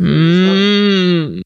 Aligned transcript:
Mm. 0.00 1.42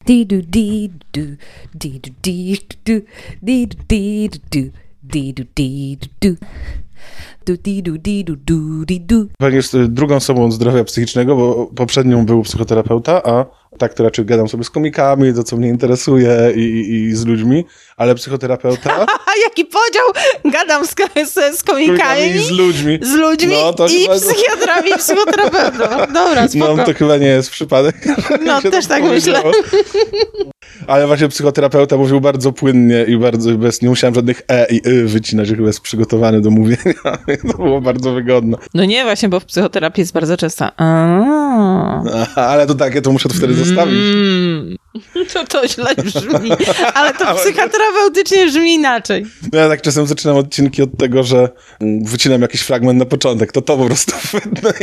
Pan 9.37 9.53
jest 9.53 9.77
drugą 9.77 10.15
osobą 10.15 10.51
zdrowia 10.51 10.83
psychicznego, 10.83 11.35
bo 11.35 11.67
poprzednią 11.75 12.25
był 12.25 12.43
psychoterapeuta, 12.43 13.23
a 13.23 13.45
tak 13.77 13.93
to 13.93 14.03
raczej 14.03 14.25
gadam 14.25 14.47
sobie 14.47 14.63
z 14.63 14.69
komikami, 14.69 15.33
to 15.33 15.43
co 15.43 15.57
mnie 15.57 15.67
interesuje 15.69 16.53
i, 16.55 16.59
i, 16.59 17.03
i 17.03 17.15
z 17.15 17.25
ludźmi, 17.25 17.65
ale 17.97 18.15
psychoterapeuta 18.15 19.05
jaki 19.45 19.65
podział? 19.65 20.23
Gadam 20.45 20.85
z, 20.85 20.95
z, 21.29 21.59
z 21.59 21.63
komikami, 21.63 22.21
i 22.21 22.39
z 22.39 22.49
ludźmi. 22.51 22.99
z 23.01 23.13
ludźmi 23.13 23.53
No, 23.53 23.85
i 23.87 24.01
chyba- 24.01 24.15
psychiatrami, 24.15 24.89
i 24.89 24.97
psychoterapeutą. 24.97 25.83
Dobra, 26.13 26.47
spoko. 26.47 26.75
No 26.75 26.85
to 26.85 26.93
chyba 26.93 27.17
nie 27.17 27.27
jest 27.27 27.51
przypadek. 27.51 27.95
No, 28.45 28.61
też 28.61 28.87
tak 28.87 29.01
powiedziało. 29.03 29.51
Ale 30.87 31.07
właśnie 31.07 31.27
psychoterapeuta 31.27 31.97
mówił 31.97 32.21
bardzo 32.21 32.51
płynnie 32.51 33.03
i 33.07 33.17
bardzo 33.17 33.51
bez, 33.51 33.81
nie 33.81 33.89
musiałem 33.89 34.15
żadnych 34.15 34.41
e 34.47 34.67
i 34.71 34.87
y 34.87 35.05
wycinać, 35.05 35.49
chyba 35.49 35.67
jest 35.67 35.81
przygotowany 35.81 36.41
do 36.41 36.49
mówienia. 36.49 36.93
to 37.51 37.57
było 37.57 37.81
bardzo 37.81 38.11
wygodne. 38.13 38.57
No 38.73 38.85
nie, 38.85 39.03
właśnie, 39.03 39.29
bo 39.29 39.39
w 39.39 39.45
psychoterapii 39.45 40.01
jest 40.01 40.13
bardzo 40.13 40.37
często. 40.37 40.71
A. 40.77 42.03
Ale 42.35 42.67
to 42.67 42.75
takie, 42.75 43.01
to 43.01 43.11
muszę 43.11 43.29
wtedy 43.29 43.53
zostawić. 43.59 43.99
Mm. 44.13 44.75
To 45.33 45.45
to 45.45 45.67
źle 45.67 45.95
brzmi, 45.95 46.51
ale 46.93 47.13
to 47.13 47.35
psychoterapeutycznie 47.35 48.45
brzmi 48.45 48.73
inaczej. 48.73 49.25
No 49.53 49.59
Ja 49.59 49.69
tak 49.69 49.81
czasem 49.81 50.07
zaczynam 50.07 50.37
odcinki 50.37 50.81
od 50.81 50.97
tego, 50.97 51.23
że 51.23 51.49
mm, 51.81 52.05
wycinam 52.05 52.41
jakiś 52.41 52.61
fragment 52.61 52.99
na 52.99 53.05
początek, 53.05 53.51
to 53.51 53.61
to 53.61 53.77
po 53.77 53.85
prostu 53.85 54.13
wytnę. 54.33 54.73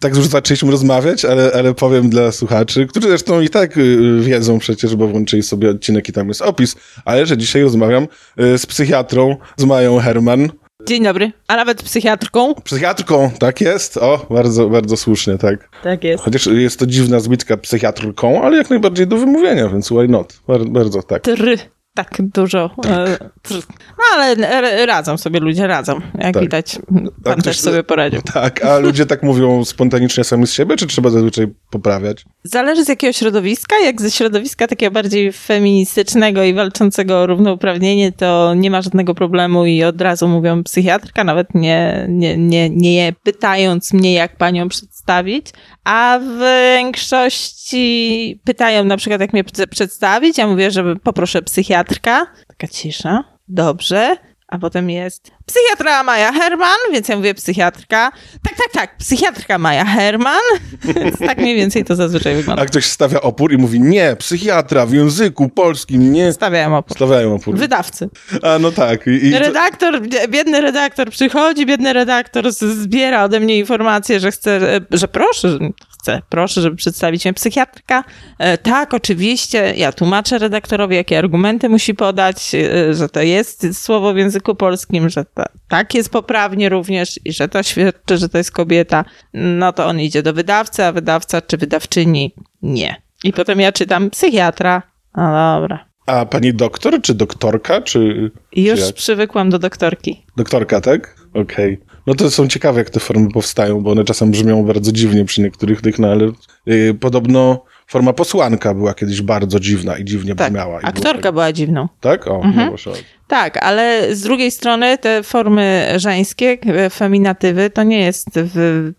tak 0.00 0.16
już 0.16 0.26
zaczęliśmy 0.26 0.70
rozmawiać, 0.70 1.24
ale, 1.24 1.50
ale 1.54 1.74
powiem 1.74 2.10
dla 2.10 2.32
słuchaczy, 2.32 2.86
którzy 2.86 3.08
zresztą 3.08 3.40
i 3.40 3.48
tak 3.48 3.76
y, 3.76 4.20
wiedzą 4.20 4.58
przecież, 4.58 4.96
bo 4.96 5.08
włączyli 5.08 5.42
sobie 5.42 5.70
odcinek 5.70 6.08
i 6.08 6.12
tam 6.12 6.28
jest 6.28 6.42
opis, 6.42 6.76
ale 7.04 7.26
że 7.26 7.36
dzisiaj 7.36 7.62
rozmawiam 7.62 8.08
y, 8.40 8.58
z 8.58 8.66
psychiatrą, 8.66 9.36
z 9.56 9.64
Mają 9.64 9.98
Herman. 9.98 10.48
Dzień 10.88 11.04
dobry, 11.04 11.32
a 11.48 11.56
nawet 11.56 11.82
psychiatrką. 11.82 12.54
Psychiatrką, 12.54 13.30
tak 13.38 13.60
jest? 13.60 13.96
O, 13.96 14.26
bardzo, 14.30 14.68
bardzo 14.68 14.96
słusznie, 14.96 15.38
tak. 15.38 15.68
Tak 15.82 16.04
jest. 16.04 16.24
Chociaż 16.24 16.46
jest 16.46 16.78
to 16.78 16.86
dziwna 16.86 17.20
zbitka 17.20 17.56
psychiatrką, 17.56 18.42
ale 18.42 18.56
jak 18.56 18.70
najbardziej 18.70 19.06
do 19.06 19.16
wymówienia, 19.16 19.68
więc 19.68 19.88
why 19.88 20.08
not? 20.08 20.40
Bardzo, 20.48 20.70
bardzo 20.70 21.02
tak. 21.02 21.22
Tr. 21.22 21.58
Tak 21.94 22.16
dużo. 22.20 22.70
e, 22.86 23.18
tr. 23.42 23.54
No 23.98 24.04
ale 24.14 24.86
radzą 24.86 25.16
sobie 25.18 25.40
ludzie, 25.40 25.66
radzą. 25.66 26.00
Jak 26.18 26.34
Tak. 26.34 26.42
widać, 26.42 26.78
pan 27.24 27.34
ktoś- 27.34 27.44
też 27.44 27.60
sobie 27.60 27.82
poradził. 27.82 28.22
Tak, 28.22 28.64
a 28.64 28.78
ludzie 28.78 29.06
tak 29.06 29.22
mówią 29.22 29.64
spontanicznie 29.64 30.24
sami 30.24 30.46
z 30.46 30.52
siebie, 30.52 30.76
czy 30.76 30.86
trzeba 30.86 31.10
zazwyczaj 31.10 31.46
poprawiać? 31.70 32.24
Zależy 32.44 32.84
z 32.84 32.88
jakiego 32.88 33.12
środowiska. 33.12 33.76
Jak 33.84 34.00
ze 34.00 34.10
środowiska 34.10 34.66
takiego 34.66 34.92
bardziej 34.92 35.32
feministycznego 35.32 36.42
i 36.44 36.54
walczącego 36.54 37.20
o 37.20 37.26
równouprawnienie, 37.26 38.12
to 38.12 38.54
nie 38.56 38.70
ma 38.70 38.82
żadnego 38.82 39.14
problemu 39.14 39.66
i 39.66 39.84
od 39.84 40.00
razu 40.00 40.28
mówią 40.28 40.64
psychiatrka, 40.64 41.24
nawet 41.24 41.54
nie, 41.54 42.06
nie, 42.08 42.36
nie, 42.38 42.70
nie 42.70 43.12
pytając 43.22 43.92
mnie, 43.92 44.12
jak 44.12 44.36
panią 44.36 44.68
przedstawić. 44.68 45.46
A 45.84 46.20
w 46.22 46.38
większości 46.76 48.40
pytają 48.44 48.84
na 48.84 48.96
przykład, 48.96 49.20
jak 49.20 49.32
mnie 49.32 49.44
przedstawić. 49.70 50.38
Ja 50.38 50.46
mówię, 50.46 50.70
że 50.70 50.96
poproszę 50.96 51.42
psychiatrka. 51.84 52.26
Taka 52.46 52.68
cisza. 52.68 53.24
Dobrze. 53.48 54.16
A 54.48 54.58
potem 54.58 54.90
jest 54.90 55.30
psychiatra 55.48 56.02
Maja 56.02 56.32
Herman, 56.32 56.76
więc 56.92 57.08
ja 57.08 57.16
mówię 57.16 57.34
psychiatrka. 57.34 58.12
Tak, 58.42 58.56
tak, 58.56 58.72
tak, 58.72 58.96
psychiatrka 58.96 59.58
Maja 59.58 59.84
Herman. 59.84 60.40
Tak 61.26 61.38
mniej 61.38 61.56
więcej 61.56 61.84
to 61.84 61.96
zazwyczaj 61.96 62.34
wygląda. 62.34 62.62
A 62.62 62.66
ktoś 62.66 62.84
stawia 62.84 63.20
opór 63.20 63.52
i 63.52 63.58
mówi, 63.58 63.80
nie, 63.80 64.16
psychiatra 64.16 64.86
w 64.86 64.92
języku 64.92 65.48
polskim, 65.48 66.12
nie. 66.12 66.32
Stawiają 66.32 66.76
opór. 66.76 66.96
Stawiają 66.96 67.34
opór. 67.34 67.56
Wydawcy. 67.56 68.08
A 68.42 68.58
no 68.58 68.72
tak. 68.72 69.06
I, 69.06 69.26
i 69.26 69.32
to, 69.32 69.38
Redaktor, 69.38 70.00
biedny 70.28 70.60
redaktor 70.60 71.10
przychodzi, 71.10 71.66
biedny 71.66 71.92
redaktor 71.92 72.52
zbiera 72.52 73.24
ode 73.24 73.40
mnie 73.40 73.58
informację, 73.58 74.20
że 74.20 74.30
chce, 74.30 74.80
że 74.90 75.08
proszę, 75.08 75.58
chcę, 76.00 76.22
proszę, 76.28 76.60
żeby 76.60 76.76
przedstawić 76.76 77.24
mnie 77.24 77.34
psychiatrka. 77.34 78.04
E, 78.38 78.58
tak, 78.58 78.94
oczywiście, 78.94 79.74
ja 79.76 79.92
tłumaczę 79.92 80.38
redaktorowi, 80.38 80.96
jakie 80.96 81.18
argumenty 81.18 81.68
musi 81.68 81.94
podać, 81.94 82.54
e, 82.54 82.94
że 82.94 83.08
to 83.08 83.22
jest 83.22 83.66
słowo 83.82 84.14
w 84.14 84.16
języku 84.16 84.54
polskim, 84.54 85.08
że 85.08 85.24
tak 85.68 85.94
jest 85.94 86.10
poprawnie 86.10 86.68
również 86.68 87.20
i 87.24 87.32
że 87.32 87.48
to 87.48 87.62
świadczy, 87.62 88.18
że 88.18 88.28
to 88.28 88.38
jest 88.38 88.52
kobieta. 88.52 89.04
No 89.34 89.72
to 89.72 89.86
on 89.86 90.00
idzie 90.00 90.22
do 90.22 90.32
wydawcy, 90.32 90.84
a 90.84 90.92
wydawca 90.92 91.42
czy 91.42 91.56
wydawczyni 91.56 92.34
nie. 92.62 92.96
I 93.24 93.32
potem 93.32 93.60
ja 93.60 93.72
czytam 93.72 94.10
psychiatra. 94.10 94.82
No 95.16 95.56
dobra. 95.60 95.84
a 96.06 96.26
pani 96.26 96.54
doktor, 96.54 97.02
czy 97.02 97.14
doktorka, 97.14 97.82
czy... 97.82 98.30
Już 98.56 98.80
czy 98.86 98.92
przywykłam 98.92 99.50
do 99.50 99.58
doktorki. 99.58 100.22
Doktorka, 100.36 100.80
tak? 100.80 101.16
Okej. 101.34 101.80
No 102.06 102.14
to 102.14 102.30
są 102.30 102.48
ciekawe, 102.48 102.78
jak 102.78 102.90
te 102.90 103.00
formy 103.00 103.28
powstają, 103.30 103.80
bo 103.80 103.90
one 103.90 104.04
czasem 104.04 104.30
brzmią 104.30 104.64
bardzo 104.64 104.92
dziwnie 104.92 105.24
przy 105.24 105.40
niektórych 105.42 105.80
tych, 105.80 105.98
no 105.98 106.08
ale 106.08 106.30
y, 106.68 106.94
podobno 107.00 107.64
forma 107.86 108.12
posłanka 108.12 108.74
była 108.74 108.94
kiedyś 108.94 109.22
bardzo 109.22 109.60
dziwna 109.60 109.98
i 109.98 110.04
dziwnie 110.04 110.34
Tak, 110.34 110.48
brzmiała. 110.52 110.78
I 110.78 110.80
było 110.80 110.88
aktorka 110.88 111.32
była 111.32 111.52
dziwną. 111.52 111.88
Tak? 112.00 112.26
O, 112.26 112.34
Mhm. 112.36 112.56
no 112.56 112.68
proszę. 112.68 112.90
Tak, 113.28 113.64
ale 113.64 114.14
z 114.14 114.20
drugiej 114.20 114.50
strony 114.50 114.98
te 114.98 115.22
formy 115.22 115.88
żeńskie, 115.96 116.58
e, 116.66 116.90
feminatywy, 116.90 117.70
to 117.70 117.82
nie 117.82 118.00
jest 118.00 118.28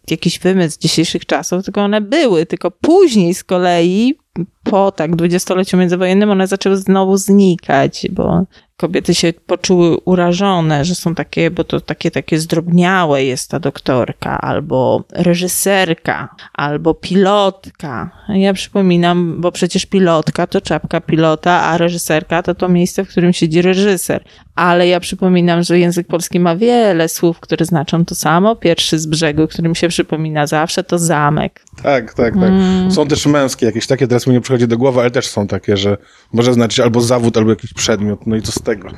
jakiś 0.09 0.39
wymysł 0.39 0.79
dzisiejszych 0.79 1.25
czasów, 1.25 1.65
tylko 1.65 1.81
one 1.81 2.01
były, 2.01 2.45
tylko 2.45 2.71
później 2.71 3.33
z 3.33 3.43
kolei, 3.43 4.17
po 4.63 4.91
tak 4.91 5.15
dwudziestoleciu 5.15 5.77
międzywojennym, 5.77 6.31
one 6.31 6.47
zaczęły 6.47 6.77
znowu 6.77 7.17
znikać, 7.17 8.07
bo 8.11 8.45
kobiety 8.79 9.15
się 9.15 9.33
poczuły 9.45 9.97
urażone, 9.97 10.85
że 10.85 10.95
są 10.95 11.15
takie, 11.15 11.51
bo 11.51 11.63
to 11.63 11.81
takie, 11.81 12.11
takie 12.11 12.39
zdrobniałe 12.39 13.23
jest 13.23 13.51
ta 13.51 13.59
doktorka, 13.59 14.41
albo 14.41 15.03
reżyserka, 15.11 16.35
albo 16.53 16.93
pilotka. 16.93 18.11
Ja 18.29 18.53
przypominam, 18.53 19.41
bo 19.41 19.51
przecież 19.51 19.85
pilotka 19.85 20.47
to 20.47 20.61
czapka 20.61 21.01
pilota, 21.01 21.63
a 21.63 21.77
reżyserka 21.77 22.43
to 22.43 22.55
to 22.55 22.69
miejsce, 22.69 23.05
w 23.05 23.09
którym 23.09 23.33
siedzi 23.33 23.61
reżyser. 23.61 24.23
Ale 24.55 24.87
ja 24.87 24.99
przypominam, 24.99 25.63
że 25.63 25.79
język 25.79 26.07
polski 26.07 26.39
ma 26.39 26.55
wiele 26.55 27.09
słów, 27.09 27.39
które 27.39 27.65
znaczą 27.65 28.05
to 28.05 28.15
samo. 28.15 28.55
Pierwszy 28.55 28.99
z 28.99 29.05
brzegu, 29.05 29.47
który 29.47 29.69
mi 29.69 29.75
się 29.75 29.87
przypomina 29.87 30.47
zawsze, 30.47 30.83
to 30.83 30.99
zamek. 30.99 31.61
Tak, 31.83 32.13
tak, 32.13 32.33
tak. 32.33 32.43
Mm. 32.43 32.91
Są 32.91 33.07
też 33.07 33.25
męskie 33.25 33.65
jakieś 33.65 33.87
takie, 33.87 34.07
teraz 34.07 34.27
mi 34.27 34.33
nie 34.33 34.41
przychodzi 34.41 34.67
do 34.67 34.77
głowy, 34.77 34.99
ale 34.99 35.11
też 35.11 35.27
są 35.27 35.47
takie, 35.47 35.77
że 35.77 35.97
może 36.33 36.53
znaczyć 36.53 36.79
albo 36.79 37.01
zawód, 37.01 37.37
albo 37.37 37.49
jakiś 37.49 37.73
przedmiot, 37.73 38.27
no 38.27 38.35
i 38.35 38.41
z 38.45 38.61
tego? 38.69 38.89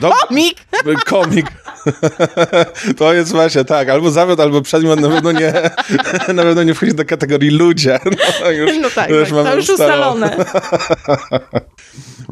Do- 0.00 0.12
Komik! 0.28 0.56
Komik. 1.06 1.46
to 2.96 3.14
jest 3.14 3.32
właśnie 3.32 3.64
tak, 3.64 3.88
albo 3.88 4.10
zawód, 4.10 4.40
albo 4.40 4.62
przedmiot, 4.62 5.00
na 5.00 5.08
pewno 5.08 5.32
nie, 5.32 5.52
na 6.34 6.42
pewno 6.42 6.62
nie 6.62 6.74
wchodzi 6.74 6.94
do 6.94 7.04
kategorii 7.04 7.50
ludzie. 7.50 7.98
No, 8.42 8.50
już, 8.50 8.70
No 8.82 8.88
tak, 8.94 9.10
już 9.10 9.30
tak 9.30 9.44
to 9.44 9.56
już 9.56 9.70
ustalone. 9.70 10.36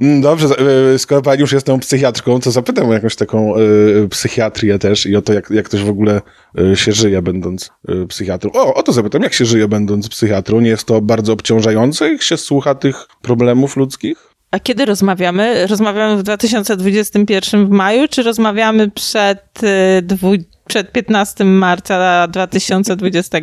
Mm, 0.00 0.21
Dobrze, 0.21 0.47
y, 0.94 0.99
skoro 0.99 1.22
pani 1.22 1.41
już 1.41 1.53
jest 1.53 1.67
tą 1.67 1.81
psychiatrką, 1.81 2.41
to 2.41 2.50
zapytam 2.50 2.88
o 2.88 2.93
jakąś 2.93 3.17
taką 3.17 3.56
y, 3.59 4.09
psychiatrię 4.11 4.78
też 4.78 5.06
i 5.06 5.17
o 5.17 5.23
to, 5.23 5.33
jak, 5.33 5.50
jak 5.50 5.69
też 5.69 5.84
w 5.84 5.88
ogóle 5.88 6.21
y, 6.61 6.77
się 6.77 6.93
żyje, 6.93 7.23
będąc 7.23 7.71
y, 7.88 8.06
psychiatrą. 8.06 8.50
O, 8.55 8.75
o 8.75 8.83
to 8.83 8.93
zapytam, 8.93 9.23
jak 9.23 9.34
się 9.34 9.44
żyje, 9.44 9.69
będąc 9.69 10.09
psychiatrą? 10.09 10.61
Nie 10.61 10.71
jest 10.71 10.84
to 10.84 11.00
bardzo 11.00 11.33
obciążające, 11.33 12.12
jak 12.12 12.23
się 12.23 12.37
słucha 12.37 12.75
tych 12.75 13.06
problemów 13.23 13.77
ludzkich? 13.77 14.25
A 14.56 14.61
kiedy 14.61 14.84
rozmawiamy? 14.84 15.67
Rozmawiamy 15.67 16.17
w 16.17 16.22
2021 16.22 17.67
w 17.67 17.71
maju, 17.71 18.09
czy 18.09 18.22
rozmawiamy 18.22 18.91
przed, 18.91 19.62
y, 19.99 20.03
dwu, 20.03 20.33
przed 20.67 20.93
15 20.93 21.44
marca 21.44 22.27
2020? 22.28 23.39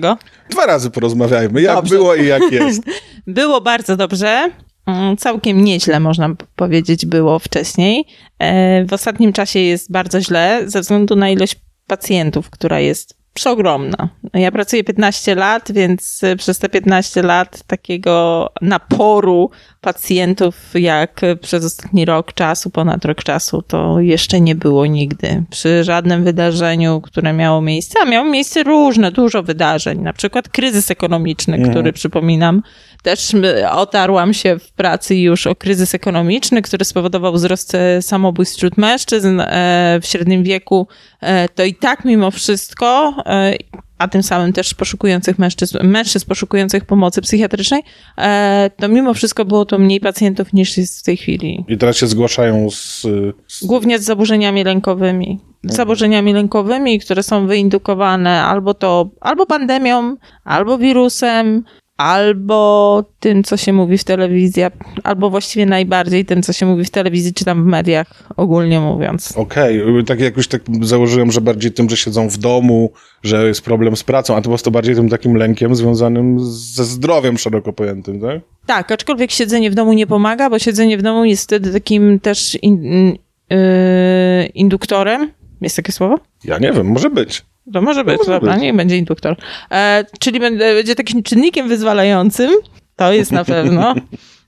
Dwa 0.50 0.66
razy 0.66 0.90
porozmawiajmy, 0.92 1.62
jak 1.62 1.76
Dobrze. 1.76 1.96
było 1.96 2.16
i 2.16 2.28
jak 2.28 2.52
jest. 2.52 2.82
Było 3.28 3.62
bardzo 3.62 3.98
dobrze. 3.98 4.50
Mm, 4.86 5.18
Całkiem 5.18 5.64
nieźle, 5.64 6.00
można 6.00 6.30
powiedzieć, 6.56 7.06
było 7.06 7.40
wcześniej. 7.40 8.06
E, 8.40 8.86
W 8.86 8.94
ostatnim 8.94 9.34
czasie 9.34 9.60
jest 9.60 9.92
bardzo 9.92 10.22
źle 10.22 10.62
ze 10.66 10.82
względu 10.82 11.16
na 11.16 11.30
ilość 11.30 11.56
pacjentów, 11.88 12.50
która 12.50 12.80
jest 12.80 13.18
przeogromna. 13.34 14.10
Ja 14.34 14.52
pracuję 14.52 14.84
15 14.84 15.36
lat, 15.36 15.72
więc 15.72 16.24
e, 16.24 16.36
przez 16.36 16.60
te 16.60 16.70
15 16.70 17.22
lat 17.24 17.64
takiego 17.68 18.50
naporu 18.62 19.52
pacjentów, 19.84 20.56
jak 20.74 21.22
przez 21.42 21.66
ostatni 21.66 22.06
rok 22.06 22.34
czasu, 22.34 22.70
ponad 22.70 23.06
rok 23.06 23.24
czasu, 23.24 23.62
to 23.62 24.00
jeszcze 24.00 24.42
nie 24.42 24.56
było 24.56 24.86
nigdy. 24.86 25.44
Przy 25.50 25.84
żadnym 25.84 26.24
wydarzeniu, 26.24 27.02
które 27.02 27.34
miało 27.34 27.62
miejsce, 27.62 28.00
a 28.02 28.06
miało 28.06 28.30
miejsce 28.30 28.64
różne, 28.64 29.12
dużo 29.12 29.44
wydarzeń, 29.44 30.02
na 30.02 30.14
przykład 30.14 30.50
kryzys 30.50 30.92
ekonomiczny, 30.92 31.70
który 31.70 31.94
przypominam, 31.94 32.62
też 33.04 33.32
otarłam 33.72 34.34
się 34.34 34.60
w 34.60 34.72
pracy 34.72 35.16
już 35.16 35.48
o 35.48 35.56
kryzys 35.56 35.96
ekonomiczny, 35.96 36.62
który 36.62 36.86
spowodował 36.86 37.34
wzrost 37.34 37.76
e, 37.76 38.02
samobójstw 38.02 38.58
wśród 38.58 38.78
mężczyzn 38.78 39.40
e, 39.40 40.00
w 40.02 40.06
średnim 40.06 40.44
wieku. 40.44 40.88
E, 41.22 41.50
To 41.50 41.64
i 41.64 41.76
tak 41.76 42.06
mimo 42.06 42.32
wszystko, 42.32 43.16
a 44.04 44.08
tym 44.08 44.24
samym 44.24 44.54
też 44.54 44.74
poszukujących 44.74 45.40
mężczyzn, 45.40 45.78
mężczyzn 45.84 46.26
poszukujących 46.28 46.86
pomocy 46.86 47.22
psychiatrycznej, 47.22 47.82
e, 48.18 48.70
to 48.78 48.88
mimo 48.88 49.14
wszystko 49.14 49.46
było 49.46 49.66
to 49.66 49.80
mniej 49.80 50.00
pacjentów 50.00 50.54
niż 50.54 50.78
jest 50.78 51.00
w 51.00 51.04
tej 51.04 51.18
chwili. 51.18 51.66
I 51.68 51.78
teraz 51.78 51.98
się 51.98 52.08
zgłaszają 52.08 52.70
z... 52.70 53.02
z... 53.48 53.66
Głównie 53.66 54.00
z 54.00 54.04
zaburzeniami 54.04 54.64
lękowymi. 54.64 55.40
Z 55.64 55.76
zaburzeniami 55.76 56.34
lękowymi, 56.34 57.00
które 57.00 57.24
są 57.24 57.48
wyindukowane 57.48 58.44
albo 58.44 58.74
to, 58.74 59.10
albo 59.22 59.46
pandemią, 59.46 60.16
albo 60.44 60.78
wirusem, 60.78 61.64
albo 61.98 63.04
tym, 63.20 63.44
co 63.44 63.58
się 63.58 63.74
mówi 63.74 63.98
w 63.98 64.04
telewizji, 64.04 64.64
albo 65.04 65.30
właściwie 65.30 65.66
najbardziej 65.66 66.26
tym, 66.26 66.44
co 66.44 66.54
się 66.54 66.66
mówi 66.66 66.86
w 66.86 66.90
telewizji, 66.90 67.34
czy 67.34 67.46
tam 67.46 67.64
w 67.64 67.66
mediach, 67.66 68.24
ogólnie 68.38 68.80
mówiąc. 68.80 69.32
Okej, 69.38 69.82
okay. 69.84 70.04
tak 70.04 70.20
jakoś 70.20 70.48
tak 70.48 70.62
założyłem, 70.82 71.32
że 71.32 71.42
bardziej 71.42 71.72
tym, 71.72 71.90
że 71.90 71.98
siedzą 71.98 72.30
w 72.30 72.38
domu, 72.38 72.92
że 73.24 73.48
jest 73.48 73.62
problem 73.62 73.96
z 73.96 74.04
pracą, 74.04 74.36
a 74.36 74.38
to 74.38 74.44
po 74.44 74.50
prostu 74.50 74.72
bardziej 74.72 74.96
tym 74.96 75.10
takim 75.10 75.36
lękiem 75.36 75.76
związanym 75.76 76.38
ze 76.50 76.86
zdrowiem 76.86 77.38
szeroko 77.38 77.74
pojętym, 77.74 78.22
tak? 78.22 78.42
Tak, 78.66 78.92
aczkolwiek 78.92 79.32
siedzenie 79.32 79.72
w 79.72 79.76
domu 79.76 79.94
nie 79.94 80.08
pomaga, 80.08 80.50
bo 80.50 80.60
siedzenie 80.60 80.98
w 80.98 81.02
domu 81.02 81.26
jest 81.26 81.44
wtedy 81.44 81.74
takim 81.74 82.20
też 82.20 82.58
in, 82.62 82.84
yy, 83.50 84.46
induktorem. 84.46 85.32
Jest 85.64 85.76
takie 85.76 85.92
słowo? 85.92 86.20
Ja 86.44 86.58
nie 86.58 86.72
wiem, 86.72 86.88
może 86.88 87.10
być. 87.10 87.44
To 87.74 87.82
może 87.82 88.04
być, 88.04 88.18
może 88.18 88.32
dobra, 88.32 88.54
być. 88.54 88.62
niech 88.62 88.76
będzie 88.76 88.98
induktor. 88.98 89.36
E, 89.72 90.06
czyli 90.20 90.40
będzie 90.40 90.96
takim 90.96 91.24
czynnikiem 91.24 91.68
wyzwalającym, 91.68 92.52
to 92.96 93.14
jest 93.14 93.32
na 93.32 93.46
pewno. 93.46 93.96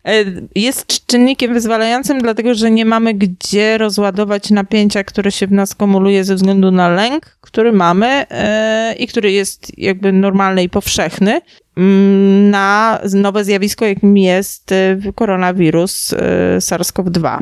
E, 0.06 0.26
jest 0.56 1.06
czynnikiem 1.08 1.54
wyzwalającym, 1.54 2.22
dlatego 2.22 2.54
że 2.54 2.72
nie 2.72 2.86
mamy 2.86 3.14
gdzie 3.14 3.78
rozładować 3.78 4.50
napięcia, 4.50 5.04
które 5.04 5.32
się 5.32 5.48
w 5.48 5.52
nas 5.52 5.76
kumuluje 5.76 6.24
ze 6.24 6.36
względu 6.36 6.72
na 6.72 6.90
lęk, 6.90 7.38
który 7.42 7.72
mamy 7.72 8.26
e, 8.30 8.96
i 9.00 9.08
który 9.08 9.32
jest 9.32 9.78
jakby 9.78 10.12
normalny 10.12 10.64
i 10.64 10.70
powszechny 10.70 11.42
mm, 11.78 12.50
na 12.50 13.00
nowe 13.14 13.44
zjawisko, 13.44 13.86
jakim 13.86 14.18
jest 14.18 14.72
e, 14.72 14.98
koronawirus 15.16 16.14
e, 16.14 16.18
SARS-CoV-2. 16.58 17.40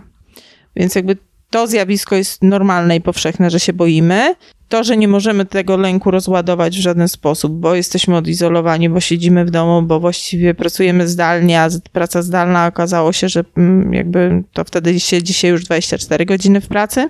Więc 0.75 0.95
jakby 0.95 1.17
to 1.53 1.67
zjawisko 1.67 2.15
jest 2.15 2.43
normalne 2.43 2.95
i 2.95 3.01
powszechne, 3.01 3.49
że 3.49 3.59
się 3.59 3.73
boimy. 3.73 4.35
To, 4.69 4.83
że 4.83 4.97
nie 4.97 5.07
możemy 5.07 5.45
tego 5.45 5.77
lęku 5.77 6.11
rozładować 6.11 6.77
w 6.77 6.81
żaden 6.81 7.07
sposób, 7.07 7.53
bo 7.53 7.75
jesteśmy 7.75 8.17
odizolowani, 8.17 8.89
bo 8.89 8.99
siedzimy 8.99 9.45
w 9.45 9.51
domu, 9.51 9.81
bo 9.81 9.99
właściwie 9.99 10.53
pracujemy 10.53 11.07
zdalnie, 11.07 11.61
a 11.61 11.69
praca 11.91 12.21
zdalna 12.21 12.67
okazało 12.67 13.13
się, 13.13 13.29
że 13.29 13.43
mm, 13.57 13.93
jakby 13.93 14.43
to 14.53 14.63
wtedy 14.63 14.99
się 14.99 15.47
już 15.47 15.63
24 15.63 16.25
godziny 16.25 16.61
w 16.61 16.67
pracy, 16.67 17.09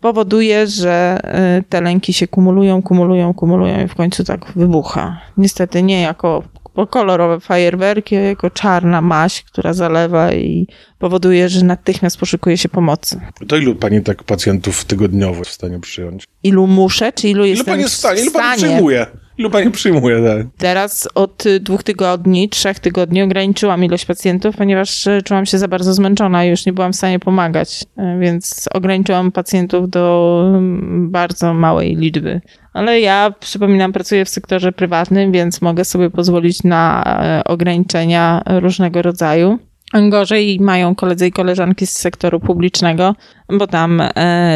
powoduje, 0.00 0.66
że 0.66 1.20
y, 1.58 1.62
te 1.62 1.80
lęki 1.80 2.12
się 2.12 2.28
kumulują, 2.28 2.82
kumulują, 2.82 3.34
kumulują 3.34 3.84
i 3.84 3.88
w 3.88 3.94
końcu 3.94 4.24
tak 4.24 4.52
wybucha. 4.56 5.20
Niestety 5.36 5.82
nie 5.82 6.00
jako 6.00 6.42
kolorowe 6.86 7.40
fajerwerki, 7.40 8.14
jako 8.14 8.50
czarna 8.50 9.00
maść, 9.00 9.42
która 9.42 9.72
zalewa 9.72 10.32
i 10.32 10.66
powoduje, 10.98 11.48
że 11.48 11.64
natychmiast 11.64 12.16
poszukuje 12.16 12.58
się 12.58 12.68
pomocy. 12.68 13.20
To 13.48 13.56
ilu 13.56 13.74
pani 13.74 14.02
tak 14.02 14.24
pacjentów 14.24 14.84
tygodniowo 14.84 15.38
jest 15.38 15.50
w 15.50 15.54
stanie 15.54 15.80
przyjąć? 15.80 16.24
Ilu 16.42 16.66
muszę, 16.66 17.12
czy 17.12 17.28
ilu 17.28 17.44
jest 17.44 17.62
w 17.62 17.90
stanie? 17.92 18.22
Ilu 18.22 18.32
pani 18.32 18.62
przyjmuje? 18.62 19.06
Ilu 19.38 19.50
pani 19.50 19.70
przyjmuje? 19.70 20.22
Tak? 20.22 20.46
Teraz 20.58 21.08
od 21.14 21.44
dwóch 21.60 21.82
tygodni, 21.82 22.48
trzech 22.48 22.78
tygodni 22.78 23.22
ograniczyłam 23.22 23.84
ilość 23.84 24.04
pacjentów, 24.04 24.56
ponieważ 24.56 25.06
e, 25.06 25.22
czułam 25.22 25.46
się 25.46 25.58
za 25.58 25.68
bardzo 25.68 25.94
zmęczona 25.94 26.44
i 26.44 26.48
już 26.48 26.66
nie 26.66 26.72
byłam 26.72 26.92
w 26.92 26.96
stanie 26.96 27.18
pomagać, 27.18 27.84
e, 27.96 28.18
więc 28.20 28.68
ograniczyłam 28.74 29.32
pacjentów 29.32 29.90
do 29.90 30.44
mm, 30.48 31.10
bardzo 31.10 31.54
małej 31.54 31.96
liczby. 31.96 32.40
Ale 32.72 33.00
ja, 33.00 33.34
przypominam, 33.40 33.92
pracuję 33.92 34.24
w 34.24 34.28
sektorze 34.28 34.72
prywatnym, 34.72 35.32
więc 35.32 35.62
mogę 35.62 35.84
sobie 35.84 36.10
pozwolić 36.10 36.64
na 36.64 37.04
ograniczenia 37.44 38.42
różnego 38.46 39.02
rodzaju. 39.02 39.58
Gorzej 39.92 40.60
mają 40.60 40.94
koledzy 40.94 41.26
i 41.26 41.32
koleżanki 41.32 41.86
z 41.86 41.92
sektoru 41.92 42.40
publicznego, 42.40 43.14
bo 43.48 43.66
tam 43.66 44.02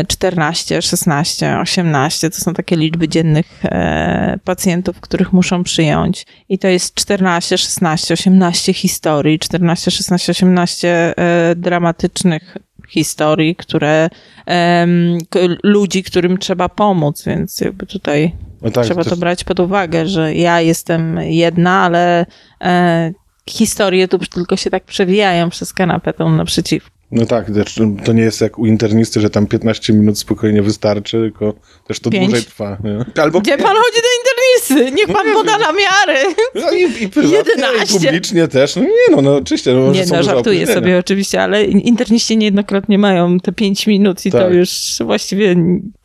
14, 0.08 0.82
16, 0.82 1.58
18 1.58 2.30
to 2.30 2.36
są 2.36 2.54
takie 2.54 2.76
liczby 2.76 3.08
dziennych 3.08 3.64
e, 3.64 4.38
pacjentów, 4.44 5.00
których 5.00 5.32
muszą 5.32 5.64
przyjąć. 5.64 6.26
I 6.48 6.58
to 6.58 6.68
jest 6.68 6.94
14, 6.94 7.58
16, 7.58 8.14
18 8.14 8.72
historii, 8.72 9.38
14, 9.38 9.90
16, 9.90 10.32
18 10.32 11.14
dramatycznych 11.56 12.56
historii, 12.88 13.56
które 13.56 14.10
ludzi, 15.62 16.02
którym 16.02 16.38
trzeba 16.38 16.68
pomóc, 16.68 17.24
więc 17.26 17.60
jakby 17.60 17.86
tutaj 17.86 18.32
no 18.62 18.70
tak, 18.70 18.84
trzeba 18.84 19.04
to, 19.04 19.10
to 19.10 19.16
brać 19.16 19.44
pod 19.44 19.60
uwagę, 19.60 20.06
że 20.06 20.34
ja 20.34 20.60
jestem 20.60 21.20
jedna, 21.20 21.82
ale 21.82 22.26
e, 22.60 23.12
historie 23.52 24.08
tu 24.08 24.18
tylko 24.18 24.56
się 24.56 24.70
tak 24.70 24.84
przewijają 24.84 25.50
przez 25.50 25.72
kanapę 25.72 26.12
tą 26.12 26.30
naprzeciw. 26.30 26.90
No 27.10 27.26
tak, 27.26 27.46
to 28.04 28.12
nie 28.12 28.22
jest 28.22 28.40
jak 28.40 28.58
u 28.58 28.66
internisty, 28.66 29.20
że 29.20 29.30
tam 29.30 29.46
15 29.46 29.92
minut 29.92 30.18
spokojnie 30.18 30.62
wystarczy, 30.62 31.16
tylko 31.16 31.54
też 31.86 32.00
to 32.00 32.10
Pięć. 32.10 32.26
dłużej 32.26 32.44
trwa. 32.44 32.78
Nie? 32.84 33.22
Albo 33.22 33.40
Gdzie 33.40 33.58
pan 33.58 33.76
chodzi 33.76 34.00
internisty? 34.52 34.96
Niech 34.96 35.06
pan 35.06 35.26
no 35.26 35.34
poda 35.34 35.58
namiary. 35.58 36.34
No 36.54 36.72
i, 36.72 37.04
i 37.04 37.08
prywatnie, 37.08 37.38
11. 37.56 37.96
i 37.96 38.00
publicznie 38.00 38.48
też. 38.48 38.76
No 38.76 38.82
nie 38.82 39.16
no, 39.16 39.22
no 39.22 39.36
oczywiście. 39.36 39.74
No, 39.74 39.92
nie 39.92 40.06
no, 40.06 40.22
żartuję 40.22 40.66
sobie 40.66 40.98
oczywiście, 40.98 41.42
ale 41.42 41.64
interniści 41.64 42.36
niejednokrotnie 42.36 42.98
mają 42.98 43.40
te 43.40 43.52
5 43.52 43.86
minut 43.86 44.26
i 44.26 44.30
tak. 44.30 44.40
to 44.40 44.50
już 44.50 44.70
właściwie 45.00 45.56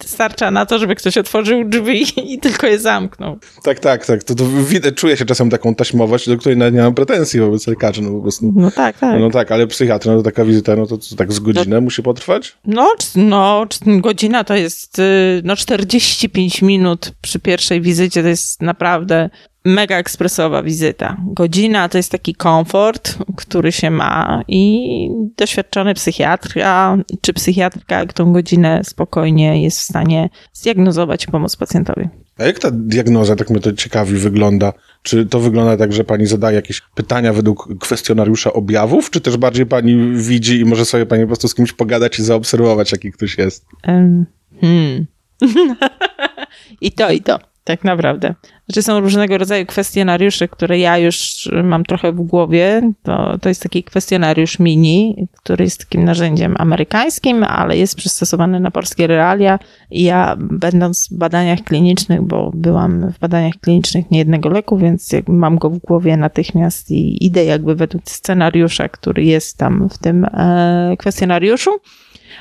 starcza 0.05 0.51
na 0.51 0.65
to, 0.65 0.79
żeby 0.79 0.95
ktoś 0.95 1.17
otworzył 1.17 1.63
drzwi 1.63 2.33
i 2.33 2.39
tylko 2.39 2.67
je 2.67 2.79
zamknął. 2.79 3.37
Tak, 3.63 3.79
tak, 3.79 4.05
tak. 4.05 4.23
To, 4.23 4.35
to 4.35 4.45
widać, 4.45 4.95
czuję 4.95 5.17
się 5.17 5.25
czasem 5.25 5.49
taką 5.49 5.75
taśmowość, 5.75 6.29
do 6.29 6.37
której 6.37 6.57
nie 6.57 6.81
mam 6.81 6.93
pretensji 6.93 7.39
wobec 7.39 7.67
lekarzy, 7.67 8.01
no 8.01 8.11
po 8.11 8.21
prostu. 8.21 8.53
No 8.55 8.71
tak, 8.71 8.97
tak. 8.97 9.19
No 9.19 9.29
tak, 9.29 9.51
ale 9.51 9.67
psychiatra, 9.67 10.11
no 10.11 10.17
to 10.17 10.23
taka 10.23 10.45
wizyta, 10.45 10.75
no 10.75 10.85
to, 10.85 10.97
to 10.97 11.15
tak 11.17 11.33
z 11.33 11.39
godzinę 11.39 11.75
no, 11.75 11.81
musi 11.81 12.03
potrwać? 12.03 12.55
No, 12.65 12.93
no, 13.15 13.65
godzina 13.85 14.43
to 14.43 14.55
jest 14.55 14.99
y, 14.99 15.41
no 15.43 15.55
45 15.55 16.61
minut 16.61 17.11
przy 17.21 17.39
pierwszej 17.39 17.81
wizycie, 17.81 18.21
to 18.21 18.27
jest 18.27 18.36
naprawdę 18.61 19.29
mega 19.65 19.97
ekspresowa 19.97 20.63
wizyta. 20.63 21.17
Godzina 21.25 21.89
to 21.89 21.97
jest 21.97 22.11
taki 22.11 22.35
komfort, 22.35 23.17
który 23.35 23.71
się 23.71 23.89
ma 23.89 24.41
i 24.47 24.89
doświadczony 25.37 25.93
psychiatra 25.93 26.97
czy 27.21 27.33
psychiatrka 27.33 28.05
tą 28.05 28.33
godzinę 28.33 28.81
spokojnie 28.83 29.63
jest 29.63 29.79
w 29.79 29.83
stanie 29.83 30.29
zdiagnozować 30.53 31.23
i 31.23 31.27
pomóc 31.27 31.55
pacjentowi. 31.55 32.09
A 32.37 32.43
jak 32.43 32.59
ta 32.59 32.71
diagnoza, 32.71 33.35
tak 33.35 33.49
mnie 33.49 33.59
to 33.59 33.73
ciekawi, 33.73 34.13
wygląda? 34.13 34.73
Czy 35.01 35.25
to 35.25 35.39
wygląda 35.39 35.77
tak, 35.77 35.93
że 35.93 36.03
pani 36.03 36.25
zadaje 36.25 36.55
jakieś 36.55 36.81
pytania 36.95 37.33
według 37.33 37.79
kwestionariusza 37.79 38.53
objawów, 38.53 39.09
czy 39.09 39.21
też 39.21 39.37
bardziej 39.37 39.65
pani 39.65 40.15
widzi 40.15 40.59
i 40.59 40.65
może 40.65 40.85
sobie 40.85 41.05
pani 41.05 41.23
po 41.23 41.27
prostu 41.27 41.47
z 41.47 41.55
kimś 41.55 41.73
pogadać 41.73 42.19
i 42.19 42.23
zaobserwować, 42.23 42.91
jaki 42.91 43.11
ktoś 43.11 43.37
jest? 43.37 43.65
Hmm. 43.81 44.25
I 46.81 46.91
to, 46.91 47.11
i 47.11 47.21
to. 47.21 47.39
Tak 47.67 47.83
naprawdę. 47.83 48.33
Znaczy 48.65 48.83
są 48.83 48.99
różnego 48.99 49.37
rodzaju 49.37 49.65
kwestionariusze, 49.65 50.47
które 50.47 50.79
ja 50.79 50.97
już 50.97 51.49
mam 51.63 51.83
trochę 51.83 52.11
w 52.11 52.21
głowie. 52.21 52.91
To, 53.03 53.37
to 53.37 53.49
jest 53.49 53.63
taki 53.63 53.83
kwestionariusz 53.83 54.59
mini, 54.59 55.27
który 55.43 55.63
jest 55.63 55.79
takim 55.79 56.03
narzędziem 56.03 56.55
amerykańskim, 56.57 57.43
ale 57.43 57.77
jest 57.77 57.95
przystosowany 57.95 58.59
na 58.59 58.71
polskie 58.71 59.07
realia. 59.07 59.59
I 59.91 60.03
ja 60.03 60.35
będąc 60.39 61.09
w 61.11 61.17
badaniach 61.17 61.59
klinicznych, 61.59 62.21
bo 62.21 62.51
byłam 62.55 63.11
w 63.11 63.19
badaniach 63.19 63.53
klinicznych 63.61 64.11
niejednego 64.11 64.49
leku, 64.49 64.77
więc 64.77 65.11
mam 65.27 65.57
go 65.57 65.69
w 65.69 65.79
głowie 65.79 66.17
natychmiast 66.17 66.91
i 66.91 67.25
idę 67.25 67.45
jakby 67.45 67.75
według 67.75 68.03
scenariusza, 68.05 68.89
który 68.89 69.23
jest 69.23 69.57
tam 69.57 69.89
w 69.89 69.97
tym 69.97 70.25
e, 70.25 70.95
kwestionariuszu. 70.99 71.71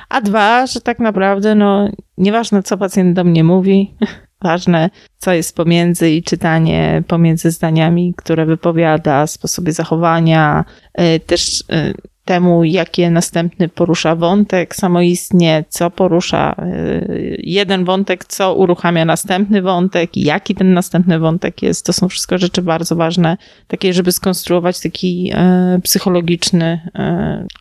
A 0.09 0.21
dwa, 0.21 0.67
że 0.67 0.81
tak 0.81 0.99
naprawdę, 0.99 1.55
no, 1.55 1.89
nieważne 2.17 2.63
co 2.63 2.77
pacjent 2.77 3.15
do 3.15 3.23
mnie 3.23 3.43
mówi, 3.43 3.95
ważne, 4.41 4.89
co 5.17 5.33
jest 5.33 5.55
pomiędzy 5.55 6.11
i 6.11 6.23
czytanie 6.23 7.03
pomiędzy 7.07 7.51
zdaniami, 7.51 8.13
które 8.17 8.45
wypowiada, 8.45 9.27
sposobie 9.27 9.71
zachowania, 9.71 10.65
y, 11.01 11.19
też 11.19 11.61
y, 11.61 11.93
temu, 12.25 12.63
jakie 12.63 13.11
następny 13.11 13.69
porusza 13.69 14.15
wątek, 14.15 14.75
samoistnie, 14.75 15.65
co 15.69 15.91
porusza 15.91 16.55
y, 16.59 17.37
jeden 17.43 17.85
wątek, 17.85 18.25
co 18.25 18.55
uruchamia 18.55 19.05
następny 19.05 19.61
wątek, 19.61 20.17
jaki 20.17 20.55
ten 20.55 20.73
następny 20.73 21.19
wątek 21.19 21.61
jest. 21.61 21.85
To 21.85 21.93
są 21.93 22.09
wszystko 22.09 22.37
rzeczy 22.37 22.61
bardzo 22.61 22.95
ważne, 22.95 23.37
takie, 23.67 23.93
żeby 23.93 24.11
skonstruować 24.11 24.79
taki 24.79 25.33
psychologiczny 25.83 26.89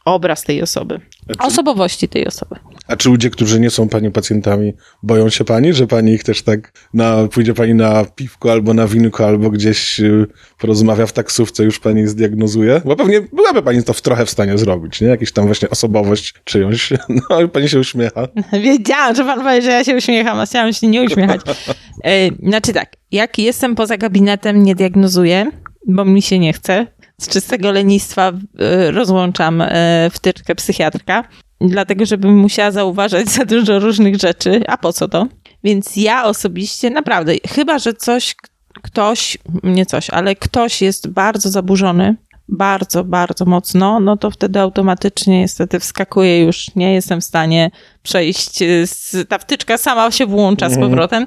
obraz 0.05 0.43
tej 0.43 0.63
osoby. 0.63 1.01
Osobowości 1.39 2.09
tej 2.09 2.27
osoby. 2.27 2.57
A 2.87 2.97
czy 2.97 3.09
ludzie, 3.09 3.31
którzy 3.31 3.61
nie 3.61 3.71
są 3.71 3.89
pani 3.89 4.11
pacjentami, 4.11 4.73
boją 5.03 5.29
się 5.29 5.45
pani, 5.45 5.73
że 5.73 5.87
pani 5.87 6.13
ich 6.13 6.25
też 6.25 6.43
tak 6.43 6.73
na, 6.95 7.29
pójdzie 7.29 7.55
pani 7.55 7.75
na 7.75 8.05
piwko 8.05 8.53
albo 8.53 8.75
na 8.75 8.87
winko, 8.87 9.27
albo 9.27 9.51
gdzieś 9.51 10.01
y, 10.01 10.27
porozmawia 10.59 11.07
w 11.07 11.13
taksówce, 11.13 11.65
już 11.65 11.79
pani 11.79 12.07
zdiagnozuje? 12.07 12.81
Bo 12.85 12.97
pewnie 12.97 13.21
byłaby 13.21 13.63
pani 13.63 13.83
to 13.83 13.93
w 13.93 14.03
trochę 14.03 14.27
w 14.27 14.31
stanie 14.31 14.59
zrobić, 14.59 15.01
nie? 15.01 15.09
Jakiś 15.09 15.33
tam 15.33 15.47
właśnie 15.47 15.71
osobowość 15.71 16.35
czyjąś. 16.45 16.93
No 17.31 17.41
i 17.41 17.49
pani 17.49 17.69
się 17.69 17.79
uśmiecha. 17.79 18.29
Wiedziałam, 18.65 19.15
że 19.15 19.25
pan 19.25 19.39
powie, 19.39 19.63
że 19.63 19.71
ja 19.71 19.85
się 19.85 19.97
uśmiecham, 19.97 20.41
a 20.41 20.47
chciałam 20.47 20.73
się 20.73 20.89
nie 20.89 21.03
uśmiechać. 21.03 21.41
E, 22.05 22.31
Znaczy 22.51 22.73
tak, 22.73 22.97
jak 23.13 23.39
jestem 23.39 23.75
poza 23.75 23.97
gabinetem, 23.97 24.63
nie 24.63 24.75
diagnozuję, 24.75 25.51
bo 25.87 26.05
mi 26.05 26.23
się 26.23 26.39
nie 26.39 26.53
chce. 26.53 26.87
Z 27.21 27.29
czystego 27.29 27.73
lenistwa 27.73 28.33
e, 28.59 28.91
rozłączam 28.91 29.63
e, 29.63 30.11
wtyczkę 30.13 30.55
psychiatrka, 30.55 31.25
dlatego 31.61 32.07
żebym 32.07 32.39
musiała 32.39 32.71
zauważać 32.71 33.29
za 33.29 33.45
dużo 33.45 33.79
różnych 33.79 34.17
rzeczy. 34.17 34.61
A 34.69 34.77
po 34.77 34.93
co 34.93 35.09
to? 35.09 35.27
Więc 35.65 35.97
ja 35.97 36.25
osobiście 36.25 36.91
naprawdę, 36.91 37.33
chyba 37.49 37.79
że 37.79 37.95
coś, 37.95 38.35
ktoś, 38.83 39.39
nie 39.63 39.87
coś, 39.87 40.11
ale 40.11 40.35
ktoś 40.35 40.83
jest 40.83 41.09
bardzo 41.09 41.51
zaburzony, 41.51 42.17
bardzo, 42.49 43.05
bardzo 43.05 43.45
mocno, 43.45 44.01
no 44.01 44.17
to 44.17 44.31
wtedy 44.31 44.61
automatycznie 44.61 45.41
niestety 45.41 45.81
wskakuje 45.81 46.45
już, 46.45 46.75
nie 46.77 46.95
jestem 46.95 47.21
w 47.21 47.25
stanie 47.25 47.71
przejść, 48.03 48.59
z, 48.85 49.29
ta 49.29 49.39
wtyczka 49.39 49.79
sama 49.79 50.11
się 50.11 50.27
włącza 50.27 50.71
z 50.71 50.79
powrotem, 50.79 51.27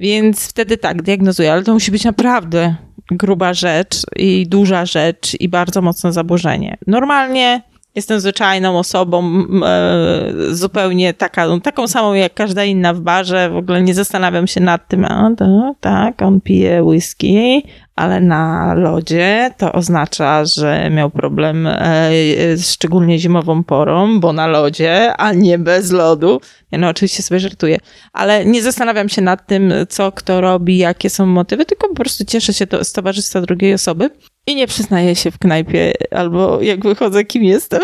więc 0.00 0.48
wtedy 0.48 0.76
tak, 0.76 1.02
diagnozuję, 1.02 1.52
ale 1.52 1.62
to 1.62 1.72
musi 1.72 1.90
być 1.90 2.04
naprawdę 2.04 2.74
gruba 3.10 3.54
rzecz 3.54 3.96
i 4.16 4.46
duża 4.48 4.86
rzecz 4.86 5.40
i 5.40 5.48
bardzo 5.48 5.82
mocne 5.82 6.12
zaburzenie. 6.12 6.78
Normalnie 6.86 7.62
jestem 7.94 8.20
zwyczajną 8.20 8.78
osobą, 8.78 9.44
e, 9.64 10.32
zupełnie 10.50 11.14
taka, 11.14 11.46
no, 11.46 11.60
taką 11.60 11.88
samą 11.88 12.14
jak 12.14 12.34
każda 12.34 12.64
inna 12.64 12.94
w 12.94 13.00
barze, 13.00 13.50
w 13.50 13.56
ogóle 13.56 13.82
nie 13.82 13.94
zastanawiam 13.94 14.46
się 14.46 14.60
nad 14.60 14.88
tym, 14.88 15.04
a 15.04 15.30
to, 15.38 15.74
tak, 15.80 16.22
on 16.22 16.40
pije 16.40 16.82
whisky, 16.82 17.62
ale 17.96 18.20
na 18.20 18.74
lodzie 18.74 19.50
to 19.58 19.72
oznacza, 19.72 20.44
że 20.44 20.90
miał 20.90 21.10
problem 21.10 21.66
e, 21.66 21.72
e, 21.72 22.58
szczególnie 22.58 23.18
zimową 23.18 23.64
porą, 23.64 24.20
bo 24.20 24.32
na 24.32 24.46
lodzie, 24.46 25.16
a 25.16 25.32
nie 25.32 25.58
bez 25.58 25.90
lodu. 25.90 26.40
Ja 26.70 26.78
no 26.78 26.88
oczywiście 26.88 27.22
sobie 27.22 27.40
żartuję, 27.40 27.78
ale 28.12 28.44
nie 28.44 28.62
zastanawiam 28.62 29.08
się 29.08 29.22
nad 29.22 29.46
tym, 29.46 29.72
co 29.88 30.12
kto 30.12 30.40
robi, 30.40 30.78
jakie 30.78 31.10
są 31.10 31.26
motywy, 31.26 31.64
tylko 31.64 31.88
po 31.88 31.94
prostu 31.94 32.24
cieszę 32.24 32.52
się 32.52 32.66
to, 32.66 32.84
z 32.84 32.92
towarzystwa 32.92 33.40
drugiej 33.40 33.74
osoby 33.74 34.10
i 34.50 34.54
nie 34.54 34.66
przyznaję 34.66 35.14
się 35.16 35.30
w 35.30 35.38
knajpie 35.38 35.92
albo 36.10 36.62
jak 36.62 36.82
wychodzę, 36.82 37.24
kim 37.24 37.44
jestem. 37.44 37.80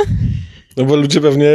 No 0.77 0.85
bo 0.85 0.97
ludzie 0.97 1.21
pewnie 1.21 1.49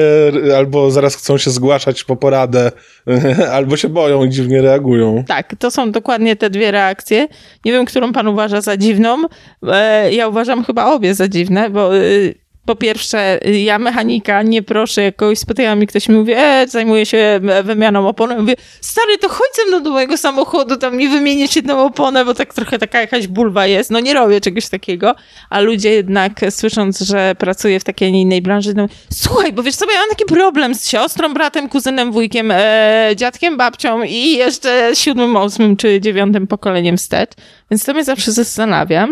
albo 0.58 0.92
zaraz 0.92 1.16
chcą 1.16 1.38
się 1.38 1.52
zgłaszać 1.52 2.04
po 2.04 2.16
poradę, 2.16 2.72
albo 3.54 3.78
się 3.78 3.90
boją 3.90 4.24
i 4.24 4.30
dziwnie 4.30 4.62
reagują. 4.62 5.24
Tak, 5.28 5.56
to 5.60 5.72
są 5.72 5.92
dokładnie 5.92 6.36
te 6.36 6.50
dwie 6.50 6.72
reakcje. 6.72 7.28
Nie 7.66 7.72
wiem, 7.72 7.86
którą 7.86 8.14
pan 8.14 8.28
uważa 8.28 8.62
za 8.62 8.78
dziwną. 8.78 9.24
E, 9.68 10.14
Ja 10.14 10.28
uważam 10.28 10.64
chyba 10.64 10.94
obie 10.94 11.16
za 11.16 11.28
dziwne, 11.28 11.70
bo 11.70 11.98
y, 11.98 12.36
po 12.72 12.76
pierwsze, 12.76 13.48
y, 13.48 13.60
ja 13.60 13.80
mechanika 13.80 14.42
nie 14.42 14.64
proszę, 14.64 15.02
jak 15.02 15.16
kogoś 15.16 15.40
spotykam 15.40 15.84
i 15.84 15.88
ktoś 15.88 16.10
mi 16.10 16.16
mówi, 16.16 16.34
e, 16.36 16.66
zajmuję 16.68 17.06
się 17.06 17.18
e, 17.18 17.64
wymianą 17.64 18.08
opony. 18.08 18.36
Mówię, 18.40 18.56
stary, 18.82 19.18
to 19.18 19.30
chodź 19.30 19.56
ze 19.56 19.66
mną 19.66 19.84
do 19.84 19.90
mojego 19.90 20.18
samochodu, 20.18 20.78
tam 20.78 20.98
mi 20.98 21.10
wymienić 21.10 21.56
jedną 21.56 21.86
oponę, 21.86 22.26
bo 22.26 22.34
tak 22.34 22.54
trochę 22.54 22.80
taka 22.80 23.02
jakaś 23.02 23.28
bulwa 23.28 23.68
jest. 23.68 23.92
No 23.92 24.00
nie 24.00 24.14
robię 24.14 24.42
czegoś 24.42 24.70
takiego, 24.70 25.16
a 25.50 25.60
ludzie 25.60 25.90
jednak 25.90 26.44
e, 26.44 26.52
słysząc, 26.52 27.00
że 27.00 27.36
pracuję 27.38 27.80
w 27.80 27.84
takiej, 27.84 28.08
a 28.08 28.12
nie 28.12 28.22
innej 28.22 28.42
branży, 28.42 28.74
no, 28.76 28.88
słuchaj, 29.14 29.54
bo 29.54 29.64
wiesz 29.64 29.76
co, 29.76 29.92
ja 29.92 30.00
mam 30.00 30.10
taki 30.10 30.26
problem 30.26 30.76
z 30.76 30.90
siostrą, 30.90 31.34
bratem, 31.34 31.70
kuzynem, 31.70 32.12
wujkiem, 32.12 32.52
e, 32.52 33.12
dziadkiem, 33.16 33.58
babcią 33.58 34.04
i 34.04 34.32
jeszcze 34.32 34.92
siódmym, 34.94 35.36
ósmym 35.36 35.78
czy 35.78 36.02
dziewiątym 36.02 36.48
pokoleniem 36.48 36.98
wstecz. 36.98 37.32
Więc 37.72 37.86
to 37.86 37.94
mnie 37.94 38.04
zawsze 38.04 38.32
zastanawia. 38.32 39.08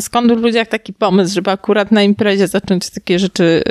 Skąd 0.00 0.32
w 0.32 0.42
ludziach 0.42 0.68
taki 0.68 0.92
pomysł, 0.92 1.34
żeby 1.34 1.50
akurat 1.50 1.92
na 1.92 2.02
imprezie 2.02 2.48
zacząć 2.48 2.90
takie 2.90 3.18
rzeczy 3.18 3.62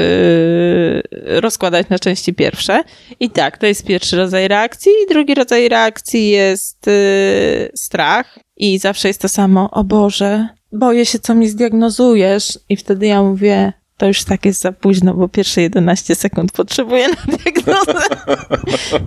yy, 1.25 1.41
rozkładać 1.41 1.89
na 1.89 1.99
części 1.99 2.33
pierwsze? 2.33 2.83
I 3.19 3.29
tak, 3.29 3.57
to 3.57 3.65
jest 3.65 3.85
pierwszy 3.85 4.17
rodzaj 4.17 4.47
reakcji. 4.47 4.91
I 5.03 5.13
drugi 5.13 5.35
rodzaj 5.35 5.69
reakcji 5.69 6.29
jest 6.29 6.87
yy, 6.87 7.71
strach. 7.75 8.39
I 8.57 8.79
zawsze 8.79 9.07
jest 9.07 9.21
to 9.21 9.29
samo, 9.29 9.71
o 9.71 9.83
Boże, 9.83 10.47
boję 10.71 11.05
się, 11.05 11.19
co 11.19 11.35
mi 11.35 11.47
zdiagnozujesz. 11.47 12.59
I 12.69 12.77
wtedy 12.77 13.07
ja 13.07 13.23
mówię, 13.23 13.73
to 13.97 14.07
już 14.07 14.23
tak 14.23 14.45
jest 14.45 14.61
za 14.61 14.71
późno, 14.71 15.13
bo 15.13 15.27
pierwsze 15.27 15.61
11 15.61 16.15
sekund 16.15 16.51
potrzebuję 16.51 17.07
na 17.07 17.37
diagnozę. 17.37 18.05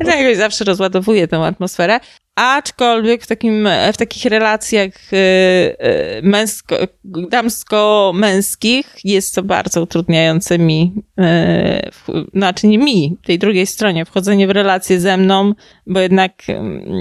Ja 0.06 0.16
jakoś 0.20 0.36
zawsze 0.36 0.64
rozładowuję 0.64 1.28
tę 1.28 1.38
atmosferę. 1.38 2.00
Aczkolwiek 2.36 3.22
w, 3.22 3.26
takim, 3.26 3.68
w 3.92 3.96
takich 3.96 4.24
relacjach 4.24 4.92
y, 5.12 5.16
y, 5.16 6.22
męsko, 6.22 6.76
damsko-męskich 7.04 8.86
jest 9.04 9.34
to 9.34 9.42
bardzo 9.42 9.82
utrudniające 9.82 10.58
mi, 10.58 10.92
y, 11.20 12.24
znaczy 12.34 12.66
nie 12.66 12.78
mi, 12.78 13.16
tej 13.26 13.38
drugiej 13.38 13.66
stronie, 13.66 14.04
wchodzenie 14.04 14.46
w 14.46 14.50
relacje 14.50 15.00
ze 15.00 15.16
mną, 15.16 15.54
bo 15.86 16.00
jednak 16.00 16.32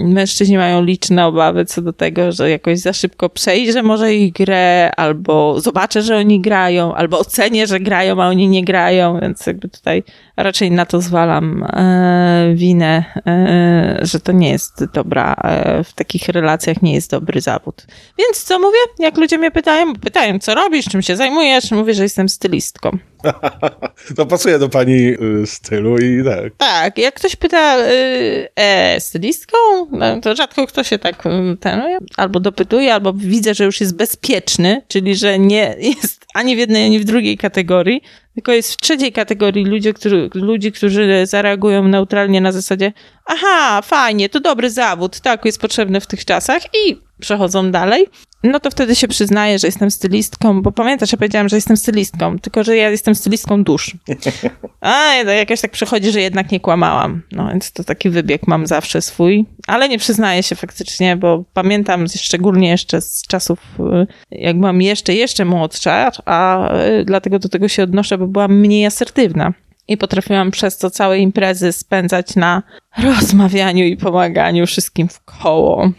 mężczyźni 0.05 0.57
mają 0.57 0.83
liczne 0.83 1.25
obawy 1.25 1.65
co 1.65 1.81
do 1.81 1.93
tego, 1.93 2.31
że 2.31 2.49
jakoś 2.49 2.79
za 2.79 2.93
szybko 2.93 3.29
przejrzę 3.29 3.83
może 3.83 4.15
ich 4.15 4.33
grę, 4.33 4.91
albo 4.97 5.61
zobaczę, 5.61 6.01
że 6.01 6.17
oni 6.17 6.41
grają, 6.41 6.95
albo 6.95 7.19
ocenię, 7.19 7.67
że 7.67 7.79
grają, 7.79 8.23
a 8.23 8.27
oni 8.27 8.47
nie 8.47 8.63
grają, 8.63 9.19
więc 9.19 9.45
jakby 9.45 9.69
tutaj 9.69 10.03
raczej 10.37 10.71
na 10.71 10.85
to 10.85 11.01
zwalam 11.01 11.63
e, 11.63 12.53
winę, 12.55 13.03
e, 13.27 13.99
że 14.01 14.19
to 14.19 14.31
nie 14.31 14.49
jest 14.49 14.85
dobra, 14.93 15.35
e, 15.43 15.83
w 15.83 15.93
takich 15.93 16.27
relacjach 16.29 16.81
nie 16.81 16.93
jest 16.93 17.11
dobry 17.11 17.41
zawód. 17.41 17.85
Więc 18.17 18.43
co 18.43 18.59
mówię? 18.59 18.77
Jak 18.99 19.17
ludzie 19.17 19.37
mnie 19.37 19.51
pytają, 19.51 19.93
pytają, 19.93 20.39
co 20.39 20.55
robisz, 20.55 20.85
czym 20.85 21.01
się 21.01 21.15
zajmujesz, 21.15 21.71
mówię, 21.71 21.93
że 21.93 22.03
jestem 22.03 22.29
stylistką. 22.29 22.97
To 24.15 24.25
pasuje 24.25 24.59
do 24.59 24.69
pani 24.69 25.15
y, 25.41 25.45
stylu 25.45 25.97
i 25.97 26.23
tak. 26.23 26.53
Tak, 26.57 26.97
jak 26.97 27.15
ktoś 27.15 27.35
pyta, 27.35 27.77
y, 27.79 28.47
e, 28.55 28.99
stylistką, 28.99 29.57
no, 29.91 30.21
to 30.21 30.35
rzadko 30.35 30.67
kto 30.67 30.83
się 30.83 30.99
tak 30.99 31.25
y, 31.25 31.57
ten, 31.59 31.81
albo 32.17 32.39
dopytuje, 32.39 32.93
albo 32.93 33.13
widzę, 33.13 33.53
że 33.53 33.65
już 33.65 33.81
jest 33.81 33.95
bezpieczny, 33.95 34.81
czyli 34.87 35.15
że 35.15 35.39
nie 35.39 35.75
jest 35.79 36.25
ani 36.33 36.55
w 36.55 36.59
jednej, 36.59 36.85
ani 36.85 36.99
w 36.99 37.05
drugiej 37.05 37.37
kategorii, 37.37 38.01
tylko 38.35 38.51
jest 38.51 38.73
w 38.73 38.77
trzeciej 38.77 39.11
kategorii 39.11 39.65
ludzi, 39.65 39.93
którzy, 39.93 40.29
ludzi, 40.33 40.71
którzy 40.71 41.25
zareagują 41.25 41.87
neutralnie 41.87 42.41
na 42.41 42.51
zasadzie 42.51 42.93
aha, 43.25 43.81
fajnie, 43.81 44.29
to 44.29 44.39
dobry 44.39 44.69
zawód, 44.69 45.19
tak, 45.19 45.45
jest 45.45 45.61
potrzebny 45.61 46.01
w 46.01 46.07
tych 46.07 46.25
czasach 46.25 46.63
i 46.65 46.97
przechodzą 47.19 47.71
dalej, 47.71 48.07
no 48.43 48.59
to 48.59 48.71
wtedy 48.71 48.95
się 48.95 49.07
przyznaję, 49.07 49.59
że 49.59 49.67
jestem 49.67 49.91
stylistką, 49.91 50.61
bo 50.61 50.71
pamiętasz, 50.71 51.11
ja 51.11 51.17
powiedziałam, 51.17 51.49
że 51.49 51.57
jestem 51.57 51.77
stylistką, 51.77 52.39
tylko 52.39 52.63
że 52.63 52.77
ja 52.77 52.89
jestem 52.89 53.15
stylistką 53.15 53.63
dusz. 53.63 53.91
A 54.81 55.11
to 55.23 55.31
jakoś 55.31 55.61
tak 55.61 55.71
przychodzi, 55.71 56.11
że 56.11 56.21
jednak 56.21 56.51
nie 56.51 56.59
kłamałam. 56.59 57.21
No 57.31 57.47
więc 57.47 57.71
to 57.71 57.83
taki 57.83 58.09
wybieg 58.09 58.47
mam 58.47 58.67
zawsze 58.67 59.01
swój, 59.01 59.45
ale 59.67 59.89
nie 59.89 59.97
przyznaję 59.97 60.43
się 60.43 60.55
faktycznie, 60.55 61.17
bo 61.17 61.43
pamiętam 61.53 62.07
szczególnie 62.07 62.69
jeszcze 62.69 63.01
z 63.01 63.21
czasów, 63.27 63.59
y, 63.79 64.07
jak 64.31 64.59
byłam 64.59 64.81
jeszcze, 64.81 65.13
jeszcze 65.13 65.45
młodsza, 65.45 66.11
a 66.25 66.73
y, 66.85 67.05
dlatego 67.05 67.39
do 67.39 67.49
tego 67.49 67.67
się 67.67 67.83
odnoszę, 67.83 68.17
bo 68.17 68.27
byłam 68.27 68.59
mniej 68.59 68.85
asertywna. 68.85 69.53
I 69.87 69.97
potrafiłam 69.97 70.51
przez 70.51 70.77
to 70.77 70.89
całe 70.89 71.19
imprezy 71.19 71.71
spędzać 71.71 72.35
na 72.35 72.63
rozmawianiu 73.03 73.85
i 73.85 73.97
pomaganiu 73.97 74.67
wszystkim 74.67 75.07
w 75.07 75.23
koło. 75.23 75.91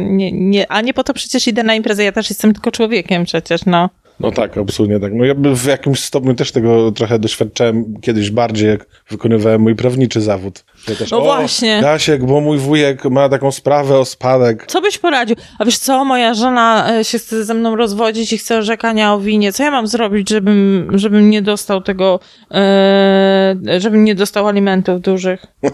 Nie, 0.00 0.32
nie, 0.32 0.72
a 0.72 0.80
nie 0.80 0.94
po 0.94 1.04
to 1.04 1.14
przecież 1.14 1.48
idę 1.48 1.62
na 1.62 1.74
imprezę, 1.74 2.04
ja 2.04 2.12
też 2.12 2.30
jestem 2.30 2.52
tylko 2.52 2.70
człowiekiem 2.70 3.24
przecież, 3.24 3.64
no. 3.66 3.90
No 4.20 4.30
tak, 4.30 4.58
absolutnie 4.58 5.00
tak. 5.00 5.12
No 5.14 5.24
ja 5.24 5.34
w 5.54 5.66
jakimś 5.66 6.00
stopniu 6.00 6.34
też 6.34 6.52
tego 6.52 6.92
trochę 6.92 7.18
doświadczałem 7.18 8.00
kiedyś 8.00 8.30
bardziej, 8.30 8.68
jak 8.68 8.86
wykonywałem 9.10 9.60
mój 9.60 9.74
prawniczy 9.74 10.20
zawód. 10.20 10.64
Ja 10.88 10.94
też, 10.94 11.10
No 11.10 11.18
o, 11.18 11.24
właśnie. 11.24 11.68
Jasiek, 11.68 12.24
bo 12.24 12.40
mój 12.40 12.58
wujek 12.58 13.04
ma 13.04 13.28
taką 13.28 13.52
sprawę 13.52 13.98
o 13.98 14.04
spadek. 14.04 14.66
Co 14.66 14.80
byś 14.80 14.98
poradził? 14.98 15.36
A 15.58 15.64
wiesz 15.64 15.78
co, 15.78 16.04
moja 16.04 16.34
żona 16.34 16.92
e, 16.98 17.04
się 17.04 17.18
chce 17.18 17.44
ze 17.44 17.54
mną 17.54 17.76
rozwodzić 17.76 18.32
i 18.32 18.38
chce 18.38 18.58
orzekania 18.58 19.14
o 19.14 19.20
winie. 19.20 19.52
Co 19.52 19.62
ja 19.62 19.70
mam 19.70 19.86
zrobić, 19.86 20.28
żebym, 20.28 20.90
żebym 20.94 21.30
nie 21.30 21.42
dostał 21.42 21.80
tego, 21.80 22.20
e, 22.50 23.56
żebym 23.78 24.04
nie 24.04 24.14
dostał 24.14 24.48
alimentów 24.48 25.00
dużych? 25.00 25.46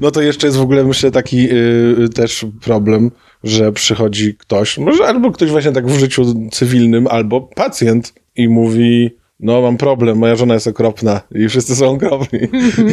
No 0.00 0.10
to 0.10 0.22
jeszcze 0.22 0.46
jest 0.46 0.58
w 0.58 0.62
ogóle, 0.62 0.84
myślę, 0.84 1.10
taki 1.10 1.48
y, 1.50 2.08
też 2.14 2.46
problem, 2.62 3.10
że 3.44 3.72
przychodzi 3.72 4.34
ktoś, 4.34 4.78
może 4.78 5.06
albo 5.06 5.30
ktoś 5.30 5.50
właśnie 5.50 5.72
tak 5.72 5.86
w 5.86 5.98
życiu 5.98 6.48
cywilnym, 6.52 7.06
albo 7.06 7.40
pacjent 7.40 8.14
i 8.36 8.48
mówi, 8.48 9.10
no 9.40 9.60
mam 9.60 9.76
problem, 9.76 10.18
moja 10.18 10.36
żona 10.36 10.54
jest 10.54 10.66
okropna 10.66 11.20
i 11.34 11.48
wszyscy 11.48 11.76
są 11.76 11.90
okropni. 11.90 12.38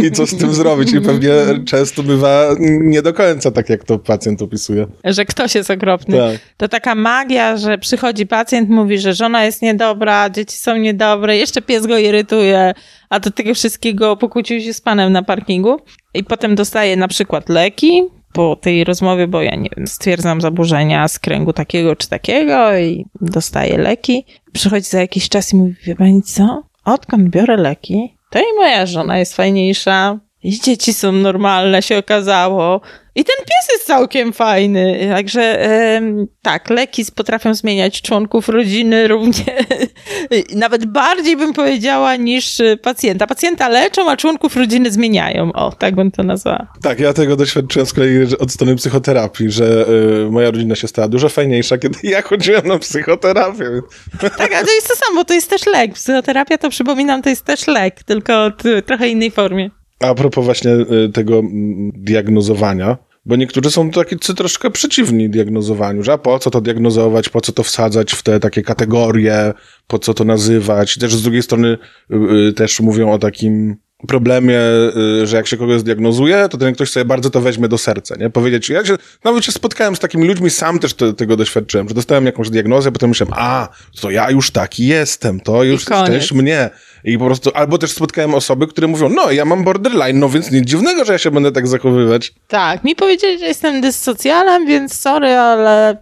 I 0.03 0.11
co 0.11 0.27
z 0.27 0.37
tym 0.37 0.53
zrobić? 0.53 0.93
I 0.93 1.01
pewnie 1.01 1.31
często 1.65 2.03
bywa 2.03 2.47
nie 2.59 3.01
do 3.01 3.13
końca 3.13 3.51
tak, 3.51 3.69
jak 3.69 3.83
to 3.83 3.99
pacjent 3.99 4.41
opisuje. 4.41 4.87
Że 5.03 5.25
ktoś 5.25 5.55
jest 5.55 5.71
okropny. 5.71 6.17
Tak. 6.17 6.39
To 6.57 6.67
taka 6.67 6.95
magia, 6.95 7.57
że 7.57 7.77
przychodzi 7.77 8.27
pacjent, 8.27 8.69
mówi, 8.69 8.97
że 8.97 9.13
żona 9.13 9.45
jest 9.45 9.61
niedobra, 9.61 10.29
dzieci 10.29 10.57
są 10.57 10.77
niedobre, 10.77 11.37
jeszcze 11.37 11.61
pies 11.61 11.85
go 11.85 11.97
irytuje, 11.97 12.73
a 13.09 13.19
do 13.19 13.31
tego 13.31 13.53
wszystkiego 13.53 14.17
pokłócił 14.17 14.61
się 14.61 14.73
z 14.73 14.81
panem 14.81 15.11
na 15.11 15.23
parkingu 15.23 15.77
i 16.13 16.23
potem 16.23 16.55
dostaje 16.55 16.97
na 16.97 17.07
przykład 17.07 17.49
leki 17.49 18.03
po 18.33 18.55
tej 18.55 18.83
rozmowie, 18.83 19.27
bo 19.27 19.41
ja 19.41 19.55
nie 19.55 19.69
wiem, 19.77 19.87
stwierdzam 19.87 20.41
zaburzenia 20.41 21.07
z 21.07 21.19
kręgu 21.19 21.53
takiego 21.53 21.95
czy 21.95 22.09
takiego 22.09 22.77
i 22.77 23.05
dostaje 23.21 23.77
leki. 23.77 24.25
Przychodzi 24.53 24.85
za 24.85 25.01
jakiś 25.01 25.29
czas 25.29 25.53
i 25.53 25.55
mówi, 25.55 25.75
wie 25.85 25.95
pani 25.95 26.21
co? 26.21 26.63
Odkąd 26.85 27.29
biorę 27.29 27.57
leki, 27.57 28.17
to 28.29 28.39
i 28.39 28.55
moja 28.57 28.85
żona 28.85 29.17
jest 29.17 29.35
fajniejsza, 29.35 30.19
i 30.43 30.59
dzieci 30.59 30.93
są 30.93 31.11
normalne, 31.11 31.81
się 31.81 31.97
okazało. 31.97 32.81
I 33.15 33.23
ten 33.25 33.35
pies 33.35 33.73
jest 33.73 33.85
całkiem 33.85 34.33
fajny. 34.33 35.07
Także 35.09 35.69
tak, 36.41 36.69
leki 36.69 37.05
potrafią 37.15 37.53
zmieniać 37.53 38.01
członków 38.01 38.49
rodziny 38.49 39.07
równie, 39.07 39.45
nawet 40.55 40.85
bardziej 40.85 41.37
bym 41.37 41.53
powiedziała 41.53 42.15
niż 42.15 42.61
pacjenta. 42.81 43.27
Pacjenta 43.27 43.69
leczą, 43.69 44.09
a 44.09 44.17
członków 44.17 44.55
rodziny 44.55 44.91
zmieniają. 44.91 45.53
O, 45.53 45.71
tak 45.71 45.95
bym 45.95 46.11
to 46.11 46.23
nazwała. 46.23 46.67
Tak, 46.81 46.99
ja 46.99 47.13
tego 47.13 47.35
doświadczyłem 47.35 47.85
z 47.85 47.93
kolei 47.93 48.23
od 48.39 48.51
strony 48.51 48.75
psychoterapii, 48.75 49.51
że 49.51 49.85
y, 50.27 50.31
moja 50.31 50.51
rodzina 50.51 50.75
się 50.75 50.87
stała 50.87 51.07
dużo 51.07 51.29
fajniejsza, 51.29 51.77
kiedy 51.77 51.99
ja 52.03 52.21
chodziłem 52.21 52.67
na 52.67 52.79
psychoterapię. 52.79 53.81
Tak, 54.21 54.53
ale 54.53 54.65
to 54.65 54.73
jest 54.73 54.87
to 54.87 54.95
samo, 54.95 55.25
to 55.25 55.33
jest 55.33 55.49
też 55.49 55.65
lek. 55.65 55.93
Psychoterapia 55.93 56.57
to 56.57 56.69
przypominam, 56.69 57.21
to 57.21 57.29
jest 57.29 57.45
też 57.45 57.67
lek, 57.67 58.03
tylko 58.03 58.51
w 58.63 58.81
trochę 58.85 59.09
innej 59.09 59.31
formie. 59.31 59.69
A 60.03 60.15
propos 60.15 60.45
właśnie 60.45 60.71
y, 60.71 61.09
tego 61.13 61.39
mm, 61.39 61.91
diagnozowania, 61.95 62.97
bo 63.25 63.35
niektórzy 63.35 63.71
są 63.71 63.91
tacy 63.91 64.35
troszkę 64.35 64.71
przeciwni 64.71 65.29
diagnozowaniu, 65.29 66.03
że 66.03 66.13
a 66.13 66.17
po 66.17 66.39
co 66.39 66.51
to 66.51 66.61
diagnozować, 66.61 67.29
po 67.29 67.41
co 67.41 67.51
to 67.51 67.63
wsadzać 67.63 68.11
w 68.13 68.23
te 68.23 68.39
takie 68.39 68.61
kategorie, 68.61 69.53
po 69.87 69.99
co 69.99 70.13
to 70.13 70.23
nazywać. 70.23 70.97
Też 70.97 71.15
z 71.15 71.21
drugiej 71.21 71.43
strony 71.43 71.77
y, 72.11 72.15
y, 72.49 72.53
też 72.53 72.79
mówią 72.79 73.11
o 73.11 73.19
takim 73.19 73.75
problemie, 74.07 74.59
y, 75.21 75.27
że 75.27 75.37
jak 75.37 75.47
się 75.47 75.57
kogoś 75.57 75.79
zdiagnozuje, 75.79 76.49
to 76.49 76.57
ten 76.57 76.73
ktoś 76.73 76.89
sobie 76.89 77.05
bardzo 77.05 77.29
to 77.29 77.41
weźmie 77.41 77.67
do 77.67 77.77
serca, 77.77 78.15
nie? 78.15 78.29
Powiedzieć, 78.29 78.69
ja 78.69 78.85
się, 78.85 78.95
nawet 79.23 79.45
się 79.45 79.51
spotkałem 79.51 79.95
z 79.95 79.99
takimi 79.99 80.27
ludźmi, 80.27 80.49
sam 80.49 80.79
też 80.79 80.93
te, 80.93 81.13
tego 81.13 81.37
doświadczyłem, 81.37 81.89
że 81.89 81.95
dostałem 81.95 82.25
jakąś 82.25 82.49
diagnozę, 82.49 82.91
potem 82.91 83.09
myślałem, 83.09 83.33
a, 83.37 83.69
to 84.01 84.11
ja 84.11 84.31
już 84.31 84.51
taki 84.51 84.87
jestem, 84.87 85.39
to 85.39 85.63
już 85.63 85.85
część 85.85 86.31
mnie. 86.31 86.69
I 87.03 87.17
po 87.17 87.25
prostu, 87.25 87.51
albo 87.53 87.77
też 87.77 87.91
spotkałem 87.91 88.35
osoby, 88.35 88.67
które 88.67 88.87
mówią, 88.87 89.09
no, 89.09 89.31
ja 89.31 89.45
mam 89.45 89.63
borderline, 89.63 90.19
no 90.19 90.29
więc 90.29 90.51
nic 90.51 90.65
dziwnego, 90.65 91.05
że 91.05 91.13
ja 91.13 91.19
się 91.19 91.31
będę 91.31 91.51
tak 91.51 91.67
zachowywać. 91.67 92.33
Tak, 92.47 92.83
mi 92.83 92.95
powiedzieli, 92.95 93.39
że 93.39 93.45
jestem 93.45 93.81
dyssocjalem, 93.81 94.65
więc 94.67 94.99
sorry, 94.99 95.27
ale 95.27 95.97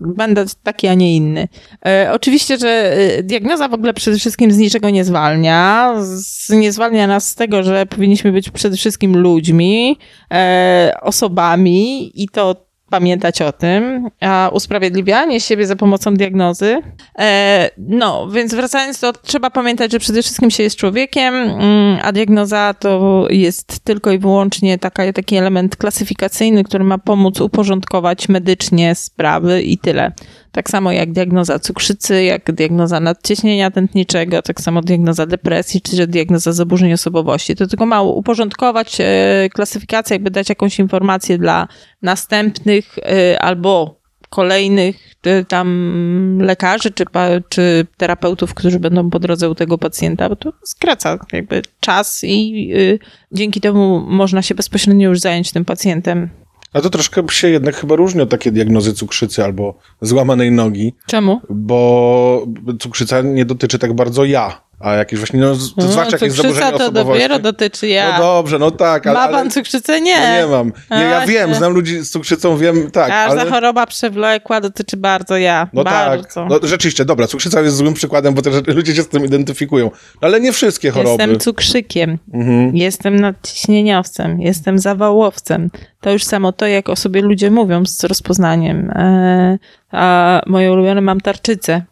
będę 0.00 0.44
taki, 0.62 0.88
a 0.88 0.94
nie 0.94 1.16
inny. 1.16 1.48
E, 1.86 2.10
oczywiście, 2.12 2.58
że 2.58 2.68
e, 2.68 3.22
diagnoza 3.22 3.68
w 3.68 3.74
ogóle 3.74 3.94
przede 3.94 4.18
wszystkim 4.18 4.52
z 4.52 4.58
niczego 4.58 4.90
nie 4.90 5.04
zwalnia. 5.04 5.94
Z, 5.98 6.50
nie 6.50 6.72
zwalnia 6.72 7.06
nas 7.06 7.28
z 7.28 7.34
tego, 7.34 7.62
że 7.62 7.86
powinniśmy 7.86 8.32
być 8.32 8.50
przede 8.50 8.76
wszystkim 8.76 9.16
ludźmi, 9.16 9.98
e, 10.32 10.96
osobami 11.02 12.12
i 12.22 12.28
to 12.28 12.65
pamiętać 12.90 13.42
o 13.42 13.52
tym, 13.52 14.10
a 14.20 14.50
usprawiedliwianie 14.52 15.40
siebie 15.40 15.66
za 15.66 15.76
pomocą 15.76 16.14
diagnozy. 16.14 16.82
E, 17.18 17.70
no, 17.78 18.28
więc 18.30 18.54
wracając 18.54 19.00
to, 19.00 19.12
trzeba 19.12 19.50
pamiętać, 19.50 19.92
że 19.92 19.98
przede 19.98 20.22
wszystkim 20.22 20.50
się 20.50 20.62
jest 20.62 20.76
człowiekiem, 20.76 21.34
mm, 21.34 21.98
a 22.02 22.12
diagnoza 22.12 22.74
to 22.74 23.26
jest 23.30 23.80
tylko 23.80 24.10
i 24.12 24.18
wyłącznie 24.18 24.78
taka, 24.78 25.12
taki 25.12 25.36
element 25.36 25.76
klasyfikacyjny, 25.76 26.64
który 26.64 26.84
ma 26.84 26.98
pomóc 26.98 27.40
uporządkować 27.40 28.28
medycznie 28.28 28.94
sprawy 28.94 29.62
i 29.62 29.78
tyle. 29.78 30.12
Tak 30.52 30.70
samo 30.70 30.92
jak 30.92 31.12
diagnoza 31.12 31.58
cukrzycy, 31.58 32.24
jak 32.24 32.52
diagnoza 32.52 33.00
nadciśnienia 33.00 33.70
tętniczego, 33.70 34.42
tak 34.42 34.60
samo 34.60 34.82
diagnoza 34.82 35.26
depresji, 35.26 35.80
czy 35.80 36.06
diagnoza 36.06 36.52
zaburzeń 36.52 36.92
osobowości. 36.92 37.56
To 37.56 37.66
tylko 37.66 37.86
mało 37.86 38.12
uporządkować 38.12 38.96
e, 39.00 39.48
klasyfikację, 39.52 40.14
jakby 40.14 40.30
dać 40.30 40.48
jakąś 40.48 40.78
informację 40.78 41.38
dla 41.38 41.68
następnych 42.02 42.75
e, 42.98 43.42
albo 43.42 44.00
kolejnych 44.28 45.14
e, 45.24 45.44
tam 45.44 46.38
lekarzy 46.40 46.90
czy, 46.90 47.04
czy 47.48 47.86
terapeutów, 47.96 48.54
którzy 48.54 48.80
będą 48.80 49.10
po 49.10 49.18
drodze 49.18 49.50
u 49.50 49.54
tego 49.54 49.78
pacjenta, 49.78 50.28
bo 50.28 50.36
to 50.36 50.52
skraca 50.64 51.18
jakby 51.32 51.62
czas 51.80 52.24
i 52.24 52.70
y, 52.74 52.98
dzięki 53.32 53.60
temu 53.60 54.00
można 54.00 54.42
się 54.42 54.54
bezpośrednio 54.54 55.08
już 55.08 55.20
zająć 55.20 55.52
tym 55.52 55.64
pacjentem. 55.64 56.28
A 56.72 56.80
to 56.80 56.90
troszkę 56.90 57.22
się 57.30 57.48
jednak 57.48 57.76
chyba 57.76 57.96
różni 57.96 58.20
od 58.20 58.30
takiej 58.30 58.52
diagnozy 58.52 58.92
cukrzycy 58.94 59.44
albo 59.44 59.78
złamanej 60.00 60.52
nogi, 60.52 60.94
Czemu? 61.06 61.40
bo 61.50 62.46
cukrzyca 62.80 63.22
nie 63.22 63.44
dotyczy 63.44 63.78
tak 63.78 63.94
bardzo 63.94 64.24
ja, 64.24 64.60
a 64.80 64.92
jakieś 64.92 65.18
właśnie, 65.18 65.40
no, 65.40 65.52
to 65.76 65.82
zwłaszcza 65.88 66.16
jakieś 66.16 66.28
cukrzyca 66.32 66.42
zaburzenia 66.48 66.70
to 66.70 66.76
osobowości. 66.76 67.12
dopiero 67.22 67.38
dotyczy 67.38 67.88
ja. 67.88 68.12
No 68.12 68.18
dobrze, 68.18 68.58
no 68.58 68.70
tak, 68.70 69.06
ale... 69.06 69.18
Ma 69.20 69.28
pan 69.28 69.50
cukrzycę? 69.50 70.00
Nie. 70.00 70.16
No 70.20 70.46
nie 70.46 70.46
mam. 70.56 70.72
Nie, 70.90 71.04
ja 71.04 71.18
A, 71.20 71.26
wiem, 71.26 71.54
znam 71.54 71.72
ludzi 71.72 72.00
z 72.00 72.10
cukrzycą, 72.10 72.56
wiem, 72.56 72.90
tak, 72.90 73.08
Każda 73.08 73.40
ale... 73.40 73.50
choroba 73.50 73.86
przewlekła 73.86 74.60
dotyczy 74.60 74.96
bardzo 74.96 75.36
ja. 75.36 75.68
No 75.72 75.84
bardzo. 75.84 76.40
tak, 76.40 76.50
no 76.50 76.58
rzeczywiście, 76.62 77.04
dobra, 77.04 77.26
cukrzyca 77.26 77.60
jest 77.60 77.76
złym 77.76 77.94
przykładem, 77.94 78.34
bo 78.34 78.42
też 78.42 78.54
ludzie 78.66 78.94
się 78.94 79.02
z 79.02 79.08
tym 79.08 79.24
identyfikują. 79.24 79.90
No, 80.22 80.28
ale 80.28 80.40
nie 80.40 80.52
wszystkie 80.52 80.90
choroby. 80.90 81.10
Jestem 81.22 81.40
cukrzykiem, 81.40 82.18
Mhm. 82.34 82.76
jestem 82.76 83.20
nadciśnieniowcem, 83.20 84.40
jestem 84.40 84.78
zawałowcem. 84.78 85.70
To 86.00 86.10
już 86.12 86.24
samo 86.24 86.52
to, 86.52 86.66
jak 86.66 86.88
o 86.88 86.96
sobie 86.96 87.22
ludzie 87.22 87.50
mówią 87.50 87.86
z 87.86 88.04
rozpoznaniem. 88.04 88.90
E, 88.90 89.58
a 89.90 90.40
moje 90.46 90.72
ulubione 90.72 91.00
mam 91.00 91.20
tarczycę. 91.20 91.82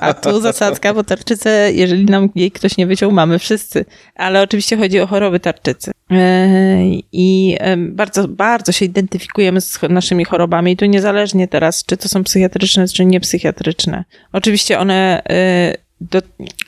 A 0.00 0.14
tu 0.14 0.40
zasadzka, 0.40 0.94
bo 0.94 1.04
tarczycę, 1.04 1.72
jeżeli 1.72 2.04
nam 2.04 2.28
jej 2.34 2.50
ktoś 2.50 2.76
nie 2.76 2.86
wyciął, 2.86 3.12
mamy 3.12 3.38
wszyscy. 3.38 3.84
Ale 4.14 4.42
oczywiście 4.42 4.76
chodzi 4.76 5.00
o 5.00 5.06
choroby 5.06 5.40
tarczycy. 5.40 5.90
E, 6.10 6.78
I 7.12 7.56
e, 7.60 7.76
bardzo, 7.76 8.28
bardzo 8.28 8.72
się 8.72 8.84
identyfikujemy 8.84 9.60
z 9.60 9.78
naszymi 9.88 10.24
chorobami. 10.24 10.72
I 10.72 10.76
tu 10.76 10.84
niezależnie 10.84 11.48
teraz, 11.48 11.84
czy 11.84 11.96
to 11.96 12.08
są 12.08 12.24
psychiatryczne, 12.24 12.88
czy 12.88 13.04
niepsychiatryczne. 13.04 14.04
Oczywiście 14.32 14.78
one, 14.78 15.22
e, 15.30 15.74
do, 16.00 16.22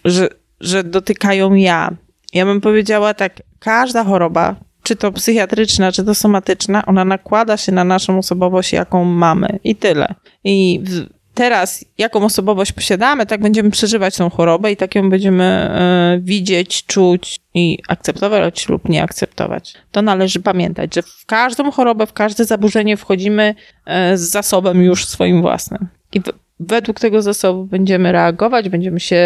że, 0.05 0.29
że 0.61 0.85
dotykają 0.85 1.55
ja. 1.55 1.91
Ja 2.33 2.47
bym 2.47 2.61
powiedziała 2.61 3.15
tak, 3.15 3.43
każda 3.59 4.05
choroba, 4.05 4.57
czy 4.83 4.97
to 4.97 5.13
psychiatryczna, 5.13 5.93
czy 5.93 6.05
to 6.05 6.15
somatyczna, 6.15 6.87
ona 6.87 7.05
nakłada 7.05 7.57
się 7.57 7.73
na 7.73 7.85
naszą 7.85 8.19
osobowość, 8.19 8.73
jaką 8.73 9.05
mamy. 9.05 9.59
I 9.65 9.77
tyle. 9.77 10.15
I 10.45 10.81
w, 10.85 11.18
teraz, 11.39 11.85
jaką 11.99 12.25
osobowość 12.25 12.73
posiadamy, 12.73 13.27
tak 13.27 13.41
będziemy 13.41 13.71
przeżywać 13.71 14.17
tą 14.17 14.31
chorobę 14.31 14.73
i 14.73 14.77
tak 14.77 14.95
ją 14.95 15.11
będziemy 15.11 15.45
e, 15.45 16.19
widzieć, 16.23 16.87
czuć 16.87 17.41
i 17.55 17.79
akceptować 17.89 18.69
lub 18.69 18.89
nie 18.89 19.03
akceptować. 19.03 19.75
To 19.93 20.03
należy 20.03 20.41
pamiętać, 20.41 20.95
że 20.95 21.03
w 21.03 21.27
każdą 21.27 21.71
chorobę, 21.71 22.07
w 22.07 22.13
każde 22.13 22.45
zaburzenie 22.45 22.97
wchodzimy 22.97 23.55
e, 23.87 24.19
z 24.19 24.31
zasobem 24.31 24.83
już 24.83 25.07
swoim 25.07 25.41
własnym. 25.41 25.89
I 26.13 26.21
w, 26.21 26.25
według 26.61 27.01
tego 27.01 27.23
zasobu 27.23 27.65
będziemy 27.65 28.13
reagować, 28.13 28.69
będziemy 28.69 29.01
się 29.01 29.21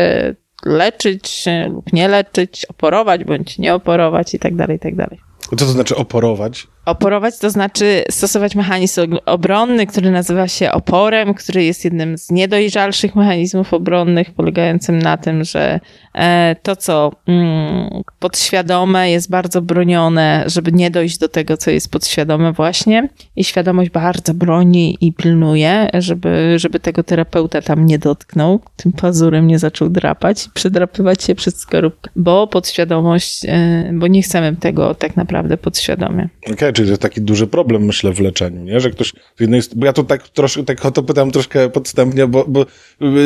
leczyć 0.64 1.44
lub 1.70 1.92
nie 1.92 2.08
leczyć, 2.08 2.66
oporować 2.66 3.24
bądź 3.24 3.58
nie 3.58 3.74
oporować 3.74 4.34
i 4.34 4.38
tak 4.38 4.56
dalej, 4.56 4.76
i 4.76 4.80
tak 4.80 4.96
dalej. 4.96 5.20
Co 5.50 5.56
to 5.56 5.66
znaczy 5.66 5.96
oporować? 5.96 6.66
Oporować 6.86 7.38
to 7.38 7.50
znaczy 7.50 8.04
stosować 8.10 8.54
mechanizm 8.54 9.18
obronny, 9.26 9.86
który 9.86 10.10
nazywa 10.10 10.48
się 10.48 10.72
oporem, 10.72 11.34
który 11.34 11.64
jest 11.64 11.84
jednym 11.84 12.18
z 12.18 12.30
niedojrzalszych 12.30 13.14
mechanizmów 13.16 13.74
obronnych, 13.74 14.34
polegającym 14.34 14.98
na 14.98 15.16
tym, 15.16 15.44
że 15.44 15.80
e, 16.14 16.56
to, 16.62 16.76
co 16.76 17.12
mm, 17.26 18.02
podświadome, 18.18 19.10
jest 19.10 19.30
bardzo 19.30 19.62
bronione, 19.62 20.44
żeby 20.46 20.72
nie 20.72 20.90
dojść 20.90 21.18
do 21.18 21.28
tego, 21.28 21.56
co 21.56 21.70
jest 21.70 21.90
podświadome 21.90 22.52
właśnie. 22.52 23.08
I 23.36 23.44
świadomość 23.44 23.90
bardzo 23.90 24.34
broni 24.34 24.98
i 25.00 25.12
pilnuje, 25.12 25.90
żeby, 25.94 26.54
żeby 26.56 26.80
tego 26.80 27.02
terapeuta 27.02 27.62
tam 27.62 27.86
nie 27.86 27.98
dotknął, 27.98 28.60
tym 28.76 28.92
pazurem 28.92 29.46
nie 29.46 29.58
zaczął 29.58 29.88
drapać 29.88 30.46
i 30.46 30.50
przydrapywać 30.50 31.22
się 31.22 31.34
przez 31.34 31.58
skorupkę, 31.58 32.10
bo 32.16 32.46
podświadomość, 32.46 33.44
e, 33.44 33.90
bo 33.92 34.06
nie 34.06 34.22
chcemy 34.22 34.56
tego 34.56 34.94
tak 34.94 35.16
naprawdę 35.16 35.56
podświadomie. 35.56 36.28
Okej, 36.52 36.71
czyli 36.72 36.86
to 36.86 36.92
jest 36.92 37.02
taki 37.02 37.20
duży 37.20 37.46
problem, 37.46 37.84
myślę, 37.84 38.12
w 38.12 38.20
leczeniu, 38.20 38.64
nie? 38.64 38.80
Że 38.80 38.90
ktoś 38.90 39.08
z 39.08 39.40
jednej 39.40 39.60
bo 39.76 39.86
ja 39.86 39.92
to 39.92 40.04
tak 40.04 40.28
troszkę, 40.28 40.64
tak 40.64 40.84
o 40.84 40.90
to 40.90 41.02
pytam 41.02 41.30
troszkę 41.30 41.70
podstępnie, 41.70 42.26
bo, 42.26 42.44
bo 42.48 42.66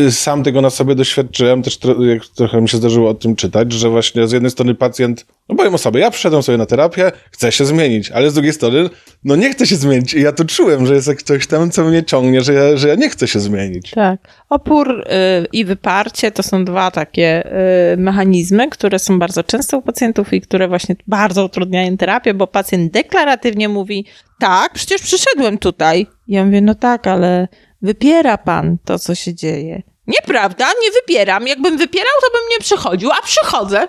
y, 0.06 0.12
sam 0.12 0.42
tego 0.42 0.60
na 0.60 0.70
sobie 0.70 0.94
doświadczyłem, 0.94 1.62
też 1.62 1.78
tro, 1.78 1.94
trochę 2.34 2.60
mi 2.60 2.68
się 2.68 2.76
zdarzyło 2.76 3.10
o 3.10 3.14
tym 3.14 3.36
czytać, 3.36 3.72
że 3.72 3.90
właśnie 3.90 4.28
z 4.28 4.32
jednej 4.32 4.50
strony 4.50 4.74
pacjent, 4.74 5.26
no 5.48 5.56
powiem 5.56 5.74
o 5.74 5.78
sobie, 5.78 6.00
ja 6.00 6.10
przyszedłem 6.10 6.42
sobie 6.42 6.58
na 6.58 6.66
terapię, 6.66 7.12
chcę 7.30 7.52
się 7.52 7.64
zmienić, 7.64 8.10
ale 8.10 8.30
z 8.30 8.34
drugiej 8.34 8.52
strony, 8.52 8.90
no 9.24 9.36
nie 9.36 9.50
chcę 9.50 9.66
się 9.66 9.76
zmienić 9.76 10.14
i 10.14 10.20
ja 10.20 10.32
to 10.32 10.44
czułem, 10.44 10.86
że 10.86 10.94
jest 10.94 11.08
jak 11.08 11.22
coś 11.22 11.46
tam, 11.46 11.70
co 11.70 11.84
mnie 11.84 12.04
ciągnie, 12.04 12.40
że 12.40 12.52
ja, 12.52 12.76
że 12.76 12.88
ja 12.88 12.94
nie 12.94 13.10
chcę 13.10 13.28
się 13.28 13.40
zmienić. 13.40 13.90
Tak. 13.90 14.20
Opór 14.48 14.90
y, 15.00 15.04
i 15.52 15.64
wyparcie 15.64 16.30
to 16.30 16.42
są 16.42 16.64
dwa 16.64 16.90
takie 16.90 17.52
y, 17.92 17.96
mechanizmy, 17.96 18.68
które 18.70 18.98
są 18.98 19.18
bardzo 19.18 19.44
często 19.44 19.78
u 19.78 19.82
pacjentów 19.82 20.32
i 20.32 20.40
które 20.40 20.68
właśnie 20.68 20.96
bardzo 21.06 21.44
utrudniają 21.44 21.96
terapię, 21.96 22.34
bo 22.34 22.46
pacjent 22.46 22.92
deklaratywnie 22.92 23.68
mówi: 23.68 24.06
Tak, 24.40 24.72
przecież 24.72 25.02
przyszedłem 25.02 25.58
tutaj. 25.58 26.06
Ja 26.28 26.44
mówię: 26.44 26.60
No 26.60 26.74
tak, 26.74 27.06
ale 27.06 27.48
wypiera 27.82 28.38
pan 28.38 28.76
to, 28.84 28.98
co 28.98 29.14
się 29.14 29.34
dzieje. 29.34 29.82
Nieprawda, 30.06 30.66
nie 30.66 30.90
wypieram. 31.00 31.46
Jakbym 31.46 31.78
wypierał, 31.78 32.12
to 32.20 32.38
bym 32.38 32.48
nie 32.50 32.58
przychodził, 32.60 33.10
a 33.10 33.22
przychodzę. 33.22 33.88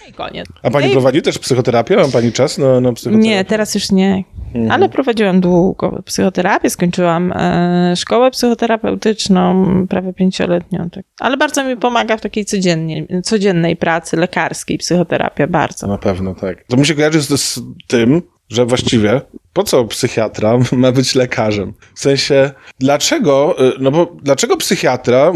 No 0.00 0.06
I 0.08 0.12
koniec. 0.12 0.46
A 0.62 0.70
pani 0.70 0.84
No 0.86 0.90
i- 0.90 0.94
prowadzi 0.94 1.22
też 1.22 1.38
psychoterapię? 1.38 1.96
Ma 1.96 2.08
pani 2.08 2.32
czas 2.32 2.58
na, 2.58 2.80
na 2.80 2.92
psychoterapię? 2.92 3.28
Nie, 3.28 3.44
teraz 3.44 3.74
już 3.74 3.90
nie. 3.90 4.24
Mhm. 4.54 4.70
Ale 4.70 4.88
prowadziłam 4.88 5.40
długo 5.40 6.02
psychoterapię, 6.04 6.70
skończyłam 6.70 7.32
e, 7.32 7.94
szkołę 7.96 8.30
psychoterapeutyczną, 8.30 9.66
prawie 9.88 10.12
pięcioletnią. 10.12 10.90
Tak. 10.90 11.04
Ale 11.20 11.36
bardzo 11.36 11.64
mi 11.64 11.76
pomaga 11.76 12.16
w 12.16 12.20
takiej 12.20 12.44
codziennej, 12.44 13.08
codziennej 13.24 13.76
pracy 13.76 14.16
lekarskiej 14.16 14.78
psychoterapia, 14.78 15.46
bardzo. 15.46 15.86
Na 15.86 15.98
pewno, 15.98 16.34
tak. 16.34 16.64
To 16.64 16.76
mi 16.76 16.86
się 16.86 16.94
kojarzy 16.94 17.22
z, 17.22 17.28
z 17.40 17.60
tym, 17.86 18.22
że 18.48 18.66
właściwie 18.66 19.20
po 19.52 19.64
co 19.64 19.84
psychiatra 19.84 20.58
ma 20.72 20.92
być 20.92 21.14
lekarzem? 21.14 21.72
W 21.94 22.00
sensie, 22.00 22.50
dlaczego, 22.80 23.56
y, 23.68 23.72
no 23.80 23.90
bo 23.90 24.16
dlaczego 24.22 24.56
psychiatra, 24.56 25.32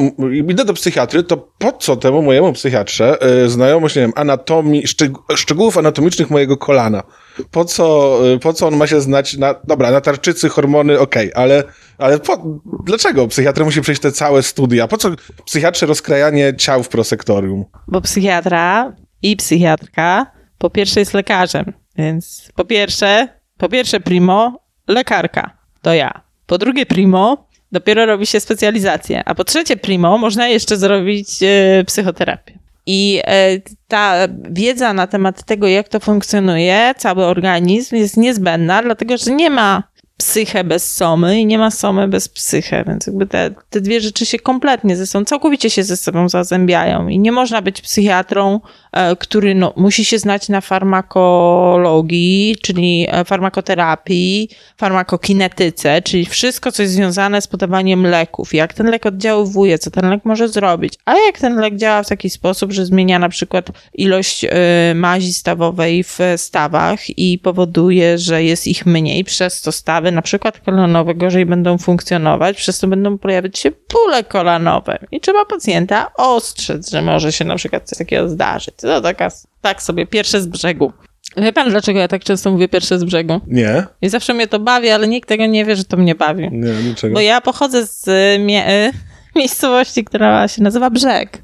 idę 0.49 0.65
do 0.65 0.75
psychiatry, 0.75 1.23
to 1.23 1.49
po 1.59 1.73
co 1.73 1.97
temu 1.97 2.23
mojemu 2.23 2.53
psychiatrze 2.53 3.19
y, 3.45 3.49
znajomość, 3.49 3.97
nie 3.97 4.03
wiem, 4.03 4.13
anatomii, 4.17 4.87
szczeg- 4.87 5.37
szczegółów 5.37 5.79
anatomicznych 5.79 6.31
mojego 6.31 6.57
kolana? 6.57 7.03
Po 7.51 7.65
co, 7.65 8.19
y, 8.35 8.39
po 8.39 8.53
co 8.53 8.67
on 8.67 8.77
ma 8.77 8.87
się 8.87 9.01
znać 9.01 9.37
na, 9.37 9.55
dobra, 9.65 9.91
na 9.91 10.01
tarczycy, 10.01 10.49
hormony, 10.49 11.01
okej, 11.01 11.31
ale, 11.35 11.65
ale 11.99 12.19
po, 12.19 12.61
dlaczego 12.85 13.29
psychiatra 13.29 13.65
musi 13.65 13.81
przejść 13.81 14.01
te 14.01 14.13
całe 14.13 14.43
studia? 14.43 14.89
Po 14.89 14.97
co 14.97 15.11
psychiatrze 15.45 15.87
rozkrajanie 15.87 16.55
ciał 16.57 16.83
w 16.83 16.89
prosektorium? 16.89 17.65
Bo 17.89 18.01
psychiatra 18.01 18.97
i 19.23 19.37
psychiatrka 19.37 20.27
po 20.59 20.71
pierwsze 20.71 21.01
jest 21.01 21.15
lekarzem, 21.15 21.73
więc 21.99 22.51
po 22.55 22.65
pierwsze, 22.65 23.29
po 23.59 23.69
pierwsze 23.69 24.01
primo, 24.01 24.61
lekarka, 24.89 25.59
to 25.83 25.95
ja. 25.95 26.25
Po 26.47 26.59
drugie 26.59 26.87
primo, 26.87 27.49
dopiero 27.73 28.07
robi 28.07 28.27
się 28.27 28.41
specjalizację, 28.41 29.23
a 29.25 29.35
po 29.35 29.45
trzecie 29.45 29.77
primo, 29.77 30.19
można 30.19 30.49
jeszcze 30.49 30.77
zrobić 30.77 31.43
e, 31.43 31.85
psychoterapię. 31.87 32.64
I 32.87 33.21
e, 33.25 33.61
ta 33.89 34.15
wiedza 34.51 34.93
na 34.93 35.07
temat 35.07 35.45
tego, 35.45 35.69
jak 35.69 35.89
to 35.89 36.01
funkcjonuje, 36.01 36.95
cały 36.99 37.25
organizm 37.25 37.97
jest 37.97 38.17
niezbędna, 38.17 38.83
dlatego 38.83 39.17
że 39.17 39.31
nie 39.31 39.51
ma 39.51 39.83
psychę 40.25 40.65
bez 40.65 40.95
somy 40.95 41.41
i 41.41 41.47
nie 41.47 41.59
ma 41.59 41.71
somy 41.71 42.09
bez 42.09 42.29
psychę, 42.29 42.85
więc 42.87 43.07
jakby 43.07 43.27
te, 43.27 43.51
te 43.71 43.81
dwie 43.81 44.01
rzeczy 44.01 44.27
się 44.27 44.39
kompletnie 44.39 44.97
ze 44.97 45.07
sobą, 45.07 45.25
całkowicie 45.25 45.71
się 45.71 45.85
ze 45.85 45.97
sobą 45.97 46.29
zazębiają 46.29 47.09
i 47.09 47.19
nie 47.19 47.33
można 47.33 47.63
być 47.63 47.81
psychiatrą, 47.81 48.61
e, 48.93 49.17
który 49.17 49.55
no, 49.55 49.73
musi 49.77 50.05
się 50.05 50.19
znać 50.19 50.49
na 50.49 50.61
farmakologii, 50.61 52.57
czyli 52.63 53.07
e, 53.11 53.25
farmakoterapii, 53.25 54.49
farmakokinetyce, 54.77 56.03
czyli 56.03 56.27
wszystko, 56.27 56.73
co 56.73 56.83
jest 56.83 56.95
związane 56.95 57.41
z 57.41 57.47
podawaniem 57.47 58.07
leków, 58.07 58.55
jak 58.55 58.75
ten 58.75 58.87
lek 58.87 59.07
oddziaływuje, 59.07 59.79
co 59.79 59.91
ten 59.91 60.11
lek 60.11 60.25
może 60.25 60.49
zrobić, 60.49 60.95
a 61.05 61.15
jak 61.19 61.39
ten 61.39 61.57
lek 61.57 61.77
działa 61.77 62.03
w 62.03 62.09
taki 62.09 62.31
sposób, 62.31 62.73
że 62.73 62.87
zmienia 62.87 63.19
na 63.19 63.29
przykład 63.29 63.69
ilość 63.95 64.45
e, 64.45 64.49
mazi 64.95 65.33
stawowej 65.33 66.05
w 66.05 66.19
stawach 66.37 67.19
i 67.19 67.39
powoduje, 67.39 68.19
że 68.19 68.45
jest 68.45 68.67
ich 68.67 68.87
mniej, 68.87 69.25
przez 69.25 69.63
to 69.63 69.73
stawy 69.73 70.14
na 70.15 70.23
przykład 70.23 70.61
kolanowe 70.61 71.15
gorzej 71.15 71.47
będą 71.47 71.79
funkcjonować, 71.79 72.57
przez 72.57 72.79
to 72.79 72.87
będą 72.89 73.19
pojawiać 73.19 73.59
się 73.59 73.71
bóle 73.93 74.25
kolanowe 74.25 74.99
i 75.13 75.21
trzeba 75.21 75.45
pacjenta 75.45 76.11
ostrzec, 76.17 76.91
że 76.91 77.03
może 77.03 77.33
się 77.33 77.45
na 77.45 77.57
przykład 77.57 77.89
coś 77.89 77.99
takiego 77.99 78.29
zdarzyć. 78.29 78.75
To 78.77 79.01
taka, 79.01 79.29
tak 79.61 79.83
sobie, 79.83 80.07
pierwsze 80.07 80.41
z 80.41 80.47
brzegu. 80.47 80.93
Wie 81.37 81.53
pan, 81.53 81.71
dlaczego 81.71 81.99
ja 81.99 82.09
tak 82.09 82.25
często 82.25 82.51
mówię 82.51 82.69
pierwsze 82.69 82.99
z 82.99 83.05
brzegu? 83.05 83.41
Nie? 83.47 83.87
I 84.03 84.09
zawsze 84.09 84.35
mnie 84.35 84.47
to 84.47 84.59
bawi, 84.59 84.91
ale 84.91 85.09
nikt 85.09 85.29
tego 85.29 85.47
nie 85.47 85.65
wie, 85.65 85.77
że 85.77 85.85
to 85.85 85.97
mnie 85.97 86.15
bawi. 86.15 86.49
Nie, 86.53 86.73
niczego. 86.73 87.15
Bo 87.15 87.21
ja 87.21 87.41
pochodzę 87.41 87.87
z 87.87 88.09
y, 88.09 88.39
mie- 88.39 88.69
y, 88.69 88.93
miejscowości, 89.39 90.05
która 90.05 90.49
się 90.49 90.63
nazywa 90.63 90.91
Brzeg. 90.91 91.43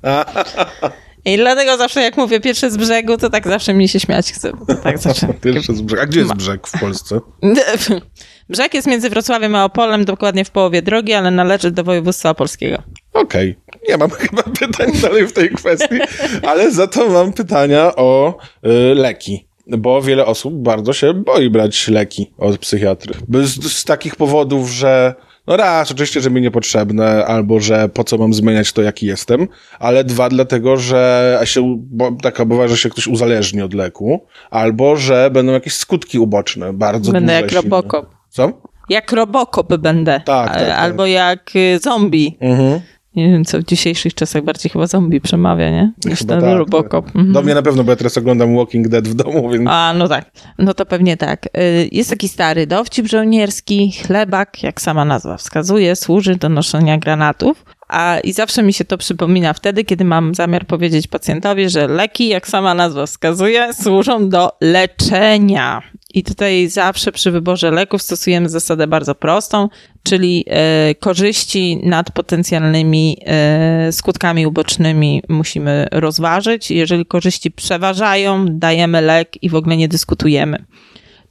I 1.24 1.36
dlatego 1.36 1.76
zawsze 1.76 2.02
jak 2.02 2.16
mówię 2.16 2.40
pierwsze 2.40 2.70
z 2.70 2.76
brzegu, 2.76 3.16
to 3.16 3.30
tak 3.30 3.48
zawsze 3.48 3.74
mnie 3.74 3.88
się 3.88 4.00
śmiać 4.00 4.32
chce. 4.32 4.52
tak 4.82 4.98
zawsze. 5.08 5.26
Pierwszy 5.42 5.74
z 5.74 5.80
brzeg. 5.80 6.00
A 6.00 6.06
gdzie 6.06 6.20
jest 6.20 6.34
brzeg 6.34 6.66
w 6.66 6.80
Polsce? 6.80 7.20
Brzeg 8.50 8.74
jest 8.74 8.86
między 8.88 9.10
Wrocławiem 9.10 9.54
a 9.54 9.64
Opolem, 9.64 10.04
dokładnie 10.04 10.44
w 10.44 10.50
połowie 10.50 10.82
drogi, 10.82 11.12
ale 11.12 11.30
należy 11.30 11.70
do 11.70 11.84
województwa 11.84 12.30
opolskiego. 12.30 12.82
Okej. 13.12 13.56
Nie 13.88 13.96
mam 13.96 14.10
chyba 14.20 14.42
pytań 14.42 14.92
dalej 15.02 15.26
w 15.26 15.32
tej 15.32 15.50
kwestii, 15.50 15.98
ale 16.42 16.70
za 16.70 16.86
to 16.86 17.08
mam 17.08 17.32
pytania 17.32 17.96
o 17.96 18.38
y, 18.66 18.94
leki. 18.94 19.46
Bo 19.66 20.02
wiele 20.02 20.26
osób 20.26 20.54
bardzo 20.54 20.92
się 20.92 21.14
boi 21.14 21.50
brać 21.50 21.88
leki 21.88 22.30
od 22.38 22.58
psychiatry. 22.58 23.14
Z, 23.42 23.72
z 23.72 23.84
takich 23.84 24.16
powodów, 24.16 24.70
że 24.70 25.14
no 25.46 25.56
raz, 25.56 25.90
oczywiście, 25.90 26.20
że 26.20 26.30
mi 26.30 26.40
niepotrzebne, 26.40 27.26
albo 27.26 27.60
że 27.60 27.88
po 27.88 28.04
co 28.04 28.18
mam 28.18 28.34
zmieniać 28.34 28.72
to, 28.72 28.82
jaki 28.82 29.06
jestem, 29.06 29.48
ale 29.78 30.04
dwa, 30.04 30.28
dlatego, 30.28 30.76
że 30.76 31.40
się, 31.44 31.76
bo, 31.78 32.12
taka 32.22 32.44
bywa, 32.44 32.68
że 32.68 32.76
się 32.76 32.90
ktoś 32.90 33.06
uzależni 33.06 33.62
od 33.62 33.74
leku, 33.74 34.26
albo 34.50 34.96
że 34.96 35.30
będą 35.32 35.52
jakieś 35.52 35.74
skutki 35.74 36.18
uboczne, 36.18 36.72
bardzo 36.72 37.12
Będę 37.12 37.32
jak. 37.32 37.52
Robocop. 37.52 38.19
Co? 38.30 38.62
Jak 38.88 39.12
Robocop 39.12 39.76
będę. 39.76 40.20
Tak, 40.24 40.54
tak, 40.54 40.68
tak. 40.68 40.78
Albo 40.78 41.06
jak 41.06 41.50
y, 41.56 41.78
zombie. 41.78 42.36
Mhm. 42.40 42.80
Nie 43.16 43.30
wiem, 43.30 43.44
co 43.44 43.58
w 43.58 43.64
dzisiejszych 43.64 44.14
czasach 44.14 44.44
bardziej 44.44 44.70
chyba 44.70 44.86
zombie 44.86 45.20
przemawia, 45.20 45.70
nie? 45.70 45.92
Niż 46.04 46.18
Chyba 46.18 46.34
ten 46.34 46.40
tak. 46.44 46.58
Robocop. 46.58 47.06
Mhm. 47.06 47.32
Do 47.32 47.42
mnie 47.42 47.54
na 47.54 47.62
pewno, 47.62 47.84
bo 47.84 47.90
ja 47.90 47.96
teraz 47.96 48.18
oglądam 48.18 48.56
Walking 48.56 48.88
Dead 48.88 49.08
w 49.08 49.14
domu, 49.14 49.50
więc... 49.50 49.64
A, 49.70 49.92
no 49.94 50.08
tak. 50.08 50.30
No 50.58 50.74
to 50.74 50.86
pewnie 50.86 51.16
tak. 51.16 51.46
Y, 51.46 51.88
Jest 51.92 52.10
taki 52.10 52.28
stary 52.28 52.66
dowcip 52.66 53.06
żołnierski, 53.06 53.92
chlebak, 54.06 54.62
jak 54.62 54.80
sama 54.80 55.04
nazwa 55.04 55.36
wskazuje, 55.36 55.96
służy 55.96 56.36
do 56.36 56.48
noszenia 56.48 56.98
granatów. 56.98 57.64
A 57.88 58.18
i 58.24 58.32
zawsze 58.32 58.62
mi 58.62 58.72
się 58.72 58.84
to 58.84 58.98
przypomina 58.98 59.52
wtedy, 59.52 59.84
kiedy 59.84 60.04
mam 60.04 60.34
zamiar 60.34 60.66
powiedzieć 60.66 61.06
pacjentowi, 61.06 61.68
że 61.68 61.88
leki, 61.88 62.28
jak 62.28 62.48
sama 62.48 62.74
nazwa 62.74 63.06
wskazuje, 63.06 63.72
służą 63.72 64.28
do 64.28 64.50
leczenia. 64.60 65.82
I 66.14 66.22
tutaj 66.22 66.68
zawsze 66.68 67.12
przy 67.12 67.30
wyborze 67.30 67.70
leków 67.70 68.02
stosujemy 68.02 68.48
zasadę 68.48 68.86
bardzo 68.86 69.14
prostą, 69.14 69.68
czyli 70.02 70.44
e, 70.46 70.94
korzyści 70.94 71.80
nad 71.82 72.10
potencjalnymi 72.10 73.16
e, 73.26 73.92
skutkami 73.92 74.46
ubocznymi 74.46 75.22
musimy 75.28 75.88
rozważyć. 75.92 76.70
Jeżeli 76.70 77.06
korzyści 77.06 77.50
przeważają, 77.50 78.46
dajemy 78.48 79.00
lek 79.00 79.42
i 79.42 79.48
w 79.48 79.54
ogóle 79.54 79.76
nie 79.76 79.88
dyskutujemy. 79.88 80.64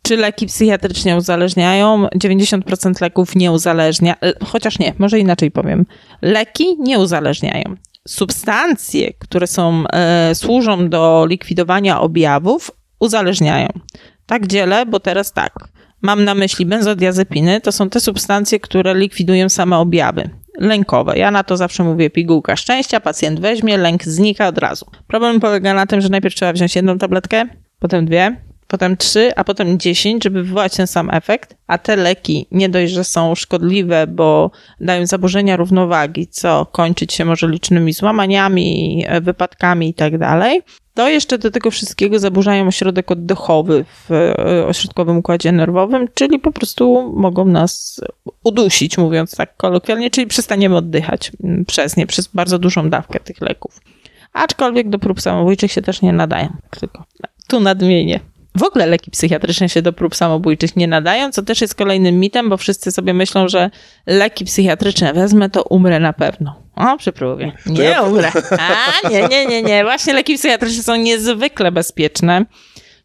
Czy 0.01 0.17
leki 0.17 0.45
psychiatrycznie 0.45 1.15
uzależniają? 1.15 2.07
90% 2.15 3.01
leków 3.01 3.35
nie 3.35 3.51
uzależnia, 3.51 4.15
chociaż 4.45 4.79
nie, 4.79 4.93
może 4.97 5.19
inaczej 5.19 5.51
powiem. 5.51 5.85
Leki 6.21 6.65
nie 6.79 6.99
uzależniają. 6.99 7.75
Substancje, 8.07 9.13
które 9.13 9.47
są, 9.47 9.83
e, 9.87 10.35
służą 10.35 10.89
do 10.89 11.25
likwidowania 11.29 12.01
objawów, 12.01 12.71
uzależniają. 12.99 13.67
Tak 14.29 14.47
dzielę, 14.47 14.85
bo 14.85 14.99
teraz 14.99 15.33
tak. 15.33 15.53
Mam 16.01 16.23
na 16.23 16.35
myśli 16.35 16.65
benzodiazepiny, 16.65 17.61
to 17.61 17.71
są 17.71 17.89
te 17.89 17.99
substancje, 17.99 18.59
które 18.59 18.95
likwidują 18.95 19.49
same 19.49 19.77
objawy 19.77 20.29
lękowe. 20.59 21.17
Ja 21.17 21.31
na 21.31 21.43
to 21.43 21.57
zawsze 21.57 21.83
mówię 21.83 22.09
pigułka 22.09 22.55
szczęścia, 22.55 22.99
pacjent 22.99 23.39
weźmie, 23.39 23.77
lęk 23.77 24.03
znika 24.03 24.47
od 24.47 24.57
razu. 24.57 24.85
Problem 25.07 25.39
polega 25.39 25.73
na 25.73 25.85
tym, 25.85 26.01
że 26.01 26.09
najpierw 26.09 26.35
trzeba 26.35 26.53
wziąć 26.53 26.75
jedną 26.75 26.97
tabletkę, 26.97 27.45
potem 27.79 28.05
dwie, 28.05 28.41
potem 28.67 28.97
trzy, 28.97 29.31
a 29.35 29.43
potem 29.43 29.79
dziesięć, 29.79 30.23
żeby 30.23 30.43
wywołać 30.43 30.75
ten 30.75 30.87
sam 30.87 31.09
efekt, 31.09 31.55
a 31.67 31.77
te 31.77 31.95
leki 31.95 32.47
nie 32.51 32.69
dość, 32.69 32.93
że 32.93 33.03
są 33.03 33.35
szkodliwe, 33.35 34.07
bo 34.07 34.51
dają 34.81 35.05
zaburzenia 35.05 35.57
równowagi, 35.57 36.27
co 36.27 36.65
kończyć 36.65 37.13
się 37.13 37.25
może 37.25 37.47
licznymi 37.47 37.93
złamaniami, 37.93 39.05
wypadkami 39.21 39.89
i 39.89 39.93
tak 39.93 40.17
to 40.99 41.09
jeszcze 41.09 41.37
do 41.37 41.51
tego 41.51 41.71
wszystkiego 41.71 42.19
zaburzają 42.19 42.67
ośrodek 42.67 43.11
oddechowy 43.11 43.85
w 44.09 44.11
e, 44.11 44.67
ośrodkowym 44.67 45.17
układzie 45.17 45.51
nerwowym, 45.51 46.07
czyli 46.13 46.39
po 46.39 46.51
prostu 46.51 47.13
mogą 47.15 47.45
nas 47.45 48.01
udusić, 48.43 48.97
mówiąc 48.97 49.35
tak 49.35 49.57
kolokwialnie, 49.57 50.09
czyli 50.09 50.27
przestaniemy 50.27 50.77
oddychać 50.77 51.31
mm, 51.43 51.65
przez 51.65 51.97
nie, 51.97 52.07
przez 52.07 52.27
bardzo 52.27 52.59
dużą 52.59 52.89
dawkę 52.89 53.19
tych 53.19 53.41
leków. 53.41 53.81
Aczkolwiek 54.33 54.89
do 54.89 54.99
prób 54.99 55.21
samobójczych 55.21 55.71
się 55.71 55.81
też 55.81 56.01
nie 56.01 56.13
nadają. 56.13 56.49
Tylko 56.79 57.03
tu 57.47 57.59
nadmienię. 57.59 58.19
W 58.59 58.63
ogóle 58.63 58.85
leki 58.85 59.11
psychiatryczne 59.11 59.69
się 59.69 59.81
do 59.81 59.93
prób 59.93 60.15
samobójczych 60.15 60.75
nie 60.75 60.87
nadają, 60.87 61.31
co 61.31 61.43
też 61.43 61.61
jest 61.61 61.75
kolejnym 61.75 62.19
mitem, 62.19 62.49
bo 62.49 62.57
wszyscy 62.57 62.91
sobie 62.91 63.13
myślą, 63.13 63.47
że 63.47 63.69
leki 64.07 64.45
psychiatryczne 64.45 65.13
wezmę, 65.13 65.49
to 65.49 65.63
umrę 65.63 65.99
na 65.99 66.13
pewno. 66.13 66.55
O, 66.75 66.97
przy 66.97 67.11
próbie. 67.11 67.51
Nie 67.65 67.83
ja- 67.83 68.01
umrę. 68.01 68.31
A, 69.03 69.09
nie, 69.09 69.27
nie, 69.27 69.45
nie, 69.45 69.61
nie. 69.63 69.83
Właśnie 69.83 70.13
leki 70.13 70.35
psychiatryczne 70.35 70.83
są 70.83 70.95
niezwykle 70.95 71.71
bezpieczne. 71.71 72.45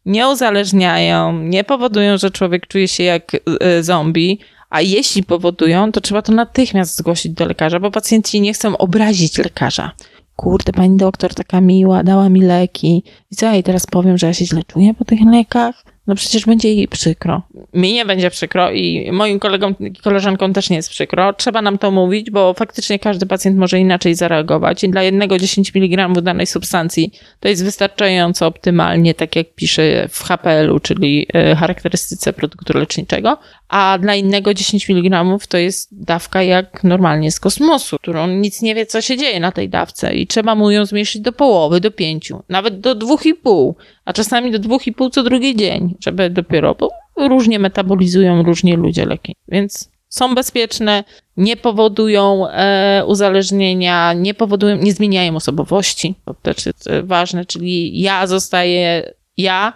Nie 0.07 0.29
uzależniają, 0.29 1.39
nie 1.39 1.65
powodują, 1.65 2.19
że 2.19 2.31
człowiek 2.31 2.67
czuje 2.67 2.89
się 2.89 3.05
jak 3.05 3.35
y, 3.35 3.83
zombie, 3.83 4.39
a 4.71 4.81
jeśli 4.81 5.23
powodują, 5.23 5.93
to 5.93 6.01
trzeba 6.01 6.23
to 6.23 6.33
natychmiast 6.33 6.97
zgłosić 6.97 7.33
do 7.33 7.47
lekarza, 7.47 7.81
bo 7.81 7.91
pacjenci 7.91 8.41
nie 8.41 8.53
chcą 8.53 8.77
obrazić 8.77 9.39
lekarza. 9.39 9.93
Kurde, 10.37 10.73
pani 10.73 10.97
doktor 10.97 11.35
taka 11.35 11.61
miła, 11.61 12.03
dała 12.03 12.29
mi 12.29 12.41
leki. 12.41 13.03
I 13.31 13.37
co 13.37 13.47
ja 13.47 13.53
jej 13.53 13.63
teraz 13.63 13.87
powiem, 13.87 14.19
że 14.19 14.27
ja 14.27 14.35
się 14.35 14.47
źle 14.47 14.63
czuję 14.67 14.95
po 14.95 15.05
tych 15.05 15.21
lekach? 15.33 15.85
No 16.07 16.15
przecież 16.15 16.47
będzie 16.47 16.75
jej 16.75 16.89
przykro. 16.89 17.43
Mi 17.75 17.93
nie 17.93 18.05
będzie 18.05 18.31
przykro 18.31 18.71
i 18.71 19.13
moim 19.13 19.39
kolegom 19.39 19.75
i 19.81 19.93
koleżankom 19.93 20.53
też 20.53 20.71
nie 20.71 20.77
jest 20.77 20.91
przykro. 20.91 21.33
Trzeba 21.33 21.63
nam 21.63 21.79
to 21.79 21.91
mówić, 21.91 22.31
bo 22.31 22.55
faktycznie 22.55 22.99
każdy 22.99 23.27
pacjent 23.27 23.59
może 23.59 23.79
inaczej 23.79 24.15
zareagować 24.15 24.85
i 24.85 24.89
dla 24.89 25.03
jednego 25.03 25.39
10 25.39 25.77
mg 25.77 26.23
danej 26.23 26.47
substancji 26.47 27.13
to 27.41 27.49
jest 27.49 27.65
wystarczająco 27.65 28.47
optymalnie, 28.47 29.15
tak 29.15 29.37
jak 29.37 29.55
pisze 29.55 30.09
w 30.09 30.23
HPL-u, 30.23 30.81
czyli 30.81 31.27
e, 31.35 31.55
charakterystyce 31.55 32.33
produktu 32.33 32.79
leczniczego, 32.79 33.39
a 33.75 33.99
dla 33.99 34.15
innego 34.15 34.55
10 34.55 34.91
mg 34.91 35.39
to 35.49 35.59
jest 35.59 36.05
dawka 36.05 36.43
jak 36.43 36.85
normalnie 36.85 37.31
z 37.31 37.41
kosmosu, 37.41 37.97
którą 37.99 38.27
nic 38.27 38.63
nie 38.63 38.75
wie, 38.75 38.87
co 38.87 39.01
się 39.01 39.17
dzieje 39.17 39.41
na 39.41 39.53
tej 39.53 39.69
dawce 39.69 40.15
i 40.15 40.27
trzeba 40.27 40.55
mu 40.55 40.71
ją 40.71 40.87
zmniejszyć 40.87 41.23
do 41.23 41.33
połowy, 41.33 41.81
do 41.81 41.91
pięciu, 41.91 42.43
nawet 42.49 42.81
do 42.81 42.95
dwóch 42.95 43.27
i 43.27 43.35
pół, 43.35 43.77
a 44.05 44.13
czasami 44.13 44.51
do 44.51 44.59
dwóch 44.59 44.87
i 44.87 44.93
pół 44.93 45.11
co 45.11 45.23
drugi 45.23 45.57
dzień, 45.57 45.95
żeby 46.01 46.31
dopiero, 46.31 46.75
bo 46.75 46.89
różnie 47.17 47.59
metabolizują 47.59 48.43
różni 48.43 48.73
ludzie 48.73 49.07
leki, 49.07 49.37
więc 49.49 49.91
są 50.09 50.35
bezpieczne, 50.35 51.05
nie 51.37 51.57
powodują 51.57 52.49
e, 52.49 53.05
uzależnienia, 53.07 54.13
nie 54.13 54.35
powodują, 54.35 54.77
nie 54.77 54.93
zmieniają 54.93 55.37
osobowości. 55.37 56.15
To 56.25 56.35
też 56.35 56.67
jest 56.67 56.87
e, 56.87 57.03
ważne, 57.03 57.45
czyli 57.45 58.01
ja 58.01 58.27
zostaję 58.27 59.15
ja, 59.37 59.73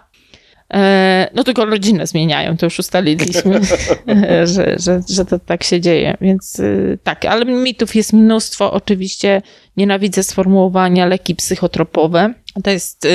no 1.33 1.43
tylko 1.43 1.65
rodzinę 1.65 2.07
zmieniają, 2.07 2.57
to 2.57 2.65
już 2.65 2.79
ustaliliśmy, 2.79 3.59
że, 4.53 4.75
że, 4.79 5.01
że 5.09 5.25
to 5.25 5.39
tak 5.39 5.63
się 5.63 5.81
dzieje. 5.81 6.17
Więc 6.21 6.59
e, 6.59 6.97
tak, 7.03 7.25
ale 7.25 7.45
mitów 7.45 7.95
jest 7.95 8.13
mnóstwo. 8.13 8.73
Oczywiście 8.73 9.41
nienawidzę 9.77 10.23
sformułowania 10.23 11.05
leki 11.05 11.35
psychotropowe. 11.35 12.33
To 12.63 12.71
jest, 12.71 13.05
e, 13.05 13.09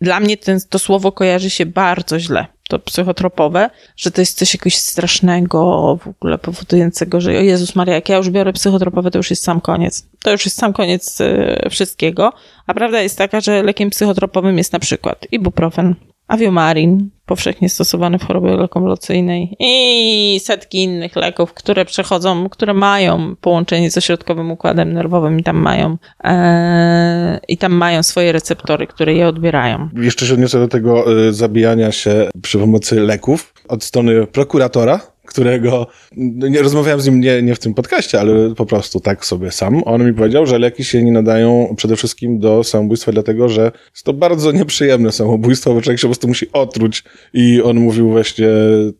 dla 0.00 0.20
mnie 0.20 0.36
ten, 0.36 0.58
to 0.68 0.78
słowo 0.78 1.12
kojarzy 1.12 1.50
się 1.50 1.66
bardzo 1.66 2.20
źle 2.20 2.46
to 2.68 2.78
psychotropowe, 2.78 3.70
że 3.96 4.10
to 4.10 4.20
jest 4.20 4.38
coś 4.38 4.54
jakiegoś 4.54 4.74
strasznego, 4.74 5.98
w 6.02 6.08
ogóle 6.08 6.38
powodującego, 6.38 7.20
że 7.20 7.30
o 7.30 7.40
Jezus 7.40 7.74
Maria, 7.74 7.94
jak 7.94 8.08
ja 8.08 8.16
już 8.16 8.30
biorę 8.30 8.52
psychotropowe, 8.52 9.10
to 9.10 9.18
już 9.18 9.30
jest 9.30 9.44
sam 9.44 9.60
koniec. 9.60 10.08
To 10.22 10.32
już 10.32 10.44
jest 10.44 10.58
sam 10.58 10.72
koniec 10.72 11.20
y, 11.20 11.68
wszystkiego. 11.70 12.32
A 12.66 12.74
prawda 12.74 13.00
jest 13.00 13.18
taka, 13.18 13.40
że 13.40 13.62
lekiem 13.62 13.90
psychotropowym 13.90 14.58
jest 14.58 14.72
na 14.72 14.78
przykład 14.78 15.26
ibuprofen, 15.32 15.94
aviomarin, 16.28 17.10
powszechnie 17.26 17.68
stosowany 17.68 18.18
w 18.18 18.24
chorobie 18.24 18.50
lokomolacyjnej 18.50 19.56
i 19.58 20.40
setki 20.42 20.82
innych 20.82 21.16
leków, 21.16 21.52
które 21.52 21.84
przechodzą, 21.84 22.48
które 22.48 22.74
mają 22.74 23.36
połączenie 23.40 23.90
z 23.90 23.98
ośrodkowym 23.98 24.50
układem 24.50 24.92
nerwowym 24.92 25.40
i 25.40 25.42
tam 25.42 25.56
mają 25.56 25.96
e, 26.24 27.40
i 27.48 27.58
tam 27.58 27.72
mają 27.72 28.02
swoje 28.02 28.32
receptory, 28.32 28.86
które 28.86 29.14
je 29.14 29.28
odbierają. 29.28 29.88
Jeszcze 29.96 30.26
się 30.26 30.34
odniosę 30.34 30.58
do 30.58 30.68
tego 30.68 31.20
y, 31.28 31.32
zabijania 31.32 31.92
się 31.92 32.28
przy 32.42 32.58
pomocy 32.58 33.00
leków 33.00 33.54
od 33.68 33.84
strony 33.84 34.26
prokuratora, 34.26 35.00
którego 35.24 35.86
no, 36.16 36.48
nie 36.48 36.62
rozmawiałem 36.62 37.00
z 37.00 37.06
nim 37.06 37.20
nie, 37.20 37.42
nie 37.42 37.54
w 37.54 37.58
tym 37.58 37.74
podcaście, 37.74 38.20
ale 38.20 38.54
po 38.54 38.66
prostu 38.66 39.00
tak 39.00 39.24
sobie 39.24 39.50
sam. 39.50 39.82
On 39.84 40.06
mi 40.06 40.14
powiedział, 40.14 40.46
że 40.46 40.58
leki 40.58 40.84
się 40.84 41.02
nie 41.02 41.12
nadają 41.12 41.74
przede 41.76 41.96
wszystkim 41.96 42.38
do 42.38 42.64
samobójstwa, 42.64 43.12
dlatego 43.12 43.48
że 43.48 43.72
jest 43.94 44.04
to 44.04 44.12
bardzo 44.12 44.52
nieprzyjemne 44.52 45.12
samobójstwo, 45.12 45.74
bo 45.74 45.80
człowiek 45.80 46.00
się 46.00 46.06
po 46.06 46.08
prostu 46.08 46.28
musi 46.28 46.52
otruć. 46.52 47.04
I 47.32 47.62
on 47.62 47.76
mówił 47.76 48.10
właśnie, 48.10 48.48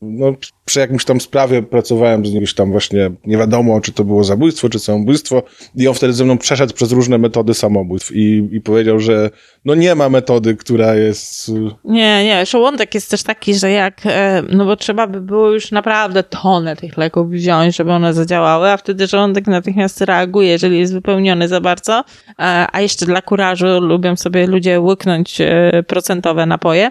no, 0.03 0.35
przy 0.65 0.81
jakimś 0.81 1.05
tam 1.05 1.21
sprawie 1.21 1.63
pracowałem 1.63 2.27
z 2.27 2.33
nim 2.33 2.45
tam 2.57 2.71
właśnie, 2.71 3.11
nie 3.27 3.37
wiadomo, 3.37 3.81
czy 3.81 3.93
to 3.93 4.05
było 4.05 4.25
zabójstwo, 4.25 4.69
czy 4.69 4.79
samobójstwo. 4.79 5.43
I 5.77 5.89
on 5.89 5.95
wtedy 5.95 6.13
ze 6.13 6.25
mną 6.25 6.39
przeszedł 6.39 6.75
przez 6.75 6.93
różne 6.93 7.19
metody 7.19 7.55
samobójstw 7.55 8.11
i, 8.15 8.49
i 8.53 8.61
powiedział, 8.61 9.01
że 9.01 9.31
no 9.65 9.75
nie 9.75 9.95
ma 9.95 10.09
metody, 10.09 10.57
która 10.57 10.95
jest... 10.95 11.53
Nie, 11.85 12.25
nie, 12.25 12.47
żołądek 12.47 12.95
jest 12.95 13.11
też 13.11 13.23
taki, 13.23 13.55
że 13.55 13.71
jak, 13.71 14.01
e, 14.07 14.43
no 14.49 14.65
bo 14.65 14.77
trzeba 14.77 15.07
by 15.07 15.21
było 15.21 15.51
już 15.51 15.71
naprawdę 15.71 16.23
tonę 16.23 16.77
tych 16.77 16.97
leków 16.97 17.31
wziąć, 17.31 17.77
żeby 17.77 17.93
one 17.93 18.15
zadziałały, 18.15 18.71
a 18.71 18.77
wtedy 18.77 19.07
żołądek 19.07 19.47
natychmiast 19.47 20.01
reaguje, 20.01 20.49
jeżeli 20.49 20.79
jest 20.79 20.93
wypełniony 20.93 21.49
za 21.49 21.61
bardzo. 21.61 22.05
E, 22.39 22.67
a 22.73 22.81
jeszcze 22.81 23.07
dla 23.07 23.23
kurażu 23.23 23.67
lubią 23.81 24.17
sobie 24.17 24.47
ludzie 24.47 24.81
łyknąć 24.81 25.41
e, 25.41 25.83
procentowe 25.87 26.47
napoje. 26.47 26.91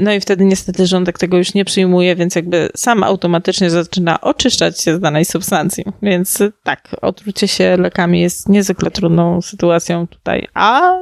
No 0.00 0.12
i 0.12 0.20
wtedy 0.20 0.44
niestety 0.44 0.86
żołądek 0.86 1.18
tego 1.18 1.36
już 1.36 1.54
nie 1.54 1.64
przyjmuje, 1.64 2.16
więc 2.16 2.34
jakby 2.34 2.68
sam 2.76 3.02
automatycznie 3.02 3.70
zaczyna 3.70 4.20
oczyszczać 4.20 4.80
się 4.80 4.94
z 4.94 5.00
danej 5.00 5.24
substancji. 5.24 5.84
Więc 6.02 6.42
tak, 6.62 6.96
otrucie 7.02 7.48
się 7.48 7.76
lekami 7.76 8.20
jest 8.20 8.48
niezwykle 8.48 8.90
trudną 8.90 9.42
sytuacją 9.42 10.06
tutaj, 10.06 10.48
a 10.54 10.92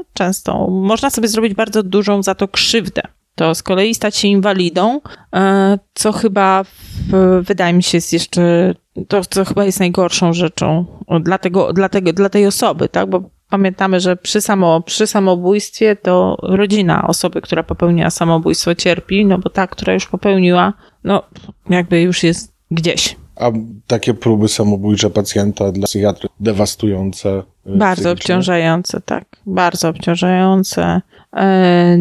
można 0.70 1.10
sobie 1.10 1.28
zrobić 1.28 1.54
bardzo 1.54 1.82
dużą 1.82 2.22
za 2.22 2.34
to 2.34 2.48
krzywdę. 2.48 3.02
To 3.34 3.54
z 3.54 3.62
kolei 3.62 3.94
stać 3.94 4.16
się 4.16 4.28
inwalidą, 4.28 5.00
e, 5.34 5.78
co 5.94 6.12
chyba 6.12 6.64
w, 6.64 7.42
wydaje 7.42 7.72
mi 7.72 7.82
się 7.82 7.96
jest 7.96 8.12
jeszcze, 8.12 8.74
to 9.08 9.24
co 9.24 9.44
chyba 9.44 9.64
jest 9.64 9.80
najgorszą 9.80 10.32
rzeczą 10.32 10.84
dla, 11.20 11.38
tego, 11.38 11.72
dla, 11.72 11.88
tego, 11.88 12.12
dla 12.12 12.28
tej 12.28 12.46
osoby, 12.46 12.88
tak? 12.88 13.10
Bo 13.10 13.22
pamiętamy, 13.50 14.00
że 14.00 14.16
przy, 14.16 14.40
samo, 14.40 14.80
przy 14.80 15.06
samobójstwie 15.06 15.96
to 15.96 16.36
rodzina 16.42 17.06
osoby, 17.08 17.40
która 17.40 17.62
popełniła 17.62 18.10
samobójstwo 18.10 18.74
cierpi, 18.74 19.26
no 19.26 19.38
bo 19.38 19.50
ta, 19.50 19.66
która 19.66 19.92
już 19.92 20.06
popełniła, 20.06 20.72
no 21.04 21.22
jakby 21.70 22.00
już 22.00 22.22
jest 22.22 22.54
gdzieś. 22.70 23.16
A 23.36 23.50
takie 23.86 24.14
próby 24.14 24.48
samobójcze 24.48 25.10
pacjenta 25.10 25.72
dla 25.72 25.86
psychiatry 25.86 26.28
dewastujące. 26.40 27.42
E, 27.66 27.76
bardzo 27.76 28.10
obciążające, 28.10 29.00
tak. 29.00 29.24
Bardzo 29.46 29.88
obciążające. 29.88 31.00
E, 31.36 31.98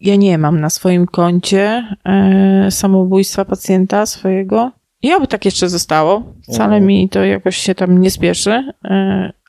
ja 0.00 0.16
nie 0.16 0.38
mam 0.38 0.60
na 0.60 0.70
swoim 0.70 1.06
koncie 1.06 1.84
e, 2.04 2.70
samobójstwa 2.70 3.44
pacjenta 3.44 4.06
swojego. 4.06 4.70
I 5.02 5.14
oby 5.14 5.26
tak 5.26 5.44
jeszcze 5.44 5.68
zostało. 5.68 6.22
Wcale 6.42 6.80
mi 6.80 7.08
to 7.08 7.24
jakoś 7.24 7.56
się 7.56 7.74
tam 7.74 7.98
nie 7.98 8.10
spieszy 8.10 8.72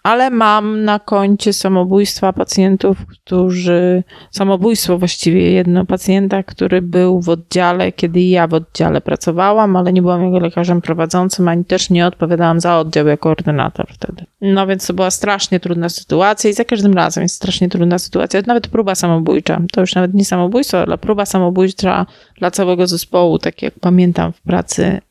ale 0.04 0.30
mam 0.30 0.84
na 0.84 1.00
koncie 1.00 1.54
samobójstwa 1.54 2.34
pacjentów, 2.34 2.98
którzy, 3.06 4.04
samobójstwo 4.32 4.98
właściwie 4.98 5.52
jedno 5.52 5.86
pacjenta, 5.86 6.44
który 6.44 6.82
był 6.82 7.22
w 7.22 7.30
oddziale, 7.30 7.92
kiedy 7.92 8.22
ja 8.22 8.48
w 8.48 8.54
oddziale 8.54 9.02
pracowałam, 9.02 9.76
ale 9.76 9.94
nie 9.94 10.02
byłam 10.02 10.26
jego 10.26 10.40
lekarzem 10.40 10.82
prowadzącym, 10.82 11.48
ani 11.48 11.66
też 11.66 11.90
nie 11.90 12.08
odpowiadałam 12.08 12.60
za 12.60 12.80
oddział 12.80 13.08
jako 13.08 13.30
koordynator 13.30 13.88
wtedy. 13.90 14.26
No 14.42 14.68
więc 14.68 14.88
to 14.88 14.94
była 14.94 15.12
strasznie 15.12 15.60
trudna 15.60 15.90
sytuacja 15.90 16.50
i 16.50 16.54
za 16.54 16.66
każdym 16.66 16.94
razem 16.94 17.24
jest 17.24 17.36
strasznie 17.36 17.70
trudna 17.70 18.00
sytuacja. 18.00 18.42
Nawet 18.48 18.68
próba 18.68 18.96
samobójcza, 18.96 19.62
to 19.72 19.82
już 19.82 19.96
nawet 19.96 20.14
nie 20.14 20.26
samobójstwo, 20.26 20.80
ale 20.80 20.98
próba 20.98 21.26
samobójcza 21.26 22.06
dla 22.38 22.52
całego 22.52 22.88
zespołu, 22.88 23.40
tak 23.40 23.62
jak 23.62 23.74
pamiętam 23.80 24.34
w 24.34 24.42
pracy 24.42 25.02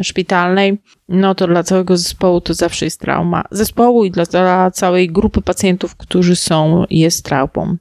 y, 0.00 0.04
szpitalnej, 0.04 0.78
no 1.08 1.34
to 1.34 1.46
dla 1.46 1.62
całego 1.62 1.96
zespołu 1.96 2.40
to 2.40 2.54
zawsze 2.54 2.84
jest 2.84 3.00
trauma. 3.00 3.44
Zespołu 3.50 4.04
i 4.04 4.10
dla, 4.10 4.24
dla 4.24 4.70
całej 4.70 5.10
grupy 5.10 5.42
pacjentów, 5.42 5.96
którzy 5.96 6.36
są, 6.36 6.84
jest 6.90 7.24
traumą. 7.24 7.76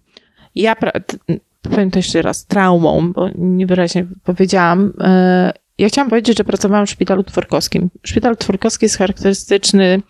Ja 0.55 0.75
powiem 1.61 1.91
to 1.91 1.99
jeszcze 1.99 2.21
raz, 2.21 2.45
traumą, 2.45 3.13
bo 3.13 3.29
niewyraźnie 3.35 4.05
powiedziałam. 4.23 4.93
E, 4.99 5.53
ja 5.77 5.87
chciałam 5.87 6.09
powiedzieć, 6.09 6.37
że 6.37 6.43
pracowałam 6.43 6.85
w 6.85 6.89
szpitalu 6.89 7.23
tworkowskim. 7.23 7.89
Szpital 8.03 8.37
tworkowski 8.37 8.85
jest 8.85 8.97
charakterystyczny 8.97 10.01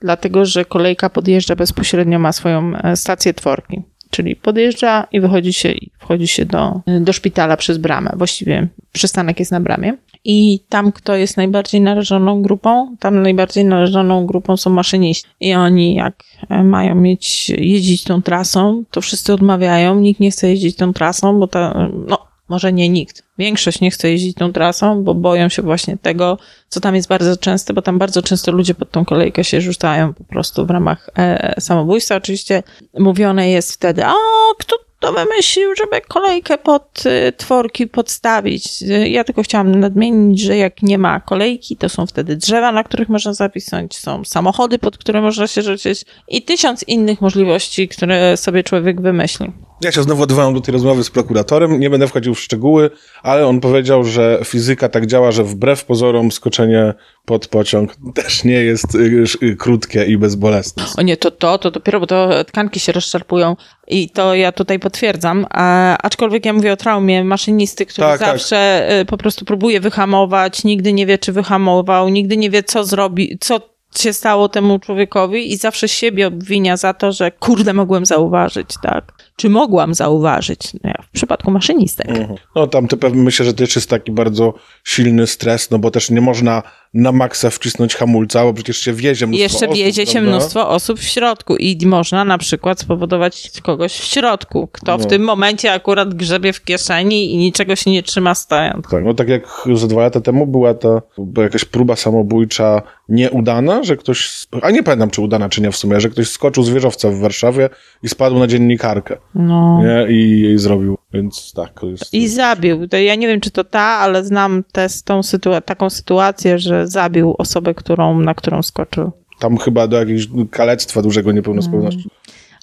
dlatego, 0.00 0.46
że 0.46 0.64
kolejka 0.64 1.10
podjeżdża 1.10 1.56
bezpośrednio, 1.56 2.18
ma 2.18 2.32
swoją 2.32 2.76
e, 2.76 2.96
stację 2.96 3.34
tworki. 3.34 3.82
Czyli 4.10 4.36
podjeżdża 4.36 5.06
i 5.12 5.20
wychodzi 5.20 5.52
się 5.52 5.72
i 5.72 5.90
wchodzi 5.98 6.28
się 6.28 6.44
do, 6.44 6.80
do 7.00 7.12
szpitala 7.12 7.56
przez 7.56 7.78
bramę. 7.78 8.12
Właściwie 8.16 8.68
przystanek 8.92 9.38
jest 9.38 9.52
na 9.52 9.60
bramie. 9.60 9.96
I 10.24 10.60
tam, 10.68 10.92
kto 10.92 11.16
jest 11.16 11.36
najbardziej 11.36 11.80
narażoną 11.80 12.42
grupą, 12.42 12.96
tam 13.00 13.22
najbardziej 13.22 13.64
narażoną 13.64 14.26
grupą 14.26 14.56
są 14.56 14.70
maszyniści. 14.70 15.28
I 15.40 15.54
oni, 15.54 15.94
jak 15.94 16.24
e, 16.48 16.64
mają 16.64 16.94
mieć, 16.94 17.50
jeździć 17.50 18.04
tą 18.04 18.22
trasą, 18.22 18.84
to 18.90 19.00
wszyscy 19.00 19.32
odmawiają, 19.32 20.00
nikt 20.00 20.20
nie 20.20 20.30
chce 20.30 20.48
jeździć 20.48 20.76
tą 20.76 20.92
trasą, 20.92 21.40
bo 21.40 21.46
ta, 21.46 21.90
no, 22.06 22.18
może 22.48 22.72
nie 22.72 22.88
nikt. 22.88 23.22
Większość 23.38 23.80
nie 23.80 23.90
chce 23.90 24.10
jeździć 24.10 24.36
tą 24.36 24.52
trasą, 24.52 25.04
bo 25.04 25.14
boją 25.14 25.48
się 25.48 25.62
właśnie 25.62 25.98
tego, 25.98 26.38
co 26.68 26.80
tam 26.80 26.94
jest 26.94 27.08
bardzo 27.08 27.36
częste, 27.36 27.74
bo 27.74 27.82
tam 27.82 27.98
bardzo 27.98 28.22
często 28.22 28.52
ludzie 28.52 28.74
pod 28.74 28.90
tą 28.90 29.04
kolejkę 29.04 29.44
się 29.44 29.60
rzucają 29.60 30.14
po 30.14 30.24
prostu 30.24 30.66
w 30.66 30.70
ramach 30.70 31.10
e, 31.18 31.60
samobójstwa. 31.60 32.16
Oczywiście 32.16 32.62
mówione 32.98 33.50
jest 33.50 33.72
wtedy, 33.72 34.04
a 34.04 34.14
kto 34.58 34.76
to 35.00 35.12
wymyślił, 35.12 35.74
żeby 35.74 36.00
kolejkę 36.00 36.58
pod 36.58 37.02
y, 37.06 37.32
tworki 37.32 37.86
podstawić. 37.86 38.82
Y, 38.82 39.08
ja 39.08 39.24
tylko 39.24 39.42
chciałam 39.42 39.74
nadmienić, 39.74 40.40
że 40.40 40.56
jak 40.56 40.82
nie 40.82 40.98
ma 40.98 41.20
kolejki, 41.20 41.76
to 41.76 41.88
są 41.88 42.06
wtedy 42.06 42.36
drzewa, 42.36 42.72
na 42.72 42.84
których 42.84 43.08
można 43.08 43.34
zapisać, 43.34 43.96
są 43.96 44.24
samochody, 44.24 44.78
pod 44.78 44.98
które 44.98 45.20
można 45.20 45.46
się 45.46 45.62
rzucić 45.62 46.04
i 46.28 46.42
tysiąc 46.42 46.84
innych 46.88 47.20
możliwości, 47.20 47.88
które 47.88 48.36
sobie 48.36 48.64
człowiek 48.64 49.00
wymyśli. 49.00 49.52
Ja 49.84 49.92
się 49.92 50.02
znowu 50.02 50.22
odwołam 50.22 50.54
do 50.54 50.60
tej 50.60 50.72
rozmowy 50.72 51.04
z 51.04 51.10
prokuratorem. 51.10 51.80
Nie 51.80 51.90
będę 51.90 52.08
wchodził 52.08 52.34
w 52.34 52.40
szczegóły, 52.40 52.90
ale 53.22 53.46
on 53.46 53.60
powiedział, 53.60 54.04
że 54.04 54.40
fizyka 54.44 54.88
tak 54.88 55.06
działa, 55.06 55.32
że 55.32 55.44
wbrew 55.44 55.84
pozorom 55.84 56.32
skoczenie 56.32 56.94
pod 57.24 57.46
pociąg 57.46 57.96
też 58.14 58.44
nie 58.44 58.62
jest 58.62 58.94
y, 58.94 59.56
krótkie 59.56 60.04
i 60.04 60.18
bezbolesne. 60.18 60.84
O 60.98 61.02
nie, 61.02 61.16
to 61.16 61.30
to, 61.30 61.58
to 61.58 61.70
dopiero, 61.70 62.00
bo 62.00 62.06
to 62.06 62.44
tkanki 62.44 62.80
się 62.80 62.92
rozszarpują 62.92 63.56
i 63.90 64.10
to 64.10 64.34
ja 64.34 64.52
tutaj 64.52 64.78
potwierdzam. 64.78 65.46
A, 65.50 65.96
aczkolwiek 65.98 66.46
ja 66.46 66.52
mówię 66.52 66.72
o 66.72 66.76
traumie 66.76 67.24
maszynisty, 67.24 67.86
który 67.86 68.06
tak, 68.06 68.20
tak. 68.20 68.28
zawsze 68.28 68.88
tak. 68.98 69.08
po 69.08 69.16
prostu 69.16 69.44
próbuje 69.44 69.80
wyhamować, 69.80 70.64
nigdy 70.64 70.92
nie 70.92 71.06
wie, 71.06 71.18
czy 71.18 71.32
wyhamował, 71.32 72.08
nigdy 72.08 72.36
nie 72.36 72.50
wie, 72.50 72.62
co 72.62 72.84
zrobi, 72.84 73.38
co 73.40 73.60
się 73.98 74.12
stało 74.12 74.48
temu 74.48 74.78
człowiekowi 74.78 75.52
i 75.52 75.56
zawsze 75.56 75.88
siebie 75.88 76.26
obwinia 76.26 76.76
za 76.76 76.94
to, 76.94 77.12
że 77.12 77.30
kurde, 77.30 77.72
mogłem 77.72 78.06
zauważyć, 78.06 78.68
tak? 78.82 79.12
Czy 79.40 79.48
mogłam 79.50 79.94
zauważyć? 79.94 80.60
No, 80.84 80.92
w 81.02 81.10
przypadku 81.10 81.50
maszynistek. 81.50 82.08
Mhm. 82.08 82.34
No 82.56 82.66
tam 82.66 82.88
to 82.88 82.96
pewnie 82.96 83.22
myślę, 83.22 83.46
że 83.46 83.54
też 83.54 83.76
jest 83.76 83.90
taki 83.90 84.12
bardzo 84.12 84.54
silny 84.84 85.26
stres, 85.26 85.70
no 85.70 85.78
bo 85.78 85.90
też 85.90 86.10
nie 86.10 86.20
można 86.20 86.62
na 86.94 87.12
maksa 87.12 87.50
wcisnąć 87.50 87.94
hamulca, 87.94 88.44
bo 88.44 88.52
przecież 88.54 88.78
się 88.78 88.92
wiezie 88.92 89.26
mnóstwo 89.26 89.42
jeszcze 89.42 89.66
osób, 89.66 89.76
wiezie 89.76 90.06
się 90.06 90.12
prawda? 90.12 90.30
mnóstwo 90.30 90.68
osób 90.68 90.98
w 90.98 91.02
środku 91.04 91.56
i 91.56 91.86
można 91.86 92.24
na 92.24 92.38
przykład 92.38 92.80
spowodować 92.80 93.50
kogoś 93.62 93.92
w 93.92 94.04
środku, 94.04 94.68
kto 94.72 94.98
w 94.98 95.00
No. 95.00 95.06
tym 95.06 95.22
momencie 95.22 95.72
akurat 95.72 96.14
grzebie 96.14 96.52
w 96.52 96.64
kieszeni 96.64 97.34
i 97.34 97.36
niczego 97.36 97.76
się 97.76 97.90
nie 97.90 98.02
trzyma 98.02 98.34
stojąc. 98.34 98.86
Tak, 98.90 99.04
no 99.04 99.14
tak 99.14 99.28
jak 99.28 99.48
ze 99.74 99.88
dwa 99.88 100.00
lata 100.02 100.20
temu 100.20 100.46
była 100.46 100.74
ta 100.74 101.02
była 101.18 101.44
jakaś 101.44 101.64
próba 101.64 101.96
samobójcza 101.96 102.82
nieudana, 103.08 103.82
że 103.84 103.96
ktoś, 103.96 104.46
a 104.62 104.70
nie 104.70 104.82
pamiętam 104.82 105.10
czy 105.10 105.20
udana, 105.22 105.48
czy 105.48 105.62
nie 105.62 105.70
w 105.72 105.76
sumie, 105.76 106.00
że 106.00 106.08
ktoś 106.10 106.28
skoczył 106.28 106.62
z 106.62 106.68
wieżowca 106.70 107.10
w 107.10 107.18
Warszawie 107.18 107.68
i 108.02 108.08
spadł 108.08 108.38
na 108.38 108.46
dziennikarkę, 108.46 109.16
No. 109.34 109.82
nie? 109.82 110.12
I 110.12 110.40
jej 110.40 110.58
zrobił, 110.58 110.98
więc 111.12 111.52
tak, 111.52 111.80
to 111.80 111.86
jest... 111.86 112.14
I 112.14 112.28
zabił. 112.28 112.88
To 112.88 112.96
ja 112.96 113.14
nie 113.14 113.26
wiem, 113.26 113.40
czy 113.40 113.50
to 113.50 113.64
ta, 113.64 113.80
ale 113.80 114.24
znam 114.24 114.64
tę, 114.72 114.86
tą 115.04 115.20
sytua- 115.20 115.62
taką 115.62 115.90
sytuację, 115.90 116.58
że 116.58 116.88
zabił 116.88 117.34
osobę, 117.38 117.74
którą, 117.74 118.20
na 118.20 118.34
którą 118.34 118.62
skoczył. 118.62 119.12
Tam 119.38 119.56
chyba 119.56 119.86
do 119.86 119.96
jakiegoś 119.96 120.28
kalectwa 120.50 121.02
dużego 121.02 121.32
niepełnosprawności. 121.32 122.08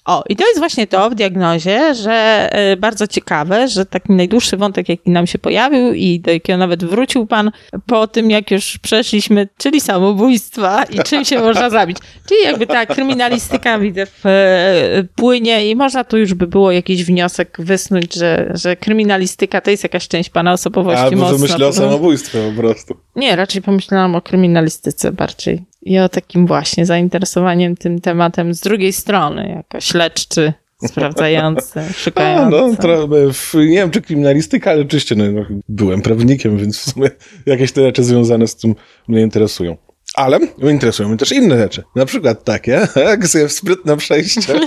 O, 0.08 0.24
i 0.28 0.36
to 0.36 0.46
jest 0.46 0.58
właśnie 0.58 0.86
to 0.86 1.10
w 1.10 1.14
diagnozie, 1.14 1.94
że 1.94 2.48
e, 2.52 2.76
bardzo 2.76 3.06
ciekawe, 3.06 3.68
że 3.68 3.86
taki 3.86 4.12
najdłuższy 4.12 4.56
wątek, 4.56 4.88
jaki 4.88 5.10
nam 5.10 5.26
się 5.26 5.38
pojawił 5.38 5.92
i 5.92 6.20
do 6.20 6.30
jakiego 6.30 6.58
nawet 6.58 6.84
wrócił 6.84 7.26
pan 7.26 7.50
po 7.86 8.06
tym, 8.06 8.30
jak 8.30 8.50
już 8.50 8.78
przeszliśmy, 8.78 9.48
czyli 9.58 9.80
samobójstwa 9.80 10.84
i 10.84 10.98
czym 10.98 11.24
się 11.24 11.38
można 11.38 11.70
zabić. 11.78 11.98
Czyli 12.28 12.40
jakby 12.44 12.66
ta 12.66 12.86
kryminalistyka, 12.86 13.78
widzę, 13.78 14.06
w, 14.06 14.26
e, 14.26 15.04
płynie 15.16 15.70
i 15.70 15.76
można 15.76 16.04
tu 16.04 16.18
już 16.18 16.34
by 16.34 16.46
było 16.46 16.72
jakiś 16.72 17.04
wniosek 17.04 17.56
wysnuć, 17.58 18.14
że, 18.14 18.52
że 18.54 18.76
kryminalistyka 18.76 19.60
to 19.60 19.70
jest 19.70 19.82
jakaś 19.82 20.08
część 20.08 20.30
pana 20.30 20.52
osobowości 20.52 21.02
Albo 21.04 21.16
mocno. 21.16 21.38
myślę 21.38 21.66
o 21.66 21.72
samobójstwie 21.72 22.52
po 22.54 22.62
prostu. 22.62 22.96
Nie, 23.16 23.36
raczej 23.36 23.62
pomyślałam 23.62 24.14
o 24.14 24.20
kryminalistyce 24.20 25.12
bardziej 25.12 25.64
i 25.82 25.98
o 25.98 26.08
takim 26.08 26.46
właśnie 26.46 26.86
zainteresowaniem 26.86 27.76
tym 27.76 28.00
tematem 28.00 28.54
z 28.54 28.60
drugiej 28.60 28.92
strony, 28.92 29.48
jako 29.48 29.80
śledczy, 29.80 30.52
sprawdzający, 30.86 31.80
A, 31.90 31.92
szukający. 31.92 32.56
no, 32.56 32.76
trochę, 32.76 33.32
w, 33.32 33.54
nie 33.54 33.66
wiem 33.66 33.90
czy 33.90 34.02
kryminalistyka, 34.02 34.70
ale 34.70 34.82
oczywiście 34.82 35.14
no, 35.14 35.32
no, 35.32 35.46
byłem 35.68 36.02
prawnikiem, 36.02 36.58
więc 36.58 36.78
w 36.78 36.90
sumie 36.90 37.10
jakieś 37.46 37.72
te 37.72 37.82
rzeczy 37.82 38.04
związane 38.04 38.46
z 38.46 38.56
tym 38.56 38.74
mnie 39.08 39.22
interesują. 39.22 39.76
Ale 40.18 40.38
interesują 40.62 41.08
mnie 41.08 41.18
też 41.18 41.32
inne 41.32 41.58
rzeczy. 41.58 41.82
Na 41.96 42.06
przykład 42.06 42.44
takie, 42.44 42.88
jak 43.10 43.26
sobie 43.26 43.48
sprytne 43.48 43.96
przejście. 43.96 44.60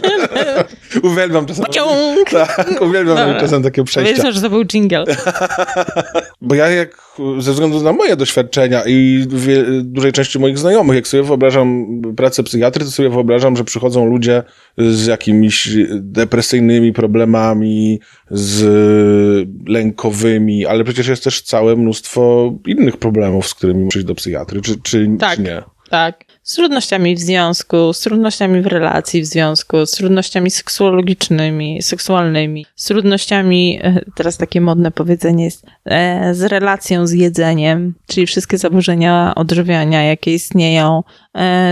uwielbiam 1.04 1.46
czasem. 1.46 1.66
Pociąg! 1.66 2.30
Tak, 2.32 2.82
uwielbiam 2.82 3.18
Dobra. 3.18 3.40
czasem 3.40 3.64
takie 3.64 3.84
przejścia. 3.84 4.12
Powiedzmy, 4.12 4.34
że 4.34 4.42
to 4.42 4.50
był 4.50 4.66
jingle. 4.66 5.06
Bo 6.42 6.56
ja 6.56 6.70
jak, 6.70 6.98
ze 7.40 7.52
względu 7.52 7.82
na 7.82 7.94
moje 7.94 8.16
doświadczenia 8.16 8.84
i 8.86 9.26
wie, 9.30 9.66
dużej 9.82 10.12
części 10.12 10.40
moich 10.40 10.58
znajomych, 10.58 10.96
jak 10.96 11.08
sobie 11.08 11.24
wyobrażam 11.24 11.86
pracę 12.18 12.44
psychiatry, 12.44 12.86
to 12.86 12.92
sobie 12.92 13.10
wyobrażam, 13.10 13.58
że 13.58 13.64
przychodzą 13.64 14.06
ludzie 14.06 14.44
z 14.78 15.06
jakimiś 15.06 15.70
depresyjnymi 16.00 16.94
problemami, 16.94 18.00
z 18.32 19.50
lękowymi, 19.68 20.66
ale 20.66 20.84
przecież 20.84 21.08
jest 21.08 21.24
też 21.24 21.42
całe 21.42 21.76
mnóstwo 21.76 22.54
innych 22.68 22.98
problemów, 22.98 23.48
z 23.48 23.54
którymi 23.54 23.88
przyjść 23.90 24.08
do 24.08 24.16
psychiatry, 24.16 24.62
czy, 24.62 24.82
czy, 24.82 25.10
Tak. 25.20 25.36
czy 25.36 25.42
nie? 25.42 25.64
Tak. 25.90 26.26
Z 26.44 26.56
trudnościami 26.56 27.16
w 27.16 27.20
związku, 27.20 27.94
z 27.94 28.00
trudnościami 28.00 28.62
w 28.62 28.66
relacji 28.68 29.22
w 29.22 29.26
związku, 29.26 29.86
z 29.86 29.92
trudnościami 29.92 30.52
seksuologicznymi, 30.52 31.82
seksualnymi, 31.82 32.66
z 32.76 32.86
trudnościami, 32.86 33.80
e, 33.84 34.06
teraz 34.16 34.38
takie 34.38 34.62
modne 34.62 34.92
powiedzenie 34.92 35.46
jest, 35.46 35.66
e, 35.86 36.34
z 36.34 36.42
relacją 36.42 37.08
z 37.08 37.12
jedzeniem, 37.12 37.94
czyli 38.08 38.28
wszystkie 38.28 38.58
zaburzenia 38.58 39.36
odżywiania, 39.36 40.04
jakie 40.04 40.34
istnieją, 40.34 41.04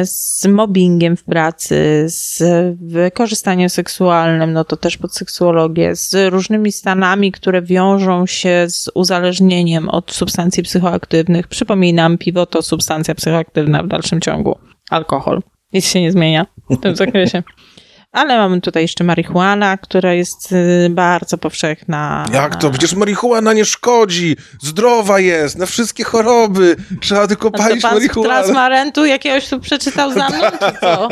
z 0.04 0.46
mobbingiem 0.46 1.18
w 1.18 1.24
pracy, 1.24 2.06
z 2.08 2.44
wykorzystaniem 2.82 3.70
seksualnym, 3.70 4.54
no 4.54 4.64
to 4.64 4.78
też 4.78 4.98
pod 4.98 5.16
seksuologię, 5.16 5.96
z 5.96 6.32
różnymi 6.32 6.72
stanami, 6.72 7.32
które 7.32 7.62
wiążą 7.62 8.26
się 8.26 8.66
z 8.70 8.90
uzależnieniem 8.96 9.90
od 9.90 10.12
substancji 10.12 10.64
psychoaktywnych. 10.64 11.48
Przypominam, 11.48 12.18
piwo 12.18 12.46
to 12.46 12.62
substancja 12.62 13.16
psychoaktywna 13.16 13.84
w 13.84 13.88
dalszym 13.88 14.22
ciągu. 14.22 14.58
Alkohol. 14.90 15.42
Nic 15.74 15.86
się 15.86 16.02
nie 16.02 16.12
zmienia 16.12 16.46
w 16.70 16.78
tym 16.78 16.96
zakresie. 16.96 17.44
Ale 18.12 18.38
mamy 18.38 18.62
tutaj 18.62 18.84
jeszcze 18.84 19.04
marihuana, 19.04 19.78
która 19.78 20.14
jest 20.14 20.52
y, 20.52 20.90
bardzo 20.90 21.38
powszechna. 21.38 22.26
Jak 22.34 22.56
to? 22.56 22.70
Przecież 22.70 22.94
marihuana 22.94 23.54
nie 23.54 23.66
szkodzi, 23.66 24.36
zdrowa 24.62 25.20
jest, 25.20 25.58
na 25.58 25.66
wszystkie 25.66 26.04
choroby, 26.04 26.76
trzeba 27.02 27.28
tylko 27.28 27.52
palić 27.52 27.82
pan 27.82 27.94
marihuanę. 27.94 28.30
transmarentu 28.30 29.06
jakiegoś 29.06 29.50
tu 29.50 29.60
przeczytał 29.60 30.14
za 30.14 30.30
mną, 30.30 30.40
czy 30.52 30.80
co? 30.82 31.10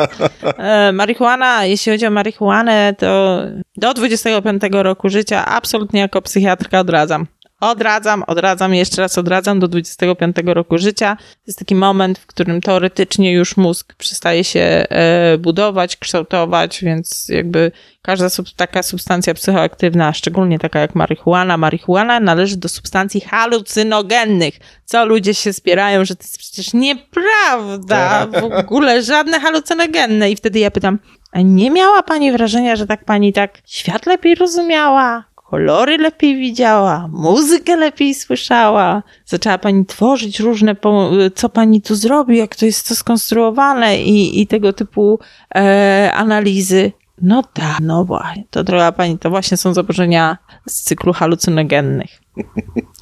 E, 0.57 0.91
marihuana, 0.91 1.65
jeśli 1.65 1.91
chodzi 1.91 2.05
o 2.05 2.11
marihuanę, 2.11 2.95
to 2.97 3.39
do 3.77 3.93
25 3.93 4.61
roku 4.71 5.09
życia 5.09 5.45
absolutnie 5.45 5.99
jako 5.99 6.21
psychiatrka 6.21 6.79
odradzam. 6.79 7.27
Odradzam, 7.61 8.23
odradzam, 8.27 8.73
jeszcze 8.73 9.01
raz 9.01 9.17
odradzam 9.17 9.59
do 9.59 9.67
25 9.67 10.35
roku 10.45 10.77
życia. 10.77 11.15
To 11.15 11.43
jest 11.47 11.59
taki 11.59 11.75
moment, 11.75 12.19
w 12.19 12.25
którym 12.25 12.61
teoretycznie 12.61 13.33
już 13.33 13.57
mózg 13.57 13.93
przestaje 13.93 14.43
się 14.43 14.59
e, 14.59 15.37
budować, 15.37 15.97
kształtować, 15.97 16.83
więc 16.83 17.29
jakby 17.29 17.71
każda 18.01 18.29
sub, 18.29 18.47
taka 18.55 18.83
substancja 18.83 19.33
psychoaktywna, 19.33 20.13
szczególnie 20.13 20.59
taka 20.59 20.79
jak 20.79 20.95
marihuana, 20.95 21.57
marihuana 21.57 22.19
należy 22.19 22.57
do 22.57 22.69
substancji 22.69 23.21
halucynogennych, 23.21 24.59
co 24.85 25.05
ludzie 25.05 25.33
się 25.33 25.53
spierają, 25.53 26.05
że 26.05 26.15
to 26.15 26.23
jest 26.23 26.37
przecież 26.37 26.73
nieprawda, 26.73 28.27
w 28.41 28.43
ogóle 28.43 29.03
żadne 29.03 29.39
halucynogenne. 29.39 30.31
I 30.31 30.35
wtedy 30.35 30.59
ja 30.59 30.71
pytam, 30.71 30.99
a 31.31 31.41
nie 31.41 31.71
miała 31.71 32.03
pani 32.03 32.31
wrażenia, 32.31 32.75
że 32.75 32.87
tak 32.87 33.05
pani 33.05 33.33
tak 33.33 33.57
świat 33.65 34.05
lepiej 34.05 34.35
rozumiała? 34.35 35.23
Kolory 35.49 35.97
lepiej 35.97 36.35
widziała, 36.35 37.09
muzykę 37.11 37.75
lepiej 37.75 38.13
słyszała. 38.13 39.03
Zaczęła 39.25 39.57
pani 39.57 39.85
tworzyć 39.85 40.39
różne, 40.39 40.75
co 41.35 41.49
pani 41.49 41.81
tu 41.81 41.95
zrobi, 41.95 42.37
jak 42.37 42.55
to 42.55 42.65
jest 42.65 42.87
to 42.87 42.95
skonstruowane 42.95 44.01
i, 44.01 44.41
i 44.41 44.47
tego 44.47 44.73
typu 44.73 45.19
e, 45.55 46.11
analizy. 46.13 46.91
No 47.21 47.43
tak, 47.53 47.79
no 47.81 48.05
właśnie, 48.05 48.43
to 48.49 48.63
droga 48.63 48.91
pani, 48.91 49.17
to 49.17 49.29
właśnie 49.29 49.57
są 49.57 49.73
zaburzenia 49.73 50.37
z 50.67 50.81
cyklu 50.81 51.13
halucynogennych. 51.13 52.21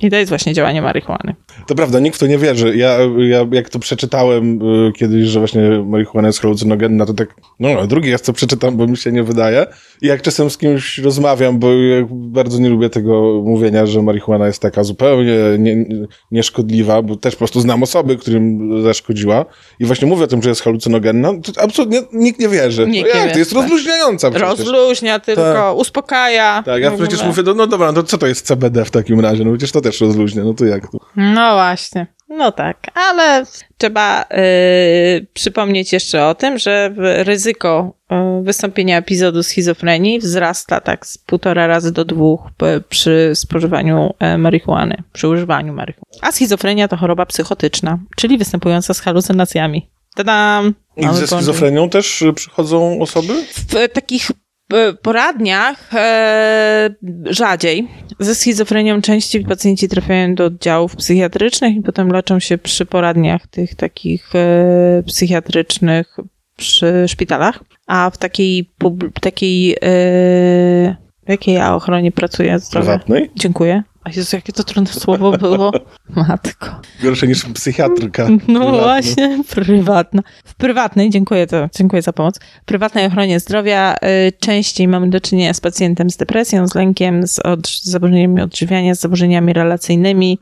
I 0.02 0.10
to 0.10 0.16
jest 0.16 0.30
właśnie 0.30 0.54
działanie 0.54 0.82
marihuany. 0.82 1.36
To 1.68 1.76
prawda, 1.76 2.00
nikt 2.00 2.16
w 2.16 2.20
to 2.20 2.28
nie 2.28 2.38
wierzy. 2.38 2.78
Ja, 2.78 2.98
ja 3.18 3.46
jak 3.52 3.70
to 3.70 3.80
przeczytałem 3.80 4.62
y, 4.88 4.92
kiedyś, 4.94 5.28
że 5.28 5.40
właśnie 5.40 5.62
marihuana 5.86 6.28
jest 6.28 6.42
halucynogenna, 6.42 7.06
to 7.06 7.14
tak, 7.14 7.36
no 7.60 7.88
drugi 7.88 8.12
raz 8.12 8.22
to 8.22 8.34
przeczytam, 8.34 8.78
bo 8.78 8.88
mi 8.88 8.98
się 8.98 9.12
nie 9.12 9.24
wydaje. 9.24 9.66
I 10.02 10.08
jak 10.08 10.22
czasem 10.22 10.50
z 10.50 10.58
kimś 10.58 10.98
rozmawiam, 10.98 11.60
bo 11.60 11.74
ja 11.74 12.08
bardzo 12.12 12.60
nie 12.60 12.70
lubię 12.70 12.90
tego 12.90 13.42
mówienia, 13.46 13.86
że 13.86 14.02
marihuana 14.02 14.48
jest 14.48 14.62
taka 14.62 14.84
zupełnie 14.84 15.36
nie, 15.60 15.86
nieszkodliwa, 16.32 17.02
bo 17.02 17.16
też 17.16 17.36
po 17.36 17.38
prostu 17.38 17.62
znam 17.62 17.84
osoby, 17.84 18.18
którym 18.18 18.70
zaszkodziła 18.84 19.46
i 19.80 19.86
właśnie 19.86 20.08
mówię 20.08 20.24
o 20.24 20.28
tym, 20.28 20.44
że 20.44 20.50
jest 20.50 20.62
halucynogenna, 20.62 21.34
to 21.34 21.62
absolutnie 21.62 22.02
nikt 22.14 22.40
nie 22.40 22.50
wierzy. 22.50 22.88
Nikt 22.88 23.10
no 23.14 23.20
jak, 23.20 23.28
wie, 23.28 23.34
to 23.34 23.40
jest 23.40 23.54
tak. 23.54 23.62
rozluźniająca 23.62 24.32
przecież. 24.32 24.50
Rozluźnia 24.50 25.20
tylko, 25.20 25.42
Tak. 25.42 25.76
uspokaja. 25.78 26.64
tak, 26.66 26.82
ja 26.82 26.92
przecież 26.92 27.24
mówię, 27.24 27.44
no, 27.46 27.54
no 27.54 27.68
dobra, 27.68 27.92
no 27.92 27.94
to 27.94 28.04
co 28.04 28.18
to 28.18 28.28
jest 28.28 28.46
CBD 28.46 28.86
w 28.86 28.92
takim 28.92 29.20
razie? 29.20 29.25
No 29.34 29.52
przecież 29.52 29.72
to 29.72 29.82
też 29.82 30.02
rozluźnia, 30.02 30.44
no 30.44 30.54
to 30.54 30.66
jak 30.66 30.92
to? 30.92 30.98
No 31.16 31.54
właśnie. 31.54 32.08
No 32.30 32.52
tak, 32.52 32.78
ale 32.94 33.46
trzeba 33.78 34.24
y, 34.24 35.28
przypomnieć 35.34 35.94
jeszcze 35.94 36.26
o 36.26 36.36
tym, 36.36 36.58
że 36.58 36.94
ryzyko 36.98 37.94
y, 38.12 38.44
wystąpienia 38.44 38.98
epizodu 38.98 39.44
schizofrenii 39.44 40.20
wzrasta 40.20 40.82
tak 40.82 41.06
z 41.06 41.18
półtora 41.18 41.68
razy 41.68 41.92
do 41.92 42.06
dwóch 42.06 42.42
przy 42.90 43.32
spożywaniu 43.34 44.14
e, 44.20 44.38
marihuany, 44.38 45.04
przy 45.14 45.28
używaniu 45.28 45.74
marihuany. 45.74 46.20
A 46.22 46.32
schizofrenia 46.32 46.88
to 46.88 46.98
choroba 46.98 47.26
psychotyczna, 47.26 48.00
czyli 48.16 48.38
występująca 48.38 48.94
z 48.94 49.00
halucynacjami. 49.00 49.90
Tadam! 50.16 50.74
I 50.98 51.08
ze 51.14 51.28
schizofrenią 51.28 51.90
też 51.90 52.24
przychodzą 52.36 53.02
osoby? 53.02 53.34
w 53.54 53.94
takich 53.94 54.32
e, 54.32 54.34
poradniach 55.02 55.94
e, 55.96 56.90
rzadziej. 57.26 57.88
Ze 58.20 58.36
schizofrenią 58.36 59.02
częściej 59.02 59.44
pacjenci 59.44 59.90
trafiają 59.90 60.36
do 60.36 60.46
oddziałów 60.46 60.96
psychiatrycznych 60.96 61.76
i 61.76 61.82
potem 61.82 62.10
leczą 62.10 62.40
się 62.40 62.58
przy 62.58 62.86
poradniach 62.86 63.48
tych 63.48 63.76
takich 63.76 64.36
e, 64.36 65.04
psychiatrycznych 65.08 66.18
przy 66.58 67.08
szpitalach. 67.08 67.60
A 67.88 68.10
w 68.10 68.18
takiej, 68.18 68.72
pub- 68.80 69.20
takiej 69.20 69.74
e, 69.74 69.78
w 71.26 71.30
jakiej 71.30 71.56
ja 71.56 71.76
ochronie 71.76 72.12
pracuję 72.12 72.60
zdrowia? 72.60 72.86
Prywatnej? 72.86 73.32
Dziękuję. 73.36 73.84
A 74.06 74.10
Jezu, 74.10 74.36
jakie 74.36 74.54
to 74.54 74.64
trudne 74.64 74.94
słowo 74.94 75.38
było. 75.38 75.72
Matko. 76.28 76.82
Gorsze 77.04 77.28
niż 77.28 77.46
psychiatryka. 77.46 78.28
No 78.30 78.60
prywatna. 78.60 78.84
właśnie, 78.84 79.44
prywatna. 79.50 80.22
W 80.46 80.56
prywatnej, 80.56 81.10
dziękuję, 81.10 81.48
to, 81.48 81.70
dziękuję 81.78 82.02
za 82.02 82.14
pomoc. 82.14 82.40
W 82.62 82.66
prywatnej 82.66 83.06
ochronie 83.06 83.40
zdrowia 83.40 83.96
y, 83.96 84.32
częściej 84.40 84.88
mamy 84.88 85.10
do 85.10 85.22
czynienia 85.22 85.54
z 85.54 85.62
pacjentem 85.62 86.10
z 86.10 86.18
depresją, 86.18 86.68
z 86.68 86.76
lękiem, 86.76 87.28
z, 87.28 87.40
od, 87.40 87.68
z 87.68 87.84
zaburzeniami 87.86 88.42
odżywiania, 88.42 88.96
z 88.96 89.00
zaburzeniami 89.00 89.54
relacyjnymi, 89.54 90.40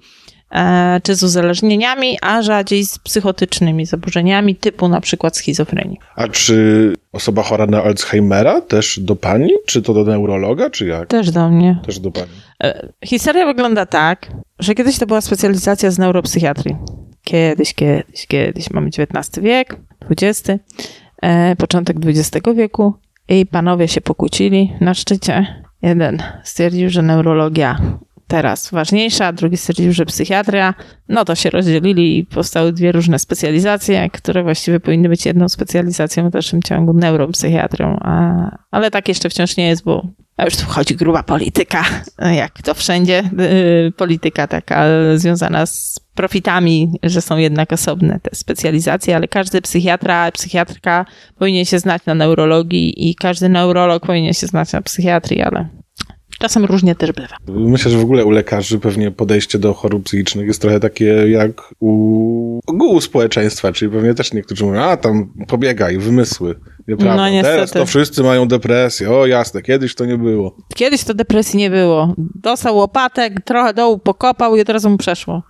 czy 1.04 1.16
z 1.16 1.24
uzależnieniami, 1.24 2.18
a 2.22 2.42
rzadziej 2.42 2.86
z 2.86 3.00
psychotycznymi 3.00 3.86
zaburzeniami 3.86 4.56
typu 4.56 4.88
na 4.88 5.02
przykład 5.02 5.38
schizofrenii. 5.38 6.00
A 6.16 6.28
czy 6.28 6.94
osoba 7.12 7.44
chora 7.44 7.66
na 7.66 7.84
Alzheimera 7.84 8.62
też 8.62 9.00
do 9.00 9.16
pani? 9.16 9.50
Czy 9.66 9.82
to 9.82 9.94
do 9.94 10.04
neurologa, 10.04 10.70
czy 10.70 10.88
jak? 10.88 11.08
Też 11.08 11.32
do 11.32 11.50
mnie. 11.50 11.80
Też 11.86 12.00
do 12.00 12.12
pani. 12.12 12.32
E, 12.64 12.88
Historia 13.06 13.46
wygląda 13.46 13.86
tak, 13.86 14.28
że 14.60 14.76
kiedyś 14.76 15.00
to 15.00 15.06
była 15.06 15.22
specjalizacja 15.22 15.92
z 15.92 16.00
neuropsychiatrii. 16.00 16.76
Kiedyś, 17.24 17.74
kiedyś, 17.74 18.28
kiedyś. 18.28 18.70
Mamy 18.72 18.88
XIX 18.88 19.44
wiek, 19.44 19.76
XX, 20.10 20.50
e, 21.22 21.56
początek 21.56 21.98
XX 22.06 22.48
wieku 22.56 22.94
i 23.30 23.46
panowie 23.46 23.88
się 23.88 24.02
pokłócili 24.02 24.74
na 24.82 24.94
szczycie. 24.94 25.64
Jeden 25.82 26.24
stwierdził, 26.44 26.90
że 26.90 27.02
neurologia 27.02 27.78
teraz 28.34 28.72
ważniejsza, 28.72 29.34
drugi 29.34 29.58
stwierdził, 29.58 29.94
że 29.94 30.06
psychiatria. 30.06 30.74
No 31.10 31.26
to 31.26 31.36
się 31.36 31.50
rozdzielili 31.50 32.18
i 32.18 32.26
powstały 32.26 32.74
dwie 32.74 32.92
różne 32.92 33.20
specjalizacje, 33.20 34.10
które 34.10 34.44
właściwie 34.44 34.80
powinny 34.80 35.10
być 35.10 35.26
jedną 35.26 35.50
specjalizacją 35.50 36.30
w 36.30 36.32
dalszym 36.32 36.62
ciągu 36.64 36.94
neuropsychiatrią. 36.94 37.98
A, 38.02 38.58
ale 38.72 38.92
tak 38.92 39.08
jeszcze 39.08 39.30
wciąż 39.30 39.58
nie 39.58 39.68
jest, 39.68 39.84
bo 39.84 40.08
a 40.38 40.46
już 40.46 40.56
tu 40.56 40.64
wchodzi 40.64 40.96
gruba 40.96 41.24
polityka, 41.24 41.84
jak 42.44 42.62
to 42.62 42.74
wszędzie. 42.74 43.24
Yy, 43.38 43.92
polityka 43.92 44.48
taka 44.48 44.86
związana 45.16 45.66
z 45.66 46.00
profitami, 46.16 47.00
że 47.04 47.22
są 47.22 47.38
jednak 47.38 47.74
osobne 47.74 48.20
te 48.20 48.36
specjalizacje, 48.36 49.16
ale 49.16 49.28
każdy 49.28 49.62
psychiatra, 49.62 50.32
psychiatrka 50.32 51.06
powinien 51.40 51.66
się 51.66 51.80
znać 51.80 52.06
na 52.06 52.16
neurologii 52.16 53.10
i 53.10 53.16
każdy 53.16 53.50
neurolog 53.50 54.06
powinien 54.06 54.34
się 54.34 54.48
znać 54.48 54.74
na 54.74 54.82
psychiatrii, 54.82 55.42
ale 55.42 55.83
czasem 56.44 56.66
różnie 56.66 56.96
też 56.96 57.12
bywa. 57.12 57.38
Myślę, 57.48 57.92
że 57.92 57.98
w 57.98 58.02
ogóle 58.02 58.26
u 58.26 58.32
lekarzy 58.32 58.80
pewnie 58.80 59.12
podejście 59.12 59.60
do 59.60 59.74
chorób 59.74 60.04
psychicznych 60.04 60.48
jest 60.48 60.62
trochę 60.62 60.80
takie 60.80 61.06
jak 61.06 61.74
u 61.80 62.60
ogółu 62.68 63.02
społeczeństwa, 63.02 63.72
czyli 63.72 63.92
pewnie 63.92 64.14
też 64.14 64.34
niektórzy 64.34 64.66
mówią, 64.66 64.82
a 64.82 64.98
tam 64.98 65.34
pobiegaj, 65.48 65.98
wymysły. 65.98 66.56
Nieprawda. 66.88 67.16
No, 67.16 67.30
niestety. 67.30 67.56
Teraz 67.56 67.72
to 67.72 67.86
wszyscy 67.86 68.24
mają 68.24 68.48
depresję. 68.48 69.12
O 69.12 69.26
jasne, 69.26 69.62
kiedyś 69.62 69.96
to 69.96 70.06
nie 70.06 70.18
było. 70.18 70.56
Kiedyś 70.76 71.04
to 71.04 71.14
depresji 71.14 71.60
nie 71.60 71.70
było. 71.70 72.14
Dostał 72.18 72.78
łopatek, 72.78 73.42
trochę 73.46 73.74
dołu 73.74 73.98
pokopał 73.98 74.56
i 74.56 74.62
od 74.62 74.70
razu 74.70 74.90
mu 74.90 74.98
przeszło. 74.98 75.44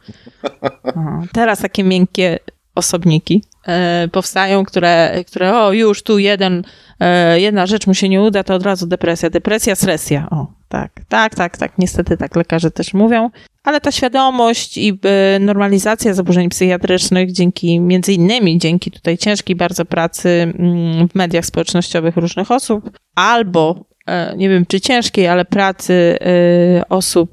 O, 0.84 1.24
teraz 1.34 1.60
takie 1.60 1.84
miękkie 1.84 2.40
osobniki 2.76 3.44
e, 3.68 4.08
powstają, 4.12 4.66
które, 4.66 5.24
które 5.28 5.58
o 5.58 5.74
już 5.74 6.04
tu 6.04 6.20
jeden, 6.20 6.64
e, 7.00 7.40
jedna 7.40 7.66
rzecz 7.66 7.88
mu 7.88 7.94
się 7.94 8.10
nie 8.10 8.22
uda, 8.22 8.44
to 8.44 8.56
od 8.56 8.64
razu 8.64 8.88
depresja. 8.88 9.30
Depresja, 9.30 9.76
stresja. 9.76 10.28
O, 10.32 10.48
tak, 10.74 10.92
tak, 11.10 11.36
tak, 11.36 11.58
tak. 11.58 11.72
Niestety 11.78 12.18
tak 12.18 12.36
lekarze 12.36 12.72
też 12.72 12.94
mówią. 12.94 13.30
Ale 13.64 13.82
ta 13.82 13.92
świadomość 13.92 14.78
i 14.78 15.00
e, 15.04 15.40
normalizacja 15.40 16.14
zaburzeń 16.14 16.50
psychiatrycznych 16.50 17.32
dzięki, 17.32 17.80
między 17.80 18.14
innymi 18.14 18.58
dzięki 18.58 18.92
tutaj 18.92 19.18
ciężkiej 19.18 19.56
bardzo 19.56 19.86
pracy 19.86 20.30
mm, 20.30 21.10
w 21.10 21.16
mediach 21.16 21.46
społecznościowych 21.46 22.18
różnych 22.18 22.52
osób, 22.52 22.90
albo 23.16 23.86
e, 24.08 24.38
nie 24.38 24.50
wiem 24.50 24.66
czy 24.66 24.82
ciężkiej, 24.82 25.28
ale 25.28 25.46
pracy 25.46 26.18
e, 26.22 26.90
osób 26.90 27.30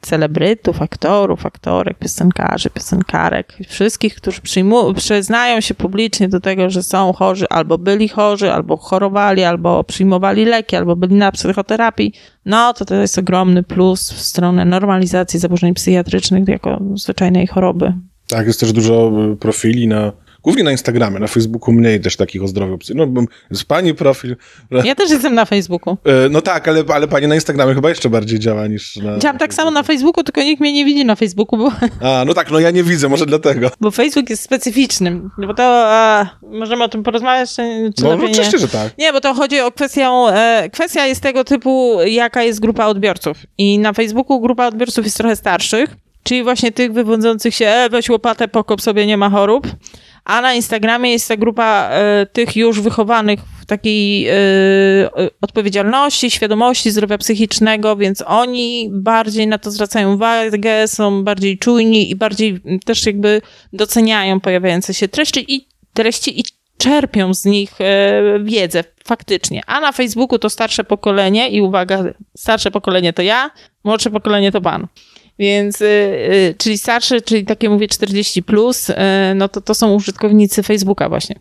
celebrytów, 0.00 0.82
aktorów, 0.82 1.46
aktorek, 1.46 1.98
piosenkarzy, 1.98 2.70
piosenkarek, 2.70 3.58
wszystkich, 3.68 4.14
którzy 4.14 4.40
przyjmu- 4.40 4.94
przyznają 4.94 5.60
się 5.60 5.74
publicznie 5.74 6.28
do 6.28 6.40
tego, 6.40 6.70
że 6.70 6.82
są 6.82 7.12
chorzy, 7.12 7.46
albo 7.48 7.78
byli 7.78 8.08
chorzy, 8.08 8.52
albo 8.52 8.76
chorowali, 8.76 9.44
albo 9.44 9.84
przyjmowali 9.84 10.44
leki, 10.44 10.76
albo 10.76 10.96
byli 10.96 11.14
na 11.14 11.32
psychoterapii, 11.32 12.12
no 12.44 12.72
to 12.72 12.84
to 12.84 12.94
jest 12.94 13.18
ogromny 13.18 13.62
plus 13.62 14.12
w 14.12 14.20
stronę 14.20 14.64
normalizacji 14.64 15.40
zaburzeń 15.40 15.74
psychiatrycznych 15.74 16.48
jako 16.48 16.80
zwyczajnej 16.94 17.46
choroby. 17.46 17.92
Tak, 18.28 18.46
jest 18.46 18.60
też 18.60 18.72
dużo 18.72 19.12
y, 19.32 19.36
profili 19.36 19.88
na, 19.88 20.12
głównie 20.42 20.64
na 20.64 20.70
Instagramie, 20.70 21.18
na 21.18 21.26
Facebooku 21.26 21.72
mniej 21.72 22.00
też 22.00 22.16
takich 22.16 22.42
o 22.42 22.48
zdrowiu 22.48 22.78
psychicznym. 22.78 23.14
No, 23.14 23.22
jest 23.50 23.64
pani 23.64 23.94
profil. 23.94 24.36
Ja 24.84 24.94
też 24.94 25.10
jestem 25.10 25.34
na 25.34 25.44
Facebooku. 25.44 25.96
E, 26.04 26.28
No 26.28 26.42
tak, 26.42 26.68
ale, 26.68 26.84
ale 26.94 27.08
pani 27.08 27.26
na 27.26 27.34
Instagramie 27.34 27.74
chyba 27.74 27.88
jeszcze 27.88 28.10
bardziej 28.10 28.38
działa 28.38 28.66
niż 28.66 28.96
na... 28.96 29.18
Działam 29.18 29.38
tak 29.38 29.54
samo 29.54 29.70
na 29.70 29.82
Facebooku, 29.82 30.24
tylko 30.24 30.42
nikt 30.42 30.60
mnie 30.60 30.72
nie 30.72 30.84
widzi 30.84 31.04
na 31.04 31.16
Facebooku, 31.16 31.58
bo, 31.58 31.72
A, 32.20 32.24
no 32.24 32.34
tak, 32.34 32.50
no 32.50 32.60
ja 32.60 32.70
nie 32.70 32.82
widzę, 32.84 33.08
może 33.08 33.26
dlatego. 33.26 33.70
bo 33.80 33.90
Facebook 33.90 34.30
jest 34.30 34.42
specyficzny. 34.42 35.20
Bo 35.46 35.54
to 35.54 35.62
a, 35.86 36.26
możemy 36.42 36.84
o 36.84 36.88
tym 36.88 37.02
porozmawiać, 37.02 37.50
czy, 37.50 37.90
czy 37.96 38.04
No, 38.04 38.16
no 38.16 38.24
oczywiście, 38.24 38.58
że 38.58 38.68
tak. 38.68 38.98
Nie, 38.98 39.12
bo 39.12 39.20
to 39.20 39.34
chodzi 39.34 39.60
o 39.60 39.72
kwestię, 39.72 40.06
e, 40.06 40.68
kwestia 40.72 41.06
jest 41.06 41.20
tego 41.22 41.44
typu, 41.44 41.98
jaka 42.06 42.42
jest 42.42 42.60
grupa 42.60 42.86
odbiorców. 42.86 43.36
I 43.58 43.78
na 43.78 43.92
Facebooku 43.92 44.40
grupa 44.40 44.66
odbiorców 44.66 45.04
jest 45.04 45.16
trochę 45.16 45.36
starszych, 45.36 45.96
czyli 46.22 46.42
właśnie 46.42 46.72
tych 46.72 46.92
wywodzących 46.92 47.54
się, 47.54 47.66
e, 47.66 47.88
weź 47.90 48.08
łopatę, 48.08 48.48
pokop 48.48 48.80
sobie, 48.82 49.06
nie 49.06 49.16
ma 49.16 49.30
chorób. 49.30 49.66
A 50.30 50.40
na 50.40 50.54
Instagramie 50.54 51.12
jest 51.12 51.28
ta 51.28 51.36
grupa 51.36 51.88
e, 51.90 52.26
tych 52.26 52.56
już 52.56 52.80
wychowanych 52.80 53.40
w 53.60 53.66
takiej 53.66 54.28
e, 54.28 54.32
e, 54.32 55.10
odpowiedzialności, 55.40 56.30
świadomości 56.30 56.90
zdrowia 56.90 57.18
psychicznego, 57.18 57.96
więc 57.96 58.22
oni 58.26 58.88
bardziej 58.92 59.46
na 59.46 59.58
to 59.58 59.70
zwracają 59.70 60.14
uwagę, 60.14 60.88
są 60.88 61.24
bardziej 61.24 61.58
czujni 61.58 62.10
i 62.10 62.16
bardziej 62.16 62.60
też 62.84 63.06
jakby 63.06 63.42
doceniają 63.72 64.40
pojawiające 64.40 64.94
się 64.94 65.08
treści 65.08 65.54
i 65.54 65.68
treści 65.94 66.40
i 66.40 66.44
czerpią 66.78 67.34
z 67.34 67.44
nich 67.44 67.72
wiedzę 68.44 68.84
faktycznie. 69.04 69.62
A 69.66 69.80
na 69.80 69.92
Facebooku 69.92 70.38
to 70.38 70.50
starsze 70.50 70.84
pokolenie 70.84 71.48
i 71.48 71.60
uwaga, 71.60 72.04
starsze 72.36 72.70
pokolenie 72.70 73.12
to 73.12 73.22
ja, 73.22 73.50
młodsze 73.84 74.10
pokolenie 74.10 74.52
to 74.52 74.60
pan. 74.60 74.86
Więc, 75.40 75.80
y, 75.80 75.84
y, 75.84 76.54
czyli 76.58 76.78
starsze, 76.78 77.20
czyli 77.20 77.44
takie 77.44 77.70
mówię 77.70 77.88
40 77.88 78.42
plus, 78.42 78.90
y, 78.90 78.94
no 79.34 79.48
to 79.48 79.60
to 79.60 79.74
są 79.74 79.94
użytkownicy 79.94 80.62
Facebooka 80.62 81.08
właśnie. 81.08 81.36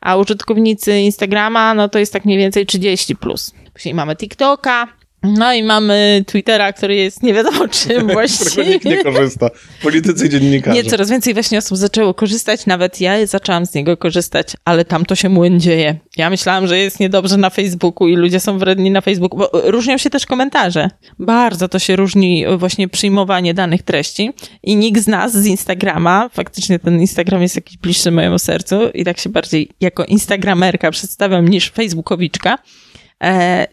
A 0.00 0.16
użytkownicy 0.16 0.98
Instagrama, 0.98 1.74
no 1.74 1.88
to 1.88 1.98
jest 1.98 2.12
tak 2.12 2.24
mniej 2.24 2.38
więcej 2.38 2.66
30 2.66 3.16
plus. 3.16 3.54
Później 3.72 3.94
mamy 3.94 4.16
TikToka, 4.16 4.88
no 5.28 5.54
i 5.54 5.62
mamy 5.62 6.24
Twittera, 6.26 6.72
który 6.72 6.94
jest 6.94 7.22
nie 7.22 7.34
wiadomo 7.34 7.68
czym 7.88 8.06
właściwie. 8.06 8.64
nikt 8.64 8.84
nie 8.84 9.04
korzysta. 9.04 9.50
Politycy 9.82 10.26
i 10.26 10.30
dziennikarze. 10.30 10.82
Nie, 10.82 10.90
coraz 10.90 11.10
więcej 11.10 11.34
właśnie 11.34 11.58
osób 11.58 11.78
zaczęło 11.78 12.14
korzystać, 12.14 12.66
nawet 12.66 13.00
ja 13.00 13.26
zaczęłam 13.26 13.66
z 13.66 13.74
niego 13.74 13.96
korzystać, 13.96 14.52
ale 14.64 14.84
tam 14.84 15.04
to 15.04 15.14
się 15.14 15.28
młyn 15.28 15.60
dzieje. 15.60 15.96
Ja 16.16 16.30
myślałam, 16.30 16.66
że 16.66 16.78
jest 16.78 17.00
niedobrze 17.00 17.36
na 17.36 17.50
Facebooku 17.50 18.08
i 18.08 18.16
ludzie 18.16 18.40
są 18.40 18.58
wredni 18.58 18.90
na 18.90 19.00
Facebooku, 19.00 19.38
bo 19.38 19.50
różnią 19.64 19.98
się 19.98 20.10
też 20.10 20.26
komentarze. 20.26 20.90
Bardzo 21.18 21.68
to 21.68 21.78
się 21.78 21.96
różni 21.96 22.44
właśnie 22.56 22.88
przyjmowanie 22.88 23.54
danych 23.54 23.82
treści 23.82 24.30
i 24.62 24.76
nikt 24.76 25.02
z 25.02 25.06
nas 25.06 25.32
z 25.32 25.46
Instagrama, 25.46 26.28
faktycznie 26.32 26.78
ten 26.78 27.00
Instagram 27.00 27.42
jest 27.42 27.56
jakiś 27.56 27.76
bliższy 27.76 28.10
mojemu 28.10 28.38
sercu 28.38 28.88
i 28.94 29.04
tak 29.04 29.18
się 29.18 29.30
bardziej 29.30 29.68
jako 29.80 30.04
instagramerka 30.04 30.90
przedstawiam 30.90 31.48
niż 31.48 31.70
facebookowiczka, 31.70 32.54
e, 32.54 32.58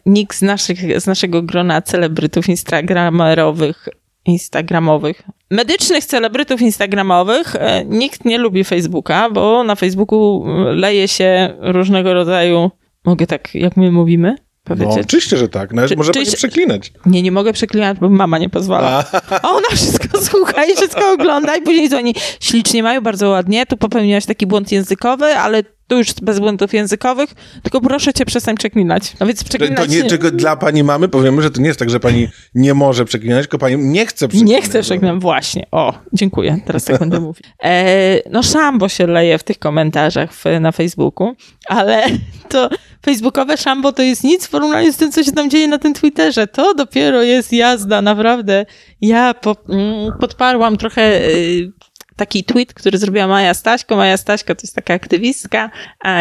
nikt 0.06 0.38
z, 0.38 0.41
naszych, 0.41 1.02
z 1.02 1.08
naszego 1.08 1.41
grona 1.41 1.82
celebrytów 1.82 2.50
instagramerowych, 2.50 3.88
instagramowych, 4.26 5.22
medycznych 5.52 6.06
celebrytów 6.06 6.62
instagramowych, 6.62 7.56
e, 7.56 7.86
nikt 7.86 8.26
nie 8.26 8.38
lubi 8.38 8.64
Facebooka, 8.64 9.30
bo 9.30 9.64
na 9.64 9.76
Facebooku 9.76 10.46
e, 10.48 10.74
leje 10.74 11.08
się 11.08 11.54
różnego 11.60 12.14
rodzaju, 12.14 12.72
mogę 13.06 13.28
tak, 13.28 13.56
jak 13.56 13.78
my 13.78 13.91
mówimy, 13.91 14.36
No, 14.70 14.76
powiedzieć? 14.76 15.06
oczywiście, 15.06 15.38
że 15.38 15.50
tak. 15.50 15.74
Nawet 15.74 15.89
Czy- 15.91 15.98
może 15.98 16.12
czy 16.12 16.36
przeklinać. 16.38 16.91
Nie, 17.06 17.22
nie 17.22 17.32
mogę 17.32 17.54
przeklinać, 17.54 17.98
bo 18.00 18.10
mama 18.10 18.38
nie 18.38 18.50
pozwala. 18.50 19.06
A 19.41 19.50
ona 19.50 19.68
wszystko 19.72 20.22
słucha 20.32 20.66
i 20.66 20.76
wszystko 20.76 21.12
ogląda 21.14 21.56
i 21.56 21.62
później 21.62 21.89
dzwoni. 21.89 22.16
Ślicznie 22.39 22.84
mają, 22.84 23.02
bardzo 23.02 23.30
ładnie, 23.30 23.66
tu 23.66 23.78
popełniłaś 23.78 24.26
taki 24.26 24.48
błąd 24.48 24.72
językowy, 24.72 25.26
ale 25.26 25.64
tu 25.88 25.98
już 25.98 26.14
bez 26.14 26.40
błędów 26.40 26.74
językowych, 26.74 27.30
tylko 27.64 27.82
proszę 27.82 28.14
cię 28.14 28.26
przestań 28.26 28.56
przeklinać. 28.56 29.14
No 29.20 29.26
więc 29.26 29.44
To 29.44 29.50
przeklinać 29.50 29.90
nie, 29.90 30.04
tylko 30.04 30.32
dla 30.32 30.56
pani 30.56 30.84
mamy 30.84 31.08
powiemy, 31.08 31.42
że 31.42 31.52
to 31.52 31.62
nie 31.62 31.68
jest 31.68 31.80
tak, 31.80 31.90
że 31.90 32.00
pani 32.00 32.28
nie 32.56 32.74
może 32.74 33.06
przeklinać, 33.06 33.44
tylko 33.44 33.58
pani 33.58 33.78
nie 33.78 34.06
chce 34.06 34.28
przeklinać. 34.28 34.52
Nie 34.52 34.62
chcę 34.62 34.82
przeklinać, 34.82 35.22
właśnie. 35.22 35.68
O, 35.72 35.94
dziękuję, 36.14 36.58
teraz 36.66 36.86
tak 36.86 37.00
będę 37.00 37.20
mówić. 37.20 37.44
E, 37.64 38.30
no 38.30 38.44
szambo 38.44 38.90
się 38.90 39.08
leje 39.08 39.38
w 39.38 39.44
tych 39.44 39.60
komentarzach 39.60 40.34
w, 40.34 40.44
na 40.60 40.72
Facebooku, 40.72 41.36
ale 41.68 42.04
to 42.50 42.70
facebookowe 43.06 43.58
szambo 43.58 43.94
to 43.94 44.02
jest 44.02 44.24
nic 44.24 44.46
w 44.46 44.50
porównaniu 44.50 44.94
z 44.94 44.98
tym, 44.98 45.12
co 45.12 45.24
się 45.24 45.32
tam 45.32 45.50
dzieje 45.50 45.68
na 45.68 45.78
tym 45.78 45.94
Twitterze. 45.94 46.48
To 46.48 46.74
dopiero 46.74 47.24
jest 47.24 47.54
jazda, 47.54 48.02
naprawdę. 48.02 48.66
Ja 49.02 49.34
po, 49.34 49.56
mm, 49.70 50.12
podparłam 50.20 50.78
trochę 50.78 51.30
y, 51.30 51.72
taki 52.16 52.43
tweet, 52.43 52.74
który 52.74 52.97
zrobiła 52.97 53.28
Maja 53.28 53.53
Staśko. 53.53 53.95
Maja 53.95 54.18
Staśko 54.18 54.55
to 54.55 54.61
jest 54.63 54.76
taka 54.76 54.93
aktywistka, 54.93 55.70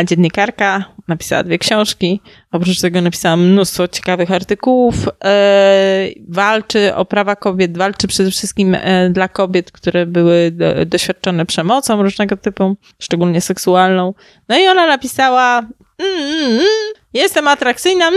dziennikarka, 0.04 0.84
napisała 1.08 1.42
dwie 1.42 1.58
książki 1.58 2.20
Oprócz 2.54 2.80
tego 2.80 3.00
napisała 3.00 3.36
mnóstwo 3.36 3.88
ciekawych 3.88 4.30
artykułów. 4.30 4.94
E, 5.24 6.08
walczy 6.28 6.94
o 6.94 7.04
prawa 7.04 7.36
kobiet, 7.36 7.78
walczy 7.78 8.08
przede 8.08 8.30
wszystkim 8.30 8.74
e, 8.74 9.10
dla 9.10 9.28
kobiet, 9.28 9.72
które 9.72 10.06
były 10.06 10.50
do, 10.50 10.86
doświadczone 10.86 11.46
przemocą 11.46 12.02
różnego 12.02 12.36
typu, 12.36 12.76
szczególnie 12.98 13.40
seksualną. 13.40 14.14
No 14.48 14.58
i 14.58 14.66
ona 14.66 14.86
napisała 14.86 15.58
mm, 15.58 16.22
mm, 16.22 16.50
mm, 16.50 16.66
jestem 17.14 17.48
atrakcyjna, 17.48 18.10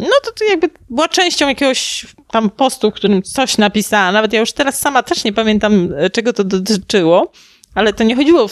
no 0.00 0.16
to, 0.24 0.32
to 0.32 0.44
jakby 0.44 0.70
była 0.90 1.08
częścią 1.08 1.48
jakiegoś 1.48 2.06
tam 2.30 2.50
postu, 2.50 2.90
w 2.90 2.94
którym 2.94 3.22
coś 3.22 3.58
napisała. 3.58 4.12
Nawet 4.12 4.32
ja 4.32 4.40
już 4.40 4.52
teraz 4.52 4.80
sama 4.80 5.02
też 5.02 5.24
nie 5.24 5.32
pamiętam, 5.32 5.88
e, 5.98 6.10
czego 6.10 6.32
to 6.32 6.44
dotyczyło, 6.44 7.32
ale 7.74 7.92
to 7.92 8.04
nie 8.04 8.16
chodziło 8.16 8.48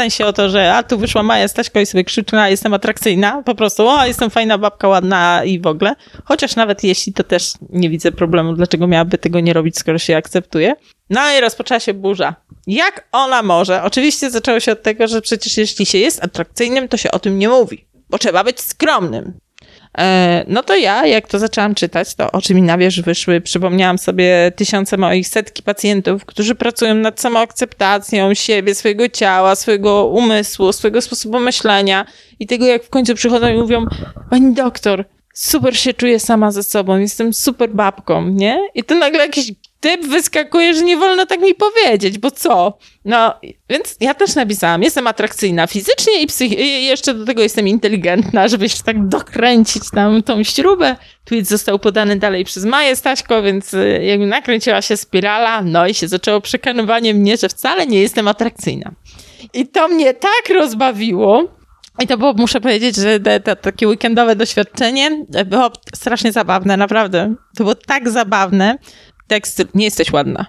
sensie 0.00 0.26
o 0.26 0.32
to, 0.32 0.50
że 0.50 0.74
a 0.74 0.82
tu 0.82 0.98
wyszła 0.98 1.22
Maja 1.22 1.48
Staśko 1.48 1.80
i 1.80 1.86
sobie 1.86 2.04
krzyczała, 2.04 2.48
jestem 2.48 2.74
atrakcyjna, 2.74 3.42
po 3.42 3.54
prostu, 3.54 3.88
o, 3.88 4.06
jestem 4.06 4.30
fajna 4.30 4.58
babka, 4.58 4.88
ładna 4.88 5.44
i 5.44 5.60
w 5.60 5.66
ogóle. 5.66 5.94
Chociaż 6.24 6.56
nawet 6.56 6.84
jeśli, 6.84 7.12
to 7.12 7.24
też 7.24 7.52
nie 7.70 7.90
widzę 7.90 8.12
problemu, 8.12 8.54
dlaczego 8.54 8.86
miałaby 8.86 9.18
tego 9.18 9.40
nie 9.40 9.52
robić, 9.52 9.78
skoro 9.78 9.98
się 9.98 10.16
akceptuje. 10.16 10.74
No 11.10 11.20
i 11.32 11.40
rozpoczęła 11.40 11.80
się 11.80 11.94
burza. 11.94 12.34
Jak 12.66 13.08
ona 13.12 13.42
może? 13.42 13.82
Oczywiście 13.82 14.30
zaczęło 14.30 14.60
się 14.60 14.72
od 14.72 14.82
tego, 14.82 15.08
że 15.08 15.20
przecież 15.20 15.56
jeśli 15.56 15.86
się 15.86 15.98
jest 15.98 16.24
atrakcyjnym, 16.24 16.88
to 16.88 16.96
się 16.96 17.10
o 17.10 17.18
tym 17.18 17.38
nie 17.38 17.48
mówi, 17.48 17.84
bo 18.10 18.18
trzeba 18.18 18.44
być 18.44 18.60
skromnym. 18.60 19.32
E, 19.98 20.44
no 20.48 20.62
to 20.62 20.76
ja, 20.76 21.06
jak 21.06 21.28
to 21.28 21.38
zaczęłam 21.38 21.74
czytać, 21.74 22.14
to 22.14 22.30
oczy 22.30 22.54
mi 22.54 22.62
na 22.62 22.78
wierzch 22.78 23.04
wyszły. 23.04 23.40
Przypomniałam 23.40 23.98
sobie 23.98 24.52
tysiące 24.56 24.96
moich 24.96 25.28
setki 25.28 25.62
pacjentów, 25.62 26.24
którzy 26.24 26.54
pracują 26.54 26.94
nad 26.94 27.20
samoakceptacją 27.20 28.34
siebie, 28.34 28.74
swojego 28.74 29.08
ciała, 29.08 29.54
swojego 29.54 30.06
umysłu, 30.06 30.72
swojego 30.72 31.02
sposobu 31.02 31.40
myślenia 31.40 32.06
i 32.40 32.46
tego, 32.46 32.66
jak 32.66 32.84
w 32.84 32.90
końcu 32.90 33.14
przychodzą 33.14 33.48
i 33.48 33.56
mówią, 33.56 33.86
pani 34.30 34.54
doktor, 34.54 35.04
super 35.34 35.78
się 35.78 35.94
czuję 35.94 36.20
sama 36.20 36.50
ze 36.52 36.62
sobą, 36.62 36.98
jestem 36.98 37.34
super 37.34 37.70
babką, 37.70 38.28
nie? 38.28 38.68
I 38.74 38.84
to 38.84 38.94
nagle 38.94 39.26
jakiś 39.26 39.52
typ 39.80 40.06
wyskakuje, 40.06 40.74
że 40.74 40.82
nie 40.82 40.96
wolno 40.96 41.26
tak 41.26 41.40
mi 41.40 41.54
powiedzieć, 41.54 42.18
bo 42.18 42.30
co? 42.30 42.78
No, 43.04 43.34
więc 43.70 43.96
ja 44.00 44.14
też 44.14 44.34
napisałam, 44.34 44.82
jestem 44.82 45.06
atrakcyjna 45.06 45.66
fizycznie 45.66 46.22
i, 46.22 46.26
psych- 46.26 46.58
i 46.58 46.84
jeszcze 46.84 47.14
do 47.14 47.24
tego 47.24 47.42
jestem 47.42 47.68
inteligentna, 47.68 48.48
żeby 48.48 48.64
jeszcze 48.64 48.82
tak 48.82 49.08
dokręcić 49.08 49.82
tam 49.94 50.22
tą 50.22 50.44
śrubę. 50.44 50.96
Tweet 51.24 51.48
został 51.48 51.78
podany 51.78 52.16
dalej 52.16 52.44
przez 52.44 52.64
Maję 52.64 52.96
Staśko, 52.96 53.42
więc 53.42 53.74
y, 53.74 54.00
jakby 54.04 54.26
nakręciła 54.26 54.82
się 54.82 54.96
spirala, 54.96 55.62
no 55.62 55.86
i 55.86 55.94
się 55.94 56.08
zaczęło 56.08 56.40
przekonywanie 56.40 57.14
mnie, 57.14 57.36
że 57.36 57.48
wcale 57.48 57.86
nie 57.86 58.00
jestem 58.00 58.28
atrakcyjna. 58.28 58.92
I 59.54 59.66
to 59.66 59.88
mnie 59.88 60.14
tak 60.14 60.56
rozbawiło, 60.58 61.59
i 62.00 62.06
to 62.06 62.18
było, 62.18 62.34
muszę 62.34 62.60
powiedzieć, 62.60 62.96
że 62.96 63.20
te, 63.20 63.40
te, 63.40 63.56
takie 63.56 63.88
weekendowe 63.88 64.36
doświadczenie 64.36 65.24
było 65.46 65.70
strasznie 65.94 66.32
zabawne, 66.32 66.76
naprawdę. 66.76 67.34
To 67.56 67.64
było 67.64 67.74
tak 67.74 68.10
zabawne, 68.10 68.78
tekst, 69.26 69.62
nie 69.74 69.84
jesteś 69.84 70.12
ładna. 70.12 70.46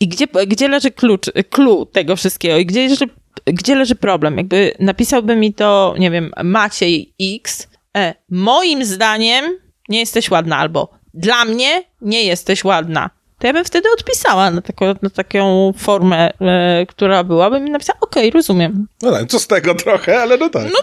I 0.00 0.08
gdzie, 0.08 0.26
gdzie 0.46 0.68
leży 0.68 0.90
klucz, 0.90 1.26
clue 1.50 1.86
tego 1.86 2.16
wszystkiego? 2.16 2.56
I 2.56 2.66
gdzie 2.66 2.88
leży, 2.88 3.04
gdzie 3.46 3.74
leży 3.74 3.94
problem? 3.94 4.36
Jakby 4.36 4.74
napisałby 4.78 5.36
mi 5.36 5.54
to, 5.54 5.94
nie 5.98 6.10
wiem, 6.10 6.30
Maciej 6.44 7.14
X, 7.20 7.68
e, 7.96 8.14
moim 8.30 8.84
zdaniem 8.84 9.44
nie 9.88 10.00
jesteś 10.00 10.30
ładna, 10.30 10.56
albo 10.56 10.98
dla 11.14 11.44
mnie 11.44 11.84
nie 12.00 12.22
jesteś 12.24 12.64
ładna. 12.64 13.10
To 13.38 13.46
ja 13.46 13.52
bym 13.52 13.64
wtedy 13.64 13.88
odpisała 13.92 14.50
na, 14.50 14.62
taką, 14.62 14.86
na 15.02 15.10
taką 15.10 15.72
formę, 15.78 16.30
e, 16.40 16.86
która 16.88 17.24
byłaby 17.24 17.60
mi 17.60 17.70
napisała, 17.70 17.98
okej, 18.00 18.28
okay, 18.28 18.38
rozumiem. 18.38 18.86
No 19.02 19.12
tak, 19.12 19.28
co 19.28 19.38
z 19.38 19.46
tego 19.46 19.74
trochę, 19.74 20.20
ale 20.20 20.36
no 20.36 20.48
tak. 20.48 20.62
No, 20.64 20.78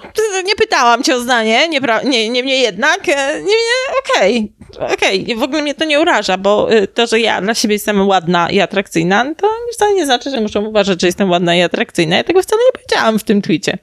nie 0.46 0.56
pytałam 0.56 1.04
cię 1.04 1.16
o 1.16 1.20
zdanie, 1.20 1.70
nie, 1.70 1.82
nie, 2.04 2.30
nie 2.30 2.44
mnie 2.44 2.58
jednak, 2.58 3.10
e, 3.10 3.42
nie, 3.42 3.46
nie 3.46 4.00
okej, 4.00 4.54
okej, 4.94 5.24
okay, 5.24 5.36
w 5.36 5.44
ogóle 5.44 5.62
mnie 5.62 5.74
to 5.74 5.86
nie 5.86 6.00
uraża, 6.00 6.38
bo 6.38 6.74
y, 6.74 6.88
to, 6.88 7.08
że 7.08 7.20
ja 7.20 7.42
dla 7.42 7.54
siebie 7.54 7.76
jestem 7.76 8.08
ładna 8.08 8.50
i 8.50 8.60
atrakcyjna, 8.60 9.36
to 9.36 9.50
wcale 9.74 9.94
nie 9.94 10.06
znaczy, 10.06 10.30
że 10.30 10.42
muszę 10.42 10.60
uważać, 10.60 11.02
że 11.02 11.08
jestem 11.08 11.30
ładna 11.30 11.56
i 11.56 11.62
atrakcyjna. 11.62 12.16
Ja 12.18 12.24
tego 12.24 12.42
wcale 12.42 12.62
nie 12.66 12.82
powiedziałam 12.82 13.20
w 13.20 13.24
tym 13.24 13.42
tweetie. 13.42 13.78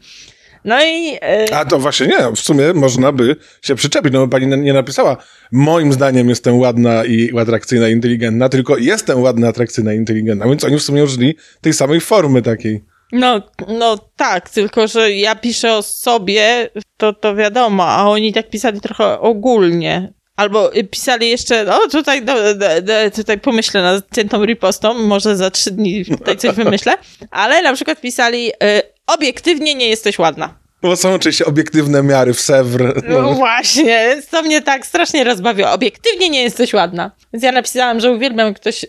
No 0.64 0.84
i... 0.84 1.04
Yy... 1.04 1.54
A 1.54 1.64
to 1.64 1.78
właśnie 1.78 2.06
nie, 2.06 2.18
w 2.36 2.40
sumie 2.40 2.72
można 2.74 3.12
by 3.12 3.36
się 3.62 3.74
przyczepić, 3.74 4.12
no 4.12 4.20
bo 4.20 4.28
pani 4.28 4.46
nie 4.46 4.72
napisała 4.72 5.16
moim 5.52 5.92
zdaniem 5.92 6.28
jestem 6.28 6.58
ładna 6.58 7.04
i 7.04 7.38
atrakcyjna 7.38 7.88
inteligentna, 7.88 8.48
tylko 8.48 8.76
jestem 8.76 9.22
ładna, 9.22 9.48
atrakcyjna 9.48 9.92
inteligentna, 9.92 10.46
więc 10.46 10.64
oni 10.64 10.76
w 10.76 10.82
sumie 10.82 11.04
użyli 11.04 11.36
tej 11.61 11.72
samej 11.72 12.00
formy 12.00 12.42
takiej. 12.42 12.84
No, 13.12 13.42
no 13.68 13.98
tak, 14.16 14.50
tylko 14.50 14.86
że 14.86 15.12
ja 15.12 15.34
piszę 15.34 15.76
o 15.76 15.82
sobie, 15.82 16.70
to, 16.96 17.12
to 17.12 17.36
wiadomo, 17.36 17.86
a 17.86 18.08
oni 18.08 18.32
tak 18.32 18.50
pisali 18.50 18.80
trochę 18.80 19.20
ogólnie. 19.20 20.12
Albo 20.36 20.70
pisali 20.90 21.28
jeszcze, 21.28 21.64
no 21.64 21.80
tutaj, 21.90 22.24
do, 22.24 22.54
do, 22.54 22.82
do, 22.82 22.92
tutaj 23.14 23.38
pomyślę 23.40 23.82
nad 23.82 24.04
ciętą 24.14 24.44
ripostą, 24.44 24.94
może 24.94 25.36
za 25.36 25.50
trzy 25.50 25.70
dni 25.70 26.04
tutaj 26.04 26.36
coś 26.36 26.56
wymyślę, 26.56 26.92
ale 27.30 27.62
na 27.62 27.74
przykład 27.74 28.00
pisali, 28.00 28.48
y, 28.48 28.82
obiektywnie 29.14 29.74
nie 29.74 29.88
jesteś 29.88 30.18
ładna. 30.18 30.61
Bo 30.82 30.96
są 30.96 31.14
oczywiście 31.14 31.46
obiektywne 31.46 32.02
miary 32.02 32.34
w 32.34 32.40
Sewr. 32.40 33.02
No. 33.08 33.22
no 33.22 33.34
właśnie, 33.34 34.16
to 34.30 34.42
mnie 34.42 34.62
tak 34.62 34.86
strasznie 34.86 35.24
rozbawiło. 35.24 35.70
Obiektywnie 35.70 36.30
nie 36.30 36.42
jesteś 36.42 36.74
ładna. 36.74 37.11
Więc 37.32 37.44
ja 37.44 37.52
napisałam, 37.52 38.00
że 38.00 38.12
uwielbiam, 38.12 38.46
jak 38.46 38.56
ktoś, 38.56 38.86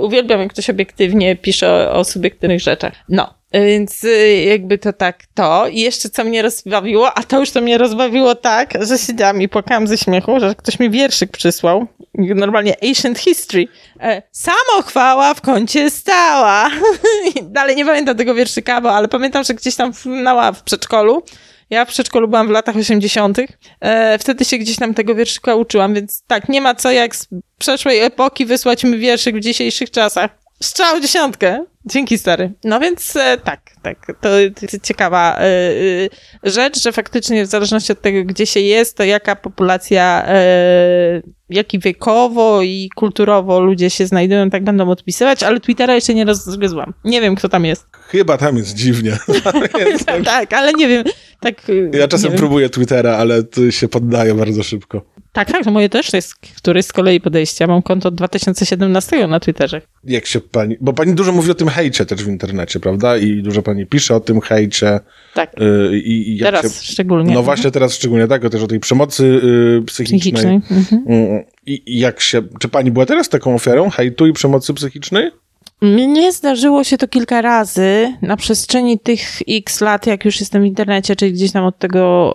uwielbiam, 0.00 0.40
jak 0.40 0.52
ktoś 0.52 0.70
obiektywnie 0.70 1.36
pisze 1.36 1.70
o, 1.70 1.92
o 1.92 2.04
subiektywnych 2.04 2.60
rzeczach. 2.60 2.92
No, 3.08 3.34
więc 3.52 4.04
y, 4.04 4.44
jakby 4.46 4.78
to 4.78 4.92
tak 4.92 5.22
to. 5.34 5.68
I 5.68 5.80
jeszcze 5.80 6.10
co 6.10 6.24
mnie 6.24 6.42
rozbawiło, 6.42 7.14
a 7.14 7.22
to 7.22 7.40
już 7.40 7.50
to 7.50 7.60
mnie 7.60 7.78
rozbawiło 7.78 8.34
tak, 8.34 8.78
że 8.80 8.98
siedziałam 8.98 9.42
i 9.42 9.48
płakałam 9.48 9.86
ze 9.86 9.98
śmiechu, 9.98 10.40
że 10.40 10.54
ktoś 10.54 10.78
mi 10.78 10.90
wierszyk 10.90 11.30
przysłał. 11.30 11.86
Normalnie 12.34 12.76
Ancient 12.82 13.18
History. 13.18 13.68
E, 14.00 14.22
samochwała 14.32 15.34
w 15.34 15.40
kącie 15.40 15.90
stała. 15.90 16.70
Dalej 17.42 17.76
nie 17.76 17.84
pamiętam 17.84 18.16
tego 18.16 18.34
wierszyka, 18.34 18.80
bo, 18.80 18.92
ale 18.92 19.08
pamiętam, 19.08 19.44
że 19.44 19.54
gdzieś 19.54 19.76
tam 19.76 19.92
w, 19.92 20.06
na, 20.06 20.52
w 20.52 20.62
przedszkolu 20.62 21.22
ja 21.70 21.84
w 21.84 21.88
przedszkolu 21.88 22.28
byłam 22.28 22.48
w 22.48 22.50
latach 22.50 22.76
80. 22.76 23.38
E, 23.80 24.18
wtedy 24.18 24.44
się 24.44 24.58
gdzieś 24.58 24.76
tam 24.76 24.94
tego 24.94 25.14
wierszyka 25.14 25.54
uczyłam, 25.54 25.94
więc 25.94 26.22
tak, 26.26 26.48
nie 26.48 26.60
ma 26.60 26.74
co 26.74 26.90
jak 26.90 27.16
z 27.16 27.28
przeszłej 27.58 28.00
epoki 28.00 28.46
wysłać 28.46 28.84
mi 28.84 28.98
wierszyk 28.98 29.36
w 29.36 29.40
dzisiejszych 29.40 29.90
czasach. 29.90 30.39
Strzał 30.62 31.00
dziesiątkę. 31.00 31.64
Dzięki, 31.86 32.18
stary. 32.18 32.52
No 32.64 32.80
więc 32.80 33.16
e, 33.16 33.38
tak, 33.44 33.60
tak. 33.82 34.06
To, 34.20 34.28
to 34.70 34.78
ciekawa 34.82 35.36
e, 35.38 35.42
e, 35.42 36.50
rzecz, 36.50 36.82
że 36.82 36.92
faktycznie 36.92 37.44
w 37.44 37.46
zależności 37.46 37.92
od 37.92 38.00
tego, 38.00 38.24
gdzie 38.24 38.46
się 38.46 38.60
jest, 38.60 38.96
to 38.96 39.04
jaka 39.04 39.36
populacja, 39.36 40.24
e, 40.26 41.22
jaki 41.50 41.78
wiekowo 41.78 42.62
i 42.62 42.90
kulturowo 42.94 43.60
ludzie 43.60 43.90
się 43.90 44.06
znajdują, 44.06 44.50
tak 44.50 44.64
będą 44.64 44.90
odpisywać, 44.90 45.42
ale 45.42 45.60
Twittera 45.60 45.94
jeszcze 45.94 46.14
nie 46.14 46.24
rozgryzłam. 46.24 46.94
Nie 47.04 47.20
wiem, 47.20 47.34
kto 47.34 47.48
tam 47.48 47.64
jest. 47.64 47.86
Chyba 47.92 48.38
tam 48.38 48.56
jest 48.56 48.74
dziwnie. 48.74 49.16
tak, 50.24 50.52
ale 50.52 50.72
nie 50.72 50.88
wiem. 50.88 51.04
Tak, 51.40 51.62
ja 51.92 52.08
czasem 52.08 52.32
próbuję 52.32 52.68
Twittera, 52.70 53.16
ale 53.16 53.42
to 53.42 53.70
się 53.70 53.88
poddaje 53.88 54.34
bardzo 54.34 54.62
szybko. 54.62 55.02
Tak, 55.32 55.52
tak, 55.52 55.64
to 55.64 55.70
moje 55.70 55.88
też 55.88 56.12
jest 56.12 56.34
któryś 56.34 56.86
z 56.86 56.92
kolei 56.92 57.20
podejścia. 57.20 57.66
Mam 57.66 57.82
konto 57.82 58.08
od 58.08 58.14
2017 58.14 59.26
na 59.26 59.40
Twitterze. 59.40 59.82
Jak 60.04 60.26
się 60.26 60.40
pani, 60.40 60.76
bo 60.80 60.92
pani 60.92 61.14
dużo 61.14 61.32
mówi 61.32 61.50
o 61.50 61.54
tym 61.54 61.68
hejcie 61.68 62.06
też 62.06 62.24
w 62.24 62.28
internecie, 62.28 62.80
prawda? 62.80 63.16
I 63.16 63.42
dużo 63.42 63.62
pani 63.62 63.86
pisze 63.86 64.16
o 64.16 64.20
tym 64.20 64.40
hejcie. 64.40 65.00
Tak. 65.34 65.52
Y, 65.60 65.98
i, 65.98 66.36
i 66.36 66.38
teraz 66.38 66.82
się, 66.82 66.92
szczególnie. 66.92 67.34
No 67.34 67.42
właśnie 67.42 67.70
teraz 67.70 67.94
szczególnie 67.94 68.26
tak, 68.26 68.48
też 68.48 68.62
o 68.62 68.66
tej 68.66 68.80
przemocy 68.80 69.24
y, 69.24 69.82
psychicznej. 69.86 70.20
psychicznej. 70.20 70.60
Mhm. 70.70 71.02
Y, 71.10 71.44
I 71.66 71.98
jak 71.98 72.20
się, 72.20 72.42
czy 72.60 72.68
pani 72.68 72.90
była 72.90 73.06
teraz 73.06 73.28
taką 73.28 73.54
ofiarą 73.54 73.90
hejtu 73.90 74.26
i 74.26 74.32
przemocy 74.32 74.74
psychicznej? 74.74 75.30
Mnie 75.82 76.32
zdarzyło 76.32 76.84
się 76.84 76.98
to 76.98 77.08
kilka 77.08 77.42
razy 77.42 78.16
na 78.22 78.36
przestrzeni 78.36 78.98
tych 78.98 79.42
x 79.48 79.80
lat, 79.80 80.06
jak 80.06 80.24
już 80.24 80.40
jestem 80.40 80.62
w 80.62 80.66
internecie, 80.66 81.16
czyli 81.16 81.32
gdzieś 81.32 81.52
tam 81.52 81.64
od 81.64 81.78
tego 81.78 82.34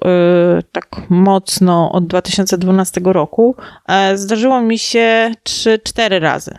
y, 0.59 0.63
tak 0.71 0.87
mocno 1.09 1.91
od 1.91 2.07
2012 2.07 3.01
roku. 3.03 3.55
Y, 4.13 4.17
zdarzyło 4.17 4.61
mi 4.61 4.79
się 4.79 5.31
3-4 5.43 6.19
razy. 6.19 6.51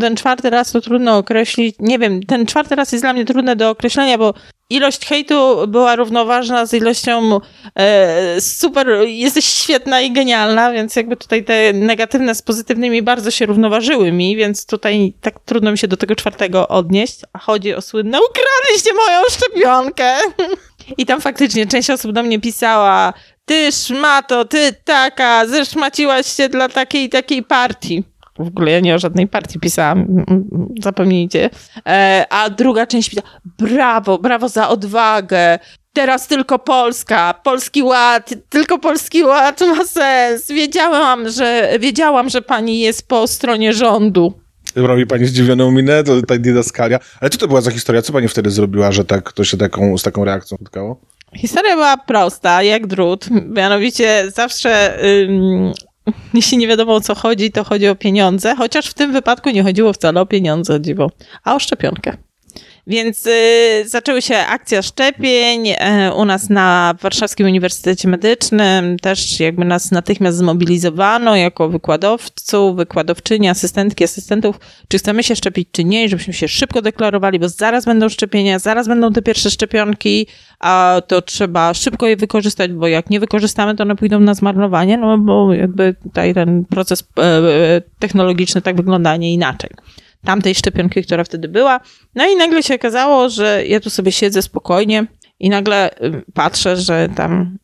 Ten 0.00 0.16
czwarty 0.16 0.50
raz 0.50 0.72
to 0.72 0.80
trudno 0.80 1.16
określić. 1.16 1.76
Nie 1.78 1.98
wiem, 1.98 2.22
ten 2.22 2.46
czwarty 2.46 2.74
raz 2.74 2.92
jest 2.92 3.04
dla 3.04 3.12
mnie 3.12 3.24
trudne 3.24 3.56
do 3.56 3.70
określenia, 3.70 4.18
bo 4.18 4.34
ilość 4.70 5.06
hejtu 5.06 5.68
była 5.68 5.96
równoważna 5.96 6.66
z 6.66 6.74
ilością 6.74 7.40
e, 7.78 8.40
super, 8.40 8.88
jesteś 9.06 9.44
świetna 9.44 10.00
i 10.00 10.12
genialna, 10.12 10.72
więc 10.72 10.96
jakby 10.96 11.16
tutaj 11.16 11.44
te 11.44 11.72
negatywne 11.72 12.34
z 12.34 12.42
pozytywnymi 12.42 13.02
bardzo 13.02 13.30
się 13.30 13.46
równoważyły 13.46 14.12
mi, 14.12 14.36
więc 14.36 14.66
tutaj 14.66 15.12
tak 15.20 15.40
trudno 15.44 15.72
mi 15.72 15.78
się 15.78 15.88
do 15.88 15.96
tego 15.96 16.14
czwartego 16.16 16.68
odnieść. 16.68 17.20
A 17.32 17.38
chodzi 17.38 17.74
o 17.74 17.80
słynne 17.80 18.18
ukradliście 18.30 18.94
moją 18.94 19.20
szczepionkę. 19.30 20.16
I 20.98 21.06
tam 21.06 21.20
faktycznie 21.20 21.66
część 21.66 21.90
osób 21.90 22.12
do 22.12 22.22
mnie 22.22 22.40
pisała 22.40 23.12
ty 23.44 23.72
szmato, 23.72 24.44
ty 24.44 24.72
taka, 24.84 25.46
zeszmaciłaś 25.46 26.26
się 26.26 26.48
dla 26.48 26.68
takiej 26.68 27.08
takiej 27.08 27.42
partii. 27.42 28.11
W 28.42 28.48
ogóle 28.48 28.72
ja 28.72 28.80
nie 28.80 28.94
o 28.94 28.98
żadnej 28.98 29.28
partii 29.28 29.60
pisałam, 29.60 30.24
zapomnijcie. 30.82 31.50
E, 31.86 32.26
a 32.30 32.50
druga 32.50 32.86
część 32.86 33.10
pisała, 33.10 33.28
brawo, 33.58 34.18
brawo 34.18 34.48
za 34.48 34.68
odwagę, 34.68 35.58
teraz 35.92 36.28
tylko 36.28 36.58
Polska, 36.58 37.34
Polski 37.44 37.82
Ład, 37.82 38.34
tylko 38.48 38.78
Polski 38.78 39.24
Ład 39.24 39.60
ma 39.60 39.84
sens. 39.84 40.48
Wiedziałam, 40.48 41.28
że, 41.28 41.72
wiedziałam, 41.80 42.28
że 42.28 42.42
pani 42.42 42.80
jest 42.80 43.08
po 43.08 43.26
stronie 43.26 43.72
rządu. 43.72 44.32
Robi 44.76 45.06
pani 45.06 45.26
zdziwioną 45.26 45.70
minę, 45.70 46.04
to 46.04 46.22
ta 46.22 46.38
didaskalia. 46.38 46.98
Ale 47.20 47.30
co 47.30 47.38
to 47.38 47.48
była 47.48 47.60
za 47.60 47.70
historia? 47.70 48.02
Co 48.02 48.12
pani 48.12 48.28
wtedy 48.28 48.50
zrobiła, 48.50 48.92
że 48.92 49.04
tak, 49.04 49.32
to 49.32 49.44
się 49.44 49.56
taką, 49.56 49.98
z 49.98 50.02
taką 50.02 50.24
reakcją 50.24 50.56
spotkało? 50.56 51.00
Historia 51.36 51.74
była 51.74 51.96
prosta, 51.96 52.62
jak 52.62 52.86
drut. 52.86 53.26
Mianowicie 53.30 54.30
zawsze, 54.34 54.98
ym, 55.04 55.72
jeśli 56.34 56.58
nie 56.58 56.68
wiadomo 56.68 56.94
o 56.94 57.00
co 57.00 57.14
chodzi, 57.14 57.52
to 57.52 57.64
chodzi 57.64 57.88
o 57.88 57.94
pieniądze, 57.94 58.56
chociaż 58.56 58.86
w 58.86 58.94
tym 58.94 59.12
wypadku 59.12 59.50
nie 59.50 59.62
chodziło 59.62 59.92
wcale 59.92 60.20
o 60.20 60.26
pieniądze, 60.26 60.80
dziwo, 60.80 61.10
a 61.44 61.54
o 61.54 61.58
szczepionkę. 61.58 62.16
Więc 62.86 63.26
y, 63.26 63.88
zaczęły 63.88 64.22
się 64.22 64.38
akcja 64.38 64.82
szczepień 64.82 65.68
y, 65.68 65.76
u 66.16 66.24
nas 66.24 66.50
na 66.50 66.94
Warszawskim 67.02 67.46
Uniwersytecie 67.46 68.08
Medycznym. 68.08 68.96
Też 68.98 69.40
jakby 69.40 69.64
nas 69.64 69.90
natychmiast 69.90 70.38
zmobilizowano 70.38 71.36
jako 71.36 71.68
wykładowców, 71.68 72.76
wykładowczyni, 72.76 73.48
asystentki, 73.48 74.04
asystentów, 74.04 74.60
czy 74.88 74.98
chcemy 74.98 75.22
się 75.22 75.36
szczepić, 75.36 75.68
czy 75.72 75.84
nie, 75.84 76.08
żebyśmy 76.08 76.32
się 76.32 76.48
szybko 76.48 76.82
deklarowali, 76.82 77.38
bo 77.38 77.48
zaraz 77.48 77.84
będą 77.84 78.08
szczepienia, 78.08 78.58
zaraz 78.58 78.88
będą 78.88 79.12
te 79.12 79.22
pierwsze 79.22 79.50
szczepionki, 79.50 80.26
a 80.60 81.02
to 81.06 81.22
trzeba 81.22 81.74
szybko 81.74 82.06
je 82.06 82.16
wykorzystać, 82.16 82.72
bo 82.72 82.86
jak 82.86 83.10
nie 83.10 83.20
wykorzystamy, 83.20 83.76
to 83.76 83.82
one 83.82 83.96
pójdą 83.96 84.20
na 84.20 84.34
zmarnowanie, 84.34 84.98
no 84.98 85.18
bo 85.18 85.54
jakby 85.54 85.94
tutaj 86.02 86.34
ten 86.34 86.64
proces 86.64 87.04
e, 87.18 87.22
e 87.22 87.82
technologiczny 87.98 88.62
tak 88.62 88.76
wygląda, 88.76 89.10
a 89.10 89.16
nie 89.16 89.32
inaczej 89.32 89.70
tamtej 90.24 90.54
szczepionki, 90.54 91.02
która 91.02 91.24
wtedy 91.24 91.48
była. 91.48 91.80
No 92.14 92.26
i 92.26 92.36
nagle 92.36 92.62
się 92.62 92.74
okazało, 92.74 93.28
że 93.28 93.66
ja 93.66 93.80
tu 93.80 93.90
sobie 93.90 94.12
siedzę 94.12 94.42
spokojnie 94.42 95.06
i 95.40 95.50
nagle 95.50 95.90
patrzę, 96.34 96.76
że 96.76 97.08
tam 97.16 97.58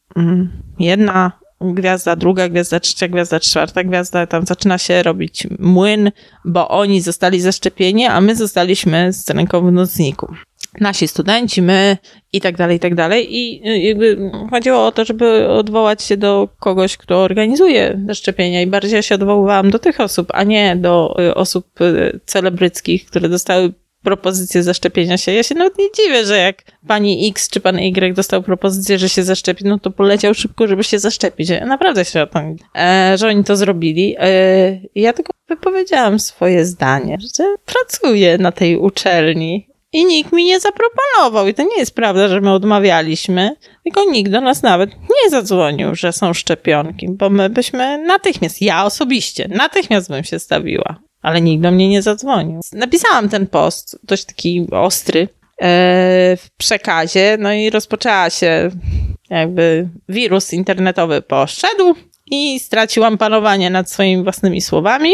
jedna 0.79 1.33
gwiazda, 1.61 2.17
druga 2.17 2.49
gwiazda, 2.49 2.81
trzecia 2.81 3.09
gwiazda, 3.09 3.41
czwarta 3.41 3.85
gwiazda, 3.85 4.27
tam 4.27 4.47
zaczyna 4.47 4.79
się 4.79 5.03
robić 5.03 5.47
młyn, 5.59 6.11
bo 6.45 6.69
oni 6.69 7.01
zostali 7.01 7.41
zaszczepieni, 7.41 8.07
a 8.07 8.21
my 8.21 8.37
zostaliśmy 8.37 9.13
z 9.13 9.31
ręką 9.31 9.67
w 9.67 9.73
nocniku 9.73 10.35
nasi 10.81 11.09
studenci, 11.09 11.63
my 11.63 11.97
i 12.33 12.41
tak 12.41 12.57
dalej, 12.57 12.77
i 12.77 12.81
tak 12.81 12.95
dalej. 12.95 13.37
I 13.37 13.69
y, 13.69 13.79
jakby 13.79 14.31
chodziło 14.51 14.87
o 14.87 14.93
to, 14.93 15.05
żeby 15.05 15.49
odwołać 15.49 16.03
się 16.03 16.17
do 16.17 16.49
kogoś, 16.61 16.97
kto 16.97 17.19
organizuje 17.19 18.01
szczepienia 18.15 18.63
i 18.63 18.67
bardziej 18.67 18.93
ja 18.93 19.03
się 19.03 19.15
odwoływałam 19.15 19.71
do 19.71 19.79
tych 19.79 20.01
osób, 20.01 20.29
a 20.35 20.45
nie 20.45 20.77
do 20.77 21.17
y, 21.21 21.35
osób 21.35 21.81
y, 21.81 22.21
celebryckich, 22.27 23.07
które 23.07 23.29
dostały 23.29 23.73
propozycję 24.03 24.63
zaszczepienia 24.63 25.19
się. 25.19 25.33
Ja 25.33 25.43
się 25.43 25.55
nawet 25.55 25.79
nie 25.79 25.87
dziwię, 25.97 26.25
że 26.25 26.39
jak 26.39 26.63
pani 26.87 27.29
X 27.29 27.51
czy 27.51 27.61
pan 27.61 27.79
Y 27.79 28.15
dostał 28.15 28.43
propozycję, 28.43 28.99
że 28.99 29.09
się 29.09 29.23
zaszczepi, 29.23 29.65
no 29.65 29.79
to 29.79 29.91
poleciał 29.91 30.35
szybko, 30.35 30.67
żeby 30.67 30.85
się 30.85 30.99
zaszczepić. 30.99 31.49
Ja 31.49 31.67
naprawdę 31.67 32.05
się 32.05 32.23
o 32.23 32.27
to, 32.27 32.41
e, 32.79 33.15
że 33.19 33.29
oni 33.29 33.45
to 33.45 33.57
zrobili. 33.57 34.17
E, 34.19 34.81
ja 34.95 35.13
tylko 35.13 35.33
wypowiedziałam 35.49 36.19
swoje 36.19 36.65
zdanie, 36.65 37.19
że 37.37 37.45
pracuję 37.67 38.39
na 38.39 38.53
tej 38.53 38.77
uczelni 38.77 39.68
i 39.93 40.05
nikt 40.05 40.33
mi 40.33 40.45
nie 40.45 40.61
zaproponował. 40.61 41.49
I 41.49 41.55
to 41.55 41.63
nie 41.63 41.79
jest 41.79 41.95
prawda, 41.95 42.29
że 42.29 42.41
my 42.41 42.53
odmawialiśmy, 42.53 43.57
tylko 43.85 44.05
nikt 44.05 44.31
do 44.31 44.41
nas 44.41 44.63
nawet 44.63 44.91
nie 44.91 45.31
zadzwonił, 45.31 45.95
że 45.95 46.13
są 46.13 46.35
szczepionki, 46.35 47.07
bo 47.11 47.31
my 47.31 47.51
byśmy 47.51 47.99
natychmiast, 48.07 48.63
ja 48.63 48.85
osobiście, 48.85 49.49
natychmiast 49.49 50.11
bym 50.11 50.25
się 50.25 50.39
stawiła. 50.39 51.01
Ale 51.23 51.41
nikt 51.41 51.63
do 51.63 51.71
mnie 51.71 51.89
nie 51.89 52.03
zadzwonił. 52.03 52.61
Napisałam 52.73 53.29
ten 53.29 53.47
post, 53.47 53.99
dość 54.03 54.25
taki 54.25 54.67
ostry, 54.71 55.21
e, 55.21 55.27
w 56.37 56.51
przekazie, 56.57 57.37
no 57.41 57.53
i 57.53 57.71
rozpoczęła 57.71 58.31
się 58.31 58.71
jakby 59.31 59.89
wirus 60.09 60.53
internetowy 60.53 61.23
poszedł 61.23 61.95
i 62.31 62.61
straciłam 62.61 63.19
panowanie 63.19 63.71
nad 63.71 63.91
swoimi 63.91 64.23
własnymi 64.23 64.61
słowami 64.61 65.11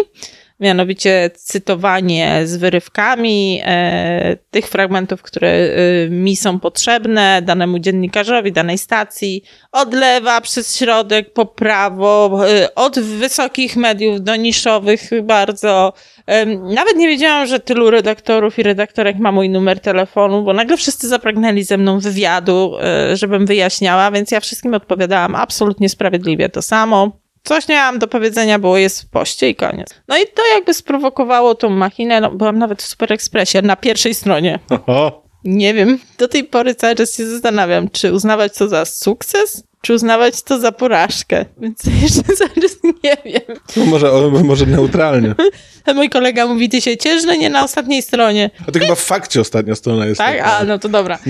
mianowicie 0.61 1.30
cytowanie 1.34 2.40
z 2.44 2.57
wyrywkami 2.57 3.61
e, 3.64 4.36
tych 4.50 4.68
fragmentów, 4.68 5.22
które 5.22 5.48
e, 5.48 6.11
mi 6.11 6.36
są 6.36 6.61
potrzebne, 6.61 7.42
danemu 7.42 7.78
dziennikarzowi, 7.78 8.52
danej 8.52 8.78
stacji, 8.78 9.42
od 9.72 9.94
lewa 9.94 10.40
przez 10.40 10.76
środek 10.76 11.32
po 11.32 11.46
prawo, 11.46 12.40
e, 12.48 12.74
od 12.74 12.98
wysokich 12.98 13.76
mediów 13.76 14.22
do 14.22 14.36
niszowych 14.36 15.11
bardzo. 15.22 15.92
E, 16.26 16.46
nawet 16.46 16.96
nie 16.96 17.09
wiedziałam, 17.09 17.46
że 17.46 17.61
tylu 17.61 17.90
redaktorów 17.90 18.59
i 18.59 18.62
redaktorek 18.62 19.16
ma 19.18 19.32
mój 19.32 19.50
numer 19.50 19.80
telefonu, 19.80 20.42
bo 20.42 20.52
nagle 20.52 20.76
wszyscy 20.76 21.09
zapragnęli 21.09 21.62
ze 21.62 21.78
mną 21.78 22.00
wywiadu, 22.00 22.76
e, 22.80 23.16
żebym 23.16 23.46
wyjaśniała, 23.46 24.11
więc 24.11 24.30
ja 24.30 24.40
wszystkim 24.40 24.74
odpowiadałam 24.74 25.34
absolutnie 25.34 25.88
sprawiedliwie 25.88 26.48
to 26.48 26.62
samo 26.62 27.23
coś 27.45 27.68
nie 27.68 27.74
mam 27.74 27.99
do 27.99 28.07
powiedzenia, 28.07 28.59
bo 28.59 28.76
jest 28.76 29.03
w 29.03 29.11
poście 29.11 29.49
i 29.49 29.55
koniec. 29.55 29.88
No 30.09 30.16
i 30.16 30.20
to 30.34 30.42
jakby 30.55 30.74
sprowokowało 30.74 31.55
tą 31.55 31.70
machinę, 31.70 32.20
no, 32.20 32.30
byłam 32.30 32.59
nawet 32.59 32.82
w 32.82 32.86
Super 32.86 33.12
Expressie 33.12 33.59
na 33.62 33.76
pierwszej 33.76 34.14
stronie. 34.14 34.59
Oho. 34.70 35.24
Nie 35.45 35.74
wiem, 35.74 35.99
do 36.18 36.28
tej 36.28 36.45
pory 36.45 36.74
cały 36.74 36.95
czas 36.95 37.16
się 37.16 37.26
zastanawiam, 37.26 37.88
czy 37.90 38.12
uznawać 38.12 38.59
to 38.59 38.68
za 38.68 38.84
sukces, 38.84 39.64
czy 39.85 39.95
uznawać 39.95 40.43
to 40.43 40.59
za 40.59 40.72
porażkę. 40.72 41.45
Więc 41.59 41.85
jeszcze 42.03 42.22
czas 42.22 42.76
nie 43.05 43.16
wiem. 43.24 43.59
No 43.76 43.85
może, 43.85 44.12
może 44.45 44.66
neutralnie. 44.66 45.35
Mój 45.95 46.11
kolega 46.11 46.47
mówi, 46.47 46.68
ty 46.68 46.80
się 46.80 46.97
ciesz, 46.97 47.22
że 47.22 47.39
nie 47.39 47.51
na 47.51 47.64
ostatniej 47.64 48.03
stronie. 48.03 48.51
A 48.68 48.72
to 48.72 48.78
chyba 48.78 48.95
w 48.95 49.01
fakcie 49.01 49.41
ostatnia 49.41 49.74
strona 49.74 50.07
jest. 50.07 50.18
Tak? 50.18 50.41
A, 50.41 50.64
no 50.64 50.78
to 50.78 50.89
dobra. 50.89 51.18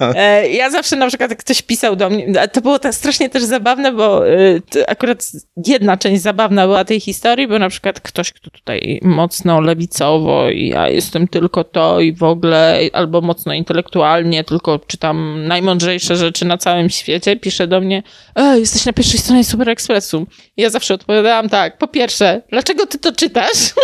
E, 0.00 0.48
ja 0.48 0.70
zawsze 0.70 0.96
na 0.96 1.08
przykład, 1.08 1.30
jak 1.30 1.38
ktoś 1.38 1.62
pisał 1.62 1.96
do 1.96 2.10
mnie, 2.10 2.48
to 2.52 2.60
było 2.60 2.78
tak 2.78 2.94
strasznie 2.94 3.30
też 3.30 3.44
zabawne, 3.44 3.92
bo 3.92 4.28
e, 4.28 4.60
akurat 4.86 5.26
jedna 5.66 5.96
część 5.96 6.22
zabawna 6.22 6.66
była 6.66 6.84
tej 6.84 7.00
historii, 7.00 7.48
bo 7.48 7.58
na 7.58 7.68
przykład 7.68 8.00
ktoś, 8.00 8.32
kto 8.32 8.50
tutaj 8.50 9.00
mocno 9.02 9.60
lewicowo 9.60 10.50
i 10.50 10.68
ja 10.68 10.88
jestem 10.88 11.28
tylko 11.28 11.64
to 11.64 12.00
i 12.00 12.12
w 12.12 12.22
ogóle, 12.22 12.80
albo 12.92 13.20
mocno 13.20 13.54
intelektualnie, 13.54 14.44
tylko 14.44 14.78
czytam 14.86 15.44
najmądrzejsze 15.46 16.16
rzeczy 16.16 16.44
na 16.44 16.58
całym 16.58 16.90
świecie, 16.90 17.36
pisze 17.36 17.66
do 17.66 17.80
mnie, 17.80 17.95
e, 18.34 18.58
jesteś 18.58 18.86
na 18.86 18.92
pierwszej 18.92 19.20
stronie 19.20 19.44
Super 19.44 19.68
Expressu. 19.68 20.26
I 20.56 20.62
ja 20.62 20.70
zawsze 20.70 20.94
odpowiadałam 20.94 21.48
tak, 21.48 21.78
po 21.78 21.88
pierwsze, 21.88 22.42
dlaczego 22.50 22.86
ty 22.86 22.98
to 22.98 23.12
czytasz? 23.12 23.74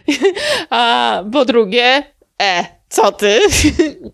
A 0.70 1.24
po 1.32 1.44
drugie, 1.44 2.02
e, 2.42 2.80
co 2.88 3.12
ty? 3.12 3.40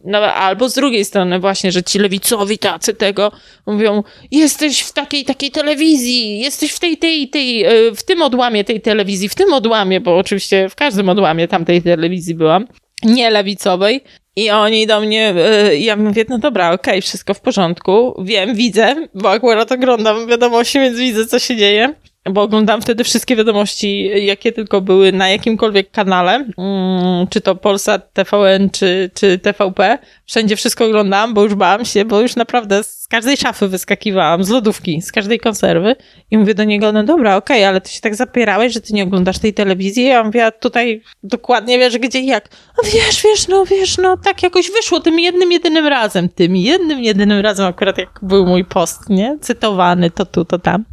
No, 0.04 0.18
albo 0.18 0.68
z 0.68 0.74
drugiej 0.74 1.04
strony 1.04 1.40
właśnie, 1.40 1.72
że 1.72 1.82
ci 1.82 1.98
lewicowi 1.98 2.58
tacy 2.58 2.94
tego 2.94 3.32
mówią, 3.66 4.02
jesteś 4.30 4.80
w 4.80 4.92
takiej, 4.92 5.24
takiej 5.24 5.50
telewizji, 5.50 6.38
jesteś 6.38 6.72
w 6.72 6.78
tej, 6.78 6.96
tej, 6.98 7.28
tej, 7.28 7.64
e, 7.64 7.70
w 7.94 8.02
tym 8.02 8.22
odłamie 8.22 8.64
tej 8.64 8.80
telewizji, 8.80 9.28
w 9.28 9.34
tym 9.34 9.52
odłamie, 9.52 10.00
bo 10.00 10.16
oczywiście 10.18 10.68
w 10.68 10.74
każdym 10.74 11.08
odłamie 11.08 11.48
tamtej 11.48 11.82
telewizji 11.82 12.34
byłam, 12.34 12.66
nie 13.02 13.30
lewicowej. 13.30 14.00
I 14.36 14.50
oni 14.50 14.86
do 14.86 15.00
mnie, 15.00 15.34
e, 15.36 15.76
ja 15.76 15.96
mówię, 15.96 16.24
no 16.28 16.38
dobra, 16.38 16.72
okej, 16.72 16.94
okay, 16.94 17.02
wszystko 17.02 17.34
w 17.34 17.40
porządku, 17.40 18.22
wiem, 18.24 18.54
widzę, 18.54 19.08
bo 19.14 19.30
akurat 19.30 19.72
oglądam 19.72 20.26
wiadomości, 20.26 20.80
więc 20.80 20.98
widzę, 20.98 21.26
co 21.26 21.38
się 21.38 21.56
dzieje 21.56 21.94
bo 22.30 22.42
oglądam 22.42 22.82
wtedy 22.82 23.04
wszystkie 23.04 23.36
wiadomości, 23.36 24.10
jakie 24.26 24.52
tylko 24.52 24.80
były 24.80 25.12
na 25.12 25.28
jakimkolwiek 25.28 25.90
kanale, 25.90 26.34
mm, 26.58 27.26
czy 27.30 27.40
to 27.40 27.54
Polsat, 27.54 28.12
TVN, 28.12 28.70
czy, 28.70 29.10
czy 29.14 29.38
TVP. 29.38 29.98
Wszędzie 30.26 30.56
wszystko 30.56 30.84
oglądałam, 30.84 31.34
bo 31.34 31.44
już 31.44 31.54
bałam 31.54 31.84
się, 31.84 32.04
bo 32.04 32.20
już 32.20 32.36
naprawdę 32.36 32.84
z 32.84 33.08
każdej 33.08 33.36
szafy 33.36 33.68
wyskakiwałam, 33.68 34.44
z 34.44 34.48
lodówki, 34.48 35.02
z 35.02 35.12
każdej 35.12 35.40
konserwy 35.40 35.96
i 36.30 36.38
mówię 36.38 36.54
do 36.54 36.64
niego, 36.64 36.92
no 36.92 37.04
dobra, 37.04 37.36
okej, 37.36 37.56
okay, 37.56 37.68
ale 37.68 37.80
ty 37.80 37.90
się 37.90 38.00
tak 38.00 38.14
zapierałeś, 38.14 38.72
że 38.72 38.80
ty 38.80 38.94
nie 38.94 39.02
oglądasz 39.02 39.38
tej 39.38 39.54
telewizji. 39.54 40.04
Ja 40.04 40.24
mówię, 40.24 40.46
a 40.46 40.50
tutaj 40.50 41.02
dokładnie 41.22 41.78
wiesz 41.78 41.98
gdzie 41.98 42.20
i 42.20 42.26
jak. 42.26 42.48
No 42.76 42.90
wiesz, 42.92 43.22
wiesz, 43.22 43.48
no 43.48 43.64
wiesz, 43.64 43.98
no 43.98 44.16
tak 44.16 44.42
jakoś 44.42 44.70
wyszło 44.70 45.00
tym 45.00 45.18
jednym, 45.18 45.52
jedynym 45.52 45.86
razem, 45.86 46.28
tym 46.28 46.56
jednym, 46.56 47.04
jedynym 47.04 47.40
razem 47.40 47.66
akurat 47.66 47.98
jak 47.98 48.20
był 48.22 48.46
mój 48.46 48.64
post, 48.64 49.08
nie? 49.08 49.38
Cytowany, 49.40 50.10
to 50.10 50.26
tu, 50.26 50.44
to 50.44 50.58
tam 50.58 50.84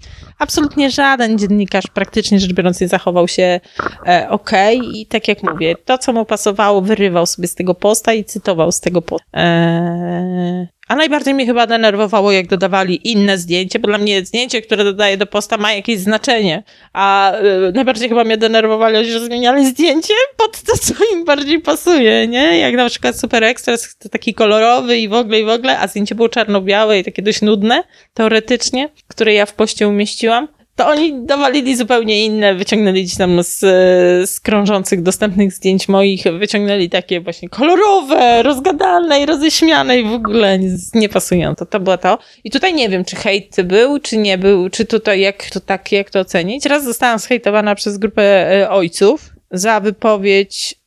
absolutnie 0.44 0.92
żaden 0.92 1.38
dziennikarz 1.38 1.86
praktycznie 1.94 2.40
rzecz 2.40 2.54
biorąc 2.54 2.82
nie 2.82 2.88
zachował 2.88 3.28
się 3.28 3.60
e, 4.08 4.28
ok 4.30 4.52
i 4.94 5.06
tak 5.06 5.28
jak 5.28 5.44
mówię, 5.44 5.76
to 5.86 5.98
co 5.98 6.14
mu 6.14 6.26
pasowało 6.26 6.82
wyrywał 6.82 7.26
sobie 7.26 7.48
z 7.48 7.56
tego 7.56 7.76
posta 7.76 8.14
i 8.14 8.24
cytował 8.24 8.72
z 8.72 8.80
tego 8.80 9.02
posta. 9.02 9.26
E, 9.36 10.68
a 10.88 10.96
najbardziej 10.96 11.34
mnie 11.34 11.46
chyba 11.46 11.68
denerwowało, 11.68 12.32
jak 12.32 12.48
dodawali 12.48 13.12
inne 13.12 13.38
zdjęcie, 13.38 13.80
bo 13.80 13.88
dla 13.88 13.98
mnie 13.98 14.26
zdjęcie, 14.26 14.62
które 14.62 14.84
dodaję 14.84 15.18
do 15.18 15.26
posta 15.26 15.58
ma 15.58 15.74
jakieś 15.74 16.00
znaczenie. 16.00 16.64
A 16.94 17.34
y, 17.70 17.72
najbardziej 17.74 18.10
chyba 18.10 18.24
mnie 18.24 18.38
denerwowali, 18.38 19.12
że 19.12 19.26
zmieniali 19.26 19.66
zdjęcie 19.66 20.14
pod 20.38 20.62
to, 20.62 20.78
co 20.78 20.94
im 21.14 21.26
bardziej 21.26 21.62
pasuje, 21.62 22.28
nie? 22.28 22.60
Jak 22.60 22.76
na 22.76 22.90
przykład 22.90 23.20
Super 23.20 23.44
Express, 23.44 23.98
taki 24.12 24.34
kolorowy 24.34 24.98
i 24.98 25.10
w 25.10 25.14
ogóle, 25.14 25.40
i 25.40 25.46
w 25.46 25.50
ogóle, 25.50 25.80
a 25.80 25.88
zdjęcie 25.88 26.16
było 26.16 26.30
czarno-białe 26.30 27.00
i 27.00 27.04
takie 27.04 27.22
dość 27.22 27.42
nudne, 27.42 27.84
teoretycznie, 28.14 28.90
które 29.08 29.34
ja 29.34 29.46
w 29.46 29.54
poście 29.54 29.88
umieściłam 29.88 30.48
to 30.76 30.88
oni 30.88 31.26
dowalili 31.26 31.76
zupełnie 31.76 32.26
inne, 32.26 32.56
wyciągnęli 32.56 33.04
gdzieś 33.04 33.18
tam 33.18 33.44
z, 33.44 33.60
z 34.30 34.40
krążących 34.40 35.02
dostępnych 35.02 35.54
zdjęć 35.54 35.88
moich, 35.88 36.24
wyciągnęli 36.40 36.90
takie 36.90 37.22
właśnie 37.22 37.50
kolorowe, 37.50 38.44
rozgadane 38.44 39.22
i 39.22 39.26
roześmiane 39.26 40.00
i 40.00 40.04
w 40.04 40.14
ogóle 40.14 40.60
nie 40.94 41.10
pasują. 41.10 41.56
To, 41.56 41.66
to 41.66 41.80
było 41.80 41.98
to. 41.98 42.20
I 42.44 42.52
tutaj 42.52 42.74
nie 42.74 42.90
wiem, 42.90 43.06
czy 43.06 43.16
hejt 43.16 43.62
był, 43.62 44.00
czy 44.00 44.18
nie 44.18 44.38
był, 44.38 44.70
czy 44.70 44.86
tutaj 44.86 45.20
jak 45.20 45.50
to 45.50 45.60
tak, 45.60 45.92
jak 45.92 46.10
to 46.10 46.20
ocenić. 46.20 46.66
Raz 46.66 46.84
zostałam 46.84 47.20
zhejtowana 47.20 47.76
przez 47.76 47.98
grupę 47.98 48.52
e, 48.62 48.70
ojców 48.70 49.30
za 49.52 49.80
wypowiedź 49.80 50.83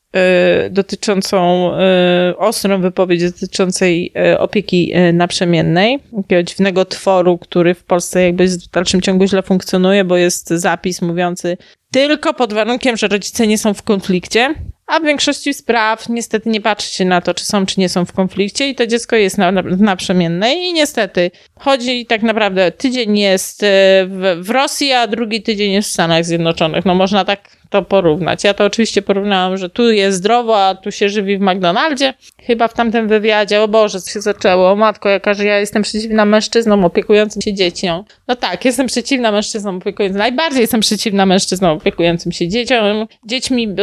dotyczącą, 0.70 1.70
e, 1.74 2.34
ostrą 2.38 2.80
wypowiedź 2.80 3.22
dotyczącej 3.22 4.12
opieki 4.38 4.92
naprzemiennej, 5.12 5.98
jakiegoś 6.16 6.44
dziwnego 6.44 6.84
tworu, 6.84 7.38
który 7.38 7.74
w 7.74 7.84
Polsce 7.84 8.22
jakby 8.22 8.48
w 8.48 8.70
dalszym 8.70 9.00
ciągu 9.00 9.26
źle 9.26 9.42
funkcjonuje, 9.42 10.04
bo 10.04 10.16
jest 10.16 10.48
zapis 10.48 11.02
mówiący 11.02 11.56
tylko 11.92 12.34
pod 12.34 12.52
warunkiem, 12.52 12.96
że 12.96 13.08
rodzice 13.08 13.46
nie 13.46 13.58
są 13.58 13.74
w 13.74 13.82
konflikcie, 13.82 14.54
a 14.86 15.00
w 15.00 15.04
większości 15.04 15.54
spraw 15.54 16.08
niestety 16.08 16.50
nie 16.50 16.60
patrzy 16.60 16.94
się 16.94 17.04
na 17.04 17.20
to, 17.20 17.34
czy 17.34 17.44
są, 17.44 17.66
czy 17.66 17.80
nie 17.80 17.88
są 17.88 18.04
w 18.04 18.12
konflikcie 18.12 18.68
i 18.68 18.74
to 18.74 18.86
dziecko 18.86 19.16
jest 19.16 19.38
na, 19.38 19.52
na, 19.52 19.62
naprzemiennej 19.62 20.58
i 20.58 20.72
niestety 20.72 21.30
chodzi 21.58 22.06
tak 22.06 22.22
naprawdę, 22.22 22.72
tydzień 22.72 23.18
jest 23.18 23.60
w, 24.06 24.38
w 24.40 24.50
Rosji, 24.50 24.92
a 24.92 25.06
drugi 25.06 25.42
tydzień 25.42 25.72
jest 25.72 25.88
w 25.88 25.92
Stanach 25.92 26.24
Zjednoczonych. 26.24 26.84
No 26.84 26.94
można 26.94 27.24
tak 27.24 27.55
to 27.70 27.82
porównać. 27.82 28.44
Ja 28.44 28.54
to 28.54 28.64
oczywiście 28.64 29.02
porównałam, 29.02 29.56
że 29.56 29.70
tu 29.70 29.90
jest 29.90 30.18
zdrowo, 30.18 30.64
a 30.64 30.74
tu 30.74 30.90
się 30.92 31.08
żywi 31.08 31.38
w 31.38 31.40
McDonaldzie. 31.40 32.14
Chyba 32.42 32.68
w 32.68 32.74
tamtym 32.74 33.08
wywiadzie, 33.08 33.62
o 33.62 33.68
Boże, 33.68 34.00
co 34.00 34.10
się 34.10 34.20
zaczęło, 34.20 34.70
o 34.70 34.76
matko, 34.76 35.08
jaka, 35.08 35.34
że 35.34 35.44
ja 35.44 35.58
jestem 35.58 35.82
przeciwna 35.82 36.24
mężczyznom 36.24 36.84
opiekującym 36.84 37.42
się 37.42 37.54
dzieciom. 37.54 38.04
No 38.28 38.36
tak, 38.36 38.64
jestem 38.64 38.86
przeciwna 38.86 39.32
mężczyznom 39.32 39.76
opiekującym, 39.76 40.18
najbardziej 40.18 40.60
jestem 40.60 40.80
przeciwna 40.80 41.26
mężczyznom 41.26 41.76
opiekującym 41.76 42.32
się 42.32 42.48
dzieciom, 42.48 43.06
dziećmi, 43.24 43.74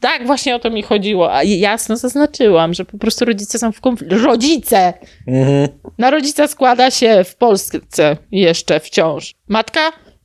tak 0.00 0.26
właśnie 0.26 0.56
o 0.56 0.58
to 0.58 0.70
mi 0.70 0.82
chodziło, 0.82 1.34
a 1.34 1.42
jasno 1.42 1.96
zaznaczyłam, 1.96 2.74
że 2.74 2.84
po 2.84 2.98
prostu 2.98 3.24
rodzice 3.24 3.58
są 3.58 3.72
w 3.72 3.80
konflikcie. 3.80 4.16
Rodzice! 4.16 4.92
Mhm. 5.28 5.68
Na 5.98 6.10
rodzica 6.10 6.48
składa 6.48 6.90
się 6.90 7.24
w 7.24 7.36
Polsce 7.36 8.16
jeszcze 8.32 8.80
wciąż. 8.80 9.34
Matka 9.48 9.80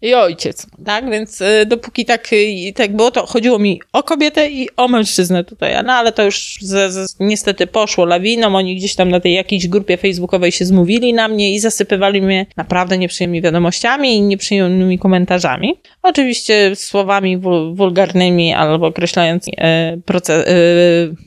i 0.05 0.13
ojciec, 0.13 0.67
tak? 0.85 1.09
Więc 1.09 1.41
y, 1.41 1.65
dopóki 1.65 2.05
tak, 2.05 2.33
y, 2.33 2.73
tak 2.75 2.95
było, 2.95 3.11
to 3.11 3.25
chodziło 3.25 3.59
mi 3.59 3.81
o 3.93 4.03
kobietę 4.03 4.49
i 4.49 4.69
o 4.77 4.87
mężczyznę 4.87 5.43
tutaj, 5.43 5.83
no 5.85 5.93
ale 5.93 6.11
to 6.11 6.23
już 6.23 6.57
z, 6.61 6.93
z, 6.93 7.15
niestety 7.19 7.67
poszło 7.67 8.05
lawiną, 8.05 8.55
oni 8.55 8.75
gdzieś 8.75 8.95
tam 8.95 9.09
na 9.09 9.19
tej 9.19 9.33
jakiejś 9.33 9.67
grupie 9.67 9.97
facebookowej 9.97 10.51
się 10.51 10.65
zmówili 10.65 11.13
na 11.13 11.27
mnie 11.27 11.53
i 11.53 11.59
zasypywali 11.59 12.21
mnie 12.21 12.45
naprawdę 12.57 12.97
nieprzyjemnymi 12.97 13.41
wiadomościami 13.41 14.15
i 14.15 14.21
nieprzyjemnymi 14.21 14.99
komentarzami. 14.99 15.75
Oczywiście 16.03 16.75
słowami 16.75 17.37
wul, 17.37 17.75
wulgarnymi 17.75 18.53
albo 18.53 18.87
określającymi 18.87 19.57
e, 19.59 19.97
e, 20.29 20.45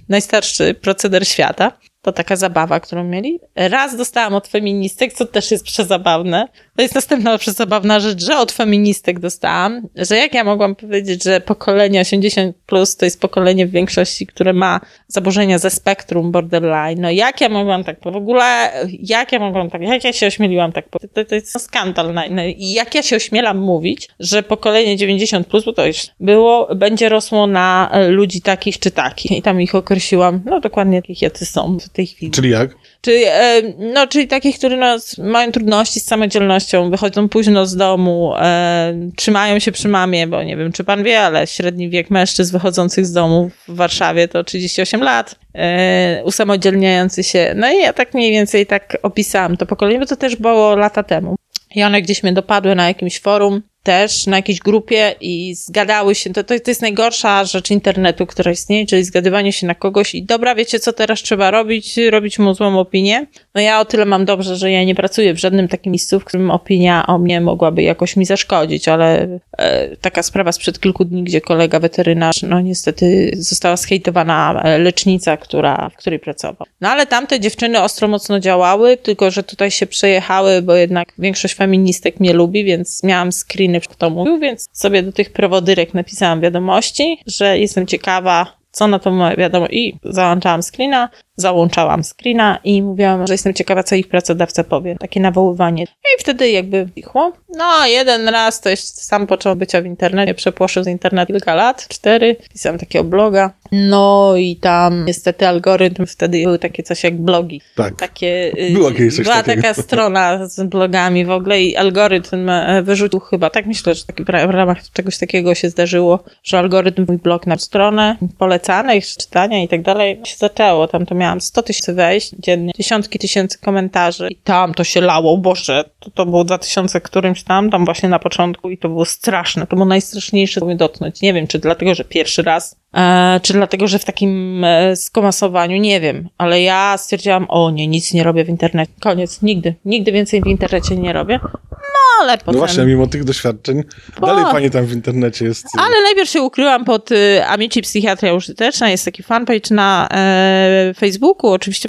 najstarszy 0.08 0.74
proceder 0.74 1.28
świata. 1.28 1.72
To 2.02 2.12
taka 2.12 2.36
zabawa, 2.36 2.80
którą 2.80 3.04
mieli. 3.04 3.40
Raz 3.56 3.96
dostałam 3.96 4.34
od 4.34 4.48
feministek, 4.48 5.12
co 5.12 5.26
też 5.26 5.50
jest 5.50 5.64
przezabawne. 5.64 6.48
To 6.78 6.82
jest 6.82 6.94
następna 6.94 7.38
przezabawna 7.38 8.00
rzecz, 8.00 8.24
że 8.24 8.38
od 8.38 8.52
feministek 8.52 9.20
dostałam, 9.20 9.88
że 9.96 10.16
jak 10.16 10.34
ja 10.34 10.44
mogłam 10.44 10.74
powiedzieć, 10.74 11.24
że 11.24 11.40
pokolenie 11.40 12.00
80 12.00 12.56
plus 12.66 12.96
to 12.96 13.04
jest 13.04 13.20
pokolenie 13.20 13.66
w 13.66 13.70
większości, 13.70 14.26
które 14.26 14.52
ma 14.52 14.80
zaburzenia 15.08 15.58
ze 15.58 15.70
spektrum 15.70 16.32
borderline. 16.32 17.00
No 17.00 17.10
jak 17.10 17.40
ja 17.40 17.48
mogłam 17.48 17.84
tak, 17.84 17.96
w 18.02 18.16
ogóle, 18.16 18.72
jak 19.02 19.32
ja 19.32 19.38
mogłam 19.38 19.70
tak, 19.70 19.82
jak 19.82 20.04
ja 20.04 20.12
się 20.12 20.26
ośmieliłam 20.26 20.72
tak, 20.72 20.88
to, 21.14 21.24
to 21.24 21.34
jest 21.34 21.60
skandal. 21.60 22.14
I 22.56 22.72
jak 22.72 22.94
ja 22.94 23.02
się 23.02 23.16
ośmielam 23.16 23.58
mówić, 23.58 24.08
że 24.20 24.42
pokolenie 24.42 24.96
90 24.96 25.46
plus, 25.46 25.64
bo 25.64 25.72
to 25.72 25.86
już 25.86 26.06
było, 26.20 26.74
będzie 26.74 27.08
rosło 27.08 27.46
na 27.46 27.90
ludzi 28.08 28.40
takich 28.40 28.78
czy 28.78 28.90
takich. 28.90 29.32
I 29.32 29.42
tam 29.42 29.60
ich 29.60 29.74
określiłam, 29.74 30.42
no 30.44 30.60
dokładnie 30.60 31.02
takich 31.02 31.22
jacy 31.22 31.46
są 31.46 31.78
w 31.78 31.88
tej 31.88 32.06
chwili. 32.06 32.32
Czyli 32.32 32.50
jak? 32.50 32.70
Czyli, 33.00 33.24
e, 33.26 33.62
no, 33.78 34.06
czyli 34.06 34.28
takich, 34.28 34.58
które 34.58 34.76
no, 34.76 34.96
mają 35.18 35.52
trudności 35.52 36.00
z 36.00 36.04
samodzielnością, 36.04 36.90
wychodzą 36.90 37.28
późno 37.28 37.66
z 37.66 37.76
domu, 37.76 38.34
e, 38.36 38.94
trzymają 39.16 39.58
się 39.58 39.72
przy 39.72 39.88
mamie, 39.88 40.26
bo 40.26 40.42
nie 40.42 40.56
wiem, 40.56 40.72
czy 40.72 40.84
pan 40.84 41.02
wie, 41.02 41.20
ale 41.20 41.46
średni 41.46 41.90
wiek 41.90 42.10
mężczyzn 42.10 42.52
wychodzących 42.52 43.06
z 43.06 43.12
domu 43.12 43.50
w 43.68 43.76
Warszawie 43.76 44.28
to 44.28 44.44
38 44.44 45.02
lat, 45.02 45.34
e, 45.54 46.22
usamodzielniający 46.24 47.24
się. 47.24 47.52
No 47.56 47.72
i 47.72 47.76
ja 47.76 47.92
tak 47.92 48.14
mniej 48.14 48.30
więcej 48.30 48.66
tak 48.66 48.98
opisałam 49.02 49.56
to 49.56 49.66
pokolenie, 49.66 49.98
bo 49.98 50.06
to 50.06 50.16
też 50.16 50.36
było 50.36 50.76
lata 50.76 51.02
temu. 51.02 51.36
I 51.74 51.82
one 51.82 52.02
gdzieś 52.02 52.22
mnie 52.22 52.32
dopadły 52.32 52.74
na 52.74 52.88
jakimś 52.88 53.20
forum, 53.20 53.62
też 53.88 54.26
na 54.26 54.36
jakiejś 54.36 54.58
grupie 54.58 55.14
i 55.20 55.54
zgadały 55.54 56.14
się. 56.14 56.32
To, 56.32 56.44
to, 56.44 56.60
to 56.60 56.70
jest 56.70 56.82
najgorsza 56.82 57.44
rzecz 57.44 57.70
internetu, 57.70 58.26
która 58.26 58.52
istnieje, 58.52 58.86
czyli 58.86 59.04
zgadywanie 59.04 59.52
się 59.52 59.66
na 59.66 59.74
kogoś 59.74 60.14
i 60.14 60.22
dobra, 60.22 60.54
wiecie 60.54 60.80
co 60.80 60.92
teraz 60.92 61.22
trzeba 61.22 61.50
robić? 61.50 61.96
Robić 62.10 62.38
mu 62.38 62.54
złą 62.54 62.78
opinię. 62.78 63.26
No 63.54 63.60
ja 63.60 63.80
o 63.80 63.84
tyle 63.84 64.04
mam 64.04 64.24
dobrze, 64.24 64.56
że 64.56 64.70
ja 64.70 64.84
nie 64.84 64.94
pracuję 64.94 65.34
w 65.34 65.38
żadnym 65.38 65.68
takim 65.68 65.92
miejscu, 65.92 66.20
w 66.20 66.24
którym 66.24 66.50
opinia 66.50 67.06
o 67.06 67.18
mnie 67.18 67.40
mogłaby 67.40 67.82
jakoś 67.82 68.16
mi 68.16 68.24
zaszkodzić, 68.24 68.88
ale 68.88 69.38
e, 69.58 69.96
taka 69.96 70.22
sprawa 70.22 70.52
sprzed 70.52 70.80
kilku 70.80 71.04
dni, 71.04 71.24
gdzie 71.24 71.40
kolega 71.40 71.80
weterynarz, 71.80 72.42
no 72.42 72.60
niestety 72.60 73.30
została 73.36 73.76
schejtowana 73.76 74.62
e, 74.62 74.78
lecznica, 74.78 75.36
która, 75.36 75.90
w 75.90 75.96
której 75.96 76.18
pracował. 76.18 76.66
No 76.80 76.88
ale 76.88 77.06
tamte 77.06 77.40
dziewczyny 77.40 77.82
ostro 77.82 78.08
mocno 78.08 78.40
działały, 78.40 78.96
tylko 78.96 79.30
że 79.30 79.42
tutaj 79.42 79.70
się 79.70 79.86
przejechały, 79.86 80.62
bo 80.62 80.74
jednak 80.74 81.12
większość 81.18 81.54
feministek 81.54 82.20
mnie 82.20 82.32
lubi, 82.32 82.64
więc 82.64 83.02
miałam 83.02 83.32
screeny 83.32 83.77
kto 83.86 84.10
mówił, 84.10 84.38
więc 84.38 84.68
sobie 84.72 85.02
do 85.02 85.12
tych 85.12 85.32
prowodyrek 85.32 85.94
napisałam 85.94 86.40
wiadomości, 86.40 87.18
że 87.26 87.58
jestem 87.58 87.86
ciekawa, 87.86 88.58
co 88.70 88.86
na 88.86 88.98
to 88.98 89.12
wiadomo 89.38 89.66
i 89.66 89.98
załączałam 90.04 90.62
screena, 90.62 91.08
załączałam 91.38 92.02
screena 92.04 92.58
i 92.64 92.82
mówiłam, 92.82 93.26
że 93.26 93.34
jestem 93.34 93.54
ciekawa, 93.54 93.82
co 93.82 93.94
ich 93.94 94.08
pracodawca 94.08 94.64
powie. 94.64 94.96
Takie 95.00 95.20
nawoływanie. 95.20 95.82
I 95.82 96.20
wtedy 96.20 96.50
jakby 96.50 96.88
wichło. 96.96 97.32
No, 97.56 97.86
jeden 97.86 98.28
raz 98.28 98.60
to 98.60 98.68
jest 98.68 99.04
sam 99.04 99.26
począł 99.26 99.56
bycia 99.56 99.82
w 99.82 99.86
internecie, 99.86 100.34
przepłoszył 100.34 100.84
z 100.84 100.86
internetu 100.86 101.32
kilka 101.32 101.54
lat, 101.54 101.88
cztery. 101.88 102.36
Pisałam 102.52 102.78
takiego 102.78 103.04
bloga. 103.04 103.50
No 103.72 104.36
i 104.36 104.56
tam 104.56 105.04
niestety 105.06 105.48
algorytm, 105.48 106.06
wtedy 106.06 106.42
były 106.42 106.58
takie 106.58 106.82
coś 106.82 107.04
jak 107.04 107.16
blogi. 107.16 107.60
Tak. 107.76 107.96
Takie, 107.96 108.52
y, 108.58 108.72
Była 108.72 108.92
kiedyś 108.92 109.16
coś 109.16 109.24
Była 109.24 109.42
takiego. 109.42 109.62
taka 109.62 109.82
strona 109.82 110.46
z 110.46 110.62
blogami 110.68 111.24
w 111.24 111.30
ogóle 111.30 111.62
i 111.62 111.76
algorytm 111.76 112.48
e, 112.48 112.82
wyrzucił 112.82 113.20
chyba, 113.20 113.50
tak 113.50 113.66
myślę, 113.66 113.94
że 113.94 114.04
taki, 114.04 114.24
w 114.24 114.28
ramach 114.28 114.78
czegoś 114.92 115.18
takiego 115.18 115.54
się 115.54 115.70
zdarzyło, 115.70 116.24
że 116.44 116.58
algorytm 116.58 117.04
mój 117.08 117.18
blog 117.18 117.46
na 117.46 117.56
stronę 117.58 118.16
polecanych, 118.38 119.06
czytania 119.06 119.62
i 119.62 119.68
tak 119.68 119.82
dalej 119.82 120.20
się 120.24 120.36
zaczęło. 120.36 120.88
Tam 120.88 121.06
to 121.06 121.14
miałam 121.28 121.40
100 121.40 121.62
tysięcy 121.62 121.94
wejść 121.94 122.30
dziennie, 122.38 122.72
dziesiątki 122.76 123.18
tysięcy 123.18 123.58
komentarzy 123.58 124.28
i 124.30 124.36
tam 124.36 124.74
to 124.74 124.84
się 124.84 125.00
lało, 125.00 125.38
boże, 125.38 125.84
to, 126.00 126.10
to 126.10 126.26
było 126.26 126.44
2000 126.44 127.00
którymś 127.00 127.42
tam, 127.42 127.70
tam 127.70 127.84
właśnie 127.84 128.08
na 128.08 128.18
początku 128.18 128.70
i 128.70 128.78
to 128.78 128.88
było 128.88 129.04
straszne, 129.04 129.66
to 129.66 129.76
było 129.76 129.86
najstraszniejsze, 129.86 130.60
co 130.60 130.66
mnie 130.66 130.76
dotknąć. 130.76 131.22
Nie 131.22 131.32
wiem, 131.32 131.46
czy 131.46 131.58
dlatego, 131.58 131.94
że 131.94 132.04
pierwszy 132.04 132.42
raz 132.42 132.76
E, 132.94 133.40
czy 133.42 133.52
dlatego, 133.52 133.88
że 133.88 133.98
w 133.98 134.04
takim 134.04 134.64
e, 134.64 134.96
skomasowaniu, 134.96 135.76
nie 135.76 136.00
wiem, 136.00 136.28
ale 136.38 136.62
ja 136.62 136.98
stwierdziłam, 136.98 137.46
o 137.48 137.70
nie, 137.70 137.86
nic 137.86 138.14
nie 138.14 138.22
robię 138.22 138.44
w 138.44 138.48
internecie. 138.48 138.92
Koniec, 139.00 139.42
nigdy, 139.42 139.74
nigdy 139.84 140.12
więcej 140.12 140.42
w 140.42 140.46
internecie 140.46 140.96
nie 140.96 141.12
robię. 141.12 141.40
No 141.72 141.97
ale 142.20 142.38
potem... 142.38 142.54
No 142.54 142.58
właśnie, 142.58 142.84
mimo 142.84 143.06
tych 143.06 143.24
doświadczeń, 143.24 143.82
dalej 144.20 144.44
pani 144.52 144.70
tam 144.70 144.86
w 144.86 144.92
internecie 144.92 145.44
jest. 145.44 145.66
Ale 145.78 146.02
najpierw 146.02 146.30
się 146.30 146.42
ukryłam 146.42 146.84
pod 146.84 147.12
y, 147.12 147.46
Amici 147.46 147.82
Psychiatria 147.82 148.34
Użyteczna, 148.34 148.90
jest 148.90 149.04
taki 149.04 149.22
fanpage 149.22 149.74
na 149.74 150.08
e, 150.10 150.94
Facebooku, 150.98 151.50
oczywiście 151.50 151.88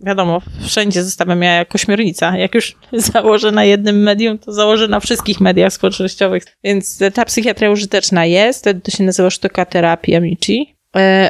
wiadomo, 0.00 0.42
wszędzie 0.66 1.02
zostawiam 1.02 1.42
ja 1.42 1.52
jako 1.52 1.78
śmiernica. 1.78 2.36
Jak 2.36 2.54
już 2.54 2.76
założę 3.12 3.52
na 3.52 3.64
jednym 3.64 4.02
medium, 4.02 4.38
to 4.38 4.52
założę 4.52 4.88
na 4.88 5.00
wszystkich 5.00 5.40
mediach 5.40 5.72
społecznościowych. 5.72 6.42
Więc 6.64 6.98
ta 7.14 7.24
psychiatria 7.24 7.70
użyteczna 7.70 8.26
jest, 8.26 8.64
to 8.84 8.90
się 8.90 9.04
nazywa 9.04 9.30
sztuka 9.30 9.64
terapii 9.64 10.14
Amici 10.14 10.77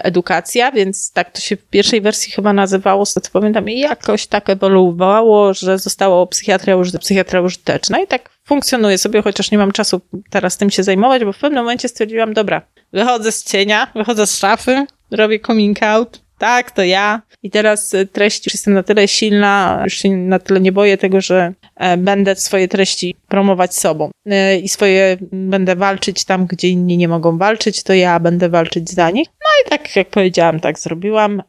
edukacja, 0.02 0.72
więc 0.72 1.12
tak 1.12 1.30
to 1.30 1.40
się 1.40 1.56
w 1.56 1.64
pierwszej 1.64 2.00
wersji 2.00 2.32
chyba 2.32 2.52
nazywało, 2.52 3.06
z 3.06 3.14
tego 3.14 3.28
pamiętam, 3.32 3.70
i 3.70 3.78
jakoś 3.78 4.26
tak 4.26 4.50
ewoluowało, 4.50 5.54
że 5.54 5.78
zostało 5.78 6.26
psychiatria, 6.26 6.76
psychiatria 7.00 7.40
użyteczna 7.40 8.00
i 8.00 8.06
tak 8.06 8.30
funkcjonuje 8.44 8.98
sobie, 8.98 9.22
chociaż 9.22 9.50
nie 9.50 9.58
mam 9.58 9.72
czasu 9.72 10.00
teraz 10.30 10.56
tym 10.56 10.70
się 10.70 10.82
zajmować, 10.82 11.24
bo 11.24 11.32
w 11.32 11.38
pewnym 11.38 11.64
momencie 11.64 11.88
stwierdziłam, 11.88 12.34
dobra, 12.34 12.62
wychodzę 12.92 13.32
z 13.32 13.44
cienia, 13.44 13.92
wychodzę 13.94 14.26
z 14.26 14.38
szafy, 14.38 14.86
robię 15.10 15.40
coming 15.40 15.82
out, 15.82 16.20
tak, 16.38 16.70
to 16.70 16.82
ja. 16.82 17.22
I 17.42 17.50
teraz 17.50 17.94
e, 17.94 18.06
treści, 18.06 18.42
już 18.46 18.54
jestem 18.54 18.74
na 18.74 18.82
tyle 18.82 19.08
silna, 19.08 19.80
już 19.84 19.94
się 19.94 20.08
na 20.16 20.38
tyle 20.38 20.60
nie 20.60 20.72
boję 20.72 20.98
tego, 20.98 21.20
że 21.20 21.52
e, 21.76 21.96
będę 21.96 22.36
swoje 22.36 22.68
treści 22.68 23.14
promować 23.28 23.74
sobą. 23.74 24.10
E, 24.26 24.58
I 24.58 24.68
swoje 24.68 25.16
będę 25.32 25.76
walczyć 25.76 26.24
tam, 26.24 26.46
gdzie 26.46 26.68
inni 26.68 26.96
nie 26.96 27.08
mogą 27.08 27.38
walczyć, 27.38 27.82
to 27.82 27.94
ja 27.94 28.20
będę 28.20 28.48
walczyć 28.48 28.90
za 28.90 29.10
nich. 29.10 29.28
No 29.40 29.48
i 29.66 29.70
tak 29.70 29.96
jak 29.96 30.08
powiedziałam, 30.08 30.60
tak 30.60 30.78
zrobiłam. 30.78 31.42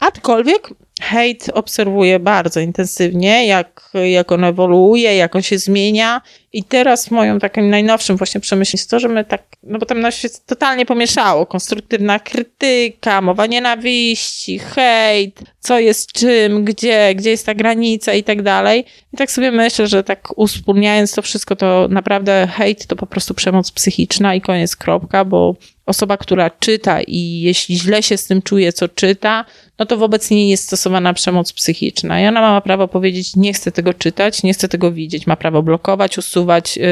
Aczkolwiek 0.00 0.68
hejt 1.00 1.50
obserwuję 1.54 2.18
bardzo 2.18 2.60
intensywnie, 2.60 3.46
jak, 3.46 3.90
jak 4.10 4.32
on 4.32 4.44
ewoluuje, 4.44 5.16
jak 5.16 5.36
on 5.36 5.42
się 5.42 5.58
zmienia. 5.58 6.20
I 6.52 6.64
teraz 6.64 7.10
moją 7.10 7.38
takim 7.38 7.70
najnowszym 7.70 8.16
właśnie 8.16 8.40
przemyśleniem 8.40 8.78
jest 8.78 8.90
to, 8.90 9.00
że 9.00 9.08
my 9.08 9.24
tak, 9.24 9.42
no 9.62 9.78
bo 9.78 9.86
tam 9.86 10.00
nas 10.00 10.14
się 10.14 10.28
totalnie 10.46 10.86
pomieszało. 10.86 11.46
Konstruktywna 11.46 12.18
krytyka, 12.18 13.20
mowa 13.20 13.46
nienawiści, 13.46 14.58
hejt, 14.58 15.40
co 15.60 15.78
jest 15.78 16.12
czym, 16.12 16.64
gdzie, 16.64 17.14
gdzie 17.14 17.30
jest 17.30 17.46
ta 17.46 17.54
granica 17.54 18.14
i 18.14 18.24
tak 18.24 18.42
dalej. 18.42 18.84
I 19.12 19.16
tak 19.16 19.30
sobie 19.30 19.50
myślę, 19.52 19.86
że 19.86 20.04
tak 20.04 20.38
uspólniając 20.38 21.12
to 21.12 21.22
wszystko, 21.22 21.56
to 21.56 21.86
naprawdę 21.90 22.48
hejt 22.52 22.86
to 22.86 22.96
po 22.96 23.06
prostu 23.06 23.34
przemoc 23.34 23.70
psychiczna 23.70 24.34
i 24.34 24.40
koniec 24.40 24.76
kropka, 24.76 25.24
bo 25.24 25.54
osoba, 25.86 26.16
która 26.16 26.50
czyta 26.50 27.00
i 27.02 27.40
jeśli 27.40 27.78
źle 27.78 28.02
się 28.02 28.16
z 28.16 28.26
tym 28.26 28.42
czuje, 28.42 28.72
co 28.72 28.88
czyta, 28.88 29.44
no 29.78 29.86
to 29.86 29.96
wobec 29.96 30.30
niej 30.30 30.48
jest 30.48 30.64
stosowana 30.64 31.14
przemoc 31.14 31.52
psychiczna. 31.52 32.20
I 32.20 32.26
ona 32.26 32.40
ma 32.40 32.60
prawo 32.60 32.88
powiedzieć, 32.88 33.36
nie 33.36 33.52
chcę 33.52 33.72
tego 33.72 33.94
czytać, 33.94 34.42
nie 34.42 34.52
chcę 34.52 34.68
tego 34.68 34.92
widzieć. 34.92 35.26
Ma 35.26 35.36
prawo 35.36 35.62
blokować, 35.62 36.18
usuwać, 36.18 36.76
yy, 36.76 36.84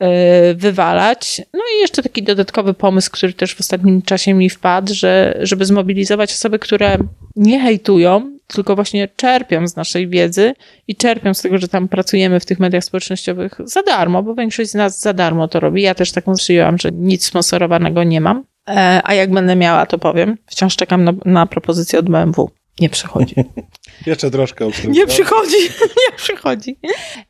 yy, 0.00 0.54
wywalać. 0.54 1.42
No 1.54 1.60
i 1.76 1.80
jeszcze 1.80 2.02
taki 2.02 2.22
dodatkowy 2.22 2.74
pomysł, 2.74 3.10
który 3.10 3.32
też 3.32 3.54
w 3.54 3.60
ostatnim 3.60 4.02
czasie 4.02 4.34
mi 4.34 4.50
wpadł, 4.50 4.94
że 4.94 5.38
żeby 5.42 5.64
zmobilizować 5.64 6.32
osoby, 6.32 6.58
które 6.58 6.98
nie 7.36 7.60
hejtują, 7.60 8.38
tylko 8.46 8.74
właśnie 8.74 9.08
czerpią 9.16 9.68
z 9.68 9.76
naszej 9.76 10.08
wiedzy 10.08 10.54
i 10.88 10.96
czerpią 10.96 11.34
z 11.34 11.42
tego, 11.42 11.58
że 11.58 11.68
tam 11.68 11.88
pracujemy 11.88 12.40
w 12.40 12.46
tych 12.46 12.60
mediach 12.60 12.84
społecznościowych 12.84 13.58
za 13.64 13.82
darmo, 13.82 14.22
bo 14.22 14.34
większość 14.34 14.70
z 14.70 14.74
nas 14.74 15.00
za 15.00 15.12
darmo 15.12 15.48
to 15.48 15.60
robi. 15.60 15.82
Ja 15.82 15.94
też 15.94 16.12
taką 16.12 16.34
przyjęłam, 16.34 16.78
że 16.78 16.92
nic 16.92 17.24
sponsorowanego 17.24 18.04
nie 18.04 18.20
mam. 18.20 18.44
E, 18.68 19.00
a 19.04 19.14
jak 19.14 19.30
będę 19.30 19.56
miała, 19.56 19.86
to 19.86 19.98
powiem. 19.98 20.36
Wciąż 20.46 20.76
czekam 20.76 21.04
na, 21.04 21.12
na 21.24 21.46
propozycję 21.46 21.98
od 21.98 22.10
BMW. 22.10 22.50
Nie 22.80 22.88
przychodzi. 22.88 23.34
Jeszcze 24.06 24.30
troszkę. 24.30 24.68
Nie 24.88 25.06
przychodzi, 25.06 25.56
nie 26.00 26.16
przychodzi. 26.16 26.76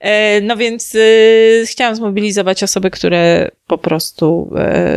E, 0.00 0.40
no 0.40 0.56
więc 0.56 0.94
y, 0.94 1.64
chciałam 1.66 1.96
zmobilizować 1.96 2.62
osoby, 2.62 2.90
które 2.90 3.50
po 3.66 3.78
prostu 3.78 4.50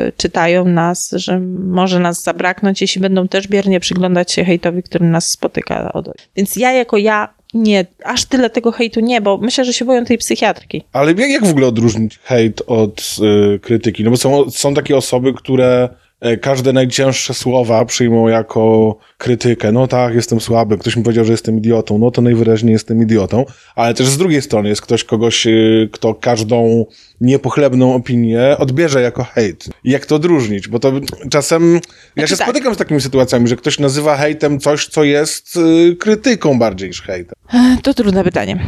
y, 0.08 0.12
czytają 0.18 0.66
nas, 0.66 1.12
że 1.16 1.40
może 1.60 2.00
nas 2.00 2.24
zabraknąć, 2.24 2.82
jeśli 2.82 3.02
będą 3.02 3.28
też 3.28 3.48
biernie 3.48 3.80
przyglądać 3.80 4.32
się 4.32 4.44
hejtowi, 4.46 4.84
który 4.84 5.06
nas 5.06 5.32
spotyka. 5.32 6.04
Więc 6.36 6.56
ja 6.56 6.72
jako 6.72 6.98
ja 6.98 7.34
nie, 7.54 7.86
aż 8.04 8.26
tyle 8.26 8.50
tego 8.50 8.72
hejtu 8.72 9.00
nie, 9.00 9.22
bo 9.22 9.38
myślę, 9.38 9.66
że 9.66 9.74
się 9.74 9.86
boją 9.86 10.06
tej 10.06 10.18
psychiatrki. 10.18 10.84
Ale 10.94 11.12
jak, 11.12 11.30
jak 11.30 11.46
w 11.46 11.52
ogóle 11.52 11.68
odróżnić 11.68 12.20
hejt 12.24 12.62
od 12.68 13.16
y, 13.56 13.60
krytyki? 13.60 14.04
No 14.04 14.12
bo 14.12 14.18
są, 14.18 14.52
są 14.52 14.74
takie 14.74 14.98
osoby, 14.98 15.34
które 15.34 15.90
E, 15.90 16.05
każde 16.42 16.74
najcięższe 16.74 17.34
słowa 17.34 17.86
przyjmą 17.86 18.28
jako 18.28 18.96
krytykę. 19.18 19.72
No 19.72 19.88
tak, 19.88 20.16
jestem 20.16 20.42
słaby, 20.42 20.78
ktoś 20.78 20.96
mi 20.96 21.04
powiedział, 21.04 21.26
że 21.26 21.32
jestem 21.32 21.58
idiotą, 21.58 21.98
no 21.98 22.12
to 22.12 22.22
najwyraźniej 22.22 22.74
jestem 22.74 23.02
idiotą, 23.02 23.46
ale 23.76 23.94
też 23.94 24.08
z 24.08 24.18
drugiej 24.18 24.42
strony 24.42 24.70
jest 24.70 24.82
ktoś, 24.82 25.04
kogoś, 25.04 25.48
e, 25.48 25.52
kto 25.92 26.14
każdą 26.14 26.86
niepochlebną 27.22 27.96
opinię 27.96 28.56
odbierze 28.58 29.02
jako 29.02 29.24
hejt. 29.24 29.70
Jak 29.84 30.06
to 30.06 30.16
odróżnić? 30.16 30.68
Bo 30.68 30.80
to 30.80 30.92
czasem, 31.32 31.74
ja 31.74 31.82
znaczy 32.16 32.30
się 32.30 32.38
tak. 32.38 32.48
spotykam 32.48 32.76
z 32.76 32.78
takimi 32.78 33.02
sytuacjami, 33.02 33.48
że 33.48 33.56
ktoś 33.56 33.80
nazywa 33.80 34.18
hejtem 34.18 34.60
coś, 34.60 34.88
co 34.88 35.04
jest 35.04 35.56
y, 35.58 35.96
krytyką 35.96 36.60
bardziej 36.60 36.88
niż 36.88 37.02
hejtem. 37.02 37.36
To 37.84 37.94
trudne 37.94 38.24
pytanie. 38.24 38.66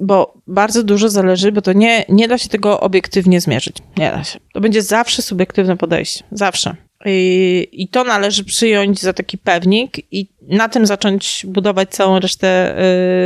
Bo 0.00 0.34
bardzo 0.46 0.82
dużo 0.82 1.08
zależy, 1.08 1.52
bo 1.52 1.62
to 1.62 1.72
nie, 1.72 2.04
nie 2.08 2.28
da 2.28 2.38
się 2.38 2.48
tego 2.48 2.80
obiektywnie 2.80 3.40
zmierzyć. 3.40 3.76
Nie 3.96 4.10
da 4.10 4.24
się. 4.24 4.38
To 4.52 4.60
będzie 4.60 4.82
zawsze 4.82 5.22
subiektywne 5.22 5.76
podejście. 5.76 6.24
Zawsze. 6.32 6.76
I, 7.06 7.88
to 7.90 8.04
należy 8.04 8.44
przyjąć 8.44 9.00
za 9.00 9.12
taki 9.12 9.38
pewnik 9.38 10.12
i 10.12 10.26
na 10.42 10.68
tym 10.68 10.86
zacząć 10.86 11.46
budować 11.48 11.90
całą 11.90 12.20
resztę 12.20 12.78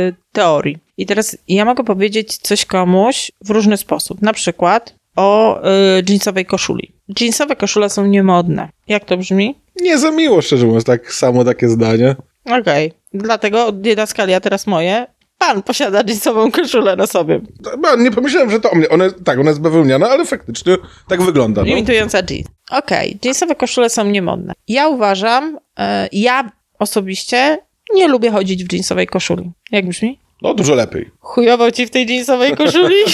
y, 0.09 0.15
teorii. 0.31 0.77
I 0.97 1.05
teraz 1.05 1.37
ja 1.47 1.65
mogę 1.65 1.83
powiedzieć 1.83 2.37
coś 2.37 2.65
komuś 2.65 3.31
w 3.41 3.49
różny 3.49 3.77
sposób. 3.77 4.21
Na 4.21 4.33
przykład 4.33 4.95
o 5.15 5.61
y, 5.99 6.03
jeansowej 6.09 6.45
koszuli. 6.45 6.91
Jeansowe 7.21 7.55
koszule 7.55 7.89
są 7.89 8.05
niemodne. 8.05 8.69
Jak 8.87 9.05
to 9.05 9.17
brzmi? 9.17 9.55
Nie 9.81 9.97
za 9.97 10.11
miło, 10.11 10.41
szczerze 10.41 10.65
mówiąc, 10.65 10.83
tak 10.83 11.13
samo 11.13 11.43
takie 11.43 11.69
zdanie. 11.69 12.15
Okej. 12.45 12.87
Okay. 12.87 12.91
Dlatego 13.13 13.71
didaskalia 13.71 14.39
teraz 14.39 14.67
moje. 14.67 15.07
Pan 15.47 15.63
posiada 15.63 16.03
jeansową 16.07 16.51
koszulę 16.51 16.95
na 16.95 17.07
sobie. 17.07 17.41
No, 17.81 17.95
nie 17.95 18.11
pomyślałem, 18.11 18.51
że 18.51 18.59
to 18.59 18.71
o 18.71 18.75
mnie. 18.75 18.89
One, 18.89 19.11
tak, 19.11 19.39
ona 19.39 19.49
jest 19.49 19.61
bawełniana, 19.61 20.09
ale 20.09 20.25
faktycznie 20.25 20.77
tak 21.07 21.21
wygląda. 21.21 21.61
No. 21.61 21.67
Imitująca 21.67 22.17
jeans. 22.29 22.47
Okej, 22.71 23.09
okay. 23.09 23.19
jeansowe 23.23 23.55
koszule 23.55 23.89
są 23.89 24.05
niemodne. 24.05 24.53
Ja 24.67 24.87
uważam, 24.87 25.55
y, 25.55 25.81
ja 26.11 26.51
osobiście 26.79 27.57
nie 27.93 28.07
lubię 28.07 28.31
chodzić 28.31 28.63
w 28.63 28.73
jeansowej 28.73 29.07
koszuli. 29.07 29.51
Jak 29.71 29.87
brzmi? 29.87 30.19
No, 30.41 30.53
dużo 30.53 30.75
lepiej. 30.75 31.11
Chujowo 31.19 31.71
ci 31.71 31.87
w 31.87 31.89
tej 31.89 32.07
jeansowej 32.07 32.55
koszuli? 32.55 32.95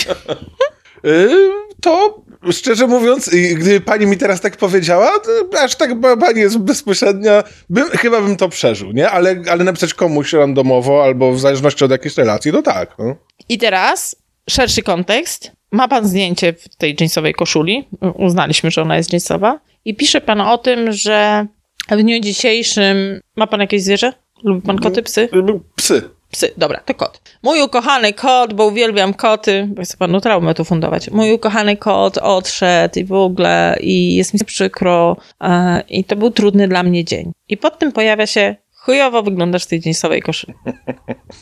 Y, 1.05 1.29
to 1.81 2.23
szczerze 2.51 2.87
mówiąc, 2.87 3.29
gdyby 3.55 3.81
pani 3.81 4.05
mi 4.05 4.17
teraz 4.17 4.41
tak 4.41 4.57
powiedziała, 4.57 5.11
aż 5.59 5.75
tak 5.75 5.91
pani 6.19 6.39
jest 6.39 6.57
bezpośrednia, 6.57 7.43
bym, 7.69 7.89
chyba 7.89 8.21
bym 8.21 8.37
to 8.37 8.49
przeżył, 8.49 8.91
nie? 8.91 9.09
Ale, 9.09 9.35
ale 9.49 9.63
napisać 9.63 9.93
komuś 9.93 10.33
randomowo 10.33 11.03
albo 11.03 11.31
w 11.31 11.39
zależności 11.39 11.85
od 11.85 11.91
jakiejś 11.91 12.17
relacji, 12.17 12.51
to 12.51 12.61
tak. 12.61 12.95
No. 12.99 13.15
I 13.49 13.57
teraz 13.57 14.15
szerszy 14.49 14.81
kontekst. 14.81 15.51
Ma 15.71 15.87
pan 15.87 16.07
zdjęcie 16.07 16.53
w 16.53 16.75
tej 16.75 16.95
jeansowej 16.99 17.33
koszuli. 17.33 17.87
Uznaliśmy, 18.15 18.71
że 18.71 18.81
ona 18.81 18.97
jest 18.97 19.13
jeansowa. 19.13 19.59
I 19.85 19.95
pisze 19.95 20.21
pan 20.21 20.41
o 20.41 20.57
tym, 20.57 20.91
że 20.91 21.47
w 21.91 21.97
dniu 21.97 22.19
dzisiejszym 22.19 23.21
ma 23.35 23.47
pan 23.47 23.59
jakieś 23.59 23.83
zwierzę? 23.83 24.13
Lubi 24.43 24.61
pan 24.61 24.79
koty, 24.79 25.03
psy? 25.03 25.29
Psy. 25.75 26.09
Psy, 26.31 26.53
dobra, 26.57 26.79
to 26.85 26.93
kot. 26.93 27.21
Mój 27.43 27.61
ukochany 27.61 28.13
kot, 28.13 28.53
bo 28.53 28.65
uwielbiam 28.65 29.13
koty, 29.13 29.67
bo 29.69 29.83
chcę 29.83 29.97
panu 29.97 30.21
traumę 30.21 30.53
tu 30.53 30.65
fundować. 30.65 31.11
Mój 31.11 31.31
ukochany 31.31 31.77
kot 31.77 32.17
odszedł 32.17 32.99
i 32.99 33.05
w 33.05 33.13
ogóle, 33.13 33.77
i 33.79 34.15
jest 34.15 34.33
mi 34.33 34.39
przykro, 34.45 35.17
e, 35.41 35.83
i 35.89 36.03
to 36.03 36.15
był 36.15 36.31
trudny 36.31 36.67
dla 36.67 36.83
mnie 36.83 37.05
dzień. 37.05 37.31
I 37.49 37.57
pod 37.57 37.79
tym 37.79 37.91
pojawia 37.91 38.27
się 38.27 38.55
chujowo 38.73 39.23
wyglądasz 39.23 39.63
w 39.63 39.67
tej 39.67 39.81
jeansowej 39.85 40.21
koszuli. 40.21 40.53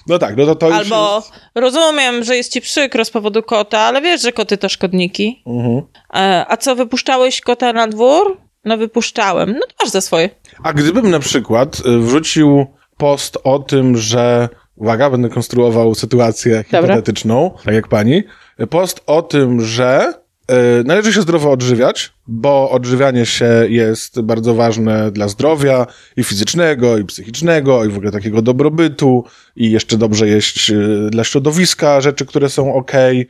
No 0.07 0.19
tak, 0.19 0.37
no 0.37 0.45
to 0.45 0.55
to 0.55 0.75
Albo 0.75 1.15
jest... 1.15 1.31
rozumiem, 1.55 2.23
że 2.23 2.35
jest 2.35 2.53
ci 2.53 2.61
przykro 2.61 3.05
z 3.05 3.11
powodu 3.11 3.43
kota, 3.43 3.79
ale 3.79 4.01
wiesz, 4.01 4.21
że 4.21 4.31
koty 4.31 4.57
to 4.57 4.69
szkodniki. 4.69 5.43
Mhm. 5.47 5.81
E, 6.13 6.45
a 6.49 6.57
co, 6.57 6.75
wypuszczałeś 6.75 7.41
kota 7.41 7.73
na 7.73 7.87
dwór? 7.87 8.37
No 8.65 8.77
wypuszczałem. 8.77 9.51
No 9.51 9.59
to 9.59 9.73
masz 9.79 9.89
za 9.89 10.01
swoje. 10.01 10.29
A 10.63 10.73
gdybym 10.73 11.09
na 11.09 11.19
przykład 11.19 11.79
y, 11.79 11.99
wrzucił 11.99 12.65
post 12.97 13.37
o 13.43 13.59
tym, 13.59 13.97
że 13.97 14.49
uwaga, 14.79 15.09
będę 15.09 15.29
konstruował 15.29 15.95
sytuację 15.95 16.63
Dobra. 16.71 16.81
hipotetyczną, 16.81 17.51
tak 17.65 17.73
jak 17.73 17.87
pani. 17.87 18.23
Post 18.69 19.01
o 19.05 19.21
tym, 19.21 19.61
że 19.61 20.13
y, 20.51 20.83
należy 20.83 21.13
się 21.13 21.21
zdrowo 21.21 21.51
odżywiać, 21.51 22.13
bo 22.27 22.69
odżywianie 22.71 23.25
się 23.25 23.65
jest 23.69 24.21
bardzo 24.21 24.55
ważne 24.55 25.11
dla 25.11 25.27
zdrowia 25.27 25.87
i 26.17 26.23
fizycznego, 26.23 26.97
i 26.97 27.05
psychicznego, 27.05 27.85
i 27.85 27.89
w 27.89 27.95
ogóle 27.95 28.11
takiego 28.11 28.41
dobrobytu, 28.41 29.23
i 29.55 29.71
jeszcze 29.71 29.97
dobrze 29.97 30.27
jeść 30.27 30.71
y, 30.71 31.07
dla 31.11 31.23
środowiska 31.23 32.01
rzeczy, 32.01 32.25
które 32.25 32.49
są 32.49 32.73
ok. 32.73 32.93
Y, 32.95 33.25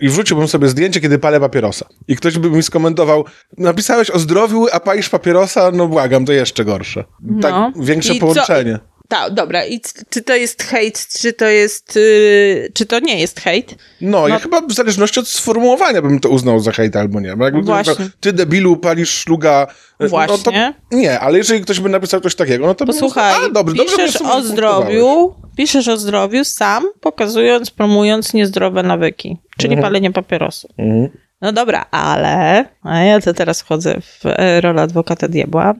I 0.00 0.08
wrzuciłbym 0.08 0.48
sobie 0.48 0.68
zdjęcie, 0.68 1.00
kiedy 1.00 1.18
palę 1.18 1.40
papierosa. 1.40 1.86
I 2.08 2.16
ktoś 2.16 2.38
by 2.38 2.50
mi 2.50 2.62
skomentował, 2.62 3.24
napisałeś 3.58 4.10
o 4.10 4.18
zdrowiu, 4.18 4.66
a 4.72 4.80
palisz 4.80 5.08
papierosa? 5.08 5.70
No 5.70 5.88
błagam, 5.88 6.24
to 6.24 6.32
jeszcze 6.32 6.64
gorsze. 6.64 7.04
Tak, 7.42 7.52
no. 7.52 7.72
większe 7.84 8.14
I 8.14 8.18
połączenie. 8.18 8.78
Co? 8.78 8.91
Tak, 9.12 9.34
dobra. 9.34 9.66
I 9.66 9.80
czy 10.10 10.22
to 10.22 10.34
jest 10.34 10.62
hejt, 10.62 11.08
czy 11.20 11.32
to 11.32 11.46
jest, 11.46 11.96
yy, 11.96 12.70
czy 12.74 12.86
to 12.86 13.00
nie 13.00 13.20
jest 13.20 13.40
hejt? 13.40 13.74
No, 14.00 14.20
no, 14.20 14.28
ja 14.28 14.38
chyba 14.38 14.60
w 14.60 14.72
zależności 14.72 15.20
od 15.20 15.28
sformułowania 15.28 16.02
bym 16.02 16.20
to 16.20 16.28
uznał 16.28 16.60
za 16.60 16.72
hejt 16.72 16.96
albo 16.96 17.20
nie. 17.20 17.36
Bo 17.36 17.44
jakby 17.44 17.62
Właśnie. 17.62 17.94
Powiedział, 17.94 18.12
ty 18.20 18.32
debilu 18.32 18.76
palisz 18.76 19.10
szluga. 19.10 19.66
Właśnie. 20.00 20.36
No 20.36 20.38
to, 20.42 20.96
nie, 20.96 21.20
ale 21.20 21.38
jeżeli 21.38 21.60
ktoś 21.60 21.80
by 21.80 21.88
napisał 21.88 22.20
coś 22.20 22.34
takiego, 22.34 22.66
no 22.66 22.74
to 22.74 22.86
Posłuchaj, 22.86 23.40
bym 23.40 23.50
a, 23.50 23.54
dobry, 23.54 23.74
piszesz 23.74 24.12
dobrze, 24.12 24.34
o 24.34 24.42
zdrowiu, 24.42 25.34
piszesz 25.56 25.88
o 25.88 25.96
zdrowiu 25.96 26.44
sam, 26.44 26.84
pokazując, 27.00 27.70
promując 27.70 28.34
niezdrowe 28.34 28.82
nawyki, 28.82 29.36
czyli 29.58 29.74
mhm. 29.74 29.82
palenie 29.82 30.12
papierosu. 30.12 30.68
Mhm. 30.78 31.08
No 31.40 31.52
dobra, 31.52 31.86
ale 31.90 32.64
a 32.82 32.98
ja 32.98 33.20
to 33.20 33.34
teraz 33.34 33.62
wchodzę 33.62 34.00
w 34.00 34.26
e, 34.26 34.60
rolę 34.60 34.82
adwokata 34.82 35.28
diabła. 35.28 35.74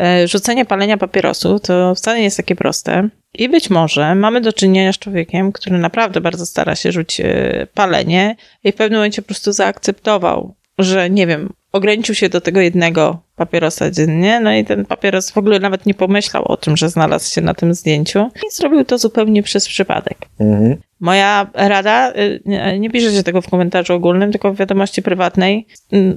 E, 0.00 0.28
rzucenie 0.28 0.64
palenia 0.64 0.96
papierosu 0.96 1.58
to 1.58 1.94
wcale 1.94 2.18
nie 2.18 2.24
jest 2.24 2.36
takie 2.36 2.56
proste. 2.56 3.08
I 3.34 3.48
być 3.48 3.70
może 3.70 4.14
mamy 4.14 4.40
do 4.40 4.52
czynienia 4.52 4.92
z 4.92 4.98
człowiekiem, 4.98 5.52
który 5.52 5.78
naprawdę 5.78 6.20
bardzo 6.20 6.46
stara 6.46 6.74
się 6.74 6.92
rzucić 6.92 7.20
e, 7.20 7.66
palenie 7.74 8.36
i 8.64 8.72
w 8.72 8.74
pewnym 8.74 8.98
momencie 8.98 9.22
po 9.22 9.26
prostu 9.26 9.52
zaakceptował, 9.52 10.54
że 10.78 11.10
nie 11.10 11.26
wiem, 11.26 11.52
ograniczył 11.72 12.14
się 12.14 12.28
do 12.28 12.40
tego 12.40 12.60
jednego 12.60 13.22
papierosa 13.36 13.90
dziennie, 13.90 14.40
no 14.40 14.52
i 14.54 14.64
ten 14.64 14.86
papieros 14.86 15.30
w 15.30 15.38
ogóle 15.38 15.60
nawet 15.60 15.86
nie 15.86 15.94
pomyślał 15.94 16.44
o 16.44 16.56
tym, 16.56 16.76
że 16.76 16.88
znalazł 16.88 17.34
się 17.34 17.40
na 17.40 17.54
tym 17.54 17.74
zdjęciu 17.74 18.30
i 18.36 18.54
zrobił 18.54 18.84
to 18.84 18.98
zupełnie 18.98 19.42
przez 19.42 19.68
przypadek. 19.68 20.18
Mhm. 20.40 20.76
Moja 21.00 21.50
rada, 21.54 22.12
y, 22.12 22.78
nie 22.78 22.90
piszecie 22.90 23.22
tego 23.22 23.42
w 23.42 23.50
komentarzu 23.50 23.94
ogólnym, 23.94 24.30
tylko 24.32 24.52
w 24.52 24.56
wiadomości 24.56 25.02
prywatnej, 25.02 25.66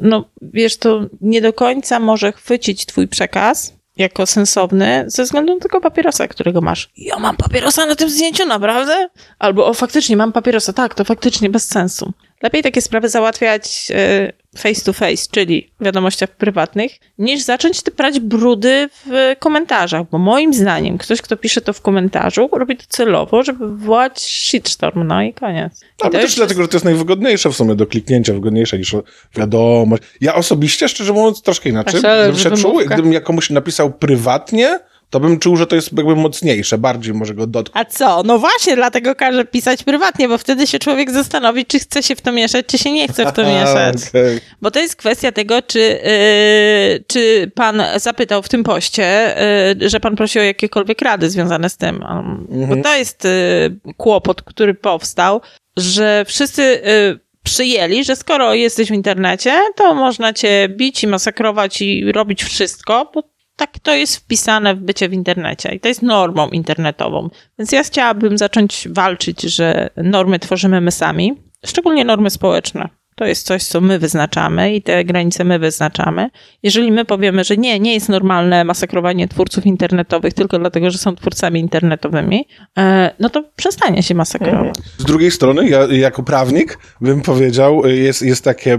no 0.01 0.29
wiesz, 0.41 0.77
to 0.77 1.01
nie 1.21 1.41
do 1.41 1.53
końca 1.53 1.99
może 1.99 2.31
chwycić 2.31 2.85
twój 2.85 3.07
przekaz, 3.07 3.73
jako 3.97 4.25
sensowny 4.25 5.03
ze 5.07 5.23
względu 5.23 5.53
na 5.53 5.59
tego 5.59 5.81
papierosa, 5.81 6.27
którego 6.27 6.61
masz. 6.61 6.89
Ja 6.97 7.19
mam 7.19 7.37
papierosa 7.37 7.85
na 7.85 7.95
tym 7.95 8.09
zdjęciu, 8.09 8.45
naprawdę? 8.45 9.09
Albo 9.39 9.67
o, 9.67 9.73
faktycznie 9.73 10.17
mam 10.17 10.31
papierosa, 10.31 10.73
tak, 10.73 10.95
to 10.95 11.03
faktycznie 11.03 11.49
bez 11.49 11.67
sensu. 11.67 12.13
Lepiej 12.41 12.63
takie 12.63 12.81
sprawy 12.81 13.09
załatwiać 13.09 13.91
e, 13.95 14.33
face 14.57 14.81
to 14.85 14.93
face, 14.93 15.27
czyli 15.31 15.71
w 15.79 15.85
wiadomościach 15.85 16.29
prywatnych, 16.29 16.91
niż 17.17 17.41
zacząć 17.41 17.81
ty 17.81 17.91
brać 17.91 18.19
brudy 18.19 18.89
w 19.05 19.35
komentarzach, 19.39 20.03
bo 20.11 20.17
moim 20.17 20.53
zdaniem 20.53 20.97
ktoś, 20.97 21.21
kto 21.21 21.37
pisze 21.37 21.61
to 21.61 21.73
w 21.73 21.81
komentarzu, 21.81 22.49
robi 22.51 22.77
to 22.77 22.83
celowo, 22.89 23.43
żeby 23.43 23.67
wywołać 23.67 24.21
shitstorm, 24.21 25.07
no 25.07 25.21
i 25.23 25.33
koniec. 25.33 25.81
I 25.81 25.85
Ale 26.01 26.11
to 26.11 26.17
też 26.17 26.23
jest- 26.23 26.35
dlatego, 26.35 26.61
że 26.61 26.67
to 26.67 26.75
jest 26.77 26.85
najwygodniejsze 26.85 27.49
w 27.49 27.55
sumie 27.55 27.75
do 27.75 27.85
kliknięcia, 27.87 28.33
wygodniejsze 28.33 28.77
niż 28.77 28.95
wiadomość. 29.35 30.03
Ja 30.21 30.35
osobiście, 30.35 30.89
szczerze 30.89 31.13
mówiąc, 31.13 31.41
troszkę 31.41 31.69
inaczej. 31.69 32.01
Tak, 32.01 32.31
Gdybym 32.31 32.57
się 32.57 32.61
czuł, 32.61 32.79
gdybym 32.85 33.13
ja 33.13 33.21
komuś 33.21 33.49
napisał 33.49 33.91
prywatnie, 33.91 34.79
to 35.13 35.19
bym 35.19 35.39
czuł, 35.39 35.57
że 35.57 35.67
to 35.67 35.75
jest 35.75 35.97
jakby 35.97 36.15
mocniejsze, 36.15 36.77
bardziej 36.77 37.13
może 37.13 37.33
go 37.33 37.47
dotknąć. 37.47 37.87
A 37.87 37.91
co? 37.91 38.23
No 38.23 38.39
właśnie, 38.39 38.75
dlatego 38.75 39.15
każę 39.15 39.45
pisać 39.45 39.83
prywatnie, 39.83 40.27
bo 40.27 40.37
wtedy 40.37 40.67
się 40.67 40.79
człowiek 40.79 41.11
zastanowi, 41.11 41.65
czy 41.65 41.79
chce 41.79 42.03
się 42.03 42.15
w 42.15 42.21
to 42.21 42.31
mieszać, 42.31 42.65
czy 42.65 42.77
się 42.77 42.91
nie 42.91 43.07
chce 43.07 43.25
w 43.25 43.31
to 43.31 43.43
mieszać. 43.53 43.95
Okej. 44.09 44.39
Bo 44.61 44.71
to 44.71 44.79
jest 44.79 44.95
kwestia 44.95 45.31
tego, 45.31 45.61
czy, 45.61 45.79
yy, 45.79 47.03
czy 47.07 47.51
pan 47.55 47.83
zapytał 47.95 48.41
w 48.41 48.49
tym 48.49 48.63
poście, 48.63 49.35
yy, 49.79 49.89
że 49.89 49.99
pan 49.99 50.15
prosi 50.15 50.39
o 50.39 50.43
jakiekolwiek 50.43 51.01
rady 51.01 51.29
związane 51.29 51.69
z 51.69 51.77
tym. 51.77 52.03
Um, 52.09 52.47
Bo 52.69 52.83
to 52.83 52.95
jest 52.95 53.23
yy, 53.23 53.93
kłopot, 53.97 54.41
który 54.41 54.73
powstał, 54.73 55.41
że 55.77 56.25
wszyscy 56.27 56.61
yy, 56.61 57.19
przyjęli, 57.43 58.03
że 58.03 58.15
skoro 58.15 58.53
jesteś 58.53 58.89
w 58.89 58.93
internecie, 58.93 59.53
to 59.75 59.95
można 59.95 60.33
cię 60.33 60.69
bić 60.69 61.03
i 61.03 61.07
masakrować 61.07 61.81
i 61.81 62.11
robić 62.11 62.43
wszystko, 62.43 63.11
bo 63.13 63.32
tak 63.67 63.79
to 63.79 63.93
jest 63.93 64.17
wpisane 64.17 64.75
w 64.75 64.79
bycie 64.79 65.09
w 65.09 65.13
internecie 65.13 65.75
i 65.75 65.79
to 65.79 65.87
jest 65.87 66.01
normą 66.01 66.49
internetową. 66.49 67.29
Więc 67.59 67.71
ja 67.71 67.83
chciałabym 67.83 68.37
zacząć 68.37 68.87
walczyć, 68.91 69.41
że 69.41 69.89
normy 69.97 70.39
tworzymy 70.39 70.81
my 70.81 70.91
sami, 70.91 71.33
szczególnie 71.65 72.05
normy 72.05 72.29
społeczne. 72.29 72.89
To 73.15 73.25
jest 73.25 73.45
coś, 73.45 73.63
co 73.63 73.81
my 73.81 73.99
wyznaczamy 73.99 74.75
i 74.75 74.81
te 74.81 75.05
granice 75.05 75.43
my 75.43 75.59
wyznaczamy. 75.59 76.29
Jeżeli 76.63 76.91
my 76.91 77.05
powiemy, 77.05 77.43
że 77.43 77.57
nie, 77.57 77.79
nie 77.79 77.93
jest 77.93 78.09
normalne 78.09 78.63
masakrowanie 78.63 79.27
twórców 79.27 79.65
internetowych 79.65 80.33
tylko 80.33 80.59
dlatego, 80.59 80.91
że 80.91 80.97
są 80.97 81.15
twórcami 81.15 81.59
internetowymi, 81.59 82.47
e, 82.77 83.11
no 83.19 83.29
to 83.29 83.43
przestanie 83.55 84.03
się 84.03 84.15
masakrować. 84.15 84.75
Z 84.97 85.03
drugiej 85.03 85.31
strony, 85.31 85.69
ja 85.69 85.87
jako 85.91 86.23
prawnik 86.23 86.77
bym 87.01 87.21
powiedział, 87.21 87.85
y, 87.85 87.95
jest, 87.95 88.21
jest 88.21 88.43
takie 88.43 88.73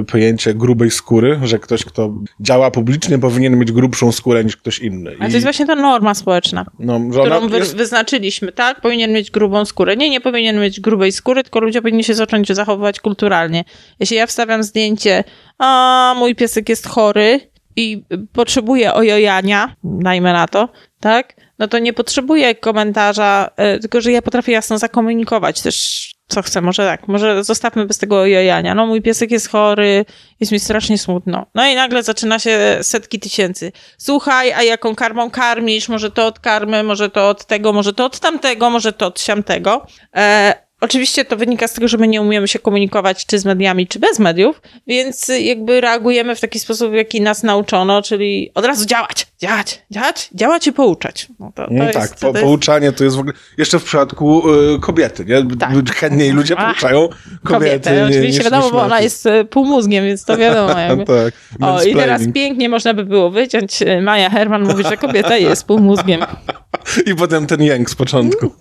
y, 0.00 0.04
pojęcie 0.04 0.54
grubej 0.54 0.90
skóry, 0.90 1.40
że 1.42 1.58
ktoś, 1.58 1.84
kto 1.84 2.14
działa 2.40 2.70
publicznie, 2.70 3.18
powinien 3.18 3.58
mieć 3.58 3.72
grubszą 3.72 4.12
skórę 4.12 4.44
niż 4.44 4.56
ktoś 4.56 4.78
inny. 4.78 5.16
Ale 5.20 5.28
to 5.28 5.34
jest 5.34 5.46
właśnie 5.46 5.66
ta 5.66 5.74
norma 5.74 6.14
społeczna. 6.14 6.64
no, 6.78 7.00
którą 7.10 7.48
wy, 7.48 7.58
jest, 7.58 7.76
wyznaczyliśmy, 7.76 8.52
tak? 8.52 8.80
Powinien 8.80 9.12
mieć 9.12 9.30
grubą 9.30 9.64
skórę. 9.64 9.96
Nie, 9.96 10.10
nie 10.10 10.20
powinien 10.20 10.60
mieć 10.60 10.80
grubej 10.80 11.12
skóry, 11.12 11.42
tylko 11.42 11.60
ludzie 11.60 11.82
powinni 11.82 12.04
się 12.04 12.14
zacząć 12.14 12.48
zachowywać 12.52 13.00
kulturalnie. 13.00 13.64
Jeśli 14.00 14.16
ja 14.16 14.26
wstawiam 14.26 14.62
zdjęcie, 14.62 15.24
a 15.58 16.14
mój 16.16 16.34
piesek 16.34 16.68
jest 16.68 16.86
chory 16.86 17.50
i 17.76 18.04
potrzebuje 18.32 18.94
ojojania, 18.94 19.76
dajmy 19.84 20.32
na 20.32 20.48
to, 20.48 20.68
tak? 21.00 21.34
No 21.58 21.68
to 21.68 21.78
nie 21.78 21.92
potrzebuję 21.92 22.54
komentarza, 22.54 23.50
e, 23.56 23.78
tylko 23.78 24.00
że 24.00 24.12
ja 24.12 24.22
potrafię 24.22 24.52
jasno 24.52 24.78
zakomunikować 24.78 25.62
też 25.62 26.08
co 26.28 26.42
chcę, 26.42 26.60
może 26.60 26.84
tak, 26.84 27.08
może 27.08 27.44
zostawmy 27.44 27.86
bez 27.86 27.98
tego 27.98 28.20
ojojania. 28.20 28.74
No 28.74 28.86
mój 28.86 29.02
piesek 29.02 29.30
jest 29.30 29.48
chory, 29.48 30.04
jest 30.40 30.52
mi 30.52 30.60
strasznie 30.60 30.98
smutno. 30.98 31.46
No 31.54 31.66
i 31.66 31.74
nagle 31.74 32.02
zaczyna 32.02 32.38
się 32.38 32.78
setki 32.82 33.20
tysięcy. 33.20 33.72
Słuchaj, 33.98 34.52
a 34.52 34.62
jaką 34.62 34.94
karmą 34.94 35.30
karmisz? 35.30 35.88
Może 35.88 36.10
to 36.10 36.26
od 36.26 36.40
karmy, 36.40 36.82
może 36.82 37.10
to 37.10 37.28
od 37.28 37.46
tego, 37.46 37.72
może 37.72 37.92
to 37.92 38.04
od 38.04 38.20
tamtego, 38.20 38.70
może 38.70 38.92
to 38.92 39.06
od 39.06 39.20
siamtego. 39.20 39.86
E, 40.16 40.67
Oczywiście 40.80 41.24
to 41.24 41.36
wynika 41.36 41.68
z 41.68 41.72
tego, 41.72 41.88
że 41.88 41.96
my 41.96 42.08
nie 42.08 42.22
umiemy 42.22 42.48
się 42.48 42.58
komunikować 42.58 43.26
czy 43.26 43.38
z 43.38 43.44
mediami, 43.44 43.86
czy 43.86 43.98
bez 43.98 44.18
mediów, 44.18 44.62
więc 44.86 45.30
jakby 45.40 45.80
reagujemy 45.80 46.34
w 46.36 46.40
taki 46.40 46.58
sposób, 46.58 46.94
jaki 46.94 47.20
nas 47.20 47.42
nauczono, 47.42 48.02
czyli 48.02 48.50
od 48.54 48.64
razu 48.64 48.86
działać, 48.86 49.26
działać, 49.40 49.82
działać, 49.90 50.30
działać 50.34 50.66
i 50.66 50.72
pouczać. 50.72 51.28
No 51.40 51.52
to, 51.54 51.66
to 51.66 51.72
no 51.72 51.84
jest, 51.84 51.98
tak, 51.98 52.10
to 52.10 52.20
po, 52.20 52.26
jest... 52.26 52.40
pouczanie 52.40 52.92
to 52.92 53.04
jest 53.04 53.16
w 53.16 53.20
ogóle, 53.20 53.34
jeszcze 53.58 53.78
w 53.78 53.84
przypadku 53.84 54.52
y, 54.54 54.80
kobiety, 54.80 55.24
nie? 55.24 55.56
Tak. 55.56 55.90
Chętniej 56.00 56.32
ludzie 56.32 56.54
Ach, 56.58 56.66
pouczają 56.66 57.08
kobiety. 57.08 57.44
Kobietę, 57.44 57.96
nie- 57.96 58.04
oczywiście 58.04 58.42
niż- 58.42 58.44
wiadomo, 58.44 58.70
bo 58.70 58.82
ona 58.82 59.00
jest 59.00 59.26
e, 59.26 59.44
półmózgiem, 59.44 60.04
więc 60.04 60.24
to 60.24 60.36
wiadomo. 60.36 60.74
Tak, 61.06 61.34
O, 61.60 61.82
i 61.82 61.94
teraz 61.94 62.22
pięknie 62.34 62.68
można 62.68 62.94
by 62.94 63.04
było 63.04 63.30
wyciąć. 63.30 63.82
e, 63.82 64.00
Maja 64.00 64.30
Herman 64.30 64.62
mówi, 64.62 64.84
że 64.84 64.96
kobieta 64.96 65.36
jest 65.36 65.64
półmózgiem. 65.66 66.20
I 67.06 67.14
potem 67.14 67.46
ten 67.46 67.62
jęk 67.62 67.90
z 67.90 67.94
początku. 67.94 68.52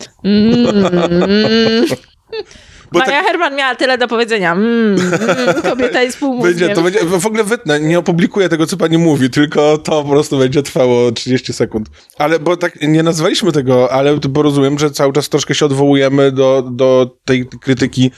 Bo 2.92 3.00
Maja 3.00 3.12
tak 3.12 3.26
Herman 3.26 3.56
miała 3.56 3.76
tyle 3.76 3.98
do 3.98 4.08
powiedzenia. 4.08 4.52
Mm, 4.52 4.96
mm, 5.00 5.62
kobieta 5.62 6.02
jest 6.02 6.20
półmózgiem. 6.20 6.58
będzie, 6.58 6.76
to 6.76 6.82
będzie, 6.82 7.00
w 7.20 7.26
ogóle 7.26 7.44
wytnę, 7.44 7.80
nie 7.80 8.00
opublikuję 8.00 8.50
tego, 8.50 8.66
co 8.66 8.78
pani 8.78 8.98
mówi, 8.98 9.30
tylko 9.30 9.78
to 9.78 10.04
po 10.04 10.10
prostu 10.10 10.38
będzie 10.38 10.64
trwało 10.64 11.12
30 11.12 11.54
sekund. 11.54 11.90
Ale, 12.18 12.40
bo 12.40 12.58
tak 12.58 12.82
nie 12.82 13.04
nazwaliśmy 13.04 13.52
tego, 13.52 13.92
ale 13.92 14.18
bo 14.30 14.42
rozumiem, 14.42 14.80
że 14.80 14.92
cały 14.92 15.14
czas 15.14 15.30
troszkę 15.30 15.56
się 15.56 15.66
odwołujemy 15.66 16.32
do, 16.32 16.64
do 16.72 17.18
tej 17.26 17.48
krytyki, 17.62 18.12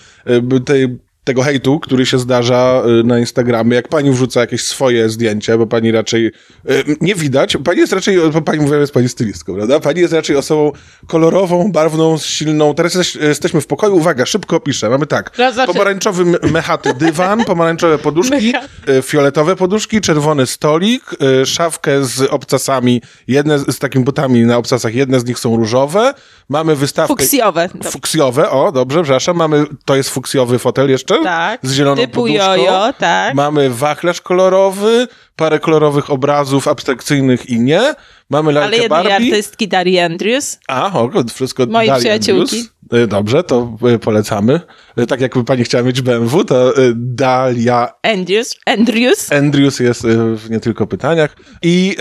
y, 0.58 0.60
tej 0.60 1.00
tego 1.24 1.42
hejtu, 1.44 1.80
który 1.80 2.06
się 2.06 2.20
zdarza 2.20 2.84
y, 3.02 3.04
na 3.04 3.20
Instagramie, 3.20 3.76
jak 3.76 3.88
pani 3.88 4.12
wrzuca 4.12 4.42
jakieś 4.42 4.64
swoje 4.64 5.10
zdjęcie, 5.10 5.58
bo 5.58 5.68
pani 5.68 5.92
raczej 5.92 6.26
y, 6.26 6.32
nie 7.02 7.16
widać, 7.16 7.58
pani 7.66 7.80
jest 7.80 7.94
raczej, 7.94 8.18
bo 8.34 8.42
pani 8.42 8.60
mówiła, 8.60 8.78
jest 8.78 8.94
pani 8.94 9.10
stylistką, 9.10 9.56
prawda? 9.56 9.80
Pani 9.80 10.02
jest 10.02 10.14
raczej 10.14 10.36
osobą 10.36 10.72
kolorową, 11.08 11.72
barwną, 11.72 12.18
silną. 12.18 12.74
Teraz 12.74 12.96
jesteś, 12.96 13.22
jesteśmy 13.22 13.62
w 13.62 13.68
pokoju, 13.68 13.96
uwaga, 13.96 14.26
szybko 14.26 14.60
piszę. 14.60 14.90
Mamy 14.90 15.06
tak, 15.06 15.32
pomarańczowy 15.66 16.26
mechaty 16.52 16.94
dywan, 16.94 17.46
pomarańczowe 17.46 17.98
poduszki, 17.98 18.54
y, 18.90 19.02
fioletowe 19.02 19.56
poduszki, 19.56 20.02
czerwony 20.02 20.46
stolik, 20.46 21.04
szafkę 21.46 22.06
z 22.06 22.22
obcasami, 22.22 23.02
jedne 23.28 23.60
z, 23.60 23.76
z 23.76 23.80
takimi 23.80 24.06
butami 24.06 24.42
na 24.46 24.58
obcasach, 24.58 24.96
jedne 24.96 25.20
z 25.20 25.26
nich 25.26 25.40
są 25.40 25.56
różowe, 25.56 26.14
mamy 26.50 26.76
wystawkę... 26.76 27.14
Fuksjowe. 27.14 27.70
Fuksjowe, 27.84 28.50
o, 28.50 28.72
dobrze, 28.72 29.02
przepraszam, 29.04 29.38
mamy, 29.38 29.66
to 29.86 29.96
jest 29.96 30.10
fuksjowy 30.10 30.60
fotel 30.60 30.90
jeszcze? 30.90 31.09
Tak. 31.24 31.60
Z 31.64 31.74
zieloną 31.74 32.02
Typu 32.02 32.22
poduszką. 32.22 32.38
jojo, 32.56 32.94
tak. 32.98 33.34
Mamy 33.36 33.70
wachlarz 33.70 34.22
kolorowy, 34.22 35.08
parę 35.36 35.60
kolorowych 35.60 36.10
obrazów 36.10 36.68
abstrakcyjnych 36.68 37.50
i 37.50 37.60
nie. 37.60 37.94
Mamy 38.30 38.52
lalkę 38.52 38.68
Ale 38.68 38.78
jednej 38.78 38.90
Barbie. 39.04 39.16
artystki 39.16 39.68
Darii 39.68 40.00
Andrews. 40.00 40.60
A, 40.68 40.94
o, 40.94 41.10
wszystko 41.34 41.66
Mojej 41.66 41.88
Daria 41.90 42.00
przyjaciółki. 42.00 42.56
Andrews. 42.56 42.79
Y, 42.94 43.08
Dobrze, 43.08 43.44
to 43.44 43.78
y, 43.96 44.00
polecamy. 44.00 44.60
Y, 45.00 45.08
Tak 45.08 45.22
jakby 45.22 45.44
pani 45.44 45.64
chciała 45.64 45.84
mieć 45.84 46.02
BMW, 46.02 46.44
to 46.46 46.74
Dalia 46.96 47.94
Andrews. 48.04 48.56
Andrews. 48.66 49.32
Andrews 49.32 49.80
jest 49.80 50.02
w 50.36 50.50
nie 50.50 50.60
tylko 50.60 50.88
pytaniach. 50.88 51.36
I 51.62 51.96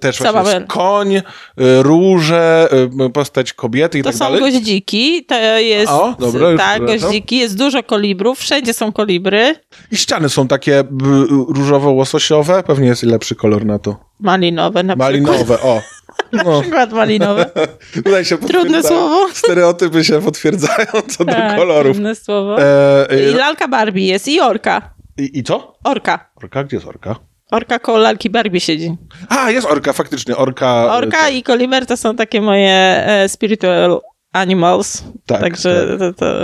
też 0.00 0.18
Co 0.18 0.32
właśnie 0.32 0.54
mamy? 0.54 0.66
koń, 0.66 1.22
róże, 1.82 2.68
postać 3.14 3.52
kobiety 3.52 3.98
i 3.98 4.02
To 4.02 4.08
tak 4.08 4.16
są 4.18 4.24
dalej. 4.24 4.40
goździki, 4.40 5.24
to 5.24 5.34
jest, 5.58 5.92
O, 5.92 6.14
dobra, 6.20 6.56
tak, 6.56 6.86
goździki, 6.86 7.38
jest 7.38 7.58
dużo 7.58 7.82
kolibrów, 7.82 8.38
wszędzie 8.38 8.74
są 8.74 8.92
kolibry, 8.92 9.54
I 9.92 9.96
ściany 9.96 10.28
są 10.28 10.48
takie 10.48 10.84
różowo-łososiowe, 11.48 12.62
pewnie 12.62 12.86
jest 12.86 13.02
lepszy 13.02 13.34
kolor 13.34 13.66
na 13.66 13.78
to. 13.78 13.96
malinowe 14.20 14.82
na 14.82 14.94
przykład. 14.96 15.12
Malinowe, 15.12 15.58
o. 16.32 16.36
Na 16.36 16.42
No, 16.44 16.60
przykład 16.60 16.92
malinowe. 16.92 17.50
tutaj 18.04 18.24
się 18.24 18.38
Trudne 18.38 18.82
słowo. 18.82 19.28
Stereotypy 19.34 20.04
się 20.04 20.22
potwierdzają 20.22 20.86
co 21.08 21.24
do 21.24 21.32
Tak, 21.32 21.56
kolorów. 21.56 21.92
trudne 21.92 22.14
słowo. 22.14 22.62
E, 22.62 23.10
e, 23.10 23.30
I 23.30 23.34
lalka 23.34 23.68
Barbie 23.68 24.06
jest 24.06 24.28
i 24.28 24.40
orka. 24.40 24.94
i, 25.18 25.38
I 25.38 25.42
co? 25.42 25.78
Orka. 25.84 26.30
Orka? 26.36 26.64
Gdzie 26.64 26.76
jest 26.76 26.88
orka? 26.88 27.16
Orka 27.50 27.78
koło 27.78 27.98
lalki 27.98 28.30
Barbie 28.30 28.60
siedzi. 28.60 28.96
A, 29.28 29.50
jest 29.50 29.66
orka, 29.66 29.92
faktycznie, 29.92 30.36
orka. 30.36 30.66
e, 30.86 30.92
Orka 30.92 31.16
tak. 31.18 31.34
i 31.34 31.42
koliber 31.42 31.86
to 31.86 31.96
są 31.96 32.16
takie 32.16 32.40
moje 32.40 32.70
e, 33.06 33.28
spiritual 33.28 34.00
animals. 34.32 35.04
Tak, 35.26 35.40
Także 35.40 35.86
tak. 35.88 35.98
to, 35.98 36.12
to... 36.12 36.34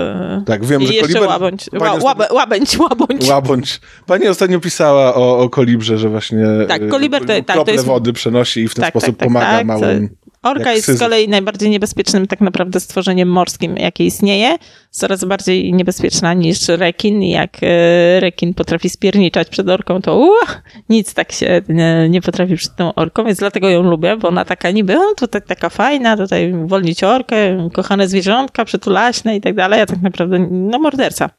Tak, 0.47 0.65
wiem, 0.65 0.87
że 0.87 0.95
jeszcze 0.95 1.19
koliber- 1.19 1.29
łabędź. 1.29 1.67
Ła, 1.81 1.95
łabę, 2.03 2.29
łabędź, 2.33 2.79
łabędź. 2.79 3.29
Łabądź. 3.29 3.81
Pani 4.07 4.29
ostatnio 4.29 4.61
pisała 4.61 5.15
o, 5.15 5.39
o 5.39 5.51
kolibrze, 5.51 5.99
że 5.99 6.09
właśnie 6.09 6.45
Tak, 6.69 6.83
e, 6.83 6.87
koliber 6.89 7.27
to- 7.27 7.43
tak, 7.47 7.65
to 7.65 7.71
jest- 7.71 7.85
wody 7.85 8.13
przenosi 8.13 8.61
i 8.61 8.69
w 8.69 8.75
ten 8.75 8.83
Tak, 8.83 8.91
sposób 8.93 9.09
tak, 9.09 9.17
tak, 9.19 9.29
pomaga 9.29 9.47
tak, 9.47 9.67
małym. 9.67 10.09
Orka 10.51 10.73
jest 10.73 10.83
z 10.83 10.87
syzyf. 10.87 11.01
kolei 11.01 11.29
najbardziej 11.29 11.71
niebezpiecznym 11.71 12.27
tak 12.27 12.41
naprawdę 12.41 12.81
stworzeniem 12.81 13.29
morskim, 13.29 13.77
jakie 13.77 14.05
istnieje. 14.07 14.57
Coraz 14.91 15.25
bardziej 15.25 15.73
niebezpieczna 15.73 16.35
niż 16.35 16.69
rekin. 16.69 17.23
Jak 17.23 17.57
e, 17.63 18.21
rekin 18.21 18.55
potrafi 18.55 18.91
spierniczać 18.91 19.49
przed 19.49 19.69
orką, 19.69 20.03
to 20.03 20.19
uh, 20.19 20.63
nic 20.89 21.15
tak 21.15 21.33
się 21.33 21.63
nie, 21.69 22.09
nie 22.09 22.23
potrafi 22.23 22.57
przed 22.57 22.77
tą 22.77 22.95
orką, 22.95 23.25
więc 23.25 23.39
dlatego 23.39 23.69
ją 23.69 23.83
lubię, 23.83 24.17
bo 24.17 24.29
ona 24.29 24.45
taka 24.45 24.71
niby, 24.71 24.99
o, 24.99 25.15
tutaj 25.15 25.43
taka 25.47 25.69
fajna, 25.69 26.17
tutaj 26.17 26.53
uwolnić 26.53 27.05
orkę, 27.05 27.69
kochane 27.73 28.09
zwierzątka, 28.09 28.65
przytulaśne 28.65 29.37
i 29.37 29.41
tak 29.41 29.55
dalej, 29.55 29.81
a 29.81 29.87
tak 29.87 30.03
naprawdę, 30.03 30.39
no 30.51 30.79
morderca. 30.79 31.31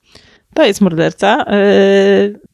To 0.54 0.66
jest 0.66 0.82
morderca. 0.82 1.46
E, 1.48 1.60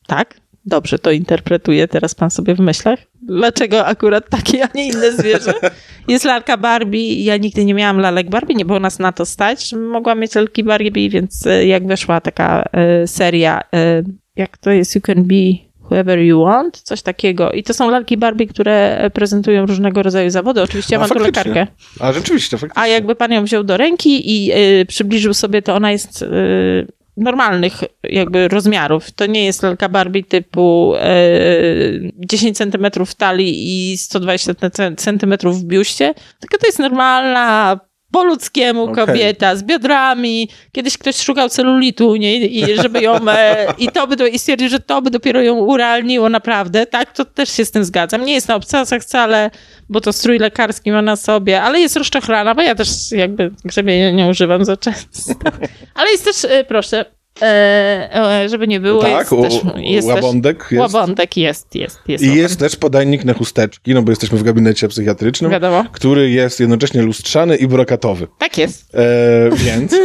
tak, 0.08 0.36
dobrze 0.66 1.00
to 1.00 1.12
interpretuje 1.12 1.88
teraz 1.88 2.16
pan 2.16 2.32
sobie 2.32 2.56
w 2.56 2.60
myślach. 2.60 3.00
Dlaczego 3.28 3.86
akurat 3.86 4.30
takie, 4.30 4.64
a 4.64 4.70
nie 4.76 4.88
inne 4.88 5.12
zwierzę. 5.12 5.54
Jest 6.08 6.26
lalka 6.26 6.58
Barbie. 6.58 7.24
Ja 7.24 7.38
nigdy 7.38 7.66
nie 7.66 7.74
miałam 7.74 8.00
lalek 8.00 8.30
Barbie, 8.30 8.56
nie 8.56 8.66
było 8.66 8.80
nas 8.80 9.00
na 9.00 9.12
to 9.12 9.26
stać, 9.26 9.70
żebym 9.70 9.88
mogła 9.88 10.16
mieć 10.16 10.36
lalki 10.36 10.64
Barbie, 10.64 11.10
więc 11.10 11.48
e, 11.48 11.66
jak 11.66 11.88
weszła 11.88 12.22
taka 12.22 12.64
e, 12.72 13.08
seria, 13.08 13.62
e, 13.74 14.04
jak 14.36 14.58
to 14.58 14.72
jest 14.72 14.96
You 14.96 15.02
Can 15.02 15.24
Be 15.24 15.66
Whoever 15.92 16.20
You 16.20 16.44
Want, 16.44 16.82
coś 16.82 17.02
takiego. 17.02 17.52
I 17.52 17.64
to 17.64 17.74
są 17.74 17.90
lalki 17.90 18.18
Barbie, 18.18 18.48
które 18.48 19.10
prezentują 19.14 19.66
różnego 19.66 20.04
rodzaju 20.04 20.30
zawody. 20.30 20.62
Oczywiście 20.62 20.96
ja 20.96 21.00
A, 21.00 21.08
mam 21.08 21.10
tu 21.10 21.24
lekarkę. 21.24 21.68
A 22.00 22.14
rzeczywiście, 22.14 22.58
faktycznie. 22.58 22.84
A 22.84 22.88
jakby 22.88 23.16
pan 23.16 23.32
ją 23.32 23.44
wziął 23.44 23.64
do 23.64 23.78
ręki 23.78 24.32
i 24.32 24.52
y, 24.82 24.86
przybliżył 24.86 25.34
sobie, 25.34 25.62
to 25.62 25.76
ona 25.76 25.92
jest 25.92 26.22
y, 26.22 26.88
normalnych 27.18 27.84
jakby 28.04 28.48
rozmiarów. 28.48 29.12
To 29.12 29.26
nie 29.26 29.46
jest 29.46 29.64
lalka 29.64 29.90
Barbie 29.90 30.24
typu 30.24 30.96
y, 30.96 32.12
10 32.18 32.58
cm 32.58 32.88
talii 33.18 33.92
i 33.92 33.98
120 33.98 34.54
cm 34.98 35.38
w 35.44 35.64
biuście, 35.64 36.14
tylko 36.40 36.58
to 36.58 36.68
jest 36.68 36.80
normalna 36.80 37.80
po 38.16 38.24
ludzkiemu 38.24 38.84
Okej. 38.84 39.06
kobieta 39.06 39.56
z 39.56 39.64
biodrami. 39.64 40.50
Kiedyś 40.72 40.98
ktoś 40.98 41.16
szukał 41.18 41.50
celulitu 41.50 42.10
u 42.10 42.16
niej 42.16 42.58
i 42.58 42.76
żeby 42.76 43.02
ją 43.02 43.30
e, 43.30 43.74
i 43.78 43.88
to 43.88 44.08
by 44.08 44.16
do, 44.16 44.28
i 44.28 44.40
stwierdził, 44.40 44.70
że 44.70 44.80
to 44.80 45.02
by 45.02 45.10
dopiero 45.10 45.42
ją 45.42 45.56
urealniło 45.56 46.30
naprawdę. 46.30 46.86
Tak, 46.86 47.14
to 47.14 47.26
też 47.26 47.50
się 47.50 47.66
z 47.66 47.72
tym 47.72 47.86
zgadzam. 47.86 48.26
Nie 48.26 48.34
jest 48.34 48.48
na 48.48 48.56
obcasach 48.56 49.02
wcale, 49.02 49.52
bo 49.90 50.02
to 50.02 50.14
strój 50.14 50.40
lekarski 50.40 50.92
ma 50.92 51.02
na 51.02 51.16
sobie, 51.16 51.62
ale 51.62 51.80
jest 51.80 51.96
rozczochrana, 51.96 52.56
bo 52.56 52.62
ja 52.62 52.76
też 52.76 53.12
jakby 53.12 53.52
grzebienia 53.66 54.12
nie 54.12 54.28
używam 54.28 54.66
za 54.66 54.78
często. 54.78 55.34
Ale 55.96 56.12
jest 56.12 56.26
też, 56.26 56.46
e, 56.46 56.64
proszę, 56.64 57.06
e, 57.42 58.46
żeby 58.50 58.68
nie 58.68 58.80
było, 58.80 59.02
tak, 59.02 59.32
jest 59.32 59.32
u- 59.32 59.78
jest 59.78 60.08
łabądek 60.08 60.64
też, 60.64 60.72
jest. 60.72 60.94
łabądek 60.94 61.38
jest, 61.38 61.76
jest, 61.76 62.00
jest. 62.08 62.24
I 62.24 62.36
jest 62.36 62.60
też 62.60 62.76
podajnik 62.76 63.26
na 63.26 63.34
chusteczki, 63.34 63.94
no 63.94 64.02
bo 64.02 64.12
jesteśmy 64.12 64.38
w 64.38 64.44
gabinecie 64.44 64.88
psychiatrycznym, 64.88 65.52
Wiadomo. 65.52 65.86
który 65.92 66.30
jest 66.30 66.60
jednocześnie 66.60 67.02
lustrzany 67.02 67.56
i 67.56 67.68
brokatowy. 67.68 68.28
Tak 68.40 68.58
jest. 68.58 68.96
E, 68.96 69.50
więc. 69.56 69.96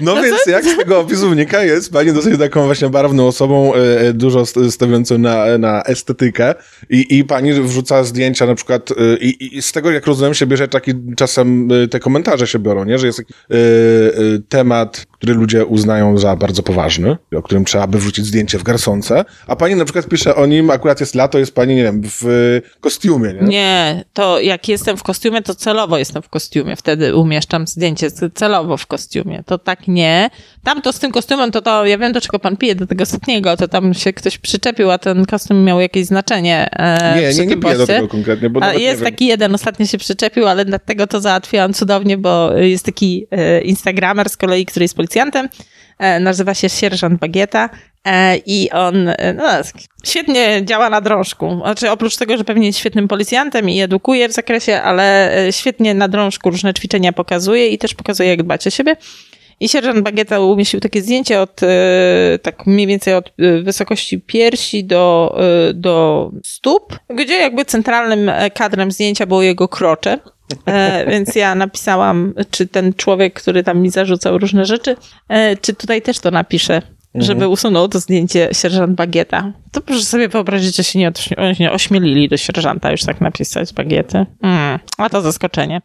No, 0.00 0.22
więc 0.22 0.46
jak 0.46 0.64
z 0.64 0.76
tego 0.76 1.00
opisu 1.00 1.28
wynika, 1.28 1.64
jest 1.64 1.92
pani 1.92 2.12
dosyć 2.12 2.38
taką 2.38 2.64
właśnie 2.64 2.88
barwną 2.88 3.26
osobą, 3.26 3.74
e, 3.74 4.12
dużo 4.12 4.40
st- 4.46 4.70
stawiającą 4.72 5.18
na, 5.18 5.58
na 5.58 5.82
estetykę 5.82 6.54
i, 6.90 7.18
i 7.18 7.24
pani 7.24 7.52
wrzuca 7.52 8.04
zdjęcia 8.04 8.46
na 8.46 8.54
przykład 8.54 8.88
i, 9.20 9.56
i 9.56 9.62
z 9.62 9.72
tego 9.72 9.90
jak 9.90 10.06
rozumiem 10.06 10.34
się 10.34 10.46
bierze 10.46 10.68
taki 10.68 10.92
czasem 11.16 11.68
te 11.90 12.00
komentarze 12.00 12.46
się 12.46 12.58
biorą, 12.58 12.84
nie? 12.84 12.98
Że 12.98 13.06
jest 13.06 13.18
taki 13.18 13.34
temat, 14.48 15.06
który 15.12 15.34
ludzie 15.34 15.63
uznają 15.66 16.18
za 16.18 16.36
bardzo 16.36 16.62
poważny, 16.62 17.16
o 17.36 17.42
którym 17.42 17.64
trzeba 17.64 17.86
by 17.86 17.98
wrzucić 17.98 18.26
zdjęcie 18.26 18.58
w 18.58 18.62
garsonce, 18.62 19.24
a 19.46 19.56
pani 19.56 19.74
na 19.74 19.84
przykład 19.84 20.06
pisze 20.06 20.34
o 20.34 20.46
nim, 20.46 20.70
akurat 20.70 21.00
jest 21.00 21.14
lato, 21.14 21.38
jest 21.38 21.54
pani, 21.54 21.74
nie 21.74 21.82
wiem, 21.82 22.02
w 22.04 22.26
e, 22.26 22.80
kostiumie, 22.80 23.32
nie? 23.32 23.48
Nie, 23.48 24.04
to 24.12 24.40
jak 24.40 24.68
jestem 24.68 24.96
w 24.96 25.02
kostiumie, 25.02 25.42
to 25.42 25.54
celowo 25.54 25.98
jestem 25.98 26.22
w 26.22 26.28
kostiumie. 26.28 26.76
Wtedy 26.76 27.16
umieszczam 27.16 27.66
zdjęcie 27.66 28.10
celowo 28.34 28.76
w 28.76 28.86
kostiumie. 28.86 29.42
To 29.46 29.58
tak 29.58 29.88
nie. 29.88 30.30
Tam 30.64 30.82
to 30.82 30.92
z 30.92 30.98
tym 30.98 31.12
kostiumem, 31.12 31.50
to 31.50 31.62
to 31.62 31.86
ja 31.86 31.98
wiem, 31.98 32.12
do 32.12 32.20
czego 32.20 32.38
pan 32.38 32.56
pije, 32.56 32.74
do 32.74 32.86
tego 32.86 33.02
ostatniego, 33.02 33.56
to 33.56 33.68
tam 33.68 33.94
się 33.94 34.12
ktoś 34.12 34.38
przyczepił, 34.38 34.90
a 34.90 34.98
ten 34.98 35.26
kostium 35.26 35.64
miał 35.64 35.80
jakieś 35.80 36.06
znaczenie. 36.06 36.68
E, 36.72 37.20
Nie, 37.20 37.34
nie, 37.34 37.46
nie 37.46 37.56
piję 37.56 37.78
do 37.78 37.86
tego 37.86 38.08
konkretnie, 38.08 38.50
bo 38.50 38.62
A 38.62 38.74
jest 38.74 39.02
taki 39.02 39.26
jeden, 39.26 39.54
ostatnio 39.54 39.86
się 39.86 39.98
przyczepił, 39.98 40.46
ale 40.46 40.64
dlatego 40.64 41.06
to 41.06 41.20
załatwiłam 41.20 41.72
cudownie, 41.72 42.18
bo 42.18 42.52
jest 42.52 42.84
taki 42.84 43.26
e, 43.30 43.60
instagramer 43.60 44.28
z 44.28 44.36
kolei, 44.36 44.66
który 44.66 44.84
jest 44.84 44.96
policjantem, 44.96 45.48
nazywa 46.20 46.54
się 46.54 46.68
Sierżant 46.68 47.20
Bagieta 47.20 47.70
e, 48.04 48.36
i 48.36 48.70
on 48.70 49.08
e, 49.08 49.32
no, 49.32 49.44
świetnie 50.04 50.64
działa 50.64 50.90
na 50.90 51.00
drążku. 51.00 51.56
Znaczy 51.56 51.90
oprócz 51.90 52.16
tego, 52.16 52.36
że 52.36 52.44
pewnie 52.44 52.66
jest 52.66 52.78
świetnym 52.78 53.08
policjantem 53.08 53.70
i 53.70 53.80
edukuje 53.80 54.28
w 54.28 54.32
zakresie, 54.32 54.82
ale 54.82 55.36
e, 55.46 55.52
świetnie 55.52 55.94
na 55.94 56.08
drążku 56.08 56.50
różne 56.50 56.74
ćwiczenia 56.74 57.12
pokazuje 57.12 57.68
i 57.68 57.78
też 57.78 57.94
pokazuje, 57.94 58.28
jak 58.28 58.42
dbać 58.42 58.66
o 58.66 58.70
siebie. 58.70 58.96
I 59.60 59.68
sierżant 59.68 60.00
Bagieta 60.00 60.40
umieścił 60.40 60.80
takie 60.80 61.02
zdjęcie 61.02 61.40
od 61.40 61.62
e, 61.62 62.38
tak 62.42 62.66
mniej 62.66 62.86
więcej 62.86 63.14
od 63.14 63.28
e, 63.38 63.62
wysokości 63.62 64.20
piersi 64.20 64.84
do, 64.84 65.36
e, 65.70 65.74
do 65.74 66.30
stóp, 66.44 66.98
gdzie 67.08 67.34
jakby 67.34 67.64
centralnym 67.64 68.30
kadrem 68.54 68.92
zdjęcia 68.92 69.26
było 69.26 69.42
jego 69.42 69.68
krocze. 69.68 70.18
E, 70.66 71.06
więc 71.10 71.34
ja 71.34 71.54
napisałam, 71.54 72.34
czy 72.50 72.66
ten 72.66 72.94
człowiek, 72.94 73.34
który 73.34 73.62
tam 73.62 73.80
mi 73.80 73.90
zarzucał 73.90 74.38
różne 74.38 74.64
rzeczy, 74.64 74.96
e, 75.28 75.56
czy 75.56 75.74
tutaj 75.74 76.02
też 76.02 76.18
to 76.18 76.30
napisze, 76.30 76.82
żeby 77.14 77.48
usunął 77.48 77.88
to 77.88 78.00
zdjęcie 78.00 78.48
sierżant 78.52 78.94
Bagieta. 78.94 79.52
To 79.72 79.80
proszę 79.80 80.04
sobie 80.04 80.28
wyobrazić, 80.28 80.76
że 80.76 80.84
się 80.84 81.12
nie 81.60 81.72
ośmielili 81.72 82.28
do 82.28 82.36
sierżanta 82.36 82.90
już 82.90 83.02
tak 83.02 83.20
napisać 83.20 83.72
Bagiety. 83.72 84.26
Mm, 84.42 84.78
a 84.98 85.08
to 85.10 85.20
zaskoczenie. 85.20 85.80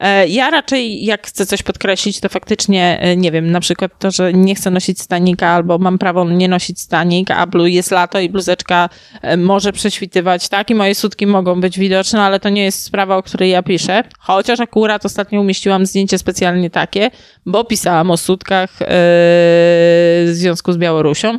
E, 0.00 0.28
Ja 0.28 0.50
raczej, 0.50 1.04
jak 1.04 1.26
chcę 1.26 1.46
coś 1.46 1.62
podkreślić, 1.62 2.20
to 2.20 2.28
faktycznie, 2.28 2.98
e, 3.00 3.16
nie 3.16 3.32
wiem, 3.32 3.50
na 3.50 3.60
przykład 3.60 3.92
to, 3.98 4.10
że 4.10 4.32
nie 4.32 4.54
chcę 4.54 4.70
nosić 4.70 5.00
stanika, 5.00 5.48
albo 5.48 5.78
mam 5.78 5.98
prawo 5.98 6.24
nie 6.24 6.48
nosić 6.48 6.80
stanik, 6.80 7.30
a 7.30 7.46
blu 7.46 7.66
jest 7.66 7.90
lato 7.90 8.20
i 8.20 8.28
bluzeczka 8.28 8.88
e, 9.22 9.36
może 9.36 9.72
prześwitywać, 9.72 10.48
tak? 10.48 10.70
I 10.70 10.74
moje 10.74 10.94
sutki 10.94 11.26
mogą 11.26 11.60
być 11.60 11.78
widoczne, 11.78 12.22
ale 12.22 12.40
to 12.40 12.48
nie 12.48 12.64
jest 12.64 12.82
sprawa, 12.82 13.16
o 13.16 13.22
której 13.22 13.50
ja 13.50 13.62
piszę. 13.62 14.02
Chociaż 14.18 14.60
akurat 14.60 15.04
ostatnio 15.04 15.40
umieściłam 15.40 15.86
zdjęcie 15.86 16.18
specjalnie 16.18 16.70
takie, 16.70 17.10
bo 17.46 17.64
pisałam 17.64 18.10
o 18.10 18.16
sutkach 18.16 18.70
e, 18.82 18.86
w 18.88 20.30
związku 20.32 20.72
z 20.72 20.76
Białorusią. 20.76 21.38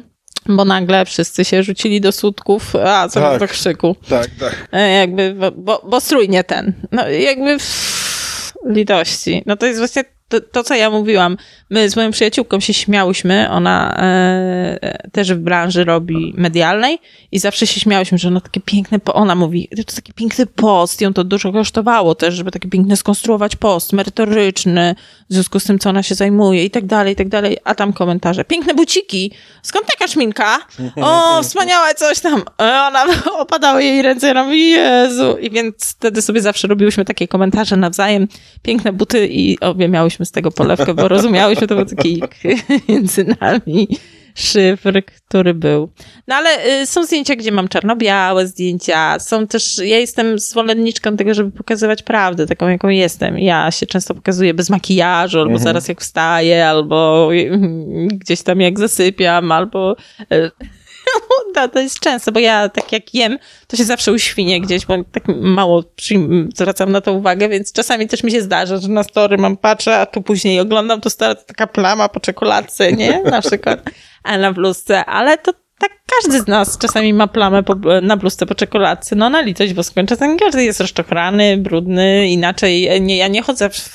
Bo 0.49 0.65
nagle 0.65 1.05
wszyscy 1.05 1.45
się 1.45 1.63
rzucili 1.63 2.01
do 2.01 2.11
sutków, 2.11 2.75
a 2.75 3.09
co 3.09 3.19
Tak. 3.21 3.39
do 3.39 3.47
krzyku. 3.47 3.95
Tak, 4.09 4.27
tak. 4.39 4.67
Jakby, 4.99 5.35
bo, 5.57 5.81
bo 5.89 6.01
strój 6.01 6.29
nie 6.29 6.43
ten. 6.43 6.73
No 6.91 7.09
jakby 7.09 7.45
pff, 7.57 7.86
litości. 8.65 9.43
No 9.45 9.57
to 9.57 9.65
jest 9.65 9.79
właśnie 9.79 10.03
to, 10.29 10.41
to, 10.41 10.63
co 10.63 10.75
ja 10.75 10.89
mówiłam. 10.89 11.37
My 11.69 11.89
z 11.89 11.95
moją 11.95 12.11
przyjaciółką 12.11 12.59
się 12.59 12.73
śmiałyśmy, 12.73 13.49
ona 13.49 13.97
e, 13.99 15.09
też 15.11 15.33
w 15.33 15.37
branży 15.37 15.83
robi 15.83 16.33
medialnej 16.37 16.99
i 17.31 17.39
zawsze 17.39 17.67
się 17.67 17.79
śmiałyśmy, 17.79 18.17
że 18.17 18.27
ona 18.27 18.41
takie 18.41 18.59
piękne, 18.59 18.99
ona 19.13 19.35
mówi, 19.35 19.69
to 19.87 19.95
taki 19.95 20.13
piękny 20.13 20.45
post, 20.45 21.01
ją 21.01 21.13
to 21.13 21.23
dużo 21.23 21.51
kosztowało 21.51 22.15
też, 22.15 22.33
żeby 22.33 22.51
taki 22.51 22.69
piękny 22.69 22.97
skonstruować 22.97 23.55
post, 23.55 23.93
merytoryczny, 23.93 24.95
w 25.29 25.33
związku 25.33 25.59
z 25.59 25.63
tym, 25.63 25.79
co 25.79 25.89
ona 25.89 26.03
się 26.03 26.15
zajmuje 26.15 26.65
i 26.65 26.69
tak 26.69 26.85
dalej, 26.85 27.13
i 27.13 27.15
tak 27.15 27.29
dalej, 27.29 27.57
a 27.63 27.75
tam 27.75 27.93
komentarze, 27.93 28.45
piękne 28.45 28.73
buciki, 28.73 29.31
skąd 29.61 29.85
taka 29.85 30.07
szminka? 30.07 30.57
O, 31.01 31.43
wspaniałe 31.43 31.95
coś 31.95 32.19
tam. 32.19 32.43
E, 32.61 32.81
Ona, 32.87 33.05
opadały 33.39 33.83
jej 33.83 34.01
ręce, 34.01 34.27
ja 34.27 34.43
mówię, 34.43 34.57
Jezu. 34.57 35.37
I 35.37 35.49
więc 35.49 35.75
wtedy 35.91 36.21
sobie 36.21 36.41
zawsze 36.41 36.67
robiłyśmy 36.67 37.05
takie 37.05 37.27
komentarze 37.27 37.77
nawzajem, 37.77 38.27
piękne 38.61 38.93
buty 38.93 39.27
i 39.27 39.59
obie 39.59 39.87
miałyśmy 39.87 40.16
z 40.25 40.31
tego 40.31 40.51
polewkę, 40.51 40.93
bo 40.93 41.07
rozumiałyśmy, 41.07 41.67
to 41.67 41.75
był 41.75 41.85
taki 41.85 42.21
między 42.89 43.25
nami 43.41 43.87
szyfr, 44.37 45.01
który 45.05 45.53
był. 45.53 45.89
No 46.27 46.35
ale 46.35 46.81
y, 46.81 46.85
są 46.85 47.03
zdjęcia, 47.03 47.35
gdzie 47.35 47.51
mam 47.51 47.67
czarno-białe 47.67 48.47
zdjęcia, 48.47 49.19
są 49.19 49.47
też, 49.47 49.77
ja 49.77 49.97
jestem 49.97 50.39
zwolenniczką 50.39 51.17
tego, 51.17 51.33
żeby 51.33 51.51
pokazywać 51.51 52.03
prawdę, 52.03 52.47
taką 52.47 52.67
jaką 52.67 52.87
jestem. 52.87 53.39
Ja 53.39 53.71
się 53.71 53.85
często 53.85 54.15
pokazuję 54.15 54.53
bez 54.53 54.69
makijażu, 54.69 55.39
albo 55.39 55.57
zaraz 55.57 55.87
jak 55.87 56.01
wstaję, 56.01 56.67
albo 56.67 57.29
y, 57.33 57.59
gdzieś 58.11 58.41
tam 58.41 58.61
jak 58.61 58.79
zasypiam, 58.79 59.51
albo 59.51 59.95
y, 60.33 60.51
to, 61.53 61.67
to 61.67 61.79
jest 61.79 61.99
często, 61.99 62.31
bo 62.31 62.39
ja 62.39 62.69
tak 62.69 62.91
jak 62.91 63.13
jem, 63.13 63.39
to 63.67 63.77
się 63.77 63.83
zawsze 63.83 64.11
uświnię 64.11 64.61
gdzieś, 64.61 64.85
bo 64.85 64.93
tak 65.11 65.23
mało 65.27 65.83
zwracam 66.55 66.91
na 66.91 67.01
to 67.01 67.13
uwagę, 67.13 67.49
więc 67.49 67.71
czasami 67.71 68.07
też 68.07 68.23
mi 68.23 68.31
się 68.31 68.41
zdarza, 68.41 68.77
że 68.77 68.87
na 68.87 69.03
story 69.03 69.37
mam 69.37 69.57
patrzę, 69.57 69.99
a 69.99 70.05
tu 70.05 70.21
później 70.21 70.59
oglądam, 70.59 71.01
to 71.01 71.09
stara 71.09 71.35
taka 71.35 71.67
plama 71.67 72.09
po 72.09 72.19
czekoladce, 72.19 72.93
nie? 72.93 73.21
Na 73.21 73.41
przykład, 73.41 73.79
a 74.23 74.37
na 74.37 74.53
bluzce, 74.53 75.05
ale 75.05 75.37
to 75.37 75.53
tak 75.79 75.91
każdy 76.15 76.39
z 76.39 76.47
nas 76.47 76.77
czasami 76.77 77.13
ma 77.13 77.27
plamę 77.27 77.63
po, 77.63 77.75
na 78.01 78.17
bluzce 78.17 78.45
po 78.45 78.55
czekoladce. 78.55 79.15
No 79.15 79.29
na 79.29 79.41
litość 79.41 79.73
boską. 79.73 80.05
Czasami 80.05 80.39
każdy 80.39 80.63
jest 80.63 80.81
rozczochrany, 80.81 81.57
brudny, 81.57 82.27
inaczej. 82.29 83.01
Nie, 83.01 83.17
ja 83.17 83.27
nie 83.27 83.41
chodzę 83.41 83.69
w, 83.69 83.93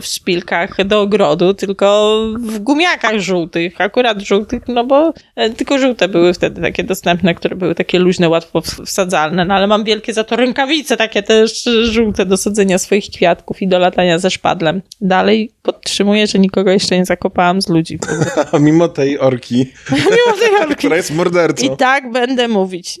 w 0.00 0.06
szpilkach 0.06 0.84
do 0.86 1.00
ogrodu, 1.00 1.54
tylko 1.54 2.18
w 2.40 2.58
gumiakach 2.58 3.18
żółtych. 3.20 3.80
Akurat 3.80 4.20
żółtych, 4.20 4.62
no 4.68 4.84
bo 4.84 5.12
e, 5.36 5.50
tylko 5.50 5.78
żółte 5.78 6.08
były 6.08 6.34
wtedy 6.34 6.60
takie 6.62 6.84
dostępne, 6.84 7.34
które 7.34 7.56
były 7.56 7.74
takie 7.74 7.98
luźne, 7.98 8.28
łatwo 8.28 8.60
wsadzalne. 8.60 9.44
No 9.44 9.54
ale 9.54 9.66
mam 9.66 9.84
wielkie 9.84 10.12
za 10.12 10.24
to 10.24 10.36
rękawice, 10.36 10.96
takie 10.96 11.22
też 11.22 11.68
żółte 11.82 12.26
do 12.26 12.36
sadzenia 12.36 12.78
swoich 12.78 13.04
kwiatków 13.04 13.62
i 13.62 13.68
do 13.68 13.78
latania 13.78 14.18
ze 14.18 14.30
szpadlem. 14.30 14.82
Dalej 15.00 15.50
podtrzymuję, 15.62 16.26
że 16.26 16.38
nikogo 16.38 16.70
jeszcze 16.70 16.98
nie 16.98 17.04
zakopałam 17.04 17.62
z 17.62 17.68
ludzi. 17.68 17.98
Mimo 18.60 18.88
tej 18.88 19.18
orki, 19.18 19.56
Mimo 19.92 20.38
tej 20.38 20.60
orki. 20.60 20.74
która 20.74 20.96
jest 20.96 21.10
mordercą. 21.14 21.49
I 21.62 21.76
tak 21.76 22.12
będę 22.12 22.48
mówić. 22.48 23.00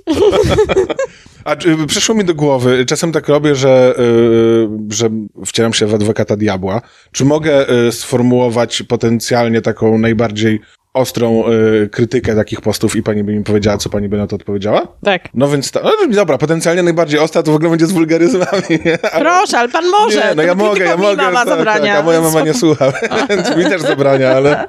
A 1.44 1.56
czy, 1.56 1.76
przyszło 1.86 2.14
mi 2.14 2.24
do 2.24 2.34
głowy, 2.34 2.84
czasem 2.86 3.12
tak 3.12 3.28
robię, 3.28 3.54
że, 3.54 3.94
yy, 3.98 4.68
że 4.90 5.10
wcielam 5.46 5.72
się 5.72 5.86
w 5.86 5.94
adwokata 5.94 6.36
diabła. 6.36 6.82
Czy 7.12 7.24
mogę 7.24 7.66
yy, 7.68 7.92
sformułować 7.92 8.82
potencjalnie 8.82 9.60
taką 9.60 9.98
najbardziej 9.98 10.60
ostrą 10.94 11.44
y, 11.84 11.88
krytykę 11.88 12.36
takich 12.36 12.60
postów 12.60 12.96
i 12.96 13.02
pani 13.02 13.24
by 13.24 13.32
mi 13.32 13.44
powiedziała, 13.44 13.78
co 13.78 13.90
pani 13.90 14.08
by 14.08 14.16
na 14.16 14.26
to 14.26 14.36
odpowiedziała? 14.36 14.88
Tak. 15.04 15.28
No 15.34 15.48
więc, 15.48 15.70
ta, 15.70 15.80
no, 15.82 15.92
dobra, 16.10 16.38
potencjalnie 16.38 16.82
najbardziej 16.82 17.20
ostra 17.20 17.42
to 17.42 17.52
w 17.52 17.54
ogóle 17.54 17.70
będzie 17.70 17.86
z 17.86 17.92
wulgaryzmami, 17.92 18.78
nie? 18.84 18.98
Ale- 19.12 19.24
Proszę, 19.24 19.58
ale 19.58 19.68
pan 19.68 19.84
może. 20.00 20.16
Nie, 20.28 20.34
no 20.36 20.42
ja 20.42 20.54
mogę, 20.54 20.84
ja 20.84 20.96
mogę, 20.96 21.22
mama 21.22 21.44
tak, 21.44 21.48
zabrania. 21.48 21.92
tak, 21.92 22.00
a 22.00 22.02
moja 22.02 22.20
mama 22.20 22.40
nie 22.40 22.54
słucha, 22.54 22.92
więc 23.30 23.56
mi 23.56 23.64
też 23.64 23.82
zabrania, 23.82 24.30
ale... 24.30 24.66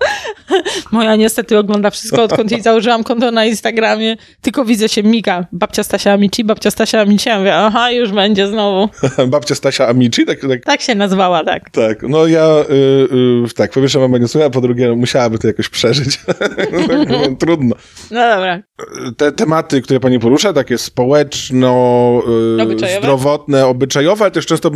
Moja 0.91 1.15
niestety 1.15 1.57
ogląda 1.57 1.89
wszystko, 1.89 2.23
odkąd 2.23 2.52
jej 2.52 2.61
założyłam 2.61 3.03
konto 3.03 3.31
na 3.31 3.45
Instagramie. 3.45 4.18
Tylko 4.41 4.65
widzę 4.65 4.89
się 4.89 5.03
Mika. 5.03 5.45
Babcia 5.52 5.84
Stasia 5.84 6.11
Amici, 6.14 6.43
babcia 6.43 6.72
Stasia 6.72 7.02
Amici. 7.02 7.30
Ja 7.30 7.38
mówię, 7.39 7.56
aha, 7.56 7.91
już 7.91 8.11
będzie 8.11 8.48
znowu. 8.48 8.89
Babcia 9.27 9.56
Stasia 9.56 9.88
Amici, 9.88 10.26
tak, 10.26 10.39
tak, 10.49 10.64
Tak 10.65 10.81
się 10.81 10.95
nazwała, 10.95 11.43
tak. 11.43 11.69
tak. 11.69 12.03
No 12.03 12.27
ja, 12.27 12.45
y, 12.69 12.73
y, 13.45 13.53
tak, 13.56 13.72
po 13.72 13.80
pierwsze 13.80 13.99
mama 13.99 14.18
nie 14.18 14.27
słucha, 14.27 14.49
po 14.49 14.61
drugie 14.61 14.88
no, 14.88 14.95
musiałaby 14.95 15.39
to 15.39 15.48
jakoś 15.48 15.69
przeżyć. 15.69 16.11
tak, 16.58 16.70
no, 17.10 17.36
trudno. 17.40 17.76
No 18.12 18.36
dobra. 18.36 18.62
Te 19.18 19.32
tematy, 19.32 19.82
które 19.82 20.00
pani 20.00 20.20
porusza, 20.20 20.54
takie 20.54 20.78
społeczno, 20.78 21.70
y, 22.60 22.62
Obyczajowe? 22.62 23.02
zdrowotne, 23.02 23.66
obyczajowe, 23.66 24.24
ale 24.26 24.32
też 24.32 24.46
często 24.46 24.72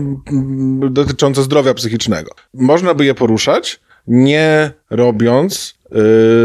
dotyczące 0.90 1.44
zdrowia 1.44 1.74
psychicznego. 1.74 2.32
Można 2.53 2.94
by 2.94 3.06
je 3.06 3.14
poruszać, 3.14 3.80
nie 4.07 4.72
robiąc 4.90 5.76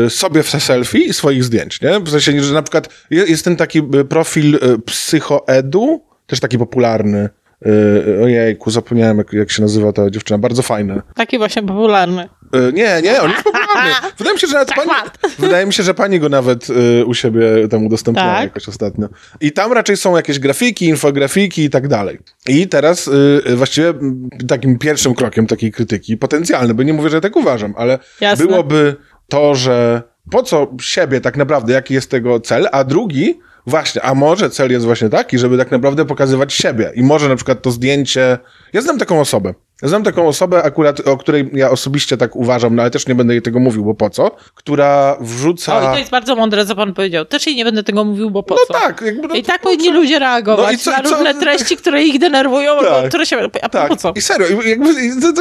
y, 0.06 0.10
sobie 0.10 0.42
selfie 0.42 0.98
i 0.98 1.12
swoich 1.12 1.44
zdjęć, 1.44 1.80
nie? 1.80 2.00
W 2.00 2.10
sensie, 2.10 2.42
że 2.42 2.54
na 2.54 2.62
przykład 2.62 2.88
je- 3.10 3.24
jest 3.24 3.44
ten 3.44 3.56
taki 3.56 3.78
y, 3.78 4.04
profil 4.04 4.58
psychoedu, 4.86 6.04
też 6.26 6.40
taki 6.40 6.58
popularny. 6.58 7.28
Y, 7.66 8.20
ojejku, 8.24 8.70
zapomniałem 8.70 9.18
jak, 9.18 9.32
jak 9.32 9.50
się 9.50 9.62
nazywa 9.62 9.92
ta 9.92 10.10
dziewczyna, 10.10 10.38
bardzo 10.38 10.62
fajny. 10.62 11.02
Taki 11.14 11.38
właśnie 11.38 11.62
popularny. 11.62 12.28
Nie, 12.72 13.00
nie, 13.02 13.22
on 13.22 13.30
jest 13.30 13.42
popularny. 13.88 14.10
Wydaje 14.18 14.34
mi 14.34 14.40
się, 14.40 14.46
że 14.46 14.52
nawet 14.54 14.68
pani, 14.74 14.90
wydaje 15.38 15.66
mi 15.66 15.72
się, 15.72 15.82
że 15.82 15.94
pani 15.94 16.20
go 16.20 16.28
nawet 16.28 16.70
y, 16.70 17.04
u 17.06 17.14
siebie 17.14 17.68
tam 17.70 17.86
udostępniała 17.86 18.34
Tak. 18.34 18.42
jakoś 18.44 18.68
ostatnio. 18.68 19.08
I 19.40 19.52
tam 19.52 19.72
raczej 19.72 19.96
są 19.96 20.16
jakieś 20.16 20.38
grafiki, 20.38 20.86
infografiki 20.86 21.64
i 21.64 21.70
tak 21.70 21.88
dalej. 21.88 22.18
I 22.48 22.68
teraz 22.68 23.08
y, 23.08 23.42
y, 23.46 23.56
właściwie 23.56 23.88
mm, 23.88 24.28
takim 24.48 24.78
pierwszym 24.78 25.14
krokiem 25.14 25.46
takiej 25.46 25.72
krytyki, 25.72 26.16
potencjalny, 26.16 26.74
bo 26.74 26.82
nie 26.82 26.92
mówię, 26.92 27.10
że 27.10 27.20
tak 27.20 27.36
uważam, 27.36 27.74
ale 27.76 27.98
Jasne. 28.20 28.46
byłoby 28.46 28.96
to, 29.28 29.54
że 29.54 30.02
po 30.30 30.42
co 30.42 30.66
siebie 30.80 31.20
tak 31.20 31.36
naprawdę, 31.36 31.72
jaki 31.72 31.94
jest 31.94 32.10
tego 32.10 32.40
cel, 32.40 32.68
a 32.72 32.84
drugi 32.84 33.40
Właśnie, 33.66 34.02
a 34.02 34.14
może 34.14 34.50
cel 34.50 34.70
jest 34.72 34.86
właśnie 34.86 35.08
taki, 35.08 35.38
żeby 35.38 35.58
tak 35.58 35.70
naprawdę 35.70 36.04
pokazywać 36.06 36.52
siebie. 36.52 36.92
I 36.94 37.02
może 37.02 37.28
na 37.28 37.36
przykład 37.36 37.62
to 37.62 37.70
zdjęcie. 37.70 38.38
Ja 38.72 38.80
znam 38.80 38.98
taką 38.98 39.20
osobę. 39.20 39.54
Ja 39.82 39.88
znam 39.88 40.02
taką 40.04 40.28
osobę, 40.28 40.62
akurat 40.62 41.00
o 41.08 41.16
której 41.16 41.50
ja 41.52 41.70
osobiście 41.70 42.16
tak 42.16 42.36
uważam, 42.36 42.76
no 42.76 42.82
ale 42.82 42.90
też 42.90 43.06
nie 43.06 43.14
będę 43.14 43.34
jej 43.34 43.42
tego 43.42 43.58
mówił, 43.60 43.84
bo 43.84 43.94
po 43.94 44.10
co? 44.10 44.30
Która 44.54 45.16
wrzuca. 45.20 45.76
O, 45.76 45.82
i 45.82 45.92
to 45.92 45.98
jest 45.98 46.10
bardzo 46.10 46.36
mądre, 46.36 46.66
co 46.66 46.76
pan 46.76 46.94
powiedział. 46.94 47.24
Też 47.24 47.46
jej 47.46 47.56
nie 47.56 47.64
będę 47.64 47.82
tego 47.82 48.04
mówił, 48.04 48.30
bo 48.30 48.42
po 48.42 48.54
No 48.54 48.60
co? 48.68 48.74
tak, 48.74 49.00
jakby, 49.02 49.28
no 49.28 49.34
I 49.34 49.42
tak 49.42 49.60
po 49.60 49.64
powinni 49.64 49.84
co? 49.84 49.92
ludzie 49.92 50.18
reagować 50.18 50.66
No 50.66 50.72
i 50.72 50.78
co- 50.78 50.90
na 50.90 50.98
i 50.98 51.02
co- 51.04 51.10
różne 51.14 51.34
treści, 51.34 51.76
które 51.76 52.02
ich 52.02 52.18
denerwują, 52.18 52.72
albo 52.72 52.90
Tak. 52.90 53.08
które 53.08 53.26
się... 53.26 53.38
A 53.62 53.68
Tak, 53.68 53.88
po 53.88 53.96
co? 53.96 54.12
i 54.16 54.20
serio, 54.20 54.46
jakby, 54.62 54.94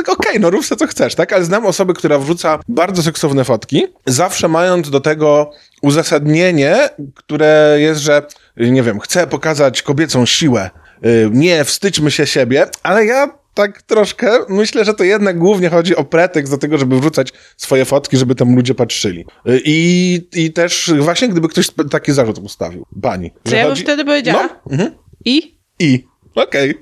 to 0.03 0.11
okej, 0.11 0.39
no 0.39 0.49
rób 0.49 0.65
sobie 0.65 0.79
co 0.79 0.87
chcesz, 0.87 1.15
tak? 1.15 1.33
Ale 1.33 1.43
znam 1.45 1.65
osobę, 1.65 1.93
która 1.93 2.19
wrzuca 2.19 2.59
bardzo 2.67 3.03
seksowne 3.03 3.43
fotki, 3.43 3.83
zawsze 4.05 4.47
mając 4.47 4.89
do 4.89 4.99
tego 4.99 5.51
uzasadnienie, 5.81 6.89
które 7.15 7.75
jest, 7.79 8.01
że 8.01 8.21
nie 8.57 8.83
wiem, 8.83 8.99
chcę 8.99 9.27
pokazać 9.27 9.81
kobiecą 9.81 10.25
siłę, 10.25 10.69
y, 11.05 11.29
nie 11.31 11.63
wstydźmy 11.63 12.11
się 12.11 12.25
siebie, 12.27 12.65
ale 12.83 13.05
ja 13.05 13.39
tak 13.53 13.81
troszkę 13.81 14.31
myślę, 14.49 14.85
że 14.85 14.93
to 14.93 15.03
jednak 15.03 15.37
głównie 15.37 15.69
chodzi 15.69 15.95
o 15.95 16.03
pretekst 16.03 16.53
do 16.53 16.57
tego, 16.57 16.77
żeby 16.77 16.99
wrzucać 16.99 17.33
swoje 17.57 17.85
fotki, 17.85 18.17
żeby 18.17 18.35
tam 18.35 18.55
ludzie 18.55 18.75
patrzyli. 18.75 19.25
Y, 19.47 19.61
I, 19.65 20.21
i 20.33 20.53
też 20.53 20.91
właśnie 20.99 21.29
gdyby 21.29 21.49
ktoś 21.49 21.67
taki 21.91 22.11
zarzut 22.11 22.37
ustawił, 22.37 22.85
pani. 23.01 23.31
Że 23.45 23.55
ja 23.55 23.63
bym 23.63 23.71
chodzi- 23.71 23.83
wtedy 23.83 24.05
powiedziała? 24.05 24.49
No, 24.65 24.71
mhm. 24.71 24.91
I 25.25 25.59
I, 25.79 26.07
okej. 26.35 26.75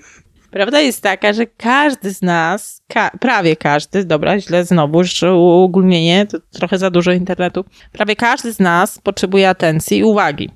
Prawda 0.51 0.79
jest 0.81 1.03
taka, 1.03 1.33
że 1.33 1.45
każdy 1.45 2.13
z 2.13 2.21
nas, 2.21 2.81
ka- 2.87 3.11
prawie 3.19 3.55
każdy, 3.55 4.05
dobra, 4.05 4.39
źle 4.39 4.65
znowu, 4.65 4.99
już 4.99 5.23
uogólnienie, 5.23 6.25
to 6.25 6.37
trochę 6.53 6.77
za 6.77 6.89
dużo 6.89 7.11
internetu, 7.11 7.65
prawie 7.91 8.15
każdy 8.15 8.53
z 8.53 8.59
nas 8.59 8.99
potrzebuje 8.99 9.49
atencji 9.49 9.97
i 9.97 10.03
uwagi. 10.03 10.49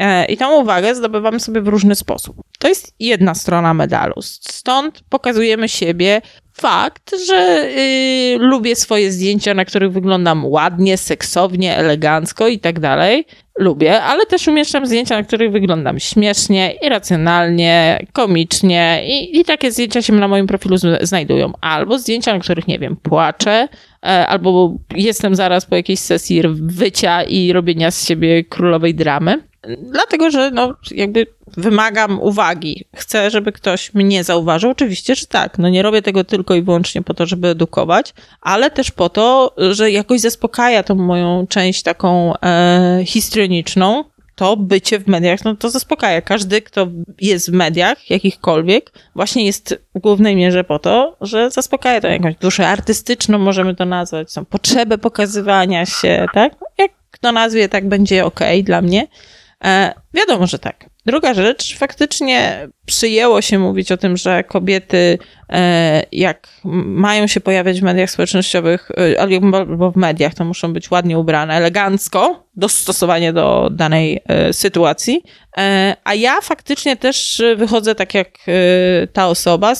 E, 0.00 0.24
I 0.24 0.36
tą 0.36 0.60
uwagę 0.60 0.94
zdobywamy 0.94 1.40
sobie 1.40 1.60
w 1.60 1.68
różny 1.68 1.94
sposób. 1.94 2.36
To 2.58 2.68
jest 2.68 2.94
jedna 3.00 3.34
strona 3.34 3.74
medalu. 3.74 4.14
Stąd 4.22 5.00
pokazujemy 5.08 5.68
siebie 5.68 6.20
fakt, 6.54 7.14
że 7.28 7.68
y, 7.78 8.36
lubię 8.38 8.76
swoje 8.76 9.12
zdjęcia, 9.12 9.54
na 9.54 9.64
których 9.64 9.92
wyglądam 9.92 10.46
ładnie, 10.46 10.96
seksownie, 10.96 11.76
elegancko 11.76 12.48
i 12.48 12.58
tak 12.58 12.80
dalej. 12.80 13.26
Lubię, 13.58 14.02
ale 14.02 14.26
też 14.26 14.48
umieszczam 14.48 14.86
zdjęcia, 14.86 15.16
na 15.16 15.22
których 15.22 15.52
wyglądam 15.52 16.00
śmiesznie, 16.00 16.74
irracjonalnie, 16.82 18.06
komicznie 18.12 19.02
i, 19.06 19.40
i 19.40 19.44
takie 19.44 19.72
zdjęcia 19.72 20.02
się 20.02 20.12
na 20.12 20.28
moim 20.28 20.46
profilu 20.46 20.76
znajdują. 21.00 21.52
Albo 21.60 21.98
zdjęcia, 21.98 22.34
na 22.34 22.40
których, 22.40 22.68
nie 22.68 22.78
wiem, 22.78 22.96
płaczę, 22.96 23.68
e, 24.02 24.26
albo 24.26 24.74
jestem 24.96 25.34
zaraz 25.34 25.66
po 25.66 25.76
jakiejś 25.76 26.00
sesji 26.00 26.42
wycia 26.52 27.22
i 27.22 27.52
robienia 27.52 27.90
z 27.90 28.06
siebie 28.06 28.44
królowej 28.44 28.94
dramy. 28.94 29.53
Dlatego, 29.78 30.30
że 30.30 30.50
no, 30.50 30.74
jakby 30.90 31.26
wymagam 31.56 32.20
uwagi. 32.20 32.84
Chcę, 32.96 33.30
żeby 33.30 33.52
ktoś 33.52 33.94
mnie 33.94 34.24
zauważył. 34.24 34.70
Oczywiście, 34.70 35.14
że 35.14 35.26
tak. 35.26 35.58
No 35.58 35.68
nie 35.68 35.82
robię 35.82 36.02
tego 36.02 36.24
tylko 36.24 36.54
i 36.54 36.62
wyłącznie 36.62 37.02
po 37.02 37.14
to, 37.14 37.26
żeby 37.26 37.48
edukować, 37.48 38.14
ale 38.40 38.70
też 38.70 38.90
po 38.90 39.08
to, 39.08 39.54
że 39.70 39.90
jakoś 39.90 40.20
zaspokaja 40.20 40.82
tą 40.82 40.94
moją 40.94 41.46
część 41.46 41.82
taką 41.82 42.32
e, 42.36 43.00
histrioniczną. 43.06 44.04
To 44.34 44.56
bycie 44.56 44.98
w 44.98 45.06
mediach, 45.06 45.44
no 45.44 45.56
to 45.56 45.70
zaspokaja. 45.70 46.22
Każdy, 46.22 46.62
kto 46.62 46.86
jest 47.20 47.50
w 47.50 47.52
mediach, 47.52 48.10
jakichkolwiek, 48.10 48.92
właśnie 49.14 49.46
jest 49.46 49.78
w 49.94 49.98
głównej 49.98 50.36
mierze 50.36 50.64
po 50.64 50.78
to, 50.78 51.16
że 51.20 51.50
zaspokaja 51.50 52.00
tą 52.00 52.08
jakąś 52.08 52.36
duszę 52.36 52.68
artystyczną, 52.68 53.38
możemy 53.38 53.74
to 53.74 53.84
nazwać, 53.84 54.32
są 54.32 54.44
potrzebę 54.44 54.98
pokazywania 54.98 55.86
się, 55.86 56.26
tak? 56.32 56.54
Jak 56.78 56.90
kto 57.10 57.32
nazwie, 57.32 57.68
tak 57.68 57.88
będzie 57.88 58.24
okej 58.24 58.64
dla 58.64 58.82
mnie. 58.82 59.06
E, 59.64 59.94
wiadomo, 60.14 60.46
że 60.46 60.58
tak. 60.58 60.90
Druga 61.06 61.34
rzecz, 61.34 61.78
faktycznie 61.78 62.68
przyjęło 62.86 63.40
się 63.40 63.58
mówić 63.58 63.92
o 63.92 63.96
tym, 63.96 64.16
że 64.16 64.44
kobiety, 64.44 65.18
e, 65.48 66.02
jak 66.12 66.48
mają 66.84 67.26
się 67.26 67.40
pojawiać 67.40 67.80
w 67.80 67.82
mediach 67.82 68.10
społecznościowych 68.10 68.90
e, 68.90 69.20
albo 69.20 69.90
w 69.90 69.96
mediach, 69.96 70.34
to 70.34 70.44
muszą 70.44 70.72
być 70.72 70.90
ładnie 70.90 71.18
ubrane, 71.18 71.54
elegancko, 71.54 72.46
dostosowanie 72.56 73.32
do 73.32 73.70
danej 73.72 74.20
e, 74.28 74.52
sytuacji. 74.52 75.22
E, 75.58 75.96
a 76.04 76.14
ja 76.14 76.40
faktycznie 76.40 76.96
też 76.96 77.42
wychodzę 77.56 77.94
tak 77.94 78.14
jak 78.14 78.28
e, 78.48 79.06
ta 79.06 79.28
osoba, 79.28 79.72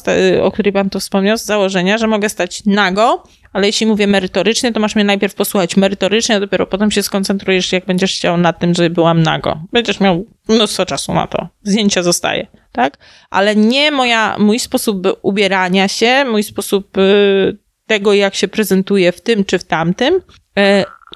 o 0.43 0.51
której 0.51 0.73
pan 0.73 0.91
tu 0.91 1.01
wspomniał, 1.01 1.39
z 1.39 1.45
założenia, 1.45 1.99
że 1.99 2.07
mogę 2.07 2.29
stać 2.29 2.65
nago, 2.67 3.23
ale 3.55 3.67
jeśli 3.67 3.87
mówię 3.87 4.07
merytorycznie, 4.07 4.73
to 4.73 4.81
masz 4.81 4.95
mnie 4.95 5.05
najpierw 5.05 5.35
posłuchać 5.35 5.77
merytorycznie, 5.77 6.37
a 6.37 6.41
dopiero 6.41 6.67
potem 6.67 6.91
się 6.91 7.03
skoncentrujesz, 7.03 7.73
jak 7.73 7.87
będziesz 7.87 8.15
chciał 8.15 8.37
nad 8.37 8.59
tym, 8.59 8.75
że 8.75 8.91
byłam 8.91 9.23
nago. 9.23 9.61
Będziesz 9.73 10.01
miał 10.01 10.27
mnóstwo 10.49 10.87
czasu 10.87 11.15
na 11.15 11.27
to. 11.27 11.49
Zdjęcie 11.63 12.03
zostaje, 12.03 12.47
tak? 12.73 12.99
Ale 13.31 13.57
nie 13.57 13.91
moja, 13.91 14.37
mój 14.39 14.59
sposób 14.59 15.07
ubierania 15.23 15.89
się, 15.89 16.25
mój 16.25 16.43
sposób 16.43 16.99
y, 16.99 17.59
tego, 17.87 18.15
jak 18.15 18.35
się 18.35 18.49
prezentuje 18.49 19.13
w 19.13 19.21
tym 19.21 19.45
czy 19.45 19.59
w 19.59 19.65
tamtym, 19.65 20.15
y, 20.15 20.21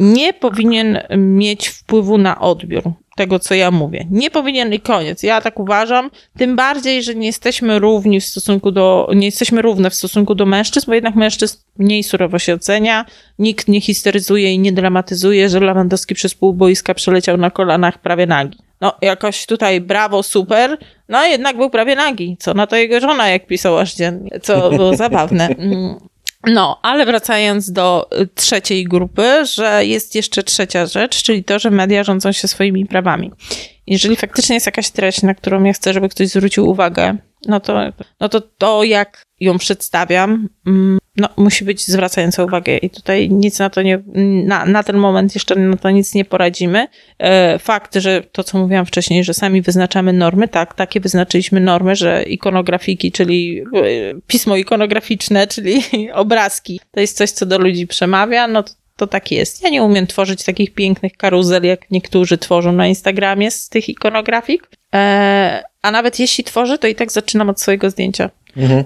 nie 0.01 0.33
powinien 0.33 0.99
mieć 1.17 1.69
wpływu 1.69 2.19
na 2.19 2.41
odbiór 2.41 2.83
tego, 3.19 3.39
co 3.39 3.55
ja 3.55 3.71
mówię. 3.71 4.07
Nie 4.11 4.31
powinien 4.31 4.73
i 4.73 4.81
koniec. 4.81 5.23
Ja 5.23 5.41
tak 5.41 5.61
uważam. 5.61 6.11
Tym 6.37 6.57
bardziej, 6.57 7.03
że 7.03 7.15
nie 7.15 7.27
jesteśmy 7.27 7.79
równi 7.79 8.21
w 8.21 8.25
stosunku 8.25 8.71
do, 8.71 9.11
nie 9.15 9.27
jesteśmy 9.27 9.63
równe 9.63 9.91
w 9.91 9.95
stosunku 9.95 10.35
do 10.35 10.47
mężczyzn, 10.47 10.87
bo 10.87 10.95
jednak 10.95 11.15
mężczyzn 11.15 11.59
mniej 11.79 12.03
surowo 12.03 12.39
się 12.39 12.55
ocenia. 12.55 13.05
Nikt 13.39 13.69
nie 13.69 13.81
histeryzuje 13.81 14.55
i 14.55 14.59
nie 14.59 14.73
dramatyzuje, 14.73 15.49
że 15.49 15.61
Lewandowski 15.61 16.15
przez 16.15 16.35
pół 16.35 16.55
boiska 16.55 16.95
przeleciał 16.95 17.37
na 17.37 17.51
kolanach 17.51 17.99
prawie 17.99 18.27
nagi. 18.27 18.59
No, 18.81 18.93
jakoś 19.03 19.47
tutaj 19.47 19.81
brawo, 19.81 20.23
super. 20.23 20.79
No, 21.09 21.27
jednak 21.27 21.57
był 21.57 21.71
prawie 21.71 21.97
nagi. 21.97 22.37
Co 22.41 22.55
na 22.55 22.67
to 22.67 22.77
jego 22.77 23.01
żona, 23.01 23.29
jak 23.29 23.47
pisał 23.47 23.79
aż 23.79 23.95
dziennie. 23.95 24.31
Co 24.43 24.71
było 24.71 24.97
zabawne. 24.97 25.49
No, 26.47 26.79
ale 26.83 27.07
wracając 27.07 27.73
do 27.73 28.09
y, 28.21 28.29
trzeciej 28.35 28.85
grupy, 28.85 29.47
że 29.47 29.87
jest 29.87 30.15
jeszcze 30.15 30.43
trzecia 30.43 30.87
rzecz, 30.87 31.23
czyli 31.23 31.45
to, 31.45 31.59
że 31.59 31.71
media 31.71 32.05
rządzą 32.05 32.33
się 32.33 32.49
swoimi 32.49 32.87
prawami. 32.87 33.31
Jeżeli 33.87 34.17
faktycznie 34.17 34.55
jest 34.55 34.67
jakaś 34.67 34.91
treść, 34.91 35.23
na 35.23 35.35
którą 35.35 35.65
ja 35.65 35.73
chcę, 35.73 35.93
żeby 35.93 36.09
ktoś 36.09 36.29
zwrócił 36.29 36.69
uwagę, 36.69 37.17
no 37.47 37.61
to 37.61 37.81
no 38.21 38.29
to, 38.29 38.41
to 38.41 38.85
jak 38.85 39.23
ją 39.41 39.59
przedstawiam, 39.59 40.49
mm, 40.67 40.99
no, 41.19 41.29
musi 41.37 41.65
być 41.65 41.87
zwracająca 41.87 42.45
uwagę 42.45 42.77
i 42.77 42.91
tutaj 42.91 43.31
nic 43.31 43.59
na 43.59 43.71
to 43.71 43.83
nie, 43.83 44.03
na, 44.45 44.67
na 44.67 44.83
ten 44.83 44.97
moment 44.97 45.35
jeszcze 45.35 45.55
na 45.55 45.77
to 45.77 45.91
nic 45.91 46.15
nie 46.15 46.25
poradzimy. 46.25 46.87
E, 47.19 47.59
Fakt, 47.59 47.95
że 47.95 48.23
to, 48.33 48.45
co 48.45 48.59
mówiłam 48.59 48.87
wcześniej, 48.87 49.25
że 49.25 49.35
sami 49.35 49.63
wyznaczamy 49.63 50.13
normy, 50.13 50.49
tak, 50.49 50.75
takie 50.75 51.01
wyznaczyliśmy 51.01 51.61
normy, 51.61 51.97
że 51.97 52.23
ikonografiki, 52.23 53.13
czyli 53.13 53.61
e, 53.61 53.65
pismo 54.27 54.57
ikonograficzne, 54.57 55.47
czyli 55.47 55.83
obrazki, 56.13 56.81
to 56.91 57.01
jest 57.01 57.17
coś, 57.17 57.31
co 57.31 57.47
do 57.47 57.59
ludzi 57.59 57.87
przemawia, 57.87 58.49
no 58.49 58.63
to 58.63 58.73
to 58.99 59.07
tak 59.07 59.31
jest. 59.33 59.63
Ja 59.63 59.71
nie 59.71 59.83
umiem 59.83 60.07
tworzyć 60.07 60.45
takich 60.45 60.75
pięknych 60.75 61.17
karuzel, 61.17 61.63
jak 61.65 61.91
niektórzy 61.91 62.39
tworzą 62.39 62.73
na 62.73 62.87
Instagramie 62.87 63.51
z 63.51 63.69
tych 63.69 63.89
ikonografik. 63.89 64.71
E, 64.95 65.63
a 65.83 65.91
nawet 65.91 66.19
jeśli 66.21 66.45
tworzę, 66.45 66.79
to 66.79 66.87
i 66.87 66.95
tak 66.95 67.13
zaczynam 67.13 67.51
od 67.51 67.61
swojego 67.61 67.91
zdjęcia. 67.91 68.31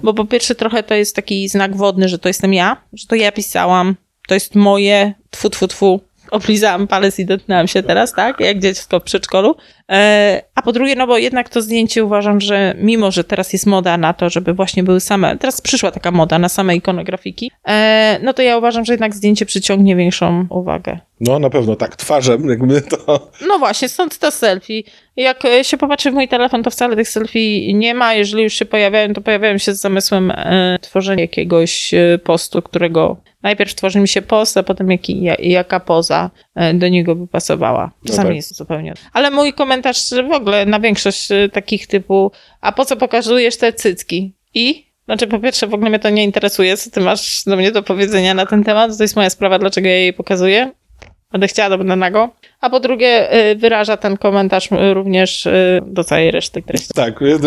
Bo 0.03 0.13
po 0.13 0.25
pierwsze 0.25 0.55
trochę 0.55 0.83
to 0.83 0.93
jest 0.93 1.15
taki 1.15 1.49
znak 1.49 1.75
wodny, 1.75 2.09
że 2.09 2.19
to 2.19 2.29
jestem 2.29 2.53
ja, 2.53 2.77
że 2.93 3.07
to 3.07 3.15
ja 3.15 3.31
pisałam, 3.31 3.95
to 4.27 4.33
jest 4.33 4.55
moje, 4.55 5.13
tfu, 5.29 5.49
tfu, 5.49 5.67
tfu. 5.67 6.01
Oblizałam 6.31 6.87
palec 6.87 7.19
i 7.19 7.25
dotknęłam 7.25 7.67
się 7.67 7.83
teraz, 7.83 8.13
tak? 8.13 8.39
Jak 8.39 8.59
dziecko 8.59 8.99
w 8.99 9.03
przedszkolu. 9.03 9.55
E, 9.93 10.41
a 10.55 10.61
po 10.61 10.71
drugie, 10.71 10.95
no 10.95 11.07
bo 11.07 11.17
jednak 11.17 11.49
to 11.49 11.61
zdjęcie 11.61 12.05
uważam, 12.05 12.41
że 12.41 12.75
mimo, 12.77 13.11
że 13.11 13.23
teraz 13.23 13.53
jest 13.53 13.65
moda 13.65 13.97
na 13.97 14.13
to, 14.13 14.29
żeby 14.29 14.53
właśnie 14.53 14.83
były 14.83 14.99
same, 14.99 15.37
teraz 15.37 15.61
przyszła 15.61 15.91
taka 15.91 16.11
moda 16.11 16.39
na 16.39 16.49
same 16.49 16.75
ikonografiki, 16.75 17.51
e, 17.67 18.19
no 18.23 18.33
to 18.33 18.41
ja 18.41 18.57
uważam, 18.57 18.85
że 18.85 18.93
jednak 18.93 19.15
zdjęcie 19.15 19.45
przyciągnie 19.45 19.95
większą 19.95 20.45
uwagę. 20.49 20.99
No 21.19 21.39
na 21.39 21.49
pewno 21.49 21.75
tak, 21.75 21.95
twarzem 21.95 22.49
jakby 22.49 22.81
to... 22.81 23.29
No 23.47 23.59
właśnie, 23.59 23.89
stąd 23.89 24.17
to 24.17 24.31
selfie. 24.31 24.83
Jak 25.15 25.45
e, 25.45 25.63
się 25.63 25.77
popatrzy 25.77 26.11
w 26.11 26.13
mój 26.13 26.27
telefon, 26.27 26.63
to 26.63 26.69
wcale 26.69 26.95
tych 26.95 27.09
selfie 27.09 27.73
nie 27.73 27.93
ma. 27.93 28.13
Jeżeli 28.13 28.43
już 28.43 28.53
się 28.53 28.65
pojawiają, 28.65 29.13
to 29.13 29.21
pojawiają 29.21 29.57
się 29.57 29.73
z 29.73 29.81
zamysłem 29.81 30.33
tworzenia 30.81 31.21
jakiegoś 31.21 31.91
postu, 32.23 32.61
którego 32.61 33.17
najpierw 33.43 33.75
tworzy 33.75 33.99
mi 33.99 34.07
się 34.07 34.21
post, 34.21 34.57
a 34.57 34.63
potem 34.63 34.91
jaki, 34.91 35.23
jaka 35.39 35.79
poza 35.79 36.29
do 36.73 36.87
niego 36.87 37.15
by 37.15 37.27
pasowała. 37.27 37.91
Czasami 38.07 38.27
tak. 38.27 38.35
jest 38.35 38.55
zupełnie. 38.55 38.93
Ale 39.13 39.31
mój 39.31 39.53
komentarz 39.53 39.82
w 40.29 40.31
ogóle 40.33 40.65
na 40.65 40.79
większość 40.79 41.31
e, 41.31 41.49
takich 41.49 41.87
typu, 41.87 42.31
a 42.61 42.71
po 42.71 42.85
co 42.85 42.95
pokazujesz 42.95 43.57
te 43.57 43.73
cycki? 43.73 44.33
I? 44.53 44.85
Znaczy, 45.05 45.27
po 45.27 45.39
pierwsze, 45.39 45.67
w 45.67 45.73
ogóle 45.73 45.89
mnie 45.89 45.99
to 45.99 46.09
nie 46.09 46.23
interesuje, 46.23 46.77
co 46.77 46.91
ty 46.91 47.01
masz 47.01 47.43
do 47.45 47.55
mnie 47.55 47.71
do 47.71 47.83
powiedzenia 47.83 48.33
na 48.33 48.45
ten 48.45 48.63
temat. 48.63 48.97
To 48.97 49.03
jest 49.03 49.15
moja 49.15 49.29
sprawa, 49.29 49.59
dlaczego 49.59 49.87
ja 49.87 49.95
jej 49.95 50.13
pokazuję. 50.13 50.71
Będę 51.31 51.47
chciała, 51.47 51.69
to 51.69 51.77
będę 51.77 51.95
nago. 51.95 52.29
A 52.61 52.69
po 52.69 52.79
drugie, 52.79 53.35
y, 53.51 53.55
wyraża 53.55 53.97
ten 53.97 54.17
komentarz 54.17 54.71
y, 54.71 54.93
również 54.93 55.45
y, 55.45 55.81
do 55.85 56.03
całej 56.03 56.31
reszty 56.31 56.61
treści. 56.61 56.87
Tak. 56.95 57.21
y, 57.21 57.25
y, 57.25 57.39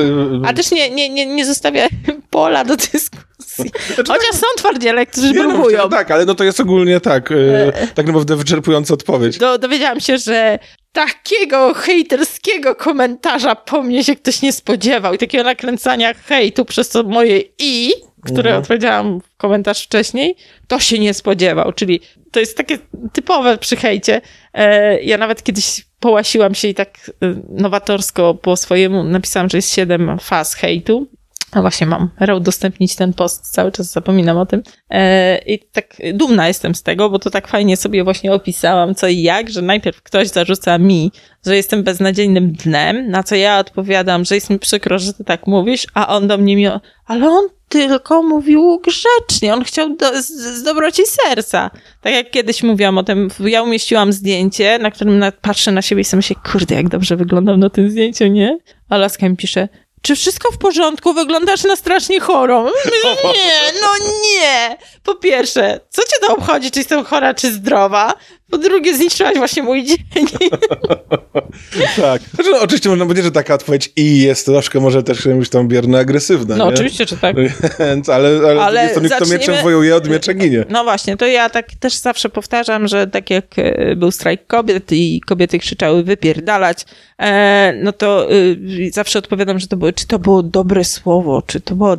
A 0.46 0.52
też 0.52 0.70
nie, 0.70 0.90
nie, 0.90 1.08
nie, 1.10 1.26
nie 1.26 1.46
zostawia 1.46 1.86
pola 2.30 2.64
do 2.64 2.76
dyskusji. 2.76 3.70
Chociaż 3.96 4.32
są 4.32 4.46
twardziele, 4.56 5.06
którzy 5.06 5.32
nie, 5.32 5.42
no, 5.42 5.48
próbują. 5.48 5.82
że 5.82 5.88
tak, 5.88 6.10
ale 6.10 6.24
no 6.24 6.34
to 6.34 6.44
jest 6.44 6.60
ogólnie 6.60 7.00
tak, 7.00 7.30
y, 7.30 7.72
tak 7.94 8.06
naprawdę 8.06 8.36
wyczerpująca 8.36 8.94
odpowiedź. 8.94 9.38
Do, 9.38 9.58
dowiedziałam 9.58 10.00
się, 10.00 10.18
że 10.18 10.58
takiego 10.96 11.74
hejterskiego 11.74 12.74
komentarza 12.74 13.54
po 13.54 13.82
mnie 13.82 14.04
się 14.04 14.16
ktoś 14.16 14.42
nie 14.42 14.52
spodziewał 14.52 15.14
i 15.14 15.18
takiego 15.18 15.44
nakręcania 15.44 16.14
hejtu 16.14 16.64
przez 16.64 16.88
to 16.88 17.02
moje 17.02 17.40
i, 17.58 17.92
które 18.24 18.50
Mhm. 18.50 18.62
odpowiedziałam 18.62 19.20
w 19.20 19.36
komentarz 19.36 19.84
wcześniej, 19.84 20.36
to 20.68 20.80
się 20.80 20.98
nie 20.98 21.14
spodziewał. 21.14 21.72
Czyli 21.72 22.00
to 22.30 22.40
jest 22.40 22.56
takie 22.56 22.78
typowe 23.12 23.58
przy 23.58 23.76
hejcie. 23.76 24.20
E, 24.54 25.02
ja 25.02 25.18
nawet 25.18 25.42
kiedyś 25.42 25.86
połasiłam 26.00 26.54
się 26.54 26.68
i 26.68 26.74
tak 26.74 27.10
e, 27.22 27.34
nowatorsko 27.48 28.34
po 28.34 28.56
swojemu 28.56 29.04
napisałam, 29.04 29.50
że 29.50 29.58
jest 29.58 29.74
siedem 29.74 30.18
faz 30.20 30.54
hejtu. 30.54 31.08
A 31.56 31.60
właśnie 31.60 31.86
mam 31.86 32.10
udostępnić 32.36 32.96
ten 32.96 33.12
post, 33.12 33.52
cały 33.52 33.72
czas 33.72 33.92
zapominam 33.92 34.38
o 34.38 34.46
tym. 34.46 34.62
E, 34.90 35.38
I 35.38 35.58
tak 35.58 35.96
dumna 36.14 36.48
jestem 36.48 36.74
z 36.74 36.82
tego, 36.82 37.10
bo 37.10 37.18
to 37.18 37.30
tak 37.30 37.48
fajnie 37.48 37.76
sobie 37.76 38.04
właśnie 38.04 38.32
opisałam 38.32 38.94
co 38.94 39.08
i 39.08 39.22
jak, 39.22 39.50
że 39.50 39.62
najpierw 39.62 40.02
ktoś 40.02 40.28
zarzuca 40.28 40.78
mi, 40.78 41.12
że 41.46 41.56
jestem 41.56 41.82
beznadziejnym 41.82 42.52
dnem, 42.52 43.10
na 43.10 43.22
co 43.22 43.34
ja 43.34 43.58
odpowiadam, 43.58 44.24
że 44.24 44.34
jest 44.34 44.50
mi 44.50 44.58
przykro, 44.58 44.98
że 44.98 45.12
ty 45.12 45.24
tak 45.24 45.46
mówisz, 45.46 45.86
a 45.94 46.16
on 46.16 46.28
do 46.28 46.38
mnie 46.38 46.56
mi, 46.56 46.66
ale 47.06 47.28
on 47.28 47.48
tylko 47.68 48.22
mówił 48.22 48.80
grzecznie, 48.84 49.54
on 49.54 49.64
chciał 49.64 49.96
do, 49.96 50.22
z, 50.22 50.26
z 50.28 50.62
dobroci 50.62 51.02
serca. 51.06 51.70
Tak 52.00 52.12
jak 52.12 52.30
kiedyś 52.30 52.62
mówiłam 52.62 52.98
o 52.98 53.02
tym, 53.02 53.28
ja 53.40 53.62
umieściłam 53.62 54.12
zdjęcie, 54.12 54.78
na 54.78 54.90
którym 54.90 55.24
patrzę 55.40 55.72
na 55.72 55.82
siebie 55.82 56.00
i 56.00 56.04
sobie 56.04 56.18
myślę, 56.18 56.36
kurde, 56.52 56.74
jak 56.74 56.88
dobrze 56.88 57.16
wyglądam 57.16 57.60
na 57.60 57.70
tym 57.70 57.90
zdjęciu, 57.90 58.26
nie? 58.26 58.58
A 58.88 58.96
laska 58.96 59.28
mi 59.28 59.36
pisze, 59.36 59.68
czy 60.06 60.16
wszystko 60.16 60.52
w 60.52 60.58
porządku? 60.58 61.14
Wyglądasz 61.14 61.64
na 61.64 61.76
strasznie 61.76 62.20
chorą. 62.20 62.64
Nie, 63.24 63.80
no 63.80 64.06
nie. 64.34 64.76
Po 65.02 65.14
pierwsze, 65.14 65.80
co 65.90 66.02
cię 66.02 66.16
to 66.26 66.36
obchodzi, 66.36 66.70
czy 66.70 66.80
jestem 66.80 67.04
chora, 67.04 67.34
czy 67.34 67.52
zdrowa? 67.52 68.14
Po 68.50 68.58
drugie, 68.58 68.96
zniszczyłaś 68.96 69.36
właśnie 69.36 69.62
mój 69.62 69.84
dzień. 69.84 69.96
Tak. 71.96 72.22
Znaczy, 72.34 72.50
no, 72.50 72.60
oczywiście 72.60 72.88
można 72.88 73.04
powiedzieć, 73.04 73.24
że 73.24 73.30
taka 73.30 73.54
odpowiedź 73.54 73.92
i 73.96 74.20
jest 74.20 74.46
troszkę 74.46 74.80
może 74.80 75.02
też 75.02 75.26
jakąś 75.26 75.48
tam 75.48 75.68
bierno-agresywna, 75.68 76.56
No 76.56 76.64
nie? 76.64 76.74
oczywiście, 76.74 77.06
że 77.06 77.16
tak. 77.16 77.36
Więc, 77.80 78.08
ale, 78.08 78.28
ale, 78.48 78.62
Ale 78.62 78.82
jest 78.82 78.94
to 78.94 79.00
kto 79.00 79.08
zaczniemy- 79.08 79.32
mieczem 79.38 79.62
wojuje, 79.62 79.96
od 79.96 80.08
miecza 80.08 80.34
ginie. 80.34 80.64
No 80.68 80.84
właśnie, 80.84 81.16
to 81.16 81.26
ja 81.26 81.50
tak 81.50 81.66
też 81.80 81.94
zawsze 81.94 82.28
powtarzam, 82.28 82.88
że 82.88 83.06
tak 83.06 83.30
jak 83.30 83.44
e, 83.56 83.96
był 83.96 84.10
strajk 84.10 84.46
kobiet 84.46 84.92
i 84.92 85.20
kobiety 85.26 85.58
krzyczały 85.58 86.02
wypierdalać, 86.02 86.84
e, 87.18 87.72
no 87.82 87.92
to 87.92 88.32
y, 88.32 88.90
zawsze 88.92 89.18
odpowiadam, 89.18 89.58
że 89.58 89.66
to 89.66 89.76
było, 89.76 89.92
czy 89.96 90.06
to 90.06 90.18
było 90.18 90.42
dobre 90.42 90.84
słowo, 90.84 91.42
czy 91.46 91.60
to 91.60 91.74
było, 91.74 91.96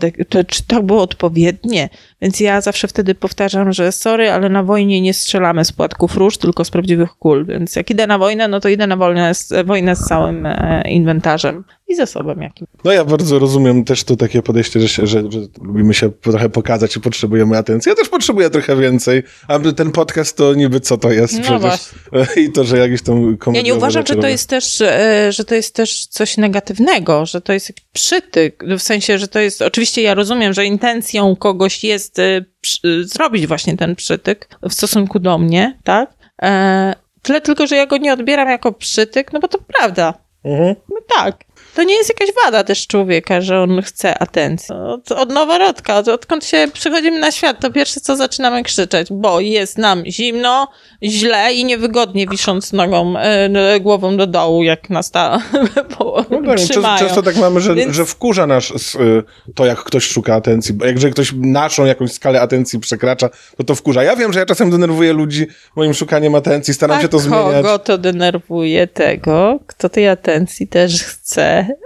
czy 0.47 0.63
to 0.67 0.83
było 0.83 1.01
odpowiednie. 1.01 1.89
Więc 2.21 2.39
ja 2.39 2.61
zawsze 2.61 2.87
wtedy 2.87 3.15
powtarzam, 3.15 3.73
że 3.73 3.91
sorry, 3.91 4.31
ale 4.31 4.49
na 4.49 4.63
wojnie 4.63 5.01
nie 5.01 5.13
strzelamy 5.13 5.65
z 5.65 5.71
płatków 5.71 6.17
róż, 6.17 6.37
tylko 6.37 6.65
z 6.65 6.71
prawdziwych 6.71 7.09
kul. 7.13 7.45
Więc 7.45 7.75
jak 7.75 7.89
idę 7.89 8.07
na 8.07 8.17
wojnę, 8.17 8.47
no 8.47 8.59
to 8.59 8.69
idę 8.69 8.87
na 8.87 8.97
wojnę 8.97 9.35
z, 9.35 9.53
wojnę 9.65 9.95
z 9.95 9.99
całym 9.99 10.45
e, 10.45 10.83
inwentarzem 10.89 11.63
i 11.87 11.95
zasobem 11.95 12.41
jakim. 12.41 12.67
No 12.83 12.91
ja 12.91 13.05
bardzo 13.05 13.39
rozumiem 13.39 13.83
też 13.83 14.03
to 14.03 14.15
takie 14.15 14.41
podejście, 14.41 14.79
że, 14.79 14.87
się, 14.89 15.07
że, 15.07 15.31
że 15.31 15.39
lubimy 15.61 15.93
się 15.93 16.11
trochę 16.11 16.49
pokazać 16.49 16.95
i 16.95 17.01
potrzebujemy 17.01 17.57
atencji. 17.57 17.89
Ja 17.89 17.95
też 17.95 18.09
potrzebuję 18.09 18.49
trochę 18.49 18.75
więcej, 18.75 19.23
a 19.47 19.59
ten 19.59 19.91
podcast 19.91 20.37
to 20.37 20.53
niby 20.53 20.79
co 20.79 20.97
to 20.97 21.11
jest 21.11 21.33
No 21.49 21.59
przecież. 21.59 21.89
I 22.43 22.51
to, 22.51 22.63
że 22.63 22.77
jakieś 22.77 23.01
tam 23.01 23.37
Ja 23.53 23.61
nie 23.61 23.75
uważam, 23.75 24.05
że 24.05 24.15
to 24.15 24.27
jest 24.27 24.49
też, 24.49 24.81
e, 24.81 25.31
że 25.31 25.45
to 25.45 25.55
jest 25.55 25.75
też 25.75 26.05
coś 26.05 26.37
negatywnego, 26.37 27.25
że 27.25 27.41
to 27.41 27.53
jest 27.53 27.69
jakiś 27.69 27.85
przytyk, 27.93 28.63
w 28.79 28.81
sensie, 28.81 29.17
że 29.17 29.27
to 29.27 29.39
jest, 29.39 29.61
oczywiście 29.61 30.01
ja 30.01 30.13
rozumiem, 30.13 30.53
że 30.53 30.65
intencją 30.65 31.35
kogoś 31.35 31.83
jest 31.83 32.19
e, 32.19 32.45
przy- 32.61 33.03
zrobić 33.05 33.47
właśnie 33.47 33.77
ten 33.77 33.95
przytyk 33.95 34.49
w 34.69 34.73
stosunku 34.73 35.19
do 35.19 35.37
mnie, 35.37 35.79
tak? 35.83 36.13
E, 36.41 36.93
Tyle 37.21 37.41
tylko, 37.41 37.67
że 37.67 37.75
ja 37.75 37.85
go 37.85 37.97
nie 37.97 38.13
odbieram 38.13 38.49
jako 38.49 38.71
przytyk, 38.71 39.33
no 39.33 39.39
bo 39.39 39.47
to 39.47 39.57
prawda. 39.67 40.13
Mhm. 40.45 40.75
No 40.89 40.97
tak. 41.17 41.43
To 41.77 41.83
nie 41.83 41.95
jest 41.95 42.09
jakaś 42.19 42.35
wada 42.45 42.63
też 42.63 42.87
człowieka, 42.87 43.41
że 43.41 43.59
on 43.61 43.81
chce 43.81 44.19
atencji. 44.19 44.75
Od, 44.75 45.11
od 45.11 45.29
noworodka, 45.29 45.97
od, 45.97 46.07
odkąd 46.07 46.45
się 46.45 46.67
przychodzimy 46.73 47.19
na 47.19 47.31
świat, 47.31 47.59
to 47.59 47.71
pierwsze 47.71 47.99
co 47.99 48.15
zaczynamy 48.15 48.63
krzyczeć, 48.63 49.07
bo 49.11 49.39
jest 49.39 49.77
nam 49.77 50.03
zimno, 50.05 50.67
źle 51.03 51.53
i 51.53 51.65
niewygodnie 51.65 52.27
wisząc 52.27 52.73
nogą, 52.73 53.17
e, 53.17 53.79
głową 53.79 54.17
do 54.17 54.27
dołu, 54.27 54.63
jak 54.63 54.89
nas 54.89 55.11
ta 55.11 55.41
po, 55.97 56.25
No 56.31 56.37
tak, 56.37 56.57
często, 56.57 56.73
trzymają. 56.73 56.99
często 56.99 57.23
tak 57.23 57.35
mamy, 57.35 57.61
że, 57.61 57.75
Więc- 57.75 57.95
że 57.95 58.05
wkurza 58.05 58.47
nas 58.47 58.71
y, 58.95 59.23
to, 59.55 59.65
jak 59.65 59.83
ktoś 59.83 60.03
szuka 60.07 60.35
atencji. 60.35 60.73
Bo 60.73 60.85
że 60.95 61.09
ktoś 61.09 61.33
naszą 61.35 61.85
jakąś 61.85 62.11
skalę 62.11 62.41
atencji 62.41 62.79
przekracza, 62.79 63.29
to 63.57 63.63
to 63.63 63.75
wkurza. 63.75 64.03
Ja 64.03 64.15
wiem, 64.15 64.33
że 64.33 64.39
ja 64.39 64.45
czasem 64.45 64.69
denerwuję 64.71 65.13
ludzi 65.13 65.47
moim 65.75 65.93
szukaniem 65.93 66.35
atencji, 66.35 66.73
staram 66.73 66.97
A 66.97 67.01
się 67.01 67.07
to 67.09 67.19
zmieniać. 67.19 67.55
kogo 67.55 67.79
to 67.79 67.97
denerwuje 67.97 68.87
tego, 68.87 69.59
kto 69.67 69.89
tej 69.89 70.07
atencji 70.09 70.67
też 70.67 71.03
chce, 71.03 71.16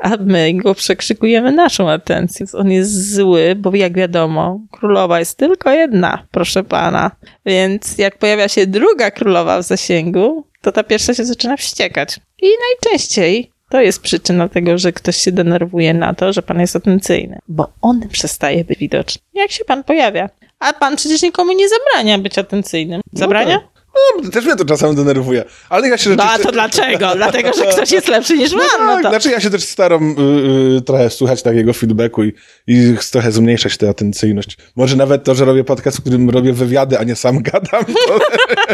a 0.01 0.09
my 0.19 0.53
go 0.53 0.75
przekrzykujemy 0.75 1.51
naszą 1.51 1.89
atencję. 1.89 2.45
On 2.53 2.71
jest 2.71 3.15
zły, 3.15 3.55
bo 3.55 3.75
jak 3.75 3.93
wiadomo, 3.93 4.59
królowa 4.71 5.19
jest 5.19 5.37
tylko 5.37 5.71
jedna, 5.71 6.27
proszę 6.31 6.63
pana. 6.63 7.11
Więc 7.45 7.97
jak 7.97 8.17
pojawia 8.17 8.47
się 8.47 8.67
druga 8.67 9.11
królowa 9.11 9.59
w 9.59 9.63
zasięgu, 9.63 10.45
to 10.61 10.71
ta 10.71 10.83
pierwsza 10.83 11.13
się 11.13 11.25
zaczyna 11.25 11.57
wściekać. 11.57 12.19
I 12.41 12.47
najczęściej 12.69 13.51
to 13.69 13.81
jest 13.81 14.01
przyczyna 14.01 14.49
tego, 14.49 14.77
że 14.77 14.91
ktoś 14.91 15.17
się 15.17 15.31
denerwuje 15.31 15.93
na 15.93 16.13
to, 16.13 16.33
że 16.33 16.41
pan 16.41 16.59
jest 16.59 16.75
atencyjny, 16.75 17.39
bo 17.47 17.71
on 17.81 18.09
przestaje 18.09 18.65
być 18.65 18.79
widoczny. 18.79 19.21
Jak 19.33 19.51
się 19.51 19.65
pan 19.65 19.83
pojawia? 19.83 20.29
A 20.59 20.73
pan 20.73 20.95
przecież 20.95 21.21
nikomu 21.21 21.53
nie 21.53 21.65
zabrania 21.69 22.17
być 22.17 22.37
atencyjnym. 22.37 23.01
Zabrania? 23.13 23.59
No, 24.23 24.29
też 24.29 24.45
mnie 24.45 24.55
to 24.55 24.65
czasem 24.65 24.95
denerwuje. 24.95 25.43
Ale 25.69 25.87
ja 25.89 25.97
się 25.97 26.09
No 26.09 26.23
a 26.23 26.39
to 26.39 26.51
dlaczego? 26.51 27.15
Dlatego, 27.15 27.53
że 27.53 27.65
ktoś 27.65 27.91
jest 27.91 28.07
lepszy 28.07 28.37
niż 28.37 28.51
No. 28.51 28.57
No 28.79 28.93
tak, 28.93 29.03
to... 29.03 29.09
znaczy 29.09 29.31
ja 29.31 29.39
się 29.39 29.49
też 29.49 29.63
staram 29.63 30.11
y, 30.11 30.77
y, 30.77 30.81
trochę 30.81 31.09
słuchać 31.09 31.43
takiego 31.43 31.73
feedbacku 31.73 32.23
i, 32.23 32.33
i 32.67 32.95
trochę 33.11 33.31
zmniejszać 33.31 33.77
tę 33.77 33.89
atencyjność. 33.89 34.57
Może 34.75 34.95
nawet 34.95 35.23
to, 35.23 35.35
że 35.35 35.45
robię 35.45 35.63
podcast, 35.63 35.97
w 35.97 36.01
którym 36.01 36.29
robię 36.29 36.53
wywiady, 36.53 36.99
a 36.99 37.03
nie 37.03 37.15
sam 37.15 37.43
gadam, 37.43 37.85
to 38.07 38.19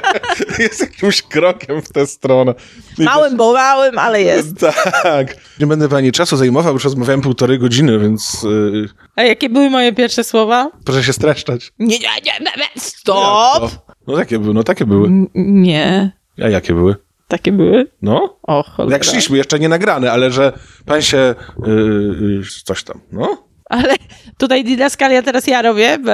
jest 0.64 0.82
jakimś 0.82 1.22
krokiem 1.22 1.82
w 1.82 1.90
tę 1.94 2.08
stronę. 2.08 2.54
I 2.98 3.04
Małym, 3.04 3.38
bo 3.38 3.54
małym, 3.54 4.00
ale 4.00 4.22
jest. 4.22 4.56
Tak. 5.04 5.36
Nie 5.60 5.68
będę 5.68 5.90
pani 5.90 6.12
czasu 6.12 6.38
zajmował, 6.38 6.74
już 6.74 6.84
rozmawiałem 6.84 7.22
półtorej 7.22 7.60
godziny, 7.60 8.00
więc 8.00 8.44
yy, 8.44 8.90
A 9.16 9.24
jakie 9.24 9.50
były 9.50 9.70
moje 9.70 9.94
pierwsze 9.94 10.24
słowa? 10.24 10.72
proszę 10.86 11.04
się 11.04 11.14
streszczać. 11.14 11.72
Nie, 11.80 12.00
nie, 12.00 12.08
nie, 12.26 12.32
nie, 12.40 12.52
Jak 12.58 12.84
stop! 12.84 13.87
To? 14.08 14.12
No 14.12 14.18
takie 14.18 14.40
były, 14.40 14.54
no 14.54 14.64
takie 14.64 14.86
były. 14.86 15.08
N- 15.08 15.28
Nie, 15.36 16.12
A 16.44 16.48
jakie 16.50 16.74
były? 16.74 16.96
takie 17.28 17.52
były? 17.52 17.88
No? 18.02 18.38
O, 18.44 18.64
cholera. 18.64 18.96
Jak 18.96 19.04
szliśmy, 19.04 19.38
jeszcze 19.38 19.60
nie 19.60 19.70
nagrane, 19.70 20.12
ale 20.12 20.32
że 20.32 20.54
pan 20.86 21.02
się 21.02 21.36
yy, 21.66 21.74
yy, 22.22 22.42
coś 22.64 22.84
tam, 22.84 23.00
no? 23.12 23.44
Ale 23.70 23.96
tutaj 24.38 24.64
didaskalia 24.64 25.22
teraz 25.22 25.48
ja 25.48 25.62
robię. 25.62 25.98
bo- 25.98 26.12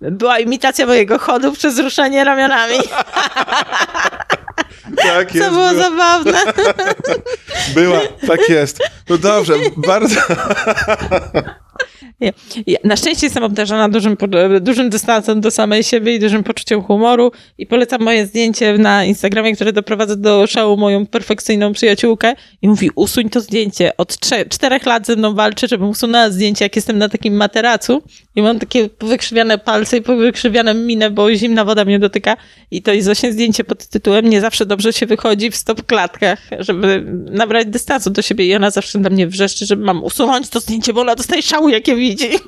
była 0.10 0.38
imitacja 0.38 0.86
mojego 0.86 1.18
chodu 1.18 1.52
przez 1.52 1.78
ruszenie 1.78 2.24
ramionami, 2.24 2.74
Tak 5.02 5.34
jest. 5.34 5.46
co 5.48 5.52
było 5.54 5.68
była, 5.70 5.82
zabawne. 5.82 6.32
była, 7.74 8.00
tak 8.26 8.48
jest. 8.48 8.78
No 9.08 9.18
dobrze, 9.18 9.54
bardzo... 9.76 10.20
Ja, 12.66 12.78
na 12.84 12.96
szczęście 12.96 13.26
jestem 13.26 13.44
obdarzona 13.44 13.88
dużym, 13.88 14.16
po- 14.16 14.26
dużym 14.60 14.90
dystansem 14.90 15.40
do 15.40 15.50
samej 15.50 15.84
siebie 15.84 16.14
i 16.14 16.20
dużym 16.20 16.44
poczuciem 16.44 16.82
humoru 16.82 17.32
i 17.58 17.66
polecam 17.66 18.02
moje 18.02 18.26
zdjęcie 18.26 18.78
na 18.78 19.04
Instagramie, 19.04 19.54
które 19.54 19.72
doprowadza 19.72 20.16
do 20.16 20.46
szału 20.46 20.76
moją 20.76 21.06
perfekcyjną 21.06 21.72
przyjaciółkę 21.72 22.34
i 22.62 22.68
mówi 22.68 22.90
usuń 22.94 23.30
to 23.30 23.40
zdjęcie. 23.40 23.96
Od 23.96 24.18
czterech 24.48 24.86
lat 24.86 25.06
ze 25.06 25.16
mną 25.16 25.34
walczy, 25.34 25.68
żebym 25.68 25.88
usunęła 25.88 26.30
zdjęcie, 26.30 26.64
jak 26.64 26.76
jestem 26.76 26.98
na 26.98 27.08
takim 27.08 27.34
materacu 27.36 28.02
i 28.36 28.42
mam 28.42 28.58
takie 28.58 28.88
wykrzywiane 29.00 29.58
palce 29.58 29.96
i 29.96 30.00
wykrzywiane 30.02 30.74
minę, 30.74 31.10
bo 31.10 31.34
zimna 31.34 31.64
woda 31.64 31.84
mnie 31.84 31.98
dotyka 31.98 32.36
i 32.70 32.82
to 32.82 32.92
jest 32.92 33.08
właśnie 33.08 33.32
zdjęcie 33.32 33.64
pod 33.64 33.86
tytułem 33.86 34.28
nie 34.30 34.40
zawsze 34.40 34.66
dobrze 34.66 34.92
się 34.92 35.06
wychodzi 35.06 35.50
w 35.50 35.56
stop 35.56 35.86
klatkach, 35.86 36.38
żeby 36.58 37.04
nabrać 37.30 37.66
dystansu 37.66 38.10
do 38.10 38.22
siebie 38.22 38.46
i 38.46 38.54
ona 38.54 38.70
zawsze 38.70 38.98
dla 38.98 39.10
mnie 39.10 39.26
wrzeszczy, 39.26 39.66
że 39.66 39.76
mam 39.76 40.04
usunąć 40.04 40.48
to 40.48 40.60
zdjęcie, 40.60 40.92
bo 40.92 41.00
ona 41.00 41.14
dostaje 41.14 41.42
szału, 41.42 41.61
jak 41.68 41.88
je 41.88 41.96
widzi. 41.96 42.28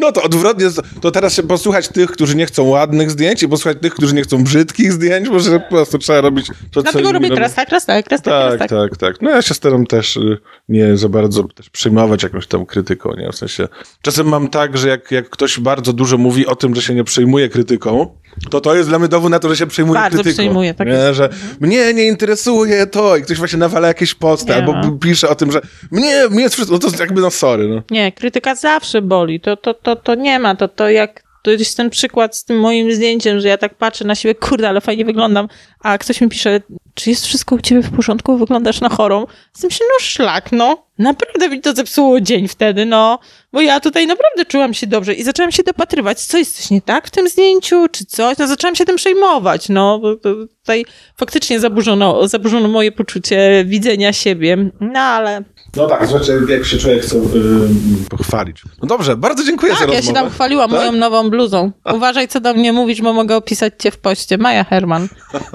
No 0.00 0.12
to 0.12 0.22
odwrotnie, 0.22 0.66
to 1.00 1.10
teraz 1.10 1.34
się 1.34 1.42
posłuchać 1.42 1.88
tych, 1.88 2.10
którzy 2.10 2.36
nie 2.36 2.46
chcą 2.46 2.64
ładnych 2.64 3.10
zdjęć 3.10 3.42
i 3.42 3.48
posłuchać 3.48 3.78
tych, 3.82 3.94
którzy 3.94 4.14
nie 4.14 4.22
chcą 4.22 4.44
brzydkich 4.44 4.92
zdjęć, 4.92 5.28
może 5.28 5.60
po 5.60 5.68
prostu 5.68 5.98
trzeba 5.98 6.20
robić 6.20 6.46
to, 6.72 6.82
Dlatego 6.82 7.12
robię 7.12 7.30
teraz 7.30 7.54
tak, 7.54 7.68
raz 7.68 7.86
tak, 7.86 8.10
raz 8.10 8.22
tak, 8.22 8.34
raz 8.34 8.58
Tak, 8.58 8.68
tak. 8.68 8.90
tak, 8.90 8.96
tak. 8.96 9.22
No 9.22 9.30
ja 9.30 9.42
się 9.42 9.54
staram 9.54 9.86
też 9.86 10.16
y, 10.16 10.38
nie 10.68 10.96
za 10.96 11.08
bardzo 11.08 11.44
też 11.44 11.70
przyjmować 11.70 12.22
jakąś 12.22 12.46
tam 12.46 12.66
krytyką, 12.66 13.14
nie? 13.16 13.32
W 13.32 13.36
sensie, 13.36 13.68
czasem 14.02 14.28
mam 14.28 14.48
tak, 14.48 14.78
że 14.78 14.88
jak, 14.88 15.10
jak 15.10 15.30
ktoś 15.30 15.60
bardzo 15.60 15.92
dużo 15.92 16.18
mówi 16.18 16.46
o 16.46 16.56
tym, 16.56 16.74
że 16.74 16.82
się 16.82 16.94
nie 16.94 17.04
przejmuje 17.04 17.48
krytyką, 17.48 18.18
to 18.50 18.60
to 18.60 18.74
jest 18.74 18.88
dla 18.88 18.98
mnie 18.98 19.08
dowód 19.08 19.30
na 19.30 19.38
to, 19.38 19.48
że 19.48 19.56
się 19.56 19.66
przejmuje 19.66 20.00
Bardzo 20.00 20.16
krytyką. 20.16 20.34
przejmuje, 20.34 20.74
tak 20.74 20.88
nie? 20.88 21.14
Że 21.14 21.28
mnie 21.60 21.94
nie 21.94 22.06
interesuje 22.06 22.86
to 22.86 23.16
i 23.16 23.22
ktoś 23.22 23.38
właśnie 23.38 23.58
nawala 23.58 23.88
jakieś 23.88 24.14
posty 24.14 24.46
Nie. 24.48 24.54
albo 24.56 24.72
b- 24.72 24.98
pisze 25.00 25.28
o 25.28 25.34
tym, 25.34 25.52
że 25.52 25.60
mnie, 25.90 26.28
mnie 26.30 26.42
jest 26.42 26.54
wszystko, 26.54 26.78
no 26.82 26.90
to 26.90 27.02
jakby 27.02 27.20
no 27.20 27.30
sorry, 27.30 27.68
no. 27.68 27.82
Nie, 27.90 28.12
krytyka 28.12 28.54
zawsze 28.54 29.02
boli. 29.02 29.40
To, 29.40 29.56
to, 29.56 29.74
to, 29.74 29.96
to 29.96 30.14
nie 30.14 30.38
ma. 30.38 30.54
To, 30.56 30.68
to 30.68 30.88
jak 30.90 31.24
to 31.42 31.50
jest 31.50 31.76
ten 31.76 31.90
przykład 31.90 32.36
z 32.36 32.44
tym 32.44 32.58
moim 32.60 32.92
zdjęciem, 32.94 33.40
że 33.40 33.48
ja 33.48 33.58
tak 33.58 33.74
patrzę 33.74 34.04
na 34.04 34.14
siebie, 34.14 34.34
kurde, 34.34 34.68
ale 34.68 34.80
fajnie 34.80 35.04
wyglądam, 35.04 35.48
a 35.80 35.98
ktoś 35.98 36.20
mi 36.20 36.28
pisze, 36.28 36.60
czy 36.94 37.10
jest 37.10 37.26
wszystko 37.26 37.54
u 37.54 37.60
ciebie 37.60 37.82
w 37.82 37.96
porządku, 37.96 38.38
wyglądasz 38.38 38.80
na 38.80 38.88
chorą? 38.88 39.26
Z 39.52 39.60
tym 39.60 39.70
się, 39.70 39.84
no 39.84 40.04
szlak, 40.04 40.52
no. 40.52 40.83
Naprawdę 40.98 41.48
mi 41.48 41.60
to 41.60 41.72
zepsuło 41.74 42.20
dzień 42.20 42.48
wtedy, 42.48 42.86
no. 42.86 43.18
Bo 43.52 43.60
ja 43.60 43.80
tutaj 43.80 44.06
naprawdę 44.06 44.44
czułam 44.44 44.74
się 44.74 44.86
dobrze 44.86 45.14
i 45.14 45.22
zaczęłam 45.22 45.52
się 45.52 45.62
dopatrywać, 45.62 46.20
co 46.20 46.38
jest 46.38 46.56
coś 46.56 46.70
nie 46.70 46.82
tak 46.82 47.06
w 47.06 47.10
tym 47.10 47.28
zdjęciu, 47.28 47.86
czy 47.92 48.04
coś. 48.04 48.38
No 48.38 48.46
zaczęłam 48.46 48.74
się 48.76 48.84
tym 48.84 48.96
przejmować, 48.96 49.68
no. 49.68 49.98
Bo 49.98 50.16
tutaj 50.16 50.84
faktycznie 51.16 51.60
zaburzono, 51.60 52.28
zaburzono 52.28 52.68
moje 52.68 52.92
poczucie 52.92 53.64
widzenia 53.66 54.12
siebie. 54.12 54.70
No 54.80 55.00
ale 55.00 55.42
No 55.76 55.86
tak, 55.88 56.06
zwłaszcza 56.06 56.32
jak 56.48 56.64
się 56.64 56.78
człowiek 56.78 57.02
chce 57.02 57.16
y, 57.16 57.20
pochwalić. 58.10 58.62
No 58.82 58.88
dobrze, 58.88 59.16
bardzo 59.16 59.44
dziękuję 59.44 59.72
za 59.72 59.78
Tak, 59.78 59.88
ja 59.88 59.94
rozmowę. 59.96 60.18
się 60.18 60.24
tam 60.24 60.30
chwaliłam 60.32 60.70
Tak? 60.70 60.78
moją 60.80 60.92
nową 60.92 61.30
bluzą. 61.30 61.72
Uważaj, 61.94 62.28
co 62.28 62.40
do 62.40 62.54
mnie 62.54 62.72
mówisz, 62.72 63.02
bo 63.02 63.12
mogę 63.12 63.36
opisać 63.36 63.72
cię 63.78 63.90
w 63.90 63.98
poście. 63.98 64.38
Maja 64.38 64.64
Herman. 64.64 65.08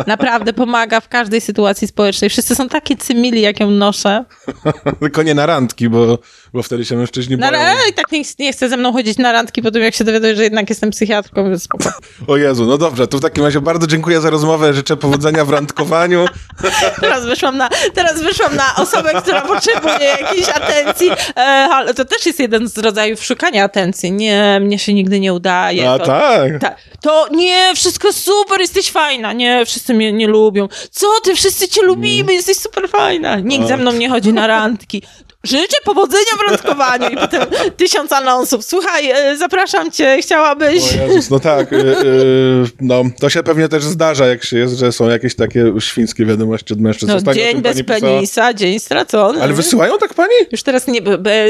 Naprawdę 0.07 0.53
pomaga 0.53 0.99
w 1.01 1.09
każdej 1.09 1.41
sytuacji 1.41 1.87
społecznej. 1.87 2.29
Wszyscy 2.29 2.55
są 2.55 2.69
takie 2.69 2.97
cymili, 2.97 3.41
jak 3.41 3.59
ją 3.59 3.71
noszę. 3.71 4.25
Tylko 4.99 5.23
nie 5.23 5.28
na 5.33 5.45
randki, 5.45 5.89
bo, 5.89 6.19
bo 6.53 6.63
wtedy 6.63 6.85
się 6.85 6.95
mężczyźni 6.95 7.37
No, 7.37 7.47
boją. 7.51 7.59
ale 7.61 7.89
i 7.89 7.93
tak 7.93 8.11
nie, 8.11 8.21
nie 8.39 8.53
chce 8.53 8.69
ze 8.69 8.77
mną 8.77 8.93
chodzić 8.93 9.17
na 9.17 9.31
randki 9.31 9.61
po 9.61 9.71
tym, 9.71 9.81
jak 9.81 9.95
się 9.95 10.03
dowiaduję, 10.03 10.35
że 10.35 10.43
jednak 10.43 10.69
jestem 10.69 10.89
psychiatrką, 10.89 11.49
więc 11.49 11.63
spoko. 11.63 11.89
O 12.27 12.37
Jezu, 12.37 12.65
no 12.65 12.77
dobrze, 12.77 13.07
to 13.07 13.17
w 13.17 13.21
takim 13.21 13.43
razie 13.43 13.61
bardzo 13.61 13.87
dziękuję 13.87 14.21
za 14.21 14.29
rozmowę, 14.29 14.73
życzę 14.73 14.97
powodzenia 14.97 15.45
w 15.45 15.49
randkowaniu. 15.49 16.25
Teraz 17.01 17.25
wyszłam 17.25 17.57
na, 17.57 17.69
teraz 17.93 18.21
wyszłam 18.21 18.55
na 18.55 18.75
osobę, 18.75 19.21
która 19.21 19.41
potrzebuje 19.41 20.05
jakiejś 20.21 20.49
atencji, 20.49 21.09
e, 21.37 21.41
ale 21.71 21.93
to 21.93 22.05
też 22.05 22.25
jest 22.25 22.39
jeden 22.39 22.67
z 22.69 22.77
rodzajów 22.77 23.23
szukania 23.23 23.63
atencji. 23.63 24.11
Nie, 24.11 24.59
mnie 24.61 24.79
się 24.79 24.93
nigdy 24.93 25.19
nie 25.19 25.33
udaje. 25.33 25.91
A 25.91 25.99
to, 25.99 26.05
tak. 26.05 26.59
Ta, 26.61 26.75
to 27.01 27.27
nie, 27.31 27.71
wszystko 27.75 28.13
super, 28.13 28.59
jesteś 28.59 28.91
fajna. 28.91 29.33
Nie, 29.33 29.65
wszyscy 29.65 29.93
mnie 29.93 30.13
nie 30.13 30.27
lubią. 30.27 30.67
Co 30.91 31.07
ty, 31.23 31.35
wszyscy 31.35 31.67
cię 31.67 31.81
lubimy, 31.81 32.33
jesteś 32.33 32.57
super 32.57 32.89
fajna. 32.89 33.35
Nikt 33.39 33.67
ze 33.67 33.77
mną 33.77 33.91
nie 33.91 34.09
chodzi 34.09 34.33
na 34.33 34.47
randki. 34.47 35.03
Życzę 35.43 35.77
powodzenia 35.85 36.31
w 36.37 36.49
randkowaniu 36.49 37.09
i 37.09 37.15
potem 37.15 37.41
tysiąc 37.77 38.11
anonsów. 38.11 38.65
Słuchaj, 38.65 39.11
e, 39.11 39.37
zapraszam 39.37 39.91
cię, 39.91 40.17
chciałabyś... 40.21 40.95
Jezus, 40.95 41.29
no 41.29 41.39
tak. 41.39 41.73
Y, 41.73 41.75
y, 41.75 42.65
no, 42.81 43.03
to 43.19 43.29
się 43.29 43.43
pewnie 43.43 43.69
też 43.69 43.83
zdarza, 43.83 44.27
jak 44.27 44.43
się 44.43 44.57
jest, 44.57 44.77
że 44.77 44.91
są 44.91 45.09
jakieś 45.09 45.35
takie 45.35 45.73
świńskie 45.79 46.25
wiadomości 46.25 46.73
od 46.73 46.79
mężczyzn. 46.79 47.11
No, 47.25 47.33
dzień 47.33 47.61
bez 47.61 47.83
penisa, 47.83 48.53
dzień 48.53 48.79
stracony. 48.79 49.43
Ale 49.43 49.53
wysyłają 49.53 49.97
tak 49.97 50.13
pani? 50.13 50.33
Już 50.51 50.63
teraz 50.63 50.87
nie, 50.87 50.99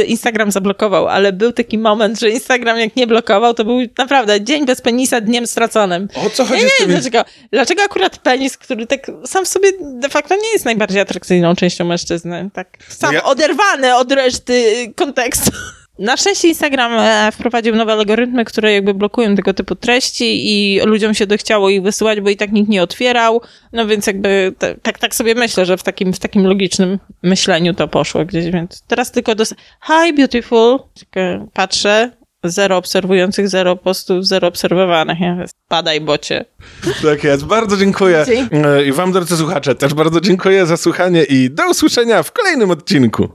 Instagram 0.05 0.51
zablokował, 0.51 1.07
ale 1.07 1.33
był 1.33 1.51
taki 1.51 1.77
moment, 1.77 2.19
że 2.19 2.29
Instagram 2.29 2.79
jak 2.79 2.95
nie 2.95 3.07
blokował, 3.07 3.53
to 3.53 3.65
był 3.65 3.79
naprawdę 3.97 4.41
dzień 4.41 4.65
bez 4.65 4.81
penisa, 4.81 5.21
dniem 5.21 5.47
straconym. 5.47 6.07
O 6.25 6.29
co 6.29 6.43
Ja 6.43 6.49
chodzi 6.49 6.63
nie 6.63 6.69
z 6.69 6.79
wiem 6.79 6.89
dlaczego, 6.89 7.25
dlaczego 7.51 7.83
akurat 7.83 8.17
penis, 8.17 8.57
który 8.57 8.87
tak 8.87 9.11
sam 9.25 9.45
w 9.45 9.47
sobie 9.47 9.71
de 9.81 10.09
facto 10.09 10.35
nie 10.35 10.51
jest 10.53 10.65
najbardziej 10.65 11.01
atrakcyjną 11.01 11.55
częścią 11.55 11.85
mężczyzny. 11.85 12.49
Tak 12.53 12.67
sam 12.87 13.09
No 13.13 13.13
ja- 13.13 13.23
oderwany 13.23 13.88
od 13.97 14.11
reszty 14.11 14.63
kontekstu. 14.95 15.51
Na 15.99 16.17
szczęście 16.17 16.47
Instagram 16.47 16.91
e, 16.95 17.31
wprowadził 17.31 17.75
nowe 17.75 17.93
algorytmy, 17.93 18.45
które 18.45 18.73
jakby 18.73 18.93
blokują 18.93 19.35
tego 19.35 19.53
typu 19.53 19.75
treści 19.75 20.25
i 20.51 20.79
ludziom 20.85 21.13
się 21.13 21.27
dochciało 21.27 21.69
ich 21.69 21.81
wysyłać, 21.81 22.21
bo 22.21 22.29
i 22.29 22.37
tak 22.37 22.51
nikt 22.51 22.69
nie 22.69 22.83
otwierał. 22.83 23.41
No 23.73 23.87
więc 23.87 24.07
jakby 24.07 24.53
te, 24.57 24.75
tak, 24.75 24.99
tak 24.99 25.15
sobie 25.15 25.35
myślę, 25.35 25.65
że 25.65 25.77
w 25.77 25.83
takim, 25.83 26.13
w 26.13 26.19
takim 26.19 26.47
logicznym 26.47 26.99
myśleniu 27.23 27.73
to 27.73 27.87
poszło 27.87 28.25
gdzieś, 28.25 28.51
więc 28.51 28.81
teraz 28.87 29.11
tylko 29.11 29.35
dos- 29.35 29.55
Hi 29.87 30.13
beautiful, 30.13 30.79
patrzę, 31.53 32.11
zero 32.43 32.77
obserwujących, 32.77 33.49
zero 33.49 33.75
postów, 33.75 34.27
zero 34.27 34.47
obserwowanych. 34.47 35.19
Ja 35.19 35.45
Padaj, 35.67 36.01
bocie. 36.01 36.45
Tak 37.01 37.23
jest. 37.23 37.45
Bardzo 37.45 37.77
dziękuję. 37.77 38.25
E, 38.51 38.85
I 38.85 38.91
wam, 38.91 39.11
drodzy 39.11 39.37
słuchacze, 39.37 39.75
też 39.75 39.93
bardzo 39.93 40.21
dziękuję 40.21 40.65
za 40.65 40.77
słuchanie 40.77 41.23
i 41.23 41.49
do 41.49 41.69
usłyszenia 41.69 42.23
w 42.23 42.31
kolejnym 42.31 42.71
odcinku. 42.71 43.29